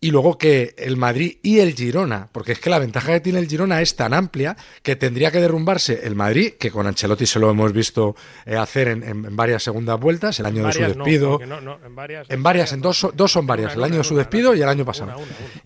Y 0.00 0.10
luego 0.10 0.36
que 0.36 0.74
el 0.78 0.96
Madrid 0.96 1.36
y 1.44 1.60
el 1.60 1.74
Girona, 1.76 2.28
porque 2.32 2.50
es 2.50 2.58
que 2.58 2.70
la 2.70 2.80
ventaja 2.80 3.12
que 3.12 3.20
tiene 3.20 3.38
el 3.38 3.46
Girona 3.46 3.80
es 3.80 3.94
tan 3.94 4.14
amplia 4.14 4.56
que 4.82 4.96
tendría 4.96 5.30
que 5.30 5.40
derrumbarse 5.40 6.00
el 6.04 6.16
Madrid, 6.16 6.54
que 6.58 6.72
con 6.72 6.88
Ancelotti 6.88 7.24
se 7.24 7.38
lo 7.38 7.50
hemos 7.50 7.72
visto 7.72 8.16
eh, 8.44 8.56
hacer 8.56 8.88
en, 8.88 9.04
en- 9.04 9.24
en 9.26 9.36
varias 9.36 9.62
segundas 9.62 10.00
vueltas, 10.00 10.40
el 10.40 10.46
año 10.46 10.66
de 10.66 10.72
su 10.72 10.80
no, 10.80 10.86
despido. 10.88 11.38
no, 11.46 11.60
no, 11.60 11.78
en 11.86 11.94
varias. 11.94 12.28
En 12.28 12.42
varias, 12.42 12.72
en 12.72 12.80
dos, 12.80 13.06
dos 13.14 13.30
son 13.30 13.46
varias, 13.46 13.76
el 13.76 13.84
año 13.84 13.98
de 13.98 14.02
su 14.04 14.16
despido 14.16 14.56
y 14.56 14.62
el 14.62 14.68
año 14.68 14.84
pasado. 14.84 15.14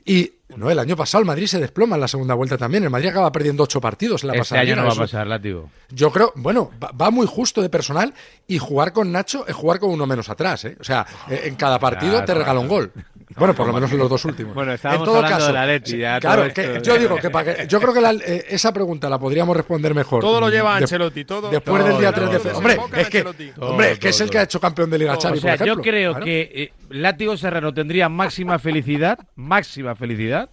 Y 0.05 0.33
no, 0.57 0.71
el 0.71 0.79
año 0.79 0.97
pasado 0.97 1.21
el 1.21 1.27
Madrid 1.27 1.47
se 1.47 1.61
desploma 1.61 1.97
en 1.97 2.01
la 2.01 2.09
segunda 2.09 2.35
vuelta 2.35 2.57
también. 2.57 2.85
El 2.85 2.91
Madrid 2.91 3.09
acaba 3.09 3.31
perdiendo 3.31 3.63
ocho 3.63 3.81
partidos 3.81 4.23
en 4.23 4.29
la 4.29 4.33
Este 4.35 4.41
pasada 4.41 4.61
año 4.63 4.77
no 4.77 4.85
va 4.85 4.93
a 4.93 4.97
pasar, 4.97 5.27
Látigo. 5.27 5.71
Yo 5.91 6.11
creo, 6.11 6.33
bueno, 6.37 6.71
va, 6.81 7.11
muy 7.11 7.27
justo 7.27 7.63
de 7.63 7.69
personal 7.69 8.13
y 8.47 8.59
jugar 8.59 8.93
con 8.93 9.13
Nacho 9.13 9.47
es 9.47 9.55
jugar 9.55 9.79
con 9.79 9.91
uno 9.91 10.07
menos 10.07 10.29
atrás, 10.29 10.65
¿eh? 10.65 10.77
O 10.81 10.85
sea, 10.85 11.07
eh, 11.29 11.43
en 11.45 11.57
cada 11.57 11.79
partido 11.79 12.13
Claro, 12.13 12.27
te 12.27 12.35
regala 12.35 12.61
un 12.61 12.69
gol. 12.69 12.93
Bueno, 13.37 13.55
por 13.55 13.67
lo 13.67 13.73
menos 13.73 13.93
en 13.93 13.99
los 13.99 14.09
dos 14.09 14.25
últimos. 14.25 14.55
Bueno, 14.55 14.71
en 14.73 14.77
estábamos 14.77 15.05
todo 15.05 15.17
hablando 15.17 15.37
caso, 15.39 15.47
del 15.49 15.57
Atleti, 15.57 15.99
ya 15.99 16.19
claro, 16.21 16.43
todo 16.45 16.55
que 16.55 16.81
yo 16.83 16.99
digo 16.99 17.17
que, 17.17 17.31
para 17.31 17.55
que- 17.57 17.67
yo 17.67 17.81
creo 17.81 17.93
que 17.95 18.01
la- 18.01 18.13
eh, 18.13 18.47
esa 18.49 18.73
pregunta 18.73 19.09
la 19.11 19.19
podríamos 19.19 19.57
responder 19.57 19.95
mejor. 19.95 20.21
Todo 20.23 20.41
lo 20.41 20.49
lleva 20.49 20.77
de- 20.77 20.83
Ancelotti, 20.85 21.25
todo- 21.25 21.51
Después 21.51 21.83
todo, 21.83 21.89
del 21.93 21.99
día 22.01 22.13
todo, 22.13 22.29
3 22.29 22.33
de 22.33 22.51
febrero. 22.51 22.59
Hombre, 22.83 22.99
en 22.99 23.01
es 23.01 23.09
que, 23.11 23.21
hombre, 23.61 23.93
es 23.93 23.99
que 23.99 24.09
es 24.09 24.17
todo, 24.17 24.25
el 24.25 24.31
que 24.31 24.39
ha 24.39 24.43
hecho 24.43 24.61
campeón 24.61 24.91
de 24.91 24.99
Liga 24.99 25.17
Xavi, 25.21 25.39
o 25.39 25.41
sea, 25.41 25.57
por 25.57 25.63
ejemplo. 25.67 25.75
yo 25.77 25.83
creo 25.83 26.11
Claro. 26.13 26.25
que 26.25 26.41
eh, 26.55 26.73
Látigo 26.91 27.37
Serrano 27.37 27.75
tendría 27.75 28.09
máxima 28.09 28.59
felicidad, 28.59 29.19
máxima 29.35 29.95
felicidad, 29.95 30.49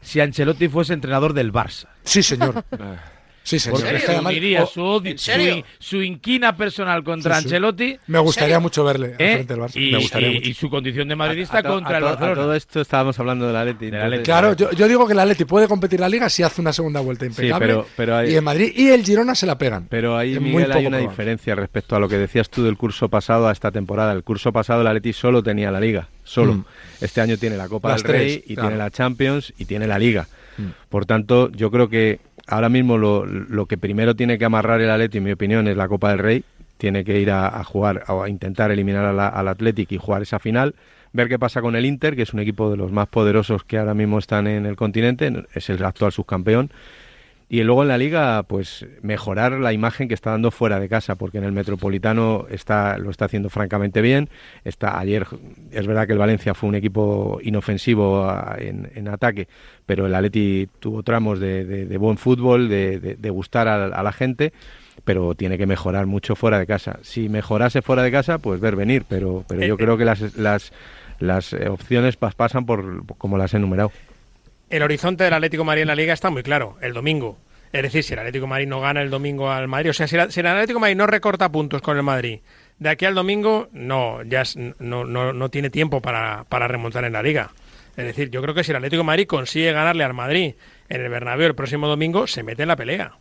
si 0.00 0.20
Ancelotti 0.20 0.68
fuese 0.68 0.92
entrenador 0.92 1.32
del 1.32 1.52
Barça. 1.52 1.86
Sí, 2.04 2.22
señor. 2.22 2.62
Sí, 3.44 3.58
señor. 3.58 3.80
Porque 3.80 3.96
Es 3.96 4.04
que 4.04 4.12
además- 4.12 4.32
uniría 4.32 4.62
o- 4.62 4.66
su, 4.66 4.80
odio- 4.82 5.10
¿En 5.10 5.18
su, 5.18 5.64
su 5.78 6.02
inquina 6.02 6.56
personal 6.56 7.02
contra 7.02 7.34
Sí, 7.36 7.40
sí. 7.40 7.44
Ancelotti. 7.46 7.96
Me 8.06 8.18
gustaría 8.20 8.60
mucho 8.60 8.84
verle 8.84 9.08
al 9.08 9.12
¿eh? 9.20 9.32
frente 9.34 9.54
del 9.54 9.62
Barça. 9.62 9.76
Y, 9.76 9.90
Me 9.92 9.98
gustaría 9.98 10.28
y- 10.28 10.34
mucho. 10.34 10.48
y 10.48 10.54
su 10.54 10.70
condición 10.70 11.08
de 11.08 11.16
madridista 11.16 11.58
A 11.58 11.62
contra 11.64 11.94
a 11.94 11.98
el 11.98 12.04
Barcelona. 12.04 12.34
Todo 12.34 12.54
esto 12.54 12.80
estábamos 12.80 13.18
hablando 13.18 13.46
del 13.46 13.56
Atleti. 13.56 13.86
entonces- 13.86 14.20
Claro, 14.20 14.54
yo, 14.54 14.70
yo 14.72 14.86
digo 14.88 15.06
que 15.06 15.12
el 15.14 15.18
Atleti 15.18 15.44
puede 15.44 15.66
competir 15.68 15.98
la 16.00 16.08
Liga 16.08 16.28
si 16.30 16.42
hace 16.42 16.60
una 16.60 16.72
segunda 16.72 17.00
vuelta 17.00 17.26
impecable. 17.26 17.66
pero- 17.66 17.86
pero 17.96 18.16
hay- 18.16 18.32
Y 18.32 18.36
en 18.36 18.44
Madrid 18.44 18.72
y 18.76 18.88
el 18.88 19.04
Girona 19.04 19.34
se 19.34 19.46
la 19.46 19.58
pegan. 19.58 19.86
Pero 19.90 20.16
ahí, 20.16 20.34
muy 20.38 20.50
Miguel, 20.50 20.70
hay 20.72 20.86
una 20.86 20.98
probable. 20.98 21.08
diferencia 21.08 21.54
respecto 21.54 21.96
a 21.96 22.00
lo 22.00 22.08
que 22.08 22.18
decías 22.18 22.48
tú 22.48 22.62
del 22.62 22.76
curso 22.76 23.08
pasado 23.08 23.48
a 23.48 23.52
esta 23.52 23.70
temporada. 23.72 24.12
El 24.12 24.22
curso 24.22 24.52
pasado 24.52 24.82
el 24.82 24.86
Atleti 24.86 25.12
solo 25.12 25.42
tenía 25.42 25.70
la 25.70 25.80
Liga, 25.80 26.08
solo. 26.22 26.54
Mm. 26.54 26.64
Este 27.00 27.20
año 27.20 27.36
tiene 27.36 27.56
la 27.56 27.68
Copa 27.68 27.88
Las 27.88 28.02
del 28.04 28.12
Rey 28.12 28.36
tres, 28.38 28.50
y 28.50 28.54
claro. 28.54 28.68
tiene 28.68 28.78
la 28.84 28.90
Champions 28.90 29.52
y 29.58 29.64
tiene 29.64 29.86
la 29.88 29.98
Liga. 29.98 30.28
Mm. 30.58 30.62
Por 30.88 31.06
tanto, 31.06 31.50
yo 31.50 31.70
creo 31.70 31.88
que 31.88 32.20
ahora 32.46 32.68
mismo 32.68 32.98
lo, 32.98 33.24
lo 33.26 33.66
que 33.66 33.78
primero 33.78 34.14
tiene 34.14 34.38
que 34.38 34.44
amarrar 34.44 34.80
el 34.80 34.90
Atleti, 34.90 35.18
en 35.18 35.24
mi 35.24 35.32
opinión, 35.32 35.68
es 35.68 35.76
la 35.76 35.88
Copa 35.88 36.10
del 36.10 36.18
Rey. 36.18 36.44
Tiene 36.78 37.04
que 37.04 37.20
ir 37.20 37.30
a, 37.30 37.46
a 37.46 37.64
jugar, 37.64 38.04
a 38.08 38.28
intentar 38.28 38.70
eliminar 38.70 39.04
a 39.04 39.12
la- 39.12 39.28
al 39.28 39.48
Athletic 39.48 39.92
y 39.92 39.98
jugar 39.98 40.22
esa 40.22 40.38
final. 40.38 40.74
Ver 41.12 41.28
qué 41.28 41.38
pasa 41.38 41.60
con 41.60 41.76
el 41.76 41.84
Inter, 41.84 42.16
que 42.16 42.22
es 42.22 42.32
un 42.32 42.40
equipo 42.40 42.70
de 42.70 42.76
los 42.76 42.90
más 42.90 43.06
poderosos 43.06 43.64
que 43.64 43.78
ahora 43.78 43.94
mismo 43.94 44.18
están 44.18 44.46
en 44.46 44.66
el 44.66 44.76
continente, 44.76 45.44
es 45.54 45.68
el 45.70 45.84
actual 45.84 46.10
subcampeón. 46.10 46.70
Y 47.52 47.62
luego 47.64 47.82
en 47.82 47.88
la 47.88 47.98
liga, 47.98 48.42
pues 48.44 48.86
mejorar 49.02 49.52
la 49.52 49.74
imagen 49.74 50.08
que 50.08 50.14
está 50.14 50.30
dando 50.30 50.50
fuera 50.50 50.80
de 50.80 50.88
casa, 50.88 51.16
porque 51.16 51.36
en 51.36 51.44
el 51.44 51.52
Metropolitano 51.52 52.46
está, 52.48 52.96
lo 52.96 53.10
está 53.10 53.26
haciendo 53.26 53.50
francamente 53.50 54.00
bien. 54.00 54.30
Está, 54.64 54.98
ayer 54.98 55.26
es 55.70 55.86
verdad 55.86 56.06
que 56.06 56.14
el 56.14 56.18
Valencia 56.18 56.54
fue 56.54 56.70
un 56.70 56.76
equipo 56.76 57.40
inofensivo 57.42 58.24
a- 58.24 58.56
en, 58.58 58.90
en 58.94 59.06
ataque, 59.08 59.48
pero 59.84 60.06
el 60.06 60.14
Atleti 60.14 60.66
tuvo 60.78 61.02
tramos 61.02 61.40
de, 61.40 61.66
de- 61.66 61.84
de 61.84 61.98
buen 61.98 62.16
fútbol, 62.16 62.70
de, 62.70 62.98
de- 62.98 63.16
de 63.16 63.30
gustar 63.30 63.68
a, 63.68 63.84
a 63.84 64.02
la 64.02 64.12
gente, 64.12 64.54
pero 65.04 65.34
tiene 65.34 65.58
que 65.58 65.66
mejorar 65.66 66.06
mucho 66.06 66.34
fuera 66.34 66.58
de 66.58 66.66
casa. 66.66 67.00
Si 67.02 67.28
mejorase 67.28 67.82
fuera 67.82 68.02
de 68.02 68.10
casa, 68.10 68.38
pues 68.38 68.60
ver 68.60 68.76
venir, 68.76 69.04
pero, 69.06 69.44
pero 69.46 69.60
yo 69.66 69.74
Eh, 69.74 69.76
creo 69.76 69.98
que 69.98 70.06
las, 70.06 70.38
las, 70.38 70.72
las 71.18 71.52
eh, 71.52 71.68
opciones 71.68 72.18
pas- 72.18 72.32
pasan 72.34 72.64
por 72.64 73.04
como 73.18 73.36
las 73.36 73.52
he 73.52 73.58
enumerado. 73.58 73.92
El 74.72 74.82
horizonte 74.82 75.24
del 75.24 75.34
Atlético 75.34 75.64
de 75.64 75.66
Madrid 75.66 75.82
en 75.82 75.88
la 75.88 75.94
Liga 75.94 76.14
está 76.14 76.30
muy 76.30 76.42
claro, 76.42 76.78
el 76.80 76.94
domingo. 76.94 77.36
Es 77.74 77.82
decir, 77.82 78.02
si 78.02 78.14
el 78.14 78.18
Atlético 78.20 78.46
de 78.46 78.50
Madrid 78.50 78.66
no 78.68 78.80
gana 78.80 79.02
el 79.02 79.10
domingo 79.10 79.50
al 79.50 79.68
Madrid, 79.68 79.90
o 79.90 79.92
sea, 79.92 80.08
si, 80.08 80.16
el 80.16 80.20
Atlético 80.46 80.78
de 80.78 80.80
Madrid 80.80 80.96
no 80.96 81.06
recorta 81.06 81.52
puntos 81.52 81.82
con 81.82 81.98
el 81.98 82.02
Madrid, 82.02 82.40
de 82.78 82.88
aquí 82.88 83.04
al 83.04 83.14
domingo 83.14 83.68
no, 83.72 84.22
ya 84.22 84.40
es- 84.40 84.56
no, 84.56 85.04
no, 85.04 85.34
no 85.34 85.50
tiene 85.50 85.68
tiempo 85.68 86.00
para, 86.00 86.44
para 86.48 86.68
remontar 86.68 87.04
en 87.04 87.12
la 87.12 87.22
Liga. 87.22 87.50
Es 87.98 88.06
decir, 88.06 88.30
yo 88.30 88.40
creo 88.40 88.54
que 88.54 88.64
si 88.64 88.70
el 88.72 88.76
Atlético 88.76 89.02
de 89.02 89.06
Madrid 89.06 89.26
consigue 89.26 89.72
ganarle 89.72 90.04
al 90.04 90.14
Madrid 90.14 90.54
en 90.88 91.00
el 91.02 91.10
Bernabéu 91.10 91.48
el 91.48 91.54
próximo 91.54 91.86
domingo, 91.86 92.26
se 92.26 92.42
mete 92.42 92.62
en 92.62 92.68
la 92.68 92.76
pelea. 92.76 93.12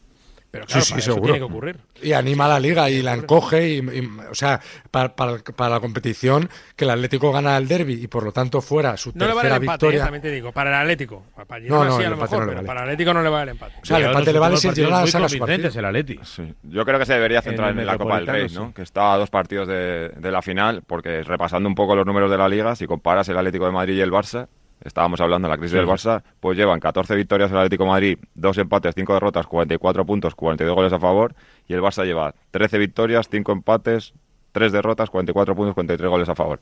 Pero 0.51 0.65
claro, 0.65 0.81
sí, 0.81 0.85
sí, 0.87 0.91
para 0.91 0.99
eso 0.99 1.13
seguro. 1.13 1.33
tiene 1.33 1.39
que 1.47 1.51
ocurrir. 1.51 1.77
Y 2.03 2.11
anima 2.11 2.43
a 2.45 2.49
la 2.49 2.59
liga 2.59 2.89
y 2.89 3.01
la 3.01 3.13
encoge. 3.13 3.69
Y, 3.69 3.77
y- 3.77 4.09
o 4.29 4.35
sea, 4.35 4.59
para, 4.91 5.15
para- 5.15 5.37
para 5.37 5.69
la 5.75 5.79
competición, 5.79 6.49
que 6.75 6.83
el 6.83 6.91
Atlético 6.91 7.31
gana 7.31 7.55
el 7.57 7.69
derby 7.69 7.93
y 8.03 8.07
por 8.07 8.23
lo 8.23 8.33
tanto 8.33 8.59
fuera 8.61 8.97
su 8.97 9.11
No 9.15 9.27
le 9.27 9.33
vale 9.33 9.49
tercera 9.49 9.55
el 9.55 9.61
empate, 9.63 9.85
eh, 9.85 9.87
victoria. 9.87 10.03
también 10.03 10.21
te 10.21 10.29
digo. 10.31 10.51
Para 10.51 10.69
el 10.71 10.75
Atlético. 10.81 11.23
Para 11.47 11.61
el 11.63 11.69
No, 11.69 11.85
no, 11.85 11.91
sí, 11.95 12.01
el 12.01 12.07
a 12.07 12.09
lo 12.09 12.17
mejor, 12.17 12.39
no 12.39 12.45
le 12.45 12.47
pero 12.47 12.55
vale. 12.57 12.67
para 12.67 12.79
el 12.81 12.83
Atlético 12.89 13.13
no 13.13 13.23
le 13.23 13.29
vale 13.29 13.43
el 13.43 13.49
empate. 13.49 13.75
O 13.81 13.85
sea, 13.85 13.97
el 13.97 14.05
empate 14.07 14.33
le 14.33 14.39
vale 14.39 14.57
si 14.57 14.67
el 14.67 14.75
Girona 14.75 15.07
saca 15.07 15.29
su 15.29 15.37
partido. 15.39 15.69
el 15.79 15.85
Atleti. 15.85 16.19
Sí. 16.23 16.53
Yo 16.63 16.83
creo 16.85 16.99
que 16.99 17.05
se 17.05 17.13
debería 17.13 17.41
centrar 17.41 17.69
En 17.71 17.85
la 17.85 17.97
Copa 17.97 18.17
del 18.17 18.27
Rey, 18.27 18.47
¿no? 18.53 18.73
que 18.73 18.81
está 18.81 19.13
a 19.13 19.17
dos 19.17 19.29
partidos 19.29 19.69
de, 19.69 20.09
de 20.09 20.31
la 20.31 20.41
final, 20.41 20.83
porque 20.85 21.23
repasando 21.23 21.69
un 21.69 21.75
poco 21.75 21.95
los 21.95 22.05
números 22.05 22.29
de 22.29 22.37
la 22.37 22.49
Liga, 22.49 22.75
si 22.75 22.87
comparas 22.87 23.29
el 23.29 23.37
Atlético 23.37 23.65
de 23.67 23.71
Madrid 23.71 23.95
y 23.95 24.01
el 24.01 24.11
Barça, 24.11 24.47
estábamos 24.83 25.21
hablando 25.21 25.47
de 25.47 25.53
la 25.53 25.57
crisis 25.57 25.71
sí. 25.71 25.77
del 25.77 25.87
Barça, 25.87 26.23
pues 26.39 26.57
llevan 26.57 26.79
14 26.79 27.15
victorias 27.15 27.51
el 27.51 27.57
Atlético 27.57 27.83
de 27.83 27.89
Madrid, 27.89 28.17
dos 28.35 28.57
empates, 28.57 28.95
cinco 28.95 29.13
derrotas, 29.13 29.47
44 29.47 30.05
puntos, 30.05 30.35
42 30.35 30.75
goles 30.75 30.93
a 30.93 30.99
favor, 30.99 31.35
y 31.67 31.73
el 31.73 31.81
Barça 31.81 32.05
lleva 32.05 32.33
13 32.51 32.77
victorias, 32.77 33.27
cinco 33.29 33.51
empates, 33.51 34.13
tres 34.51 34.71
derrotas, 34.71 35.09
44 35.09 35.55
puntos, 35.55 35.73
43 35.73 36.09
goles 36.09 36.29
a 36.29 36.35
favor. 36.35 36.59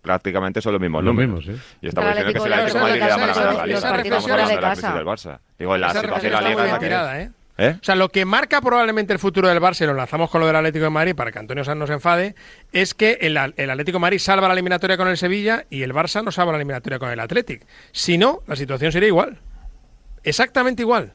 Prácticamente 0.00 0.60
son 0.60 0.72
los 0.72 0.80
mismos 0.80 1.04
los 1.04 1.14
números. 1.14 1.46
Mismos, 1.46 1.62
¿sí? 1.62 1.78
Y 1.80 1.88
estamos 1.88 2.10
diciendo 2.10 2.32
que 2.32 2.40
si 2.40 2.46
el 2.46 2.52
Atlético 2.52 2.78
de 2.78 2.84
Madrid 2.84 3.00
le 3.00 3.08
da 3.08 3.16
para 3.16 3.34
ganar 3.34 3.54
la 3.54 3.66
Liga, 3.66 3.78
estamos 3.78 4.30
hablando 4.30 4.48
de 4.48 4.60
la 4.60 4.70
crisis 4.72 4.94
del 4.94 5.06
Barça. 5.06 5.38
Digo, 5.58 5.74
en 5.74 5.80
la 5.80 5.94
situación 5.94 6.22
de 6.22 6.30
la 6.30 6.48
Liga... 6.48 6.64
es 6.66 6.72
la 6.72 6.78
que. 6.78 7.41
¿Eh? 7.58 7.76
O 7.80 7.84
sea, 7.84 7.96
lo 7.96 8.08
que 8.08 8.24
marca 8.24 8.60
probablemente 8.60 9.12
el 9.12 9.18
futuro 9.18 9.48
del 9.48 9.60
Barça, 9.60 9.82
y 9.82 9.86
lo 9.86 9.94
lanzamos 9.94 10.30
con 10.30 10.40
lo 10.40 10.46
del 10.46 10.56
Atlético 10.56 10.84
de 10.84 10.90
Madrid 10.90 11.14
para 11.14 11.30
que 11.30 11.38
Antonio 11.38 11.64
Sanz 11.64 11.78
no 11.78 11.86
se 11.86 11.92
enfade, 11.92 12.34
es 12.72 12.94
que 12.94 13.18
el, 13.20 13.36
el, 13.56 13.70
Atlético 13.70 13.96
de 13.96 14.02
Madrid 14.02 14.18
salva 14.18 14.48
la 14.48 14.54
eliminatoria 14.54 14.96
con 14.96 15.08
el 15.08 15.18
Sevilla 15.18 15.66
y 15.68 15.82
el 15.82 15.92
Barça 15.92 16.24
no 16.24 16.32
salva 16.32 16.52
la 16.52 16.58
eliminatoria 16.58 16.98
con 16.98 17.10
el 17.10 17.20
Atlético. 17.20 17.66
Si 17.92 18.16
no, 18.16 18.42
la 18.46 18.56
situación 18.56 18.90
sería 18.90 19.08
igual. 19.08 19.38
Exactamente 20.24 20.82
igual. 20.82 21.12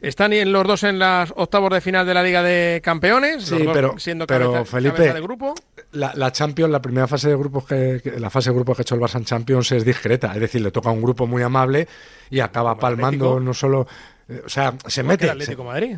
Están 0.00 0.30
los 0.52 0.64
dos 0.64 0.84
en 0.84 1.00
las 1.00 1.32
octavos 1.34 1.70
de 1.72 1.80
final 1.80 2.06
de 2.06 2.14
la 2.14 2.22
Liga 2.22 2.40
de 2.40 2.80
Campeones, 2.84 3.44
sí, 3.44 3.56
los 3.56 3.64
dos 3.64 3.74
pero, 3.74 3.98
siendo 3.98 4.28
cabeza, 4.28 4.50
pero 4.50 4.64
Felipe, 4.64 5.12
de 5.12 5.20
grupo. 5.20 5.54
La, 5.90 6.12
la, 6.14 6.30
Champions, 6.30 6.70
la 6.70 6.80
primera 6.80 7.08
fase 7.08 7.30
de 7.30 7.34
grupos 7.34 7.64
que, 7.64 8.00
la 8.16 8.30
fase 8.30 8.50
de 8.50 8.54
grupos 8.54 8.76
que 8.76 8.82
ha 8.82 8.84
hecho 8.84 8.94
el 8.94 9.00
Barça 9.00 9.16
en 9.16 9.24
Champions 9.24 9.72
es 9.72 9.84
discreta, 9.84 10.32
es 10.34 10.40
decir, 10.40 10.60
le 10.60 10.70
toca 10.70 10.90
a 10.90 10.92
un 10.92 11.02
grupo 11.02 11.26
muy 11.26 11.42
amable 11.42 11.88
y 12.30 12.38
acaba 12.38 12.78
palmando 12.78 13.40
no 13.40 13.52
solo 13.52 13.88
eh, 14.28 14.42
o 14.44 14.48
sea, 14.48 14.74
se 14.86 15.02
mete. 15.02 15.24
el 15.24 15.32
Atlético. 15.32 15.64
Madrid? 15.64 15.96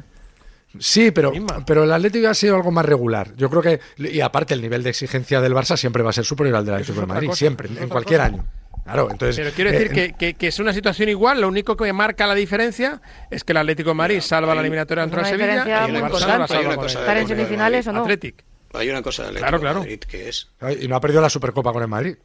Sí, 0.78 1.10
pero, 1.10 1.32
pero 1.66 1.82
el 1.82 1.92
Atlético 1.92 2.28
ha 2.28 2.34
sido 2.34 2.54
algo 2.54 2.70
más 2.70 2.84
regular. 2.84 3.34
Yo 3.36 3.50
creo 3.50 3.62
que, 3.62 3.80
y 3.98 4.20
aparte, 4.20 4.54
el 4.54 4.62
nivel 4.62 4.84
de 4.84 4.90
exigencia 4.90 5.40
del 5.40 5.52
Barça 5.52 5.76
siempre 5.76 6.02
va 6.02 6.10
a 6.10 6.12
ser 6.12 6.24
superior 6.24 6.56
al 6.56 6.64
del 6.64 6.74
Atlético 6.74 7.00
de 7.00 7.06
Madrid, 7.06 7.30
siempre, 7.32 7.68
en 7.68 7.88
cualquier 7.88 8.20
año. 8.20 8.44
Claro, 8.84 9.08
entonces, 9.10 9.36
pero 9.36 9.54
quiero 9.54 9.70
decir 9.70 10.16
eh, 10.18 10.34
que, 10.34 10.46
es 10.48 10.58
una 10.58 10.72
situación 10.72 11.08
igual, 11.08 11.40
lo 11.40 11.48
único 11.48 11.76
que 11.76 11.92
marca 11.92 12.26
la 12.26 12.34
diferencia 12.34 13.00
es 13.30 13.44
que 13.44 13.52
el 13.52 13.58
Atlético 13.58 13.90
de 13.90 13.94
Madrid 13.94 14.20
salva 14.20 14.54
la 14.54 14.62
eliminatoria 14.62 15.04
contra 15.04 15.24
Sevilla 15.24 15.64
y 15.88 15.94
el 15.94 16.02
Barça 16.02 16.38
no 16.38 16.48
salva 16.48 16.74
en? 16.74 17.96
Atlético. 17.96 18.44
Hay 18.72 18.88
una 18.88 19.02
cosa 19.02 19.24
del 19.24 19.36
claro, 19.36 19.60
claro. 19.60 19.84
Que 19.84 20.28
es... 20.28 20.48
Y 20.80 20.86
no 20.86 20.96
ha 20.96 21.00
perdido 21.00 21.20
la 21.20 21.28
Supercopa 21.28 21.72
con 21.72 21.82
el 21.82 21.88
Madrid. 21.88 22.16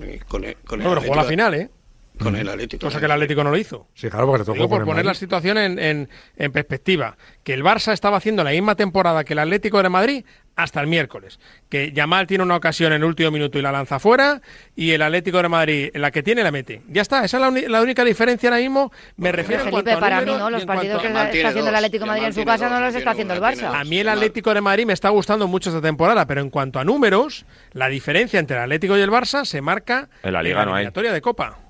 Eh, 0.00 0.20
con 0.28 0.44
el, 0.44 0.56
con 0.56 0.80
el 0.80 0.84
no, 0.84 0.90
pero 0.90 1.02
jugó 1.02 1.14
la 1.14 1.24
final, 1.24 1.54
¿eh? 1.54 1.70
con 2.18 2.36
el 2.36 2.48
Atlético. 2.48 2.86
Cosa 2.86 3.00
que 3.00 3.06
el 3.06 3.12
Atlético 3.12 3.42
no 3.42 3.50
lo 3.50 3.56
hizo. 3.56 3.88
Sí, 3.94 4.08
claro, 4.08 4.26
porque 4.26 4.44
tocó 4.44 4.68
por 4.68 4.84
poner 4.84 5.04
la 5.04 5.14
situación 5.14 5.58
en, 5.58 5.78
en, 5.78 6.08
en, 6.36 6.52
perspectiva. 6.52 7.16
Que 7.42 7.54
el 7.54 7.64
Barça 7.64 7.92
estaba 7.92 8.16
haciendo 8.16 8.44
la 8.44 8.50
misma 8.50 8.76
temporada 8.76 9.24
que 9.24 9.32
el 9.32 9.40
Atlético 9.40 9.82
de 9.82 9.88
Madrid 9.88 10.24
hasta 10.56 10.80
el 10.80 10.86
miércoles. 10.86 11.40
Que 11.68 11.92
Yamal 11.92 12.28
tiene 12.28 12.44
una 12.44 12.56
ocasión 12.56 12.92
en 12.92 13.02
el 13.02 13.04
último 13.04 13.32
minuto 13.32 13.58
y 13.58 13.62
la 13.62 13.72
lanza 13.72 13.98
fuera. 13.98 14.40
Y 14.76 14.92
el 14.92 15.02
Atlético 15.02 15.42
de 15.42 15.48
Madrid, 15.48 15.90
la 15.94 16.12
que 16.12 16.22
tiene, 16.22 16.44
la 16.44 16.52
mete. 16.52 16.82
Ya 16.88 17.02
está, 17.02 17.24
esa 17.24 17.38
es 17.38 17.40
la, 17.40 17.68
la 17.68 17.82
única 17.82 18.04
diferencia 18.04 18.48
ahora 18.48 18.60
mismo. 18.60 18.92
Me 19.16 19.30
porque 19.30 19.42
refiero 19.42 19.64
Felipe, 19.64 19.78
en 19.78 19.84
cuanto 19.84 20.00
para 20.00 20.20
mí, 20.20 20.38
¿no? 20.38 20.50
Los 20.50 20.64
partidos 20.64 21.02
que 21.02 21.08
está 21.08 21.48
haciendo 21.48 21.70
el 21.70 21.76
Atlético 21.76 22.04
de 22.04 22.10
Madrid 22.10 22.24
en 22.26 22.32
su 22.32 22.44
casa 22.44 22.68
no 22.68 22.80
los 22.80 22.94
está 22.94 23.10
haciendo 23.10 23.34
el 23.34 23.40
Barça. 23.40 23.74
A 23.74 23.82
mí 23.82 23.98
el 23.98 24.08
Atlético 24.08 24.54
de 24.54 24.60
Madrid 24.60 24.86
me 24.86 24.92
está 24.92 25.08
gustando 25.08 25.48
mucho 25.48 25.70
esta 25.70 25.82
temporada, 25.82 26.26
pero 26.26 26.40
en 26.40 26.50
cuanto 26.50 26.78
a 26.78 26.84
números, 26.84 27.44
la 27.72 27.88
diferencia 27.88 28.38
entre 28.38 28.56
el 28.56 28.62
Atlético 28.62 28.96
y 28.96 29.00
el 29.00 29.10
Barça 29.10 29.44
se 29.44 29.60
marca 29.60 30.08
en 30.22 30.32
la, 30.32 30.42
Liga 30.42 30.62
en 30.62 30.68
la 30.68 30.74
eliminatoria 30.74 31.12
de 31.12 31.20
Copa. 31.20 31.63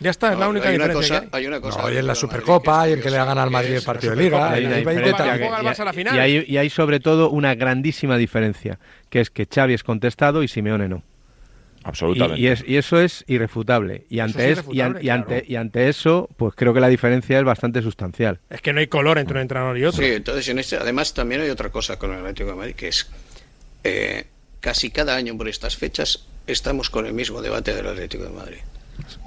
Ya 0.00 0.10
está, 0.10 0.32
es 0.32 0.38
la 0.38 0.48
única 0.48 0.70
diferencia. 0.70 1.28
Hay. 1.30 1.46
una 1.46 1.60
cosa. 1.60 1.82
No, 1.82 1.88
en 1.90 2.06
la 2.06 2.14
Supercopa, 2.14 2.82
hay 2.82 2.94
en 2.94 3.02
que 3.02 3.10
le 3.10 3.18
hagan 3.18 3.38
al 3.38 3.50
Madrid 3.50 3.74
el 3.74 3.82
partido 3.82 4.16
de 4.16 4.22
Liga, 4.22 4.50
hay, 4.50 4.64
hay, 4.64 6.44
y, 6.48 6.56
hay, 6.56 6.70
sobre 6.70 7.00
todo 7.00 7.30
una 7.30 7.54
grandísima 7.54 8.16
diferencia, 8.16 8.78
que 9.10 9.20
es 9.20 9.30
que 9.30 9.46
Xavi 9.46 9.74
es 9.74 9.84
contestado 9.84 10.42
y 10.42 10.48
Simeone 10.48 10.88
no. 10.88 11.02
Absolutamente. 11.82 12.40
Y, 12.40 12.76
eso 12.76 13.00
es 13.00 13.24
irrefutable. 13.26 14.06
Y 14.08 14.20
ante, 14.20 15.88
eso 15.88 16.28
pues 16.36 16.54
creo 16.54 16.74
que 16.74 16.80
la 16.80 16.88
diferencia 16.88 17.38
es 17.38 17.44
bastante 17.44 17.82
sustancial. 17.82 18.40
Es 18.48 18.60
que 18.62 18.72
no 18.72 18.80
hay 18.80 18.86
color 18.86 19.18
entre 19.18 19.36
un 19.36 19.42
entrenador 19.42 19.78
y 19.78 19.84
otro. 19.84 20.02
Sí, 20.02 20.12
entonces 20.12 20.48
este, 20.48 20.76
además 20.76 21.14
también 21.14 21.42
hay 21.42 21.50
otra 21.50 21.70
cosa 21.70 21.98
con 21.98 22.12
el 22.12 22.20
Atlético 22.20 22.50
de 22.50 22.56
Madrid, 22.56 22.74
que 22.74 22.88
es 22.88 23.10
eh, 23.84 24.24
casi 24.60 24.90
cada 24.90 25.14
año 25.16 25.36
por 25.36 25.48
estas 25.48 25.76
fechas 25.76 26.26
estamos 26.46 26.90
con 26.90 27.06
el 27.06 27.12
mismo 27.12 27.40
debate 27.40 27.74
del 27.74 27.86
Atlético 27.86 28.24
de 28.24 28.30
Madrid 28.30 28.58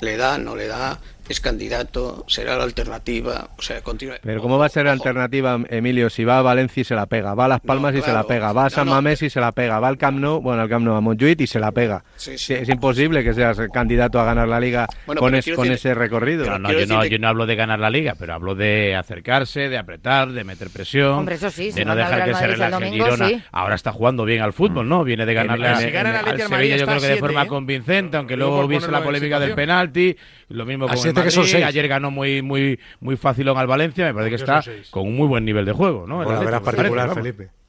le 0.02 0.18
da, 0.18 0.38
no 0.38 0.56
le 0.56 0.68
da, 0.68 1.00
es 1.30 1.40
candidato, 1.40 2.26
será 2.28 2.58
la 2.58 2.64
alternativa, 2.64 3.50
o 3.58 3.62
sea, 3.62 3.82
continúa. 3.82 4.18
Pero 4.22 4.42
¿cómo 4.42 4.58
va 4.58 4.66
a 4.66 4.70
ser 4.70 4.86
la 4.86 4.92
alternativa, 4.92 5.60
Emilio, 5.70 6.10
si 6.10 6.24
va 6.26 6.40
a 6.40 6.42
Valencia 6.42 6.82
y 6.82 6.84
se 6.84 6.96
la 6.96 7.06
pega, 7.06 7.34
va 7.34 7.46
a 7.46 7.48
Las 7.48 7.62
Palmas 7.62 7.96
y 7.96 8.02
se 8.02 8.12
la 8.12 8.24
pega, 8.26 8.52
va 8.52 8.66
a 8.66 8.70
San. 8.70 8.88
Mamés 8.88 9.22
y 9.22 9.30
se 9.30 9.40
la 9.40 9.52
pega, 9.52 9.80
va 9.80 9.88
al 9.88 9.98
Camp 9.98 10.20
Nou, 10.20 10.42
bueno, 10.42 10.62
al 10.62 10.70
Camp 10.70 10.86
Nou, 10.86 10.96
a 10.96 11.02
Montjuic 11.02 11.42
y 11.42 11.48
se 11.48 11.60
la 11.60 11.72
pega? 11.72 12.04
es 12.28 12.70
imposible 12.70 13.24
que 13.24 13.34
seas 13.34 13.60
candidato 13.74 14.20
a 14.20 14.26
ganar 14.26 14.48
la 14.48 14.60
liga 14.60 14.88
con, 15.06 15.36
es, 15.36 15.50
con 15.52 15.72
ese 15.72 15.94
recorrido. 15.94 16.46
No, 16.60 16.72
yo, 16.72 16.86
no, 16.86 17.06
yo, 17.06 17.20
no, 17.20 17.28
hablo 17.28 17.46
de 17.46 17.56
ganar 17.56 17.80
la 17.80 17.90
liga, 17.90 18.16
pero 18.18 18.34
hablo 18.34 18.56
de 18.56 18.96
acercarse, 18.96 19.70
de 19.70 19.78
apretar, 19.78 20.32
de 20.32 20.44
meter 20.44 20.70
presión, 20.70 21.20
Hombre, 21.20 21.36
eso 21.36 21.50
sí, 21.50 21.72
de 21.72 21.86
no 21.86 21.96
dejar 21.96 22.26
que 22.26 22.34
se 22.34 22.48
relaje 22.48 22.72
domingo, 22.72 23.06
Girona. 23.06 23.44
Ahora 23.52 23.76
está 23.76 23.92
jugando 23.92 24.26
bien 24.26 24.42
al 24.42 24.54
fútbol, 24.54 24.86
mm. 24.86 24.90
¿no? 24.90 25.04
Viene 25.04 25.26
de 25.26 25.34
ganarle 25.34 25.68
al 25.68 25.78
Sevilla, 25.78 26.78
yo 26.78 26.86
creo 26.86 27.00
que 27.00 27.08
de 27.08 27.18
forma 27.18 27.44
¿eh? 27.44 27.48
convincente, 27.48 28.18
aunque 28.18 28.38
luego 28.38 28.66
hubiese 28.66 28.92
la 28.92 29.04
polémica 29.04 29.40
del 29.40 29.52
¿eh? 29.52 29.56
penalti, 29.56 30.16
lo 30.50 30.66
mismo 30.66 30.88
con 30.88 30.98
el 30.98 31.14
Madrid. 31.14 31.64
Ayer 31.64 31.88
ganó 31.88 32.12
muy, 32.12 32.42
muy, 32.42 32.80
muy 33.00 33.18
fácil 33.18 33.48
al 33.50 33.68
Valencia, 33.68 34.06
me 34.06 34.14
parece 34.14 34.30
que 34.30 34.36
está 34.36 34.64
con 34.90 35.08
un 35.08 35.16
muy 35.16 35.28
buen 35.28 35.46
nivel 35.46 35.66
de 35.66 35.72
juego, 35.72 36.06
¿no? 36.08 36.24
Bueno, 36.24 36.40
verás 36.40 36.62
pues, 36.62 36.76
particular, 36.76 37.14
Felipe. 37.14 37.63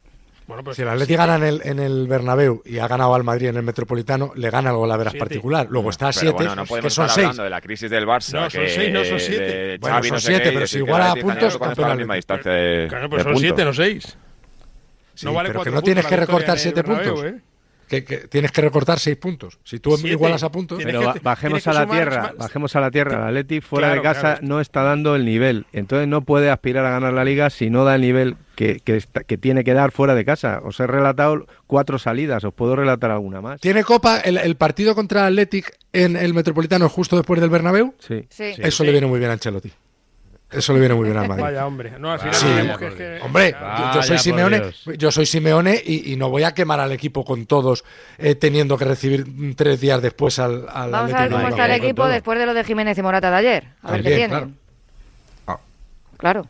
Bueno, 0.47 0.63
pues 0.63 0.77
si 0.77 0.83
el 0.83 0.89
Atleti 0.89 1.15
sí, 1.15 1.17
gana 1.17 1.37
en 1.37 1.43
el, 1.43 1.61
en 1.65 1.79
el 1.79 2.07
Bernabéu 2.07 2.63
y 2.67 2.79
ha 2.79 2.87
ganado 2.87 3.15
al 3.15 3.25
Madrid 3.25 3.49
en 3.49 3.57
el 3.57 3.63
Metropolitano, 3.63 4.33
le 4.35 4.51
gana 4.51 4.71
algo 4.71 4.85
a 4.85 4.89
la 4.89 4.97
veras 4.99 5.15
particular. 5.15 5.67
Luego 5.71 5.89
está 5.89 6.09
a 6.09 6.13
7, 6.13 6.33
bueno, 6.33 6.55
no 6.55 6.65
que 6.65 6.91
son 6.91 7.09
6. 7.09 7.37
de 7.37 7.51
la 7.51 7.61
crisis 7.63 7.91
del 7.91 8.07
Barça. 8.07 8.35
No, 8.35 8.51
son 8.51 8.63
6, 8.67 8.93
no 8.93 9.05
son 9.05 9.21
7. 9.21 9.45
Eh, 9.47 9.79
bueno, 9.81 10.03
son 10.03 10.21
7, 10.21 10.51
pero 10.53 10.67
si 10.67 10.79
igual 10.79 11.03
a 11.03 11.15
puntos, 11.15 11.57
campeón 11.57 11.89
la 11.89 11.95
misma 11.97 12.15
distancia 12.17 12.53
de, 12.53 12.87
Claro, 12.89 13.09
pues 13.09 13.23
son 13.23 13.37
7, 13.39 13.65
no 13.65 13.73
6. 13.73 14.19
no 15.23 15.33
vale 15.33 15.49
pero 15.49 15.63
que 15.63 15.71
no 15.71 15.83
tienes 15.83 16.07
que 16.07 16.17
recortar 16.17 16.59
7 16.59 16.85
puntos 16.85 17.25
que, 17.89 18.05
que, 18.05 18.19
tienes 18.29 18.53
que 18.53 18.61
recortar 18.61 18.99
seis 18.99 19.17
puntos. 19.17 19.59
Si 19.65 19.81
tú 19.81 19.97
igualas 20.05 20.43
a 20.43 20.51
puntos. 20.51 20.81
Pero 20.83 21.15
bajemos, 21.23 21.67
a 21.67 21.73
la 21.73 21.87
tierra, 21.87 22.35
bajemos 22.39 22.77
a 22.77 22.81
la 22.81 22.91
tierra. 22.91 23.17
El 23.17 23.25
Atleti 23.29 23.61
fuera 23.61 23.95
de 23.95 24.03
casa 24.03 24.39
no 24.43 24.61
está 24.61 24.83
dando 24.83 25.17
el 25.17 25.25
nivel. 25.25 25.67
Entonces 25.73 26.09
no 26.09 26.23
puede 26.23 26.51
aspirar 26.51 26.85
a 26.87 26.91
ganar 26.91 27.13
la 27.13 27.25
liga 27.25 27.51
si 27.51 27.71
no 27.71 27.85
da 27.85 27.95
el 27.95 28.03
nivel 28.03 28.37
que, 28.55 28.81
tiene 29.41 29.65
que 29.65 29.75
dar 29.75 29.93
fuera 29.93 30.15
de 30.15 30.25
casa. 30.25 30.61
Os 30.65 30.79
he 30.81 30.87
relatado 30.87 31.47
cuatro 31.67 31.99
salidas, 31.99 32.45
os 32.45 32.55
puedo 32.55 32.77
relatar 32.77 33.11
alguna 33.11 33.41
más. 33.41 33.61
¿Tiene 33.61 33.85
copa 33.85 34.19
el, 34.21 34.57
partido 34.57 34.95
contra 34.95 35.27
Athletic 35.27 35.77
en 35.93 36.17
el 36.17 36.35
Metropolitano 36.35 36.89
justo 36.89 37.17
después 37.17 37.41
del 37.41 37.51
Bernabéu? 37.51 37.95
Sí. 37.99 38.27
sí. 38.31 38.55
Eso 38.59 38.85
le 38.85 38.93
viene 38.93 39.07
muy 39.07 39.19
bien 39.19 39.31
a 39.31 39.35
Ancelotti. 39.35 39.73
Eso 40.55 40.73
le 40.73 40.81
viene 40.81 40.95
muy 40.95 41.07
bien 41.07 41.17
al 41.17 41.29
Madrid. 41.29 41.43
Vaya, 41.43 41.67
hombre. 41.67 41.93
No, 41.99 42.13
al 42.13 42.21
sí. 42.35 42.47
Hombre, 43.23 43.55
yo, 43.95 44.03
soy 44.03 44.19
Simeone, 44.19 44.63
yo 44.97 45.11
soy 45.11 45.27
Simeone 45.27 45.81
y, 45.85 46.15
no 46.17 46.31
voy 46.31 46.45
a 46.45 46.53
quemar 46.53 46.81
al 46.81 46.93
equipo 46.93 47.25
con 47.25 47.47
todos 47.47 47.85
eh, 48.19 48.35
teniendo 48.35 48.79
que 48.79 48.85
recibir 48.85 49.27
tres 49.57 49.81
días 49.81 50.01
después 50.01 50.39
al, 50.39 50.63
Vamos 50.63 51.13
a 51.13 51.23
ver 51.23 51.31
cómo 51.31 51.49
está 51.49 51.67
el 51.67 51.73
equipo 51.73 52.07
después 52.07 52.39
de 52.39 52.47
lo 52.47 52.55
de 52.55 52.65
Jiménez 52.65 52.97
y 52.99 53.03
Morata 53.03 53.31
de 53.31 53.37
ayer. 53.37 53.69
A 53.83 53.93
ver 53.93 54.03
qué 54.03 54.17
tienen. 54.17 54.57
Claro. 56.17 56.47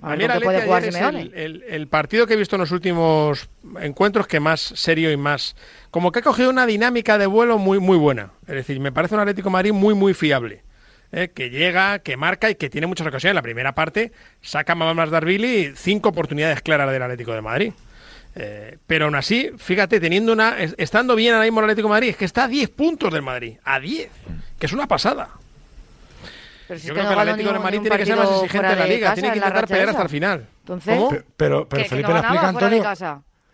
A, 0.00 0.16
mí 0.16 0.24
el, 0.24 0.40
puede 0.42 0.62
jugar 0.62 0.82
Simeone. 0.84 1.30
El, 1.34 1.64
el, 1.68 1.88
partido 1.88 2.26
que 2.26 2.34
he 2.34 2.36
visto 2.36 2.56
en 2.56 2.60
los 2.60 2.70
últimos 2.70 3.48
encuentros 3.80 4.26
que 4.26 4.38
más 4.40 4.60
serio 4.60 5.10
y 5.10 5.16
más 5.16 5.56
como 5.90 6.12
que 6.12 6.20
ha 6.20 6.22
cogido 6.22 6.50
una 6.50 6.66
dinámica 6.66 7.18
de 7.18 7.26
vuelo 7.26 7.58
muy 7.58 7.80
muy 7.80 7.96
buena. 7.96 8.30
Es 8.46 8.54
decir, 8.54 8.80
me 8.80 8.92
parece 8.92 9.14
un 9.14 9.20
Atlético 9.20 9.50
Madrid 9.50 9.72
muy 9.72 9.94
muy 9.94 10.14
fiable 10.14 10.62
eh, 11.10 11.28
que 11.34 11.50
llega, 11.50 12.00
que 12.00 12.16
marca 12.16 12.50
y 12.50 12.54
que 12.54 12.68
tiene 12.68 12.86
muchas 12.86 13.06
ocasiones. 13.06 13.34
La 13.34 13.42
primera 13.42 13.74
parte 13.74 14.12
saca 14.40 14.74
Mamás 14.74 15.10
Darvili 15.10 15.72
cinco 15.74 16.10
oportunidades 16.10 16.60
claras 16.62 16.90
del 16.90 17.02
Atlético 17.02 17.32
de 17.32 17.40
Madrid. 17.40 17.72
Eh, 18.34 18.78
pero 18.86 19.06
aún 19.06 19.14
así, 19.14 19.50
fíjate, 19.56 20.00
teniendo 20.00 20.32
una, 20.32 20.56
estando 20.58 21.16
bien 21.16 21.34
ahora 21.34 21.46
mismo 21.46 21.60
el 21.60 21.64
Atlético 21.64 21.88
de 21.88 21.92
Madrid, 21.92 22.08
es 22.10 22.16
que 22.16 22.24
está 22.24 22.44
a 22.44 22.48
10 22.48 22.70
puntos 22.70 23.12
del 23.12 23.22
Madrid, 23.22 23.56
a 23.64 23.80
10, 23.80 24.10
que 24.58 24.66
es 24.66 24.72
una 24.72 24.86
pasada. 24.86 25.30
Yo 26.68 26.92
creo 26.92 27.08
que 27.08 27.12
el 27.14 27.18
Atlético 27.18 27.52
de 27.52 27.58
Madrid 27.58 27.80
tiene 27.80 27.96
que 27.96 28.06
ser 28.06 28.16
más 28.16 28.30
exigente 28.30 28.72
en 28.72 28.78
la 28.78 28.86
liga, 28.86 29.14
tiene 29.14 29.30
que 29.30 29.38
intentar 29.38 29.66
pelear 29.66 29.88
hasta 29.88 30.02
el 30.02 30.08
final. 30.08 30.46
Entonces, 30.60 30.94
¿Cómo? 30.94 31.16
Pero, 31.36 31.68
pero 31.68 31.84
Felipe, 31.86 32.08
no 32.08 32.18
explica 32.18 32.48
Antonio. 32.48 32.84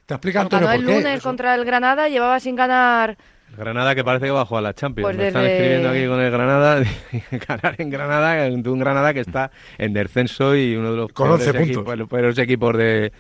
Te 0.07 0.15
explica 0.15 0.41
Antonio. 0.41 0.71
El 0.71 0.83
lunes 0.83 1.07
Eso. 1.07 1.23
contra 1.23 1.55
el 1.55 1.65
Granada, 1.65 2.09
llevaba 2.09 2.41
sin 2.41 2.57
ganar 2.57 3.17
Granada 3.57 3.95
que 3.95 4.05
parece 4.05 4.27
que 4.27 4.33
bajó 4.33 4.59
a 4.59 4.61
la 4.61 4.75
Champions. 4.75 5.07
Pues 5.07 5.17
Me 5.17 5.29
están 5.29 5.45
escribiendo 5.45 5.89
aquí 5.91 6.07
con 6.07 6.21
el 6.21 6.31
Granada, 6.31 6.83
ganar 7.49 7.75
en 7.79 7.91
Granada, 7.91 8.47
un 8.49 8.79
Granada 8.79 9.15
que 9.15 9.21
está 9.21 9.51
en 9.79 9.93
descenso 9.93 10.57
y 10.57 10.77
uno 10.77 10.91
de 10.91 10.97
los 10.97 11.13
con 11.13 11.29
peores, 11.29 11.47
11 11.49 11.63
equipos, 11.63 11.85
puntos. 11.85 12.09
Pues, 12.09 12.09
peores 12.09 12.39
equipos 12.39 12.77
de, 12.77 13.13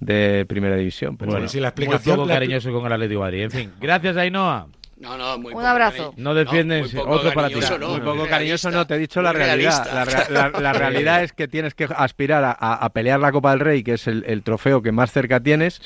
de 0.00 0.46
primera 0.48 0.76
división. 0.76 1.16
Pero 1.16 1.32
bueno, 1.32 1.48
si 1.48 1.60
la 1.60 1.68
explicación 1.68 2.16
muy 2.16 2.24
poco 2.24 2.34
cariñoso 2.34 2.72
con 2.72 2.86
el 2.86 2.92
Atlético 2.92 3.20
de 3.20 3.24
Madrid. 3.24 3.42
En 3.42 3.50
fin, 3.50 3.72
gracias 3.80 4.16
Ainhoa. 4.16 4.68
No, 5.00 5.16
no, 5.16 5.38
muy 5.38 5.54
Un 5.54 5.64
abrazo. 5.64 6.12
No 6.18 6.34
defiendes 6.34 6.94
otro 6.94 7.32
para 7.32 7.48
ti. 7.48 7.54
No, 7.80 7.88
muy 7.88 8.00
poco 8.00 8.26
cariñoso, 8.26 8.70
no. 8.70 8.86
Te 8.86 8.96
he 8.96 8.98
dicho 8.98 9.22
la 9.22 9.32
realidad. 9.32 9.88
La, 10.30 10.72
realidad 10.74 11.24
es 11.24 11.32
que 11.32 11.48
tienes 11.48 11.74
que 11.74 11.88
aspirar 11.96 12.56
a, 12.58 12.90
pelear 12.90 13.18
la 13.18 13.32
Copa 13.32 13.50
del 13.50 13.60
Rey, 13.60 13.82
que 13.82 13.94
es 13.94 14.06
el, 14.06 14.42
trofeo 14.42 14.82
que 14.82 14.92
más 14.92 15.10
cerca 15.10 15.40
tienes. 15.40 15.80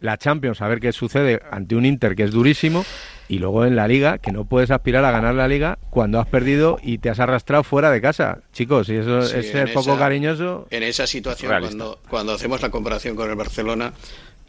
La 0.00 0.18
Champions, 0.18 0.60
a 0.62 0.68
ver 0.68 0.80
qué 0.80 0.90
sucede 0.90 1.40
ante 1.50 1.76
un 1.76 1.86
Inter 1.86 2.16
que 2.16 2.24
es 2.24 2.32
durísimo 2.32 2.84
y 3.28 3.38
luego 3.38 3.64
en 3.64 3.74
la 3.76 3.88
liga, 3.88 4.18
que 4.18 4.30
no 4.32 4.44
puedes 4.44 4.70
aspirar 4.70 5.04
a 5.04 5.10
ganar 5.10 5.34
la 5.34 5.48
liga 5.48 5.78
cuando 5.90 6.20
has 6.20 6.26
perdido 6.28 6.78
y 6.82 6.98
te 6.98 7.10
has 7.10 7.18
arrastrado 7.20 7.64
fuera 7.64 7.90
de 7.90 8.00
casa. 8.00 8.38
Chicos, 8.52 8.88
y 8.88 8.96
eso 8.96 9.22
Sí, 9.22 9.36
es 9.38 9.50
ser 9.50 9.68
en 9.68 9.74
poco 9.74 9.90
esa- 9.90 9.98
cariñoso. 9.98 10.66
En 10.70 10.82
esa 10.82 11.06
situación, 11.06 11.50
Realista. 11.50 11.76
cuando, 11.76 11.98
cuando 12.08 12.32
hacemos 12.34 12.60
la 12.62 12.70
comparación 12.70 13.16
con 13.16 13.28
el 13.28 13.36
Barcelona, 13.36 13.92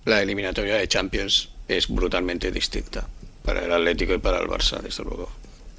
la 0.06 0.22
eliminatoria 0.22 0.76
de 0.76 0.88
Champions 0.88 1.50
es 1.68 1.88
brutalmente 1.90 2.52
distinta. 2.52 3.08
para 3.44 3.64
el 3.64 3.72
Atlético 3.72 4.14
y 4.14 4.18
para 4.18 4.40
el 4.40 4.48
Barça, 4.48 4.82
desde 4.82 5.06
luego. 5.06 5.30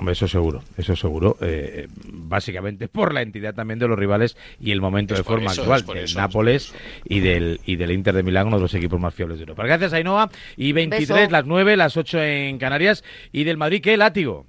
Eso 0.06 0.28
seguro, 0.28 0.62
eso 0.76 0.94
seguro. 0.94 1.36
eh, 1.40 1.88
básicamente 2.06 2.86
por 2.88 3.12
la 3.12 3.22
entidad 3.22 3.54
también 3.54 3.78
de 3.80 3.88
los 3.88 3.98
rivales 3.98 4.36
y 4.60 4.70
el 4.70 4.80
momento 4.80 5.14
Es 5.14 5.20
de 5.20 5.24
forma 5.24 5.50
eso, 5.50 5.62
actual 5.62 5.84
del 5.86 5.96
eso, 5.96 6.04
es 6.04 6.16
Nápoles 6.16 6.74
y 7.04 7.20
del, 7.20 7.60
y 7.66 7.76
del 7.76 7.90
Inter 7.90 8.14
de 8.14 8.22
Milán, 8.22 8.46
uno 8.46 8.56
de 8.56 8.62
los 8.62 8.74
equipos 8.74 9.00
más 9.00 9.12
fiables 9.14 9.38
de 9.38 9.42
Europa. 9.42 9.64
Gracias, 9.64 9.92
Ainhoa. 9.92 10.30
Y 10.56 10.72
23, 10.72 11.08
Beso. 11.08 11.30
las 11.32 11.46
9, 11.46 11.76
las 11.76 11.96
8 11.96 12.22
en 12.22 12.58
Canarias. 12.58 13.02
Y 13.32 13.42
del 13.44 13.56
Madrid, 13.56 13.80
¿qué? 13.82 13.96
Látigo. 13.96 14.46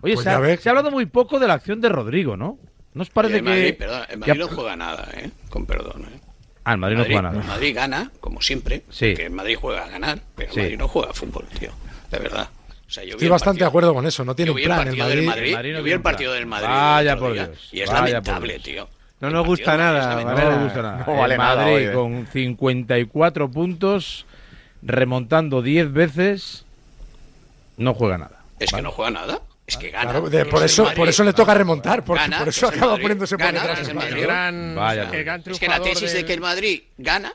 Oye, 0.00 0.14
Pues 0.14 0.24
se, 0.24 0.30
ha, 0.30 0.38
ves. 0.40 0.60
se 0.60 0.68
ha 0.68 0.72
hablado 0.72 0.90
muy 0.90 1.06
poco 1.06 1.38
de 1.38 1.46
la 1.46 1.54
acción 1.54 1.80
de 1.80 1.88
Rodrigo, 1.88 2.36
¿no? 2.36 2.58
¿No 2.94 3.02
os 3.02 3.08
Y 3.08 3.12
parece 3.12 3.36
el 3.36 3.42
Madrid, 3.44 3.64
que...? 3.66 3.72
perdón, 3.74 4.02
el 4.10 4.18
Madrid 4.18 4.34
no 4.40 4.48
juega 4.48 4.76
nada, 4.76 5.08
¿eh? 5.16 5.30
Con 5.48 5.64
perdón, 5.64 6.02
¿eh? 6.12 6.20
Ah, 6.64 6.72
el 6.72 6.78
Madrid, 6.78 6.96
no 6.98 7.04
juega 7.04 7.22
nada. 7.22 7.40
el 7.40 7.46
Madrid 7.46 7.74
gana, 7.74 8.10
como 8.20 8.40
siempre, 8.42 8.82
Sí. 8.90 9.14
que 9.14 9.26
el 9.26 9.30
Madrid 9.32 9.56
juega 9.60 9.84
a 9.84 9.88
ganar, 9.88 10.20
pero 10.34 10.48
el 10.48 10.54
Sí. 10.54 10.60
Madrid 10.60 10.78
no 10.78 10.88
juega 10.88 11.10
a 11.10 11.14
fútbol, 11.14 11.44
tío, 11.58 11.70
de 12.10 12.18
verdad. 12.18 12.48
O 12.92 12.94
sea, 12.94 13.04
yo 13.04 13.12
Estoy 13.12 13.28
bastante 13.28 13.60
de 13.60 13.64
partido- 13.64 13.68
acuerdo 13.68 13.94
con 13.94 14.06
eso. 14.06 14.22
No 14.22 14.34
tiene 14.36 14.50
un 14.50 14.58
el 14.58 14.64
plan. 14.64 14.80
El 14.80 14.84
partido 14.88 15.08
del 15.08 15.22
Madrid, 15.22 15.26
Madrid, 15.26 15.48
El 15.48 15.54
Madrid 15.56 15.72
no 15.72 15.78
yo 15.78 15.84
vi 15.84 15.92
el 15.92 16.02
partido 16.02 16.32
del 16.34 16.44
Madrid. 16.44 16.68
Vaya 16.68 17.16
por 17.16 17.32
día, 17.32 17.46
Dios, 17.46 17.68
Y 17.72 17.80
es 17.80 17.88
vaya 17.88 17.98
por 18.00 18.08
lamentable, 18.10 18.58
tío. 18.58 18.88
No 19.20 19.30
nos 19.30 19.46
gusta 19.46 19.76
nada, 19.78 20.22
Madrid 20.24 20.44
No 20.44 20.50
me 20.58 20.64
gusta 20.64 20.82
nada. 20.82 21.04
No 21.06 21.16
vale 21.16 21.34
el 21.34 21.40
nada 21.40 21.56
Madrid 21.56 21.74
hoy, 21.74 21.82
eh. 21.84 21.92
con 21.94 22.26
54 22.30 23.50
puntos, 23.50 24.26
remontando 24.82 25.62
10 25.62 25.90
veces, 25.90 26.66
no 27.78 27.94
juega 27.94 28.18
nada. 28.18 28.42
Es 28.58 28.70
que 28.70 28.82
no 28.82 28.90
juega 28.90 29.10
nada. 29.10 29.40
Es 29.66 29.78
que 29.78 29.90
gana. 29.90 30.10
Claro, 30.10 30.28
de- 30.28 30.44
por, 30.44 30.62
eso, 30.62 30.82
Madrid. 30.84 30.96
por 30.98 31.08
eso 31.08 31.24
le 31.24 31.32
toca 31.32 31.54
remontar, 31.54 32.04
porque 32.04 32.24
Gana, 32.24 32.40
por 32.40 32.48
eso 32.48 32.68
acaba 32.68 32.88
Madrid. 32.88 33.02
poniéndose 33.04 33.38
por 33.38 33.46
detrás. 33.46 33.88
el 33.88 33.94
Madrid. 33.94 34.10
Madrid. 34.10 34.22
Gran, 34.24 34.74
Vaya. 34.74 35.10
el 35.10 35.24
gran 35.24 35.42
Es 35.46 35.58
que 35.58 35.68
la 35.68 35.80
tesis 35.80 36.12
de 36.12 36.24
que 36.26 36.34
el 36.34 36.40
Madrid 36.40 36.82
gana 36.98 37.32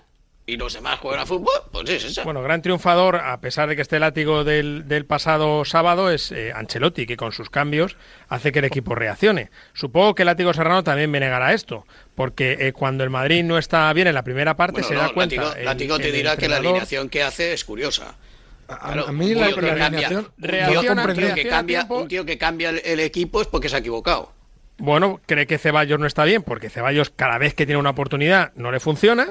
y 0.50 0.56
los 0.56 0.74
demás 0.74 0.98
juegan 1.00 1.20
a 1.20 1.26
fútbol, 1.26 1.52
pues 1.74 1.90
es 1.90 2.06
esa. 2.06 2.24
Bueno, 2.24 2.42
gran 2.42 2.62
triunfador, 2.62 3.18
a 3.18 3.40
pesar 3.42 3.68
de 3.68 3.76
que 3.76 3.82
esté 3.82 4.00
látigo 4.00 4.46
del, 4.46 4.88
del 4.88 5.06
pasado 5.06 5.66
sábado, 5.66 6.10
es 6.10 6.32
eh, 6.32 6.54
Ancelotti, 6.56 7.06
que 7.06 7.18
con 7.18 7.34
sus 7.34 7.50
cambios 7.50 7.98
hace 8.30 8.54
que 8.54 8.60
el 8.60 8.66
equipo 8.66 8.96
reaccione. 8.96 9.52
Supongo 9.74 10.16
que 10.16 10.24
Látigo 10.24 10.54
Serrano 10.54 10.86
también 10.86 11.12
me 11.12 11.20
negará 11.20 11.54
esto, 11.54 11.86
porque 12.16 12.56
eh, 12.62 12.72
cuando 12.72 13.04
el 13.04 13.10
Madrid 13.10 13.44
no 13.44 13.58
está 13.58 13.92
bien 13.92 14.08
en 14.08 14.14
la 14.16 14.24
primera 14.24 14.56
parte 14.56 14.82
Bueno, 14.82 14.88
se 14.88 14.94
no, 14.96 15.02
da 15.02 15.10
cuenta. 15.14 15.36
Látigo, 15.36 15.56
el- 15.60 15.66
Látigo 15.66 15.98
te 16.00 16.08
el 16.08 16.14
dirá 16.16 16.38
que 16.38 16.48
la 16.48 16.58
alineación 16.58 17.10
que 17.10 17.24
hace 17.24 17.52
es 17.52 17.66
curiosa. 17.66 18.16
A, 18.70 18.78
Claro, 18.94 19.08
a 19.08 19.12
mí 19.12 19.34
un 19.34 19.40
la, 19.42 19.48
tío 19.48 19.58
alineación 19.60 20.20
un 20.20 20.24
yo 20.26 20.48
reacciona, 20.48 21.04
tío 21.04 21.14
comprendí- 21.14 21.34
que 21.36 21.48
cambia, 21.50 21.86
un 21.90 22.08
tío 22.08 22.26
que 22.26 22.38
cambia 22.38 22.70
el, 22.70 22.82
el 22.86 23.00
equipo 23.02 23.42
es 23.42 23.48
porque 23.48 23.68
se 23.68 23.76
ha 23.76 23.80
equivocado. 23.80 24.32
Bueno, 24.78 25.20
cree 25.26 25.46
que 25.46 25.58
Ceballos 25.58 26.00
no 26.00 26.06
está 26.06 26.24
bien, 26.24 26.42
porque 26.44 26.70
Ceballos 26.70 27.10
cada 27.10 27.38
vez 27.38 27.54
que 27.54 27.66
tiene 27.66 27.80
una 27.80 27.90
oportunidad 27.90 28.54
no 28.56 28.72
le 28.72 28.80
funciona. 28.80 29.28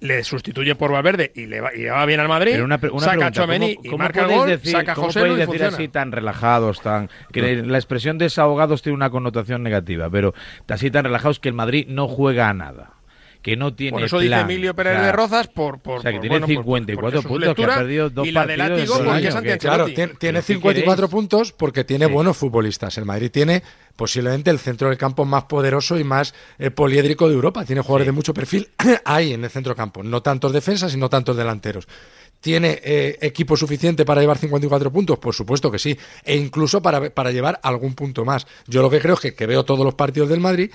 Le 0.00 0.22
sustituye 0.22 0.74
por 0.76 0.92
Valverde 0.92 1.32
y 1.34 1.46
le 1.46 1.60
va, 1.60 1.74
y 1.74 1.84
va 1.86 2.06
bien 2.06 2.20
al 2.20 2.28
Madrid. 2.28 2.52
Pero 2.52 2.64
una, 2.64 2.76
saca 2.76 2.76
a 2.76 2.80
pregunta, 2.80 3.30
Tchouaméni 3.32 3.74
¿cómo, 3.74 3.86
y 3.86 3.90
cómo 3.90 3.98
marca 3.98 4.20
el 4.20 4.26
podéis 4.26 4.40
gol, 4.40 4.50
decir, 4.50 4.72
saca 4.72 4.92
a 4.92 4.94
cómo 4.94 5.06
José 5.08 5.20
Lu 5.20 5.26
y 5.26 5.30
decir 5.30 5.46
funciona. 5.46 5.74
así 5.74 5.88
tan 5.88 6.12
relajados, 6.12 6.80
tan 6.80 7.10
que 7.32 7.56
la 7.56 7.78
expresión 7.78 8.18
desahogados 8.18 8.82
tiene 8.82 8.94
una 8.94 9.10
connotación 9.10 9.62
negativa, 9.62 10.08
pero 10.08 10.34
así 10.68 10.90
tan 10.90 11.04
relajados 11.04 11.40
que 11.40 11.48
el 11.48 11.54
Madrid 11.54 11.86
no 11.88 12.06
juega 12.06 12.48
a 12.48 12.54
nada, 12.54 12.97
que 13.42 13.56
no 13.56 13.72
tiene 13.74 13.92
Por 13.92 14.02
eso 14.02 14.18
dice 14.18 14.34
Emilio 14.34 14.74
Pérez 14.74 14.94
o 14.94 14.96
sea, 14.96 15.06
de 15.06 15.12
Rozas, 15.12 15.46
por, 15.48 15.78
por, 15.78 16.00
o 16.00 16.02
sea, 16.02 16.10
que 16.10 16.16
por, 16.18 16.20
tiene 16.22 16.34
bueno, 16.38 16.46
por- 16.46 16.54
54 16.64 17.22
porque 17.22 17.22
su 17.22 17.28
puntos, 17.28 17.54
que 17.54 17.64
ha 17.64 17.76
perdido 17.78 18.10
dos 18.10 18.26
y 18.26 18.32
la 18.32 18.46
de 18.46 18.56
partidos 18.56 18.68
Látigo 18.78 18.94
el 18.94 19.04
porque 19.04 19.10
año, 19.16 19.28
es 19.28 19.34
que- 19.34 19.38
Ancelotti. 19.52 19.58
Claro, 19.66 19.84
tiene, 19.86 20.14
tiene 20.14 20.16
¿Pero 20.18 20.46
qué 20.46 20.52
54 20.54 20.94
queréis? 20.96 21.10
puntos 21.10 21.52
porque 21.52 21.84
tiene 21.84 22.06
Sí. 22.06 22.12
buenos 22.12 22.36
futbolistas. 22.36 22.98
El 22.98 23.04
Madrid 23.04 23.30
tiene 23.30 23.62
posiblemente 23.96 24.50
el 24.50 24.58
centro 24.58 24.88
del 24.88 24.98
campo 24.98 25.24
más 25.24 25.44
poderoso 25.44 25.98
y 25.98 26.04
más 26.04 26.34
eh, 26.58 26.70
poliédrico 26.70 27.28
de 27.28 27.34
Europa. 27.34 27.64
Tiene 27.64 27.80
jugadores 27.82 28.06
de 28.06 28.12
mucho 28.12 28.34
perfil 28.34 28.68
ahí 29.04 29.32
en 29.32 29.44
el 29.44 29.50
centro 29.50 29.70
del 29.70 29.76
campo. 29.76 30.02
No 30.02 30.20
tantos 30.20 30.52
defensas 30.52 30.92
y 30.94 30.96
no 30.96 31.08
tantos 31.08 31.36
delanteros. 31.36 31.86
¿Tiene 32.40 32.80
eh, 32.84 33.18
equipo 33.20 33.56
suficiente 33.56 34.04
para 34.04 34.20
llevar 34.20 34.38
54 34.38 34.92
puntos? 34.92 35.18
Por 35.18 35.34
supuesto 35.34 35.70
que 35.72 35.78
sí. 35.78 35.98
E 36.24 36.36
incluso 36.36 36.80
para, 36.82 37.10
para 37.10 37.32
llevar 37.32 37.58
algún 37.62 37.94
punto 37.94 38.24
más. 38.24 38.46
Yo 38.66 38.82
lo 38.82 38.90
que 38.90 39.00
creo 39.00 39.14
es 39.14 39.20
que, 39.20 39.34
que 39.34 39.46
veo 39.46 39.64
todos 39.64 39.84
los 39.84 39.94
partidos 39.94 40.28
del 40.28 40.38
Madrid 40.40 40.70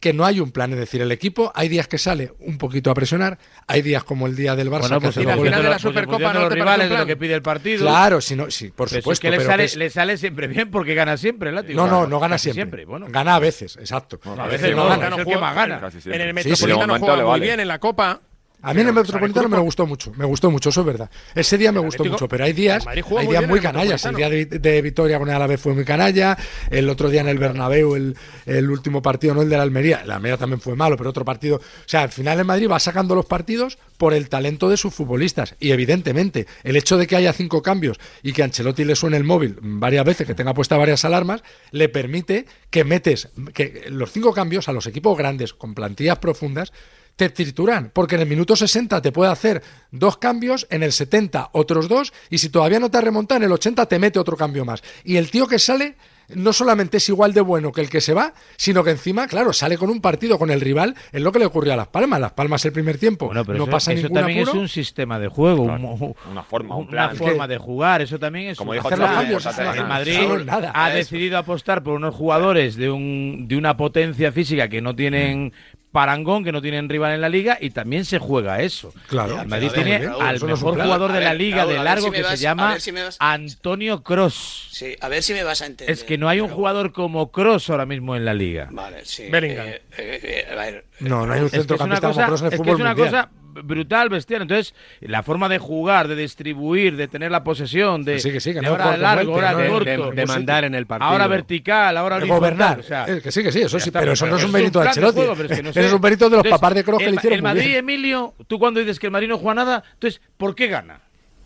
que 0.00 0.14
no 0.14 0.24
hay 0.24 0.40
un 0.40 0.50
plan, 0.50 0.72
es 0.72 0.78
decir, 0.78 1.02
el 1.02 1.12
equipo 1.12 1.52
hay 1.54 1.68
días 1.68 1.86
que 1.86 1.98
sale 1.98 2.32
un 2.40 2.56
poquito 2.56 2.90
a 2.90 2.94
presionar, 2.94 3.38
hay 3.66 3.82
días 3.82 4.02
como 4.02 4.26
el 4.26 4.34
día 4.34 4.56
del 4.56 4.68
Barça 4.70 4.80
Bueno, 4.88 4.98
que 5.00 5.06
pues 5.08 5.16
la 5.18 5.36
final 5.36 5.44
de 5.62 5.62
la 5.62 5.68
pues 5.72 5.82
Supercopa 5.82 6.32
no 6.32 6.40
los 6.40 6.48
te 6.48 6.54
parece 6.54 6.54
rivales 6.54 6.84
un 6.86 6.88
de 6.88 6.88
lo 6.88 6.96
plan. 6.96 7.06
que 7.06 7.16
pide 7.18 7.34
el 7.34 7.42
partido. 7.42 7.80
Claro, 7.80 8.20
si 8.22 8.34
no, 8.34 8.50
sí, 8.50 8.68
por 8.68 8.88
Pero 8.88 8.88
si 8.88 8.94
supuesto. 9.02 9.12
es 9.12 9.20
que 9.20 9.30
le 9.30 9.36
pero 9.36 9.50
sale, 9.50 9.62
que 9.62 9.66
es- 9.66 9.76
le 9.76 9.90
sale 9.90 10.16
siempre 10.16 10.46
bien 10.48 10.70
porque 10.70 10.94
gana 10.94 11.16
siempre 11.18 11.50
el 11.50 11.54
Látigo. 11.56 11.76
No, 11.80 11.86
no, 11.86 12.06
no 12.06 12.18
gana 12.18 12.38
siempre. 12.38 12.86
Bueno, 12.86 13.06
Gana 13.10 13.34
a 13.34 13.38
veces, 13.38 13.76
exacto. 13.76 14.18
a 14.24 14.46
veces 14.46 14.74
no, 14.74 14.88
Metropolitano 14.88 15.04
es 15.04 15.10
el 15.12 15.16
que 15.18 15.24
juega- 15.24 15.40
más 15.40 15.54
gana. 15.54 15.76
En 15.76 15.80
el 15.82 15.90
Sí, 15.92 16.00
sí, 16.00 16.10
Metropolitano 16.48 16.86
momento 16.86 17.06
juega 17.06 17.30
muy 17.30 17.40
bien 17.40 17.60
en 17.60 17.68
la 17.68 17.78
Copa. 17.78 18.20
A 18.62 18.74
mí 18.74 18.82
en 18.82 18.88
el 18.88 18.92
Metropolitano 18.92 19.48
me 19.48 19.58
gustó 19.58 19.86
mucho, 19.86 20.12
me 20.16 20.24
gustó 20.26 20.50
mucho, 20.50 20.68
eso 20.68 20.80
es 20.80 20.86
verdad. 20.86 21.10
Ese 21.34 21.56
día 21.56 21.72
me 21.72 21.80
gustó 21.80 22.04
mucho, 22.04 22.28
pero 22.28 22.44
hay 22.44 22.52
días, 22.52 22.86
hay 22.86 23.02
muy 23.02 23.26
días 23.26 23.48
muy 23.48 23.58
en 23.58 23.62
canallas. 23.62 24.04
El 24.04 24.16
día 24.16 24.28
de, 24.28 24.44
de 24.44 24.82
Victoria 24.82 25.18
con 25.18 25.28
el 25.28 25.34
Alavés 25.34 25.60
fue 25.60 25.72
muy 25.72 25.84
canalla, 25.84 26.36
el 26.70 26.88
otro 26.90 27.08
día 27.08 27.22
en 27.22 27.28
el 27.28 27.38
Bernabéu, 27.38 27.94
el, 27.96 28.16
el 28.44 28.70
último 28.70 29.00
partido, 29.00 29.34
no 29.34 29.42
el 29.42 29.48
de 29.48 29.56
la 29.56 29.62
Almería, 29.62 30.04
la 30.04 30.16
Almería 30.16 30.36
también 30.36 30.60
fue 30.60 30.76
malo, 30.76 30.96
pero 30.96 31.10
otro 31.10 31.24
partido. 31.24 31.56
O 31.56 31.62
sea, 31.86 32.02
al 32.02 32.10
final 32.10 32.38
el 32.38 32.44
Madrid 32.44 32.68
va 32.70 32.78
sacando 32.78 33.14
los 33.14 33.24
partidos 33.26 33.78
por 33.96 34.12
el 34.12 34.28
talento 34.28 34.68
de 34.68 34.76
sus 34.76 34.94
futbolistas. 34.94 35.54
Y 35.58 35.70
evidentemente, 35.70 36.46
el 36.62 36.76
hecho 36.76 36.98
de 36.98 37.06
que 37.06 37.16
haya 37.16 37.32
cinco 37.32 37.62
cambios 37.62 37.98
y 38.22 38.32
que 38.32 38.42
a 38.42 38.44
Ancelotti 38.44 38.84
le 38.84 38.94
suene 38.94 39.16
el 39.16 39.24
móvil 39.24 39.56
varias 39.60 40.04
veces, 40.04 40.26
que 40.26 40.34
tenga 40.34 40.52
puestas 40.52 40.78
varias 40.78 41.04
alarmas, 41.04 41.42
le 41.70 41.88
permite 41.88 42.46
que 42.70 42.84
metes 42.84 43.28
que 43.54 43.86
los 43.88 44.12
cinco 44.12 44.32
cambios 44.32 44.68
a 44.68 44.72
los 44.72 44.86
equipos 44.86 45.16
grandes 45.16 45.54
con 45.54 45.74
plantillas 45.74 46.18
profundas 46.18 46.72
te 47.16 47.28
trituran, 47.30 47.90
porque 47.92 48.14
en 48.14 48.22
el 48.22 48.26
minuto 48.28 48.56
60 48.56 49.02
te 49.02 49.12
puede 49.12 49.30
hacer 49.30 49.62
dos 49.90 50.16
cambios, 50.16 50.66
en 50.70 50.82
el 50.82 50.92
70 50.92 51.50
otros 51.52 51.88
dos, 51.88 52.12
y 52.30 52.38
si 52.38 52.48
todavía 52.48 52.80
no 52.80 52.90
te 52.90 52.98
ha 52.98 53.02
remontado, 53.02 53.38
en 53.38 53.44
el 53.44 53.52
80 53.52 53.86
te 53.86 53.98
mete 53.98 54.18
otro 54.18 54.36
cambio 54.36 54.64
más. 54.64 54.82
Y 55.04 55.16
el 55.16 55.30
tío 55.30 55.46
que 55.46 55.58
sale 55.58 55.96
no 56.34 56.52
solamente 56.52 56.98
es 56.98 57.08
igual 57.08 57.32
de 57.34 57.40
bueno 57.40 57.72
que 57.72 57.80
el 57.80 57.90
que 57.90 58.00
se 58.00 58.14
va, 58.14 58.32
sino 58.56 58.84
que 58.84 58.90
encima, 58.92 59.26
claro, 59.26 59.52
sale 59.52 59.76
con 59.76 59.90
un 59.90 60.00
partido 60.00 60.38
con 60.38 60.50
el 60.52 60.60
rival, 60.60 60.94
es 61.10 61.20
lo 61.20 61.32
que 61.32 61.40
le 61.40 61.44
ocurrió 61.46 61.72
a 61.72 61.76
Las 61.76 61.88
Palmas. 61.88 62.20
Las 62.20 62.32
Palmas 62.32 62.64
el 62.64 62.72
primer 62.72 62.98
tiempo 62.98 63.26
Bueno, 63.26 63.44
pero 63.44 63.58
no 63.58 63.64
eso, 63.64 63.70
pasa 63.72 63.92
eso 63.92 64.02
ningún 64.04 64.14
también 64.16 64.38
apuro. 64.38 64.52
es 64.52 64.62
un 64.62 64.68
sistema 64.68 65.18
de 65.18 65.26
juego, 65.26 65.64
un- 65.64 66.14
Una 66.30 66.42
forma, 66.44 66.76
un 66.76 66.82
una 66.86 66.90
plan. 67.10 67.16
forma 67.16 67.48
de 67.48 67.58
jugar, 67.58 68.00
eso 68.02 68.16
también 68.20 68.50
es 68.50 68.58
Como 68.58 68.70
un 68.70 68.76
dijo 68.76 68.88
plan. 68.88 69.12
cambios, 69.12 69.44
El 69.44 69.86
Madrid 69.88 70.18
nada. 70.46 70.70
ha 70.72 70.88
Eso. 70.90 70.96
decidido 70.98 71.36
apostar 71.36 71.82
por 71.82 71.94
unos 71.94 72.14
jugadores 72.14 72.76
de 72.76 72.90
un 72.90 73.46
de 73.48 73.56
una 73.56 73.76
potencia 73.76 74.30
física 74.30 74.68
que 74.68 74.80
no 74.80 74.94
tienen 74.94 75.52
parangón, 75.92 76.44
que 76.44 76.52
no 76.52 76.62
tienen 76.62 76.88
rival 76.88 77.12
en 77.12 77.20
la 77.20 77.28
liga 77.28 77.58
y 77.60 77.70
también 77.70 78.04
se 78.04 78.18
juega 78.18 78.60
eso. 78.60 78.92
Claro. 79.08 79.40
El 79.40 79.48
Madrid 79.48 79.70
ver, 79.74 79.74
tiene 79.84 79.98
Raúl, 80.06 80.22
al 80.22 80.40
mejor 80.42 80.74
jugador 80.80 81.12
de 81.12 81.20
la 81.20 81.30
ver, 81.30 81.38
liga 81.40 81.56
Raúl, 81.64 81.72
de 81.72 81.84
largo 81.84 82.06
si 82.06 82.12
que 82.12 82.22
vas- 82.22 82.30
se 82.38 82.42
llama 82.44 82.78
si 82.80 82.90
vas- 82.92 83.16
Antonio 83.20 84.02
Cross. 84.02 84.68
Sí, 84.70 84.94
a 85.00 85.08
ver 85.08 85.22
si 85.22 85.32
me 85.34 85.42
vas 85.44 85.62
a 85.62 85.66
entender. 85.66 85.92
Es 85.92 86.04
que 86.04 86.16
no 86.18 86.28
hay 86.28 86.40
un 86.40 86.46
Raúl. 86.48 86.56
jugador 86.56 86.92
como 86.92 87.30
Cross 87.32 87.70
ahora 87.70 87.86
mismo 87.86 88.14
en 88.16 88.24
la 88.24 88.34
liga. 88.34 88.68
Vale, 88.70 89.04
sí. 89.04 89.28
Bellingham. 89.30 89.66
eh, 89.66 89.82
eh, 89.98 90.44
eh, 90.48 90.52
a 90.52 90.54
ver, 90.56 90.84
No, 91.00 91.26
no 91.26 91.32
hay 91.32 91.40
un 91.40 91.50
que 91.50 91.56
centrocampista 91.56 92.08
como 92.12 92.24
Kroos 92.26 92.40
en 92.42 92.46
el 92.46 92.52
es 92.52 92.58
que 92.60 92.64
fútbol 92.64 92.74
es 92.76 92.80
una 92.80 92.94
mundial. 92.94 93.10
cosa 93.10 93.30
brutal, 93.52 94.08
bestial. 94.08 94.42
Entonces, 94.42 94.74
la 95.00 95.22
forma 95.22 95.48
de 95.48 95.58
jugar, 95.58 96.08
de 96.08 96.16
distribuir, 96.16 96.96
de 96.96 97.08
tener 97.08 97.30
la 97.30 97.42
posesión, 97.44 98.04
de, 98.04 98.14
Que 98.14 98.20
sí, 98.20 98.32
que 98.32 98.40
sí, 98.40 98.50
que 98.52 98.60
de 98.60 98.62
no 98.66 98.70
ahora 98.70 98.84
como 98.84 98.96
largo, 98.98 99.34
ahora 99.34 99.52
no 99.52 99.58
de, 99.58 99.68
corto, 99.68 100.10
de 100.12 100.26
mandar 100.26 100.64
en 100.64 100.74
el 100.74 100.86
partido. 100.86 101.10
ahora 101.10 101.26
vertical, 101.26 101.96
ahora 101.96 102.16
de 102.16 102.22
horizontal. 102.22 102.38
gobernar. 102.40 102.80
o 102.80 102.82
sea, 102.82 103.04
Eh, 103.08 103.20
que 103.22 103.30
sí, 103.32 103.42
que 103.42 103.52
sí, 103.52 103.60
eso 103.62 103.78
sí, 103.80 103.88
está, 103.88 104.00
pero 104.00 104.12
eso 104.12 104.26
no 104.26 104.36
es 104.36 104.44
un 104.44 104.52
mérito 104.52 104.80
de 104.80 104.88
Ancelotti. 104.88 105.16
juego, 105.18 105.34
pero 105.36 105.48
es 105.48 105.56
que 105.56 105.62
no 105.62 105.70
Eso 105.70 105.80
sé. 105.80 105.86
es 105.86 105.92
un 105.92 106.00
mérito 106.00 106.24
de 106.26 106.30
los 106.36 106.44
Entonces, 106.44 106.60
papás 106.60 106.74
de 106.74 106.84
Kroos 106.84 107.02
que 107.02 107.10
le 107.10 107.16
hicieron 107.16 107.36
El 107.36 107.42
muy 107.42 107.48
Madrid, 107.50 107.66
bien. 107.66 107.78
Emilio, 107.78 108.34
tú 108.46 108.58
cuando 108.58 108.80
dices 108.80 108.98
que 108.98 109.06
el 109.06 109.12
Madrid 109.12 109.28
no 109.28 109.38
juega 109.38 109.54
nada, 109.54 109.84
entonces, 109.94 110.20
¿por 110.36 110.54
qué 110.54 110.68
gana? 110.68 111.00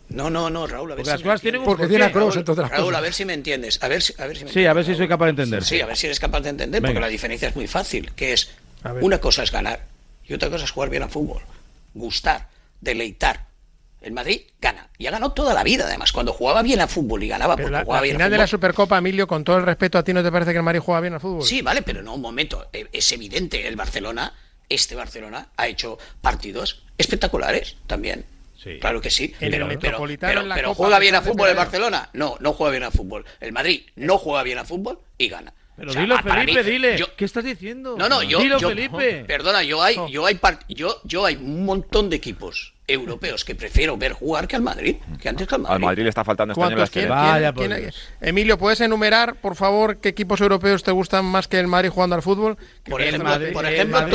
no, 0.07 0.29
no, 0.29 0.51
no, 0.51 0.67
Raúl, 0.67 0.91
a 0.91 0.95
ver 0.95 1.03
Porque 1.03 1.17
si 1.17 1.27
las 1.27 1.41
tienen 1.41 1.61
un 1.61 1.63
entiendes. 1.63 1.65
Porque 1.67 1.87
tiene 1.89 2.03
a 2.05 2.09
Raúl, 2.09 2.37
entre 2.37 2.51
otras 2.53 2.69
Raúl, 2.69 2.83
cosas. 2.85 2.97
a 2.99 3.01
ver 3.01 3.13
si 3.13 3.25
me 3.25 3.33
entiendes. 3.33 3.83
A 3.83 3.87
ver 3.87 4.01
si, 4.03 4.13
a 4.21 4.27
ver 4.27 4.37
si 4.37 4.45
me 4.45 4.51
Sí, 4.51 4.65
a 4.65 4.73
ver 4.73 4.83
si 4.85 4.91
entiendes, 4.91 4.97
soy 4.97 5.07
capaz 5.07 5.25
de 5.25 5.29
entender. 5.31 5.63
Sí, 5.63 5.81
a 5.81 5.85
ver 5.87 5.97
si 5.97 6.05
eres 6.05 6.19
capaz 6.19 6.41
de 6.41 6.49
entender, 6.49 6.79
Venga. 6.79 6.91
porque 6.93 7.01
la 7.01 7.07
diferencia 7.07 7.47
es 7.49 7.55
muy 7.55 7.65
fácil, 7.67 8.11
que 8.15 8.33
es 8.33 8.51
una 9.01 9.17
cosa 9.17 9.41
es 9.41 9.51
ganar 9.51 9.87
y 10.27 10.33
otra 10.35 10.51
cosa 10.51 10.65
es 10.65 10.69
jugar 10.71 10.91
bien 10.91 11.01
al 11.01 11.09
fútbol, 11.09 11.41
gustar, 11.95 12.49
deleitar. 12.81 13.47
El 14.01 14.11
Madrid 14.11 14.41
gana 14.61 14.87
y 14.99 15.07
ha 15.07 15.11
ganado 15.11 15.31
toda 15.31 15.55
la 15.55 15.63
vida, 15.63 15.85
además. 15.85 16.11
Cuando 16.11 16.31
jugaba 16.31 16.61
bien 16.61 16.79
al 16.79 16.87
fútbol 16.89 17.23
y 17.23 17.27
ganaba 17.27 17.55
Pero 17.55 17.69
porque 17.69 17.77
la, 17.79 17.83
jugaba 17.85 18.01
la 18.01 18.03
bien 18.03 18.15
al 18.15 18.19
final 18.19 18.31
de 18.31 18.37
la 18.37 18.43
fútbol. 18.43 18.49
Supercopa, 18.59 18.97
Emilio, 18.99 19.25
con 19.25 19.43
todo 19.43 19.57
el 19.57 19.63
respeto, 19.65 19.97
¿a 19.97 20.03
ti 20.03 20.13
no 20.13 20.21
te 20.21 20.31
parece 20.31 20.51
que 20.51 20.57
el 20.57 20.63
Madrid 20.63 20.79
juega 20.81 21.01
bien 21.01 21.15
al 21.15 21.19
fútbol? 21.19 21.41
Sí, 21.43 21.63
vale, 21.63 21.81
pero 21.81 22.03
no, 22.03 22.13
un 22.13 22.21
momento. 22.21 22.67
Eh, 22.71 22.87
Es 22.93 23.11
evidente, 23.13 23.67
el 23.67 23.75
Barcelona, 23.75 24.31
este 24.69 24.93
Barcelona, 24.93 25.47
ha 25.57 25.67
hecho 25.67 25.97
partidos 26.21 26.83
espectaculares 26.99 27.77
también. 27.87 28.25
Sí. 28.61 28.77
Claro 28.79 29.01
que 29.01 29.09
sí. 29.09 29.33
El 29.39 29.49
pero 29.51 29.67
pero, 29.67 29.79
pero- 29.79 30.43
pero 30.53 30.73
juega 30.75 30.99
bien 30.99 31.15
a 31.15 31.19
a 31.19 31.21
fútbol 31.23 31.49
el. 31.49 31.55
Barcelona. 31.55 32.09
No, 32.13 32.35
no 32.39 32.53
juega 32.53 32.71
bien 32.71 32.83
a 32.83 32.91
fútbol. 32.91 33.25
El 33.39 33.53
Madrid 33.53 33.81
no 33.95 34.19
juega 34.19 34.43
bien 34.43 34.59
a 34.59 34.65
fútbol 34.65 34.99
y 35.17 35.29
gana. 35.29 35.51
Pero 35.77 35.89
O 35.89 35.93
sea, 35.93 36.01
dilo, 36.03 36.15
para 36.21 36.41
Felipe, 36.41 36.63
mí, 36.63 36.71
dile. 36.71 36.97
yo- 36.97 37.13
¿Qué 37.17 37.25
estás 37.25 37.43
diciendo? 37.43 37.95
no, 37.97 38.07
no, 38.07 38.23
yo, 38.23 38.39
Dilo, 38.39 38.57
yo- 38.59 38.69
Felipe. 38.69 39.25
Perdona, 39.27 39.61
yo 39.63 39.81
hay, 39.83 39.97
yo 40.09 40.25
hay, 40.25 40.39
yo, 40.69 41.01
yo 41.03 41.25
hay 41.25 41.35
un 41.35 41.65
montón 41.65 42.09
de 42.09 42.15
equipos 42.15 42.73
europeos 42.87 43.43
que 43.43 43.55
prefiero 43.55 43.97
ver 43.97 44.13
jugar 44.13 44.47
que 44.47 44.55
al 44.55 44.61
Madrid, 44.61 44.97
que 45.19 45.29
antes 45.29 45.47
que 45.47 45.55
al 45.55 45.61
Madrid. 45.61 45.75
Al 45.75 45.81
Madrid. 45.81 46.03
Le 46.03 46.09
está 46.09 46.23
faltando 46.23 46.53
este 46.53 46.63
año 46.63 46.85
¿quién, 46.91 47.09
Vaya, 47.09 47.53
¿quién, 47.53 47.71
¿quién, 47.71 47.91
Emilio, 48.21 48.57
¿puedes 48.57 48.79
enumerar, 48.81 49.35
por 49.35 49.55
favor, 49.55 49.97
qué 49.97 50.09
equipos 50.09 50.39
europeos 50.41 50.83
te 50.83 50.91
gustan 50.91 51.25
más 51.25 51.47
que 51.47 51.59
el 51.59 51.67
Madrid 51.67 51.89
jugando 51.89 52.15
al 52.15 52.21
fútbol? 52.21 52.57
Por 52.87 53.01
ejemplo, 53.01 53.31
por 53.53 53.65
ejemplo, 53.65 54.09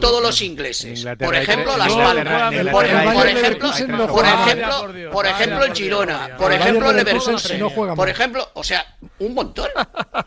todos 0.00 0.22
los, 0.22 0.42
ingleses, 0.42 1.06
por 1.18 1.34
ejemplo 1.34 1.76
Las 1.76 1.92
Palmas, 1.92 2.70
por, 2.70 2.84
ejemplo, 2.84 4.06
por 4.06 4.26
ejemplo, 4.26 5.10
por 5.12 5.26
ejemplo 5.26 5.64
el 5.64 5.74
Girona, 5.74 6.36
por 6.36 6.52
ejemplo 6.52 6.90
el 6.90 6.96
Leverkusen, 6.96 7.60
por 7.96 8.08
ejemplo, 8.08 8.48
o 8.54 8.64
sea, 8.64 8.84
un 9.18 9.34
montón. 9.34 9.68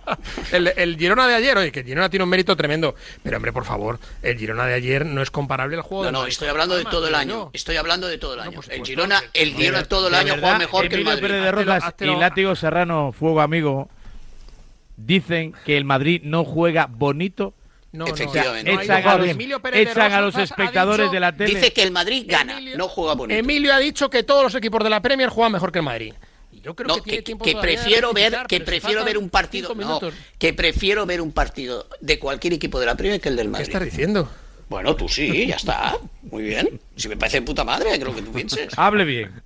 el, 0.51 0.97
Girona 0.97 1.27
de 1.27 1.35
ayer, 1.35 1.57
oye, 1.57 1.71
que 1.71 1.83
Girona 1.83 2.09
tiene 2.09 2.23
un 2.23 2.29
mérito 2.29 2.55
tremendo, 2.55 2.95
pero 3.21 3.37
hombre, 3.37 3.51
por 3.51 3.65
favor, 3.65 3.99
el 4.21 4.37
Girona 4.37 4.65
de 4.65 4.73
ayer 4.73 5.05
no 5.05 5.21
es 5.21 5.31
comparable 5.31 5.75
al 5.75 5.81
juego. 5.81 6.05
No, 6.05 6.11
no, 6.11 6.25
estoy 6.25 6.47
hablando 6.47 6.75
de 6.75 6.85
todo 6.85 7.02
todo 7.03 7.09
el 7.09 7.15
año. 7.15 7.49
Estoy 7.53 7.75
hablando 7.75 8.07
de 8.07 8.17
todo 8.17 8.35
el 8.35 8.39
año. 8.39 8.51
No, 8.51 8.73
el 8.73 8.85
Girona, 8.85 9.21
el 9.33 9.53
Girona 9.53 9.77
mira, 9.77 9.83
todo 9.83 10.07
el 10.07 10.15
año 10.15 10.35
verdad, 10.35 10.41
juega 10.41 10.57
mejor 10.59 10.89
que 10.89 10.95
el 10.95 11.03
Madrid. 11.03 11.21
Pérez 11.21 11.43
de 11.43 11.51
Rojas 11.51 11.67
hazte 11.67 11.83
lo, 11.83 11.87
hazte 11.87 12.05
lo... 12.05 12.13
y 12.13 12.19
Látigo 12.19 12.55
Serrano, 12.55 13.11
fuego 13.11 13.41
amigo, 13.41 13.89
dicen 14.95 15.53
que 15.65 15.77
el 15.77 15.85
Madrid 15.85 16.21
no 16.23 16.45
juega 16.45 16.87
bonito 16.89 17.53
no, 17.91 18.07
Efectivamente. 18.07 18.73
No, 18.73 18.81
echan, 18.81 19.07
a 19.07 19.17
los, 19.17 19.27
echan 19.73 20.13
a 20.13 20.21
los, 20.21 20.35
espectadores 20.35 21.05
dicho, 21.05 21.13
de 21.13 21.19
la 21.19 21.35
tele. 21.35 21.53
Dice 21.53 21.73
que 21.73 21.83
el 21.83 21.91
Madrid 21.91 22.25
gana, 22.27 22.53
Emilio, 22.53 22.75
no 22.75 22.87
juega 22.87 23.13
bonito. 23.13 23.39
Emilio 23.39 23.71
ha 23.71 23.77
dicho 23.77 24.09
que 24.09 24.23
todos 24.23 24.41
los 24.41 24.55
equipos 24.55 24.83
de 24.83 24.89
la 24.89 24.99
Premier 24.99 25.29
juegan 25.29 25.51
mejor 25.51 25.71
que 25.71 25.77
el 25.77 25.85
Madrid. 25.85 26.13
Yo 26.63 26.75
creo 26.75 26.87
no, 26.87 27.03
que, 27.03 27.17
que, 27.17 27.21
tiene 27.21 27.41
que 27.43 27.55
prefiero 27.55 28.13
ver 28.13 28.45
que 28.47 28.61
prefiero 28.61 29.03
ver 29.03 29.17
un 29.17 29.29
partido 29.29 29.75
que 30.39 30.53
prefiero 30.53 31.05
ver 31.05 31.21
un 31.21 31.33
partido 31.33 31.87
de 31.99 32.17
cualquier 32.17 32.53
equipo 32.53 32.79
de 32.79 32.85
la 32.85 32.95
Premier 32.95 33.19
que 33.19 33.29
el 33.29 33.35
del 33.35 33.49
Madrid. 33.49 33.65
¿Qué 33.65 33.71
estás 33.73 33.83
diciendo? 33.83 34.29
Bueno, 34.73 34.95
tú 34.95 35.07
sí, 35.07 35.45
ya 35.45 35.55
está. 35.55 35.95
Muy 36.23 36.41
bien. 36.41 36.81
Si 36.95 37.07
me 37.07 37.15
parece 37.15 37.41
de 37.41 37.45
puta 37.45 37.63
madre, 37.63 37.99
creo 37.99 38.15
que 38.15 38.23
tú 38.23 38.31
pienses. 38.31 38.73
Hable 38.75 39.05
bien. 39.05 39.43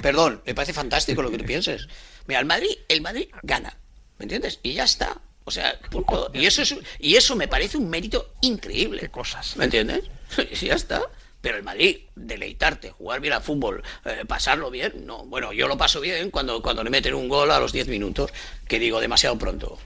Perdón, 0.00 0.40
me 0.46 0.54
parece 0.54 0.72
fantástico 0.72 1.20
lo 1.20 1.30
que 1.30 1.36
tú 1.36 1.44
pienses. 1.44 1.86
Mira, 2.26 2.40
el 2.40 2.46
Madrid, 2.46 2.70
el 2.88 3.02
Madrid 3.02 3.28
gana. 3.42 3.76
¿Me 4.16 4.24
entiendes? 4.24 4.58
Y 4.62 4.72
ya 4.72 4.84
está. 4.84 5.18
O 5.44 5.50
sea, 5.50 5.78
punto. 5.90 6.30
Y 6.32 6.46
eso, 6.46 6.62
es, 6.62 6.74
y 6.98 7.16
eso 7.16 7.36
me 7.36 7.46
parece 7.46 7.76
un 7.76 7.90
mérito 7.90 8.32
increíble. 8.40 9.00
Qué 9.00 9.10
cosas. 9.10 9.54
¿Me 9.58 9.66
entiendes? 9.66 10.04
Y 10.50 10.66
ya 10.66 10.76
está. 10.76 11.02
Pero 11.42 11.58
el 11.58 11.62
Madrid, 11.62 11.98
deleitarte, 12.14 12.90
jugar 12.90 13.20
bien 13.20 13.34
al 13.34 13.42
fútbol, 13.42 13.82
eh, 14.06 14.24
pasarlo 14.26 14.70
bien, 14.70 15.04
no. 15.06 15.24
Bueno, 15.26 15.52
yo 15.52 15.68
lo 15.68 15.76
paso 15.76 16.00
bien 16.00 16.30
cuando, 16.30 16.62
cuando 16.62 16.82
le 16.84 16.90
meten 16.90 17.14
un 17.14 17.28
gol 17.28 17.50
a 17.50 17.58
los 17.58 17.72
10 17.72 17.88
minutos, 17.88 18.30
que 18.66 18.78
digo 18.78 18.98
demasiado 18.98 19.36
pronto. 19.36 19.78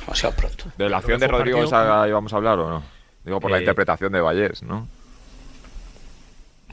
Demasiado 0.00 0.34
pronto. 0.36 0.64
¿De 0.78 0.88
la 0.88 0.98
acción 0.98 1.20
de 1.20 1.28
Rodrigo 1.28 1.64
esa, 1.64 2.06
vamos 2.06 2.32
a 2.32 2.36
hablar 2.36 2.58
o 2.58 2.70
no? 2.70 3.01
Digo, 3.24 3.40
por 3.40 3.50
la 3.50 3.58
eh, 3.58 3.60
interpretación 3.60 4.12
de 4.12 4.20
Vallés, 4.20 4.62
¿no? 4.62 4.88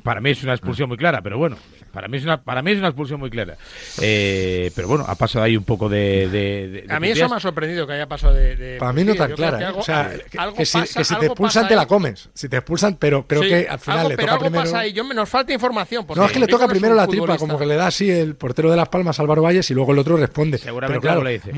Para 0.04 0.22
mí 0.22 0.32
es 0.32 0.44
una 0.44 0.54
expulsión 0.54 0.88
muy 0.88 0.98
clara, 0.98 1.22
pero 1.22 1.38
bueno, 1.38 1.58
para 1.92 2.08
mí 2.08 2.18
es 2.18 2.24
una, 2.24 2.42
para 2.42 2.62
mí 2.62 2.72
es 2.72 2.78
una 2.78 2.88
expulsión 2.88 3.20
muy 3.20 3.30
clara. 3.30 3.58
Eh, 4.02 4.72
pero 4.76 4.88
bueno, 4.88 5.06
ha 5.08 5.16
pasado 5.16 5.44
ahí 5.44 5.58
un 5.58 5.64
poco 5.64 5.90
de. 5.90 6.86
a 6.90 7.00
mí 7.00 7.10
eso 7.10 7.28
me 7.28 7.36
ha 7.36 7.40
sorprendido 7.40 7.86
que 7.86 7.94
haya 7.94 8.08
pasado 8.08 8.34
de. 8.34 8.78
para 8.80 8.94
mí 8.94 9.04
no 9.04 9.16
tan 9.16 9.34
clara. 9.34 9.62
¿eh? 9.62 9.66
Algo, 9.66 9.80
o 9.80 9.84
sea, 9.84 10.12
algo 10.38 10.56
que, 10.56 10.66
si, 10.66 10.80
que 10.82 11.04
si, 11.04 11.16
te 11.16 11.26
expulsan 11.26 11.68
te 11.68 11.76
la 11.76 11.86
comes. 11.86 12.30
Si 12.34 12.48
te 12.48 12.58
expulsan, 12.58 12.96
pero 12.96 13.28
creo 13.28 13.42
que 13.42 13.68
al 13.68 13.80
final 13.80 14.10
le 14.10 14.18
toca 14.18 14.28
pero 14.28 14.40
primero. 14.40 14.64
Pasa 14.64 14.80
ahí. 14.80 14.94
Yo, 14.94 15.04
nos 15.04 15.30
falta 15.30 15.54
información. 15.54 16.06
No 16.16 16.26
es 16.26 16.32
que 16.32 16.40
le 16.40 16.48
toca 16.48 16.68
primero 16.68 16.96
la 16.96 17.08
tripa, 17.08 17.38
como 17.38 17.58
que 17.58 17.66
le 17.66 17.76
da 17.76 17.88
así 17.88 18.10
el 18.10 18.36
portero 18.36 18.72
de 18.72 18.78
las 18.78 18.90
Palmas, 18.90 19.20
Álvaro 19.20 19.42
Valles, 19.42 19.70
y 19.70 19.74
luego 19.74 19.92
el 19.92 20.00
otro 20.00 20.18
responde. 20.18 20.58
Seguramente 20.58 21.00
pero 21.00 21.02
claro, 21.02 21.24
le 21.24 21.34
dice. 21.34 21.52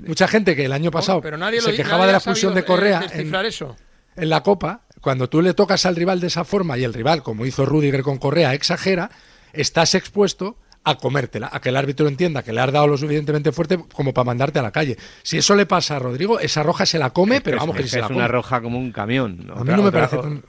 Mucha 0.00 0.28
gente 0.28 0.54
que 0.54 0.66
el 0.66 0.72
año 0.72 0.90
pasado 0.90 1.22
se 1.22 1.74
quejaba 1.74 2.06
de 2.06 2.12
la 2.12 2.18
expulsión 2.18 2.54
de 2.54 2.64
Correa. 2.64 3.06
En, 3.12 3.34
eso 3.46 3.76
en 4.16 4.28
la 4.30 4.42
Copa, 4.42 4.82
cuando 5.00 5.28
tú 5.28 5.42
le 5.42 5.54
tocas 5.54 5.86
al 5.86 5.96
rival 5.96 6.20
de 6.20 6.28
esa 6.28 6.44
forma 6.44 6.78
y 6.78 6.84
el 6.84 6.94
rival, 6.94 7.22
como 7.22 7.46
hizo 7.46 7.64
Rudiger 7.64 8.02
con 8.02 8.18
Correa, 8.18 8.54
exagera, 8.54 9.10
estás 9.52 9.94
expuesto 9.94 10.56
a 10.86 10.94
comértela, 10.94 11.50
a 11.52 11.60
que 11.60 11.70
el 11.70 11.76
árbitro 11.76 12.06
entienda 12.06 12.44
que 12.44 12.52
le 12.52 12.60
has 12.60 12.70
dado 12.70 12.86
lo 12.86 12.96
suficientemente 12.96 13.50
fuerte 13.50 13.76
como 13.92 14.14
para 14.14 14.24
mandarte 14.24 14.60
a 14.60 14.62
la 14.62 14.70
calle. 14.70 14.96
Si 15.24 15.36
eso 15.36 15.56
le 15.56 15.66
pasa 15.66 15.96
a 15.96 15.98
Rodrigo, 15.98 16.38
esa 16.38 16.62
roja 16.62 16.86
se 16.86 16.96
la 16.96 17.10
come, 17.10 17.40
pero 17.40 17.56
vamos, 17.56 17.74
es, 17.74 17.82
que 17.82 17.88
se 17.88 17.96
es 17.96 18.02
la 18.02 18.06
come. 18.06 18.18
una 18.20 18.28
roja 18.28 18.60
como 18.60 18.78
un 18.78 18.92
camión. 18.92 19.50
Otra, 19.50 19.60
a 19.60 19.64
mí 19.64 19.70
no 19.70 19.82
me 19.82 19.88
otra, 19.88 20.08
parece... 20.08 20.42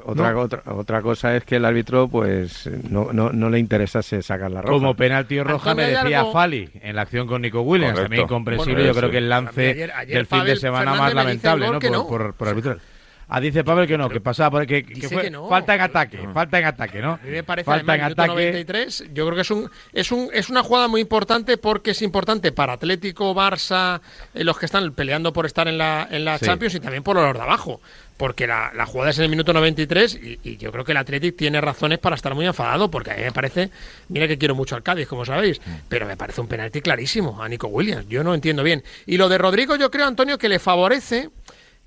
Otra, 0.70 1.02
cosa 1.02 1.36
es 1.36 1.44
que 1.44 1.56
el 1.56 1.66
árbitro 1.66 2.08
pues 2.08 2.70
no, 2.88 3.12
no, 3.14 3.32
no 3.32 3.50
le 3.50 3.58
interesase 3.58 4.22
sacar 4.22 4.52
la 4.52 4.62
roja. 4.62 4.74
Como 4.74 4.96
penalti 4.96 5.42
roja 5.42 5.74
me 5.74 5.88
decía 5.88 6.20
algo... 6.20 6.34
Fali 6.34 6.70
en 6.84 6.96
la 6.96 7.02
acción 7.02 7.26
con 7.26 7.42
Nico 7.42 7.62
Williams. 7.62 7.94
Correcto. 7.94 8.14
A 8.14 8.18
mí 8.18 8.22
incomprensible, 8.22 8.86
yo 8.86 8.94
creo 8.94 9.10
que 9.10 9.18
el 9.18 9.30
lance 9.30 9.90
del 10.08 10.28
fin 10.28 10.44
de 10.44 10.56
semana 10.56 10.94
más 10.94 11.16
lamentable 11.16 11.66
¿no? 11.66 11.80
por, 11.80 12.08
por, 12.08 12.34
por 12.36 12.48
arbitral. 12.48 12.80
Ah, 13.30 13.42
dice 13.42 13.64
Pavel 13.66 13.88
que 13.88 13.98
no, 13.98 14.08
que 14.08 14.22
pasaba 14.22 14.52
por 14.52 14.66
que, 14.66 14.86
que, 14.86 15.10
fue, 15.10 15.30
falta 15.50 15.76
en 15.76 15.82
ataque, 15.82 16.20
ah. 16.26 16.32
falta 16.34 16.60
en 16.60 16.66
ataque, 16.66 17.02
¿no? 17.02 17.14
A 17.14 17.20
mí 17.24 17.32
me 17.32 17.44
parece 17.44 17.66
falta 17.66 17.92
además, 17.92 18.12
en 18.12 18.14
ataque. 18.14 18.30
93, 18.30 19.04
yo 19.14 19.26
creo 19.26 19.36
que 19.36 19.42
es 19.42 19.52
un 19.52 19.70
es 19.92 20.12
un 20.14 20.30
es 20.32 20.50
una 20.50 20.64
jugada 20.64 20.88
muy 20.88 21.02
importante 21.02 21.58
porque 21.58 21.92
es 21.92 22.02
importante 22.02 22.54
para 22.54 22.74
Atlético, 22.74 23.36
Barça, 23.36 24.00
eh, 24.34 24.46
los 24.46 24.58
que 24.58 24.66
están 24.66 24.94
peleando 24.94 25.34
por 25.34 25.46
estar 25.46 25.68
en 25.68 25.78
la 25.78 26.08
en 26.10 26.24
la. 26.24 26.40
Champions 26.40 26.76
y 26.76 26.80
también 26.80 27.04
por 27.04 27.18
los 27.18 27.34
de 27.34 27.42
abajo, 27.42 27.82
porque 28.16 28.48
la, 28.48 28.72
jugada 28.86 29.12
es 29.12 29.18
en 29.18 29.26
el 29.26 29.30
minuto 29.30 29.52
93 29.52 30.16
y, 30.16 30.40
y 30.44 30.58
yo 30.58 30.72
creo 30.72 30.86
que 30.86 30.94
el 30.94 30.98
Atlético 30.98 31.36
tiene 31.36 31.60
razones 31.60 32.00
para 32.00 32.16
estar 32.16 32.34
muy 32.34 32.46
enfadado 32.46 32.90
porque 32.90 33.12
a 33.12 33.16
mí 33.16 33.24
me 33.24 33.32
parece, 33.34 33.72
mira 34.08 34.28
que 34.28 34.38
quiero 34.38 34.56
mucho 34.56 34.76
al 34.76 34.84
Cádiz, 34.84 35.08
como 35.08 35.26
sabéis, 35.26 35.60
mm. 35.60 35.72
pero 35.90 36.06
me 36.06 36.16
parece 36.16 36.40
un 36.40 36.48
penalti 36.48 36.80
clarísimo 36.80 37.44
a 37.44 37.50
Nico 37.50 37.68
Williams, 37.68 38.08
yo 38.08 38.24
no 38.24 38.34
entiendo 38.34 38.64
bien. 38.64 38.84
Y 39.06 39.18
lo 39.18 39.28
de 39.28 39.38
Rodrigo 39.38 39.76
yo 39.76 39.92
creo 39.92 40.08
Antonio 40.08 40.38
que 40.38 40.48
le 40.48 40.60
favorece 40.60 41.30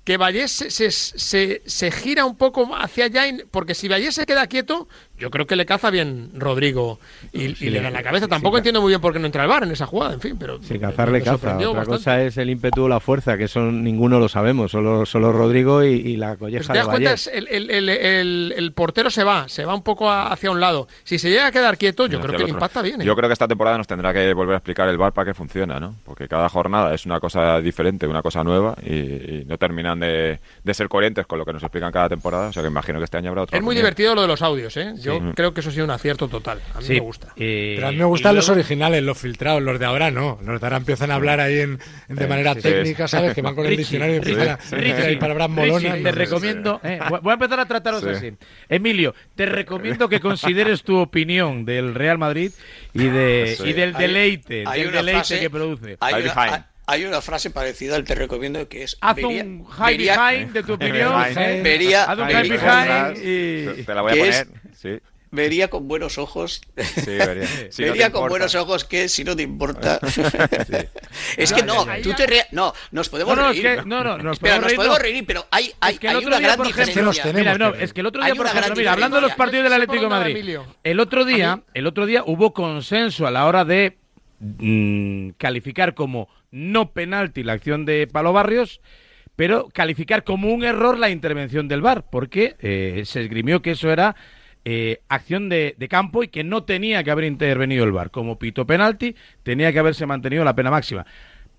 que 0.03 0.17
Vallés 0.17 0.51
se, 0.51 0.91
se, 0.91 1.61
se, 1.65 1.91
gira 1.91 2.25
un 2.25 2.35
poco 2.35 2.75
hacia 2.75 3.05
allá, 3.05 3.23
porque 3.51 3.75
si 3.75 3.87
Vallés 3.87 4.15
se 4.15 4.25
queda 4.25 4.47
quieto, 4.47 4.87
yo 5.21 5.29
creo 5.29 5.45
que 5.45 5.55
le 5.55 5.67
caza 5.67 5.91
bien 5.91 6.31
Rodrigo 6.33 6.99
y, 7.31 7.53
sí, 7.53 7.67
y 7.67 7.69
le 7.69 7.79
da 7.79 7.91
la 7.91 8.01
cabeza. 8.01 8.27
Tampoco 8.27 8.55
sí, 8.55 8.61
entiendo 8.61 8.81
muy 8.81 8.89
bien 8.89 8.99
por 8.99 9.13
qué 9.13 9.19
no 9.19 9.27
entra 9.27 9.43
el 9.43 9.49
bar 9.49 9.61
en 9.61 9.69
esa 9.71 9.85
jugada, 9.85 10.15
en 10.15 10.19
fin, 10.19 10.35
pero... 10.35 10.59
Sí, 10.63 10.73
eh, 10.73 10.79
cazar 10.79 11.11
le 11.11 11.21
caza. 11.21 11.55
Otra 11.57 11.67
bastante. 11.67 11.85
cosa 11.85 12.23
es 12.23 12.37
el 12.37 12.49
ímpetu 12.49 12.85
o 12.85 12.89
la 12.89 12.99
fuerza, 12.99 13.37
que 13.37 13.43
eso 13.43 13.59
ninguno 13.61 14.19
lo 14.19 14.27
sabemos, 14.27 14.71
solo, 14.71 15.05
solo 15.05 15.31
Rodrigo 15.31 15.83
y, 15.83 15.89
y 15.89 16.17
la 16.17 16.37
colleja 16.37 16.65
pues, 16.65 16.71
te 16.71 16.77
das 16.79 16.87
cuenta, 16.87 17.13
el, 17.33 17.69
el, 17.69 17.89
el, 17.89 18.53
el, 18.57 18.73
portero 18.73 19.11
se 19.11 19.23
va, 19.23 19.47
se 19.47 19.63
va 19.63 19.75
un 19.75 19.83
poco 19.83 20.09
hacia 20.11 20.49
un 20.49 20.59
lado. 20.59 20.87
Si 21.03 21.19
se 21.19 21.29
llega 21.29 21.45
a 21.45 21.51
quedar 21.51 21.77
quieto, 21.77 22.07
yo 22.07 22.19
creo 22.19 22.35
que 22.35 22.43
le 22.45 22.49
impacta 22.49 22.81
bien. 22.81 22.99
¿eh? 23.01 23.05
Yo 23.05 23.15
creo 23.15 23.29
que 23.29 23.33
esta 23.33 23.47
temporada 23.47 23.77
nos 23.77 23.85
tendrá 23.85 24.11
que 24.11 24.33
volver 24.33 24.55
a 24.55 24.57
explicar 24.57 24.89
el 24.89 24.97
bar 24.97 25.13
para 25.13 25.25
que 25.25 25.33
funciona, 25.35 25.79
¿no? 25.79 25.93
Porque 26.03 26.27
cada 26.27 26.49
jornada 26.49 26.95
es 26.95 27.05
una 27.05 27.19
cosa 27.19 27.61
diferente, 27.61 28.07
una 28.07 28.23
cosa 28.23 28.43
nueva 28.43 28.75
y, 28.83 28.95
y 28.95 29.45
no 29.47 29.59
terminan 29.59 29.99
de, 29.99 30.39
de, 30.63 30.73
ser 30.73 30.89
coherentes 30.89 31.27
con 31.27 31.37
lo 31.37 31.45
que 31.45 31.53
nos 31.53 31.61
explican 31.61 31.91
cada 31.91 32.09
temporada, 32.09 32.47
o 32.47 32.53
sea 32.53 32.63
que 32.63 32.69
imagino 32.69 32.97
que 32.97 33.05
este 33.05 33.17
año 33.17 33.29
habrá 33.29 33.43
otro. 33.43 33.55
Es 33.55 33.61
muy 33.61 33.75
reunión. 33.75 33.83
divertido 33.83 34.15
lo 34.15 34.21
de 34.23 34.27
los 34.27 34.41
audios, 34.41 34.75
¿eh? 34.77 34.93
Yo 34.97 35.10
Mm. 35.19 35.31
Creo 35.31 35.53
que 35.53 35.61
eso 35.61 35.69
ha 35.69 35.73
sido 35.73 35.85
un 35.85 35.91
acierto 35.91 36.27
total. 36.27 36.61
A 36.73 36.79
mí 36.79 36.87
me 36.89 36.99
gusta. 36.99 37.33
Pero 37.35 37.87
a 37.87 37.91
mí 37.91 37.97
me 37.97 38.05
gustan 38.05 38.35
los 38.35 38.49
originales, 38.49 39.03
los 39.03 39.17
filtrados, 39.17 39.61
los 39.61 39.79
de 39.79 39.85
ahora 39.85 40.11
no. 40.11 40.39
Los 40.43 40.59
de 40.59 40.65
ahora 40.65 40.77
empiezan 40.77 41.11
a 41.11 41.15
hablar 41.15 41.39
ahí 41.39 41.59
en, 41.59 41.79
de 42.07 42.27
manera 42.27 42.55
técnica, 42.55 43.07
¿sabes? 43.07 43.33
Que 43.33 43.41
van 43.41 43.55
con 43.55 43.65
el 43.65 43.75
diccionario 43.75 44.15
y 44.15 44.17
empiezan 44.17 44.57
Richie, 44.71 45.17
palabras 45.17 45.49
molonas. 45.49 46.01
Te 46.01 46.11
recomiendo. 46.11 46.79
Eh, 46.83 46.99
voy 47.21 47.31
a 47.31 47.33
empezar 47.33 47.59
a 47.59 47.65
trataros 47.65 48.03
así. 48.03 48.33
Emilio, 48.69 49.13
te 49.35 49.45
recomiendo 49.45 50.09
que 50.09 50.19
consideres 50.19 50.83
tu 50.83 50.97
opinión 50.97 51.65
del 51.65 51.95
Real 51.95 52.17
Madrid 52.17 52.51
y, 52.93 53.05
de, 53.05 53.57
y 53.63 53.73
del 53.73 53.93
deleite, 53.93 54.63
hay 54.67 54.83
del 54.83 54.91
deleite 54.91 55.19
frase, 55.19 55.39
que 55.39 55.49
produce. 55.49 55.97
Hay 56.87 57.05
una, 57.05 57.21
frase 57.21 57.51
parecida 57.51 57.95
al 57.95 58.03
te 58.03 58.15
recomiendo 58.15 58.67
que 58.67 58.83
es 58.83 58.97
haz 58.99 59.17
un 59.19 59.63
high 59.65 59.97
behind 59.97 60.51
de 60.51 60.63
tu 60.63 60.73
opinión 60.73 61.13
¿eh? 61.13 61.95
haz 61.95 62.17
un 62.17 62.27
high 62.27 62.49
behind 62.49 63.17
y... 63.17 63.83
te 63.83 63.93
la 63.93 64.01
voy 64.01 64.11
a 64.11 64.15
poner 64.15 64.47
Vería 65.33 65.69
con 65.69 65.87
buenos 65.87 66.17
ojos. 66.17 66.61
Vería. 67.77 68.11
Con 68.11 68.27
buenos 68.27 68.53
ojos 68.55 68.83
que 68.83 69.07
si 69.07 69.23
no 69.23 69.33
te 69.35 69.43
importa. 69.43 69.99
Es 71.37 71.53
que 71.53 71.63
no, 71.63 71.85
tú 72.03 72.13
te 72.13 72.27
re... 72.27 72.45
no, 72.51 72.73
nos 72.91 73.09
podemos 73.09 73.35
no, 73.35 73.53
no, 73.53 73.85
no, 73.85 74.03
no, 74.03 74.17
nos, 74.17 74.39
podemos, 74.39 74.61
nos 74.61 74.67
reír, 74.67 74.75
podemos 74.75 74.99
reír, 74.99 75.23
pero 75.25 75.45
hay, 75.51 75.71
hay, 75.79 75.97
que 75.97 76.07
hay 76.07 76.25
una 76.25 76.39
día, 76.39 76.47
gran 76.55 76.67
diferencia. 76.67 77.23
Tenemos, 77.23 77.33
mira, 77.33 77.57
no, 77.57 77.73
es 77.75 77.93
que 77.93 78.01
el 78.01 78.07
otro 78.07 78.23
día, 78.23 78.35
por 78.35 78.45
ejemplo, 78.45 78.75
mira, 78.75 78.93
hablando 78.93 79.17
de 79.17 79.21
los 79.21 79.33
partidos 79.35 79.63
del 79.65 79.73
Atlético 79.73 80.09
Madrid, 80.09 80.57
el 80.83 80.99
otro 80.99 81.25
día, 81.25 81.61
el 81.73 81.87
otro 81.87 82.05
día 82.05 82.23
hubo 82.25 82.53
consenso 82.53 83.27
a 83.27 83.31
la 83.31 83.45
hora 83.45 83.65
de 83.65 83.97
mm, 84.39 85.31
calificar 85.37 85.93
como 85.93 86.29
no 86.51 86.91
penalti 86.91 87.43
la 87.43 87.53
acción 87.53 87.85
de 87.85 88.07
Palo 88.07 88.33
Barrios 88.33 88.81
pero 89.35 89.69
calificar 89.73 90.23
como 90.23 90.53
un 90.53 90.63
error 90.63 90.99
la 90.99 91.09
intervención 91.09 91.67
del 91.67 91.81
VAR, 91.81 92.05
porque 92.11 92.55
eh, 92.59 93.01
se 93.05 93.21
esgrimió 93.21 93.61
que 93.61 93.71
eso 93.71 93.91
era 93.91 94.15
eh, 94.63 95.01
acción 95.09 95.49
de, 95.49 95.75
campo 95.89 96.23
y 96.23 96.27
que 96.27 96.43
no 96.43 96.63
tenía 96.63 97.03
que 97.03 97.11
haber 97.11 97.25
intervenido 97.25 97.83
el 97.83 97.91
VAR. 97.91 98.11
Como 98.11 98.37
pito 98.37 98.65
penalti, 98.65 99.15
tenía 99.43 99.73
que 99.73 99.79
haberse 99.79 100.05
mantenido 100.05 100.43
la 100.43 100.55
pena 100.55 100.69
máxima. 100.69 101.05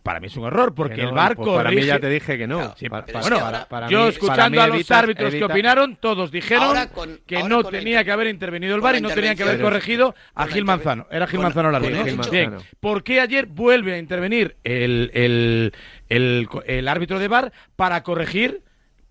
Para 0.03 0.19
mí 0.19 0.27
es 0.27 0.37
un 0.37 0.45
error, 0.45 0.75
porque 0.75 1.01
el 1.01 1.13
VAR 1.13 1.37
pues 1.37 1.49
Para 1.49 1.71
mí 1.71 1.83
ya 1.83 2.01
te 2.01 2.09
dije 2.09 2.37
que 2.37 2.49
no. 2.49 2.75
Para, 2.91 3.07
bueno, 3.21 3.39
para, 3.69 3.89
yo 3.89 4.09
escuchando 4.09 4.61
a 4.61 4.67
los 4.67 4.91
árbitros 4.91 5.33
que 5.33 5.45
opinaron, 5.45 5.97
todos 5.97 6.33
dijeron 6.33 6.77
que 7.27 7.45
no 7.45 7.63
tenía 7.63 8.05
que 8.05 8.11
haber 8.11 8.27
intervenido 8.27 8.75
el 8.75 8.81
VAR 8.81 8.97
y 8.97 9.01
no 9.01 9.11
tenían 9.11 9.37
que 9.37 9.45
haber 9.45 9.61
corregido 9.61 10.15
a 10.35 10.47
Gil 10.47 10.65
Manzano. 10.65 11.07
Era 11.11 11.27
Gil 11.27 11.41
Manzano 11.41 11.69
el 11.69 11.75
árbitro. 11.77 12.31
Bien, 12.31 12.57
¿por 12.81 13.05
qué 13.05 13.21
ayer 13.21 13.47
vuelve 13.47 13.95
a 13.95 13.99
intervenir 13.99 14.57
el, 14.65 15.11
el, 15.15 15.73
el 16.67 16.89
árbitro 16.89 17.19
de 17.19 17.29
VAR 17.29 17.53
para 17.77 18.03
corregir 18.03 18.63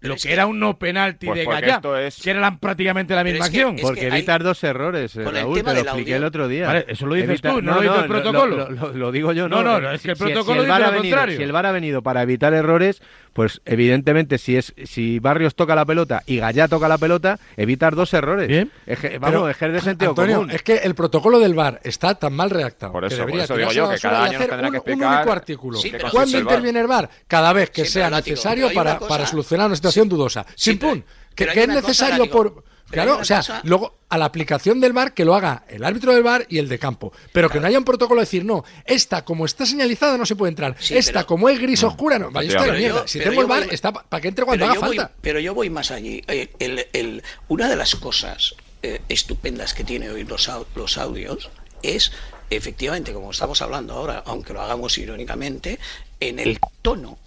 lo 0.01 0.15
que 0.15 0.33
era 0.33 0.47
un 0.47 0.59
no 0.59 0.79
penalti 0.79 1.27
pues 1.27 1.39
de 1.39 1.45
Gallá, 1.45 1.79
es... 1.99 2.19
que 2.21 2.31
eran 2.31 2.57
prácticamente 2.57 3.13
la 3.13 3.23
misma 3.23 3.45
es 3.45 3.51
que, 3.51 3.57
acción. 3.57 3.75
Es 3.75 3.81
porque 3.83 4.11
hay... 4.11 4.23
dos 4.39 4.63
errores, 4.63 5.15
eh, 5.15 5.23
Con 5.23 5.35
Raúl, 5.35 5.61
te 5.61 5.73
lo 5.73 5.79
expliqué 5.79 6.15
el 6.15 6.23
otro 6.23 6.47
día. 6.47 6.65
Vale, 6.65 6.85
eso 6.87 7.05
lo 7.05 7.13
dices 7.13 7.29
evitar... 7.29 7.53
tú, 7.53 7.61
no, 7.61 7.75
no, 7.75 7.81
lo 7.81 7.91
dice 7.91 8.03
el 8.03 8.07
protocolo. 8.07 8.57
Lo, 8.57 8.69
lo, 8.69 8.93
lo, 8.93 9.11
digo 9.11 9.31
yo, 9.31 9.47
no. 9.47 9.61
No, 9.61 9.79
no, 9.79 9.91
es 9.91 10.01
que 10.01 10.11
el 10.11 10.17
protocolo 10.17 10.63
si, 10.63 10.67
si 10.67 10.73
el 10.73 10.79
dice 10.79 10.91
lo 10.91 11.01
contrario. 11.01 11.37
Si 11.37 11.43
el 11.43 11.51
VAR 11.51 11.65
ha 11.67 11.71
venido 11.71 12.01
para 12.01 12.23
evitar 12.23 12.53
errores, 12.53 13.01
pues 13.33 13.61
evidentemente 13.65 14.37
si 14.39 14.57
es 14.57 14.73
si 14.85 15.19
Barrios 15.19 15.55
toca 15.55 15.75
la 15.75 15.85
pelota 15.85 16.23
y 16.25 16.37
Gallá 16.37 16.67
toca 16.67 16.87
la 16.87 16.97
pelota, 16.97 17.39
evitar 17.55 17.95
dos 17.95 18.13
errores. 18.13 18.47
Bien. 18.47 18.71
Eje, 18.87 19.19
vamos, 19.19 19.51
ejer 19.51 19.71
de 19.71 19.77
ah, 19.77 19.81
sentido 19.81 20.11
Antonio, 20.11 20.37
común. 20.37 20.51
es 20.51 20.63
que 20.63 20.77
el 20.77 20.95
protocolo 20.95 21.39
del 21.39 21.53
VAR 21.53 21.79
está 21.83 22.15
tan 22.15 22.33
mal 22.33 22.49
redactado. 22.49 22.91
Por 22.91 23.05
eso, 23.05 23.17
que 23.17 23.19
debería 23.21 23.47
por 23.47 23.59
eso 23.59 23.71
digo 23.71 23.87
yo 23.87 23.93
que 23.93 23.99
cada 23.99 24.23
año 24.23 24.39
nos 24.39 24.47
tendrá 24.47 24.71
que 24.71 24.77
explicar. 24.77 25.07
Un 25.07 25.15
único 25.15 25.31
artículo. 25.31 25.79
¿Cuándo 26.11 26.39
interviene 26.39 26.79
el 26.79 26.87
VAR? 26.87 27.09
Cada 27.27 27.53
vez 27.53 27.69
que 27.69 27.85
sea 27.85 28.09
necesario 28.09 28.69
para 28.73 29.25
solucionar 29.27 29.67
nuestra 29.67 29.90
dudosa. 29.95 30.45
Sin 30.55 30.73
sí, 30.73 30.79
pun. 30.79 31.05
Que, 31.35 31.45
es 31.45 31.67
necesario 31.67 32.29
por. 32.29 32.63
Claro, 32.89 33.19
o 33.19 33.25
sea, 33.25 33.41
luego 33.63 33.99
a 34.09 34.17
la 34.17 34.25
aplicación 34.25 34.81
del 34.81 34.91
bar 34.91 35.13
que 35.13 35.23
lo 35.23 35.33
haga 35.33 35.63
el 35.69 35.83
árbitro 35.85 36.13
del 36.13 36.23
bar 36.23 36.45
y 36.49 36.57
el 36.57 36.67
de 36.67 36.77
campo. 36.77 37.13
Pero 37.31 37.49
que 37.49 37.61
no 37.61 37.67
haya 37.67 37.77
un 37.77 37.85
protocolo 37.85 38.19
de 38.19 38.25
decir, 38.25 38.43
no, 38.43 38.65
esta 38.83 39.23
como 39.23 39.45
está 39.45 39.65
señalizada 39.65 40.17
no 40.17 40.25
se 40.25 40.35
puede 40.35 40.49
entrar. 40.49 40.75
Esta 40.89 41.23
como 41.23 41.47
es 41.47 41.59
gris 41.59 41.83
mm, 41.83 41.85
oscura, 41.85 42.19
no. 42.19 42.31
Vaya 42.31 42.59
pero, 42.59 43.07
si 43.07 43.19
tengo 43.19 43.41
el 43.41 43.47
VAR, 43.47 43.65
voy... 43.65 43.73
está 43.73 43.93
para 43.93 44.07
pa 44.07 44.19
que 44.19 44.27
entre 44.27 44.43
cuando 44.43 44.65
haga 44.65 44.79
falta. 44.79 45.11
Pero 45.21 45.39
yo 45.39 45.53
voy 45.53 45.69
más 45.69 45.91
allí. 45.91 46.21
El, 46.27 46.49
el, 46.59 46.87
el, 46.91 47.23
una 47.47 47.69
de 47.69 47.77
las 47.77 47.95
cosas 47.95 48.55
eh, 48.83 49.01
estupendas 49.09 49.73
que 49.73 49.83
tiene 49.83 50.09
hoy 50.09 50.25
los, 50.25 50.49
los 50.75 50.97
audios 50.97 51.49
es, 51.83 52.11
efectivamente, 52.49 53.13
como 53.13 53.31
estamos 53.31 53.61
hablando 53.61 53.93
ahora, 53.93 54.23
aunque 54.25 54.53
lo 54.53 54.61
hagamos 54.61 54.97
irónicamente, 54.97 55.79
en 56.19 56.39
el 56.39 56.59
tono 56.81 57.17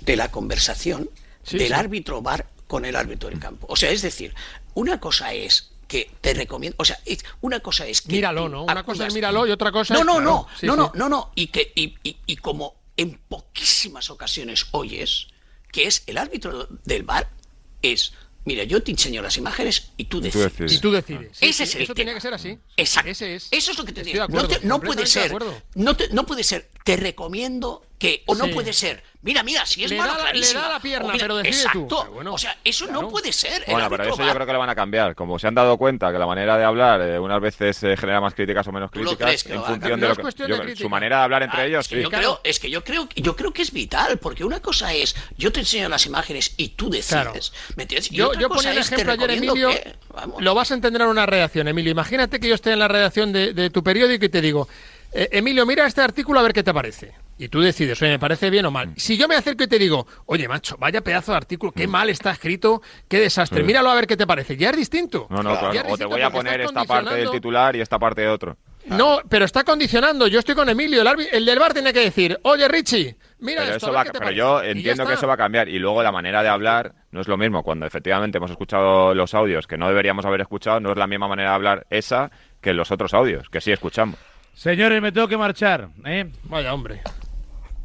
de 0.00 0.16
la 0.16 0.30
conversación 0.30 1.10
del 1.50 1.72
árbitro 1.72 2.22
bar 2.22 2.48
con 2.66 2.84
el 2.84 2.96
árbitro 2.96 3.28
del 3.28 3.38
campo. 3.38 3.66
O 3.70 3.76
sea, 3.76 3.90
es 3.90 4.02
decir, 4.02 4.34
una 4.74 5.00
cosa 5.00 5.32
es 5.32 5.70
que 5.88 6.10
te 6.20 6.34
recomiendo, 6.34 6.76
o 6.78 6.84
sea, 6.84 6.98
una 7.40 7.60
cosa 7.60 7.86
es 7.86 8.02
que 8.02 8.12
míralo, 8.12 8.48
¿no? 8.48 8.64
Una 8.64 8.84
cosa 8.84 9.06
es 9.06 9.14
míralo 9.14 9.46
y 9.46 9.50
otra 9.50 9.72
cosa 9.72 9.94
no, 9.94 10.00
es 10.00 10.06
no, 10.06 10.12
claro. 10.12 10.46
no, 10.62 10.76
no, 10.76 10.76
no, 10.76 10.92
no, 10.94 11.08
no, 11.08 11.32
y 11.34 11.46
que 11.46 11.72
y, 11.74 11.96
y, 12.04 12.36
como 12.36 12.76
en 12.96 13.18
poquísimas 13.28 14.10
ocasiones 14.10 14.66
oyes 14.72 15.28
que 15.72 15.84
es 15.84 16.02
el 16.06 16.18
árbitro 16.18 16.68
del 16.84 17.02
bar 17.02 17.30
es 17.82 18.12
Mira, 18.44 18.64
yo 18.64 18.82
te 18.82 18.90
enseño 18.90 19.20
las 19.20 19.36
imágenes 19.36 19.90
y 19.98 20.04
tú 20.04 20.22
decides. 20.22 20.72
Y 20.72 20.78
tú 20.78 20.90
decides. 20.90 21.36
Ese 21.38 21.64
es 21.64 21.74
el 21.74 21.82
eso 21.82 21.94
tiene 21.94 22.14
que 22.14 22.20
ser 22.22 22.32
así. 22.32 22.58
Exacto. 22.78 23.10
Ese 23.10 23.34
es. 23.34 23.48
Eso 23.50 23.72
es 23.72 23.78
lo 23.78 23.84
que 23.84 23.92
te 23.92 24.02
digo. 24.02 24.26
No, 24.26 24.48
no, 24.62 24.80
puede 24.80 25.04
ser. 25.04 25.34
No, 25.74 25.94
te, 25.94 26.08
no 26.14 26.24
puede 26.24 26.42
ser. 26.42 26.70
Te 26.82 26.96
recomiendo 26.96 27.82
que 27.98 28.22
o 28.26 28.34
no 28.34 28.48
puede 28.48 28.72
ser. 28.72 29.02
Mira, 29.20 29.42
mira, 29.42 29.66
si 29.66 29.82
es 29.82 29.90
le 29.90 29.98
mano 29.98 30.14
da, 30.14 30.20
clarísimo. 30.20 30.60
Le 30.60 30.66
da 30.66 30.72
la 30.72 30.80
pierna, 30.80 31.12
pero 31.18 31.36
decide 31.36 31.62
exacto. 31.64 32.06
O 32.14 32.38
sea, 32.38 32.56
eso 32.62 32.86
no 32.86 33.08
puede 33.08 33.32
ser. 33.32 33.64
Bueno, 33.66 33.90
pero 33.90 34.04
eso 34.04 34.22
yo 34.24 34.32
creo 34.32 34.46
que 34.46 34.52
lo 34.52 34.58
van 34.60 34.70
a 34.70 34.76
cambiar. 34.76 35.16
Como 35.16 35.38
se 35.38 35.48
han 35.48 35.54
dado 35.54 35.76
cuenta 35.76 36.12
que 36.12 36.18
la 36.18 36.26
manera 36.26 36.56
de 36.56 36.64
hablar 36.64 37.00
eh, 37.02 37.18
unas 37.18 37.40
veces 37.40 37.78
genera 37.98 38.20
más 38.20 38.34
críticas 38.34 38.66
o 38.68 38.72
menos 38.72 38.90
críticas 38.90 39.44
en 39.46 39.62
función 39.62 40.00
de 40.00 40.08
lo 40.08 40.62
que 40.62 40.76
su 40.76 40.88
manera 40.88 41.18
de 41.18 41.24
hablar 41.24 41.42
entre 41.42 41.62
ah, 41.62 41.66
ellos. 41.66 41.80
Es 41.84 41.88
que, 41.88 41.96
sí. 41.96 42.02
yo 42.02 42.10
creo, 42.10 42.40
es 42.44 42.60
que 42.60 42.70
yo 42.70 42.84
creo, 42.84 43.08
yo 43.16 43.34
creo 43.34 43.52
que 43.52 43.62
es 43.62 43.72
vital 43.72 44.18
porque 44.18 44.44
una 44.44 44.60
cosa 44.60 44.94
es 44.94 45.16
yo 45.36 45.50
te 45.50 45.60
enseño 45.60 45.88
las 45.88 46.06
imágenes 46.06 46.54
y 46.56 46.70
tú 46.70 46.88
decides. 46.88 47.52
¿me 47.74 47.82
entiendes? 47.82 48.10
Yo, 48.10 48.32
yo 48.34 48.48
ponía 48.48 48.70
el 48.70 48.78
ejemplo 48.78 49.12
ayer, 49.12 49.30
Emilio. 49.32 49.70
Que, 49.70 49.96
lo 50.38 50.54
vas 50.54 50.70
a 50.70 50.74
entender 50.74 51.02
en 51.02 51.08
una 51.08 51.26
redacción, 51.26 51.66
Emilio. 51.66 51.90
Imagínate 51.90 52.38
que 52.38 52.48
yo 52.48 52.54
esté 52.54 52.72
en 52.72 52.78
la 52.78 52.88
redacción 52.88 53.32
de, 53.32 53.52
de 53.52 53.70
tu 53.70 53.82
periódico 53.82 54.24
y 54.24 54.28
te 54.28 54.40
digo, 54.40 54.68
eh, 55.12 55.28
Emilio, 55.32 55.66
mira 55.66 55.86
este 55.86 56.02
artículo 56.02 56.38
a 56.40 56.42
ver 56.42 56.52
qué 56.52 56.62
te 56.62 56.72
parece 56.72 57.12
y 57.38 57.48
tú 57.48 57.60
decides, 57.60 58.00
oye, 58.02 58.10
me 58.10 58.18
parece 58.18 58.50
bien 58.50 58.66
o 58.66 58.70
mal. 58.70 58.88
Mm. 58.88 58.94
Si 58.96 59.16
yo 59.16 59.28
me 59.28 59.36
acerco 59.36 59.64
y 59.64 59.68
te 59.68 59.78
digo, 59.78 60.06
oye, 60.26 60.48
macho, 60.48 60.76
vaya 60.78 61.00
pedazo 61.02 61.32
de 61.32 61.38
artículo, 61.38 61.72
qué 61.72 61.86
mm. 61.86 61.90
mal 61.90 62.10
está 62.10 62.32
escrito, 62.32 62.82
qué 63.08 63.20
desastre, 63.20 63.62
míralo 63.62 63.90
a 63.90 63.94
ver 63.94 64.06
qué 64.06 64.16
te 64.16 64.26
parece, 64.26 64.56
ya 64.56 64.70
es 64.70 64.76
distinto. 64.76 65.26
No, 65.30 65.42
no, 65.42 65.58
claro. 65.58 65.88
O 65.88 65.96
te 65.96 66.04
voy 66.04 66.20
a 66.20 66.30
poner 66.30 66.60
esta 66.60 66.84
parte 66.84 67.14
del 67.14 67.30
titular 67.30 67.76
y 67.76 67.80
esta 67.80 67.98
parte 67.98 68.22
de 68.22 68.28
otro. 68.28 68.56
No, 68.86 69.20
pero 69.28 69.44
está 69.44 69.64
condicionando. 69.64 70.26
Yo 70.28 70.38
estoy 70.38 70.54
con 70.54 70.68
Emilio. 70.68 71.02
El, 71.02 71.28
el 71.30 71.44
del 71.44 71.58
bar 71.58 71.74
tiene 71.74 71.92
que 71.92 72.00
decir, 72.00 72.38
oye 72.42 72.66
Richie, 72.68 73.16
mira 73.38 73.62
pero 73.62 73.76
esto, 73.76 73.86
eso 73.88 73.94
va, 73.94 74.04
Pero 74.04 74.30
yo 74.30 74.62
entiendo 74.62 75.06
que 75.06 75.14
eso 75.14 75.26
va 75.26 75.34
a 75.34 75.36
cambiar. 75.36 75.68
Y 75.68 75.78
luego 75.78 76.02
la 76.02 76.12
manera 76.12 76.42
de 76.42 76.48
hablar 76.48 76.94
no 77.10 77.20
es 77.20 77.28
lo 77.28 77.36
mismo. 77.36 77.62
Cuando 77.62 77.86
efectivamente 77.86 78.38
hemos 78.38 78.50
escuchado 78.50 79.14
los 79.14 79.34
audios 79.34 79.66
que 79.66 79.76
no 79.76 79.88
deberíamos 79.88 80.24
haber 80.24 80.40
escuchado, 80.40 80.80
no 80.80 80.90
es 80.90 80.96
la 80.96 81.06
misma 81.06 81.28
manera 81.28 81.50
de 81.50 81.54
hablar 81.54 81.86
esa 81.90 82.30
que 82.60 82.72
los 82.72 82.90
otros 82.90 83.12
audios, 83.14 83.50
que 83.50 83.60
sí 83.60 83.72
escuchamos. 83.72 84.18
Señores, 84.54 85.00
me 85.00 85.12
tengo 85.12 85.28
que 85.28 85.36
marchar. 85.36 85.90
¿eh? 86.04 86.30
Vaya 86.44 86.74
hombre. 86.74 87.02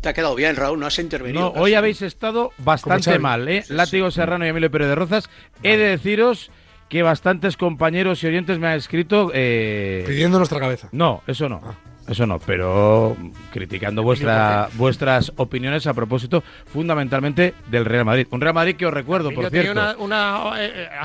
Ha 0.06 0.14
quedado 0.14 0.36
bien, 0.36 0.56
Raúl, 0.56 0.80
no 0.80 0.86
has 0.86 1.00
intervenido. 1.00 1.54
Hoy 1.54 1.76
habéis 1.76 2.02
estado 2.02 2.52
bastante 2.58 3.20
mal, 3.20 3.48
¿eh? 3.48 3.64
Látigo. 3.70 4.12
Serrano 4.12 4.46
y 4.46 4.50
Emilio 4.50 4.70
Pérez 4.70 4.90
de 4.90 4.96
Rozas. 4.96 5.30
He 5.64 5.78
de 5.78 5.90
deciros 5.90 6.52
que 6.90 7.04
bastantes 7.04 7.58
compañeros 7.58 8.24
y 8.24 8.28
oyentes 8.28 8.60
me 8.60 8.68
han 8.68 8.78
escrito. 8.78 9.32
Eh, 9.34 10.04
Pidiendo 10.06 10.38
nuestra 10.38 10.60
cabeza. 10.60 10.90
No, 10.92 11.24
eso 11.26 11.50
no. 11.50 11.62
Ah. 11.64 11.74
Eso 12.08 12.28
no, 12.28 12.38
pero 12.40 13.16
criticando 13.52 14.04
vuestra, 14.04 14.68
vuestras 14.74 15.32
opiniones 15.38 15.88
a 15.88 15.94
propósito 15.94 16.44
fundamentalmente 16.66 17.54
del 17.72 17.86
Real 17.86 18.04
Madrid. 18.04 18.28
Un 18.30 18.42
Real 18.42 18.54
Madrid 18.54 18.76
que 18.76 18.86
os 18.86 18.94
recuerdo, 18.94 19.32
por 19.32 19.50
cierto. 19.50 19.96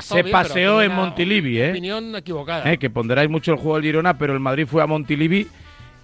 Se 0.01 0.25
paseó 0.25 0.81
en 0.81 0.91
Montilivi, 0.93 1.61
¿eh? 1.61 1.69
Opinión 1.69 2.15
equivocada. 2.17 2.69
Eh, 2.69 2.77
que 2.77 2.89
ponderáis 2.89 3.29
mucho 3.29 3.53
el 3.53 3.57
juego 3.57 3.75
del 3.75 3.85
Girona, 3.85 4.17
pero 4.17 4.33
el 4.33 4.41
Madrid 4.41 4.67
fue 4.67 4.83
a 4.83 4.87
Montilivi 4.87 5.47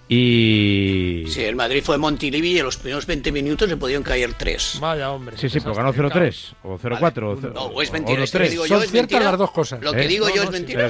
y. 0.08 1.24
Sí, 1.28 1.42
el 1.42 1.56
Madrid 1.56 1.82
fue 1.82 1.98
Montilivi 1.98 2.52
y 2.52 2.58
en 2.58 2.64
los 2.64 2.76
primeros 2.76 3.06
20 3.06 3.32
minutos 3.32 3.68
le 3.68 3.76
podían 3.76 4.04
caer 4.04 4.34
3. 4.34 4.78
Vaya, 4.80 5.10
hombre. 5.10 5.36
Sí, 5.36 5.48
sí, 5.48 5.58
pero 5.60 5.74
ganó 5.74 5.92
0-3 5.92 6.54
o 6.62 6.78
0-4. 6.78 7.00
Vale. 7.00 7.54
No, 7.54 7.82
es 7.82 7.92
mentira. 7.92 8.20
Lo 8.20 8.26
que 8.26 8.48
digo 8.48 8.66
yo 8.66 8.82
es 8.82 8.92
mentira. 8.92 9.24
las 9.24 9.38
dos 9.38 9.50
cosas. 9.50 9.82
Lo 9.82 9.92
que 9.92 10.02
¿Eh? 10.02 10.08
digo 10.08 10.28
yo 10.32 10.44
es 10.44 10.50
mentira. 10.50 10.86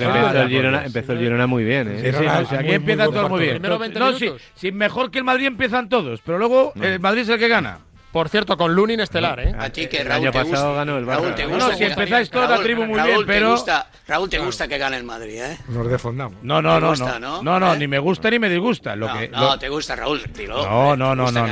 empezó, 0.84 1.12
el 1.12 1.18
Girona, 1.18 1.47
muy 1.47 1.64
bien. 1.64 1.88
¿eh? 1.88 2.12
Sí, 2.12 2.18
sí, 2.18 2.24
no, 2.24 2.40
o 2.40 2.47
sea, 2.47 2.60
aquí 2.60 2.72
empiezan 2.72 3.10
todos 3.10 3.30
muy 3.30 3.40
bien. 3.40 3.52
Primero 3.55 3.78
20 3.78 3.98
no, 3.98 4.18
sí, 4.18 4.30
sí, 4.55 4.72
mejor 4.72 5.10
que 5.10 5.18
el 5.18 5.24
Madrid 5.24 5.47
empiezan 5.47 5.88
todos, 5.88 6.20
pero 6.24 6.38
luego 6.38 6.72
el 6.80 7.01
Madrid 7.01 7.22
es 7.22 7.28
el 7.30 7.38
que 7.38 7.48
gana. 7.48 7.86
Por 8.16 8.30
cierto, 8.30 8.56
con 8.56 8.74
Lunin 8.74 8.98
estelar, 9.01 9.38
¿eh? 9.40 9.55
A 9.59 9.68
ti 9.68 9.88
que 9.88 10.02
Raúl, 10.02 10.06
el 10.06 10.12
año 10.12 10.32
te 10.32 10.38
pasado 10.38 10.68
gusta, 10.68 10.72
ganó 10.72 10.97
el 10.97 11.05
Barça. 11.05 11.36
Raúl, 11.36 11.76
si 11.76 11.84
empezáis 11.84 12.30
toda 12.30 12.48
la 12.48 12.62
tribu 12.62 12.86
muy 12.86 12.98
bien, 12.98 13.26
pero. 13.26 13.62
Raúl, 14.09 14.30
te 14.30 14.38
gusta 14.38 14.66
que 14.66 14.78
gane 14.78 14.97
el 14.97 15.05
Madrid, 15.05 15.43
¿eh? 15.43 15.59
Nos 15.68 15.86
defondamos. 15.90 16.43
No, 16.43 16.62
no, 16.62 16.80
no. 16.80 16.88
Gusta, 16.88 17.18
no, 17.18 17.43
no, 17.43 17.60
no 17.60 17.74
¿Eh? 17.74 17.78
ni 17.78 17.86
me 17.86 17.98
gusta 17.98 18.30
ni 18.30 18.38
me 18.38 18.48
disgusta. 18.48 18.97
Lo 18.97 19.09
no, 19.09 19.18
que, 19.18 19.28
no 19.28 19.59
te 19.59 19.68
gusta, 19.68 19.97
Raúl, 19.97 20.22
dilo. 20.32 20.66
No, 20.66 20.97
no, 20.97 21.14
no, 21.14 21.30
no. 21.30 21.47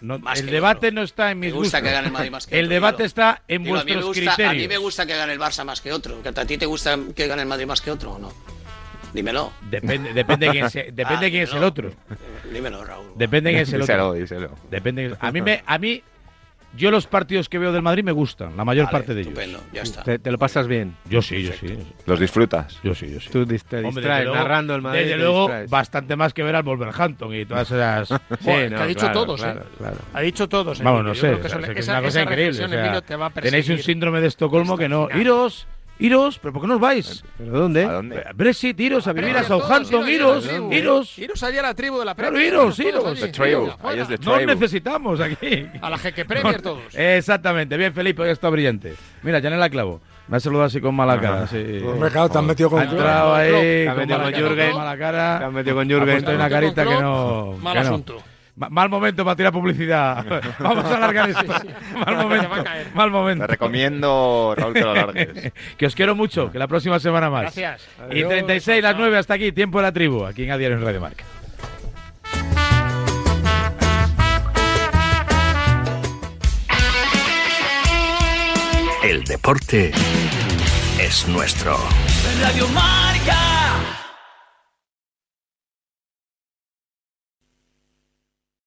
no, 0.00 0.32
el 0.34 0.46
debate 0.46 0.90
no 0.90 1.02
está 1.02 1.30
en 1.30 1.38
mis 1.38 1.52
gustos. 1.52 1.74
gusta 1.74 1.82
que 1.82 1.92
gane 1.92 2.08
el 2.08 2.12
Madrid 2.12 2.30
más 2.32 2.48
que 2.48 2.58
El 2.58 2.68
debate 2.68 3.04
está 3.04 3.42
en 3.46 3.62
vuestros 3.62 4.10
criterios. 4.10 4.50
A 4.50 4.52
mí 4.54 4.66
me 4.66 4.78
gusta 4.78 5.06
que 5.06 5.16
gane 5.16 5.32
el 5.32 5.38
Barça 5.38 5.64
más 5.64 5.80
que 5.80 5.92
otro. 5.92 6.20
¿A 6.24 6.44
ti 6.44 6.58
te 6.58 6.66
gusta 6.66 6.98
que 7.14 7.28
gane 7.28 7.42
el 7.42 7.48
Madrid 7.48 7.66
más 7.66 7.80
que 7.80 7.92
otro 7.92 8.14
o 8.14 8.18
no? 8.18 8.32
Dímelo. 9.12 9.52
Depende, 9.70 10.12
depende 10.12 10.46
de 10.46 10.52
quién, 10.52 10.70
se, 10.70 10.80
ah, 10.88 10.92
depende 10.92 11.26
ah, 11.26 11.30
quién 11.30 11.42
es 11.42 11.52
el 11.52 11.64
otro. 11.64 11.90
Dímelo, 12.52 12.84
Raúl. 12.84 13.06
Depende 13.16 13.50
de 13.50 13.54
quién 13.54 13.62
es 13.62 13.72
el 13.72 13.80
díselo, 13.80 14.08
otro. 14.08 14.20
Díselo, 14.20 14.50
Depende, 14.70 15.16
a 15.18 15.32
mí 15.32 15.42
me, 15.42 15.62
a 15.66 15.78
mí 15.78 16.02
yo 16.76 16.90
los 16.92 17.06
partidos 17.06 17.48
que 17.48 17.58
veo 17.58 17.72
del 17.72 17.82
Madrid 17.82 18.04
me 18.04 18.12
gustan, 18.12 18.56
la 18.56 18.64
mayor 18.64 18.86
vale, 18.86 18.98
parte 18.98 19.14
de 19.14 19.22
estupendo, 19.22 19.58
ellos. 19.58 19.72
Ya 19.72 19.82
está. 19.82 20.04
¿Te, 20.04 20.18
¿Te, 20.20 20.30
lo 20.30 20.38
pasas 20.38 20.68
bien? 20.68 20.94
Yo 21.08 21.20
sí, 21.20 21.42
yo 21.42 21.52
sí, 21.52 21.66
yo 21.68 21.74
sí. 21.74 21.92
¿Los 22.06 22.20
disfrutas? 22.20 22.78
Yo 22.84 22.94
sí, 22.94 23.12
yo 23.12 23.20
sí. 23.20 23.28
Tú 23.30 23.44
te 23.44 23.54
distraes 23.54 23.86
Hombre, 23.86 24.04
luego, 24.04 24.34
narrando 24.36 24.74
el 24.76 24.82
Madrid. 24.82 25.00
Desde 25.00 25.16
luego, 25.16 25.42
distraes. 25.42 25.70
bastante 25.70 26.14
más 26.14 26.32
que 26.32 26.44
ver 26.44 26.54
al 26.54 26.62
Wolverhampton 26.62 27.34
y 27.34 27.44
todas 27.44 27.70
esas... 27.70 28.08
sí, 28.08 28.16
bueno, 28.42 28.70
no, 28.70 28.76
que 28.76 28.82
ha 28.82 28.86
dicho 28.86 29.00
claro, 29.00 29.20
todos, 29.20 29.40
¿eh? 29.40 29.42
claro, 29.42 29.60
¿eh? 29.60 29.74
Claro. 29.78 29.96
Ha 30.14 30.20
dicho 30.20 30.48
todos. 30.48 30.80
¿eh? 30.80 30.82
Vamos, 30.84 31.04
no 31.04 31.14
sé, 31.14 31.32
es 31.42 31.88
una 31.88 32.02
cosa 32.02 32.22
increíble. 32.22 33.02
Tenéis 33.42 33.68
un 33.68 33.78
síndrome 33.78 34.20
de 34.20 34.28
Estocolmo 34.28 34.78
que 34.78 34.88
no... 34.88 35.08
¡Iros! 35.12 35.66
Iros, 36.00 36.38
pero 36.38 36.52
¿por 36.52 36.62
qué 36.62 36.68
no 36.68 36.74
os 36.74 36.80
vais? 36.80 37.20
Eh, 37.20 37.24
¿Pero 37.38 37.58
dónde? 37.60 37.84
¿A 37.84 37.92
dónde? 37.92 38.16
Eh, 38.16 38.24
Brexit, 38.34 38.80
iros 38.80 39.06
a 39.06 39.12
vivir 39.12 39.36
a, 39.36 39.44
Southampton, 39.44 40.08
iros, 40.08 40.46
iros, 40.46 40.72
iros. 40.72 41.18
Iros 41.18 41.42
allí 41.42 41.58
a 41.58 41.62
la 41.62 41.74
tribu 41.74 41.98
de 41.98 42.04
la 42.06 42.14
Premier. 42.14 42.50
Claro, 42.50 42.64
iros, 42.64 42.78
iros. 42.78 43.20
The 43.20 43.28
tribu. 43.28 43.68
Nos 44.24 44.46
necesitamos 44.46 45.20
aquí. 45.20 45.66
A 45.80 45.90
la 45.90 45.98
jeque 45.98 46.24
Premier 46.24 46.62
todos. 46.62 46.94
Exactamente, 46.94 47.76
bien 47.76 47.92
Felipe, 47.92 48.30
está 48.30 48.48
brillante. 48.48 48.94
Mira, 49.22 49.42
Janela 49.42 49.68
Clavo. 49.68 50.00
Me 50.28 50.36
ha 50.36 50.40
saludado 50.40 50.66
así 50.66 50.80
con 50.80 50.94
mala 50.94 51.20
cara. 51.20 51.46
Sí. 51.48 51.80
Pues 51.82 52.12
claro, 52.12 52.28
te 52.28 52.38
has 52.38 52.44
oh. 52.44 52.46
metido 52.46 52.70
con 52.70 52.80
Ha 52.80 52.84
entrado 52.84 53.34
ahí, 53.34 53.50
te 53.50 53.88
has 53.88 53.96
metido 53.96 54.22
con 54.22 54.32
Jürgen. 54.32 54.76
Mala 54.76 54.96
cara. 54.96 55.38
Te 55.38 55.44
has 55.44 55.52
metido 55.52 55.76
con 55.76 55.88
Jürgen. 55.88 56.16
Estoy 56.16 56.34
una 56.36 56.48
carita 56.48 56.84
que 56.84 56.94
no. 56.94 57.56
Mal 57.60 57.78
asunto. 57.78 58.22
Mal 58.56 58.88
momento 58.88 59.24
para 59.24 59.36
tirar 59.36 59.52
publicidad. 59.52 60.24
Vamos 60.58 60.84
a 60.84 60.96
alargar 60.96 61.30
esto. 61.30 61.44
Mal 62.04 62.16
momento. 62.16 62.50
Mal 62.94 63.10
momento. 63.10 63.46
Te 63.46 63.52
recomiendo, 63.52 64.54
Raúl, 64.56 64.74
que 64.74 64.80
lo 64.80 64.90
alargues. 64.90 65.52
que 65.78 65.86
os 65.86 65.94
quiero 65.94 66.14
mucho. 66.14 66.50
Que 66.50 66.58
la 66.58 66.68
próxima 66.68 66.98
semana 66.98 67.30
más. 67.30 67.42
Gracias. 67.42 67.88
Y 68.10 68.24
36, 68.24 68.82
las 68.82 68.96
9, 68.96 69.18
hasta 69.18 69.34
aquí. 69.34 69.52
Tiempo 69.52 69.78
de 69.78 69.82
la 69.84 69.92
tribu. 69.92 70.24
Aquí 70.24 70.44
en 70.44 70.50
Adiario 70.50 70.76
en 70.76 70.84
Radio 70.84 71.00
Marca. 71.00 71.24
El 79.02 79.24
deporte 79.24 79.92
es 81.00 81.26
nuestro. 81.26 81.78
Radio 82.42 82.68
Marca. 82.68 83.99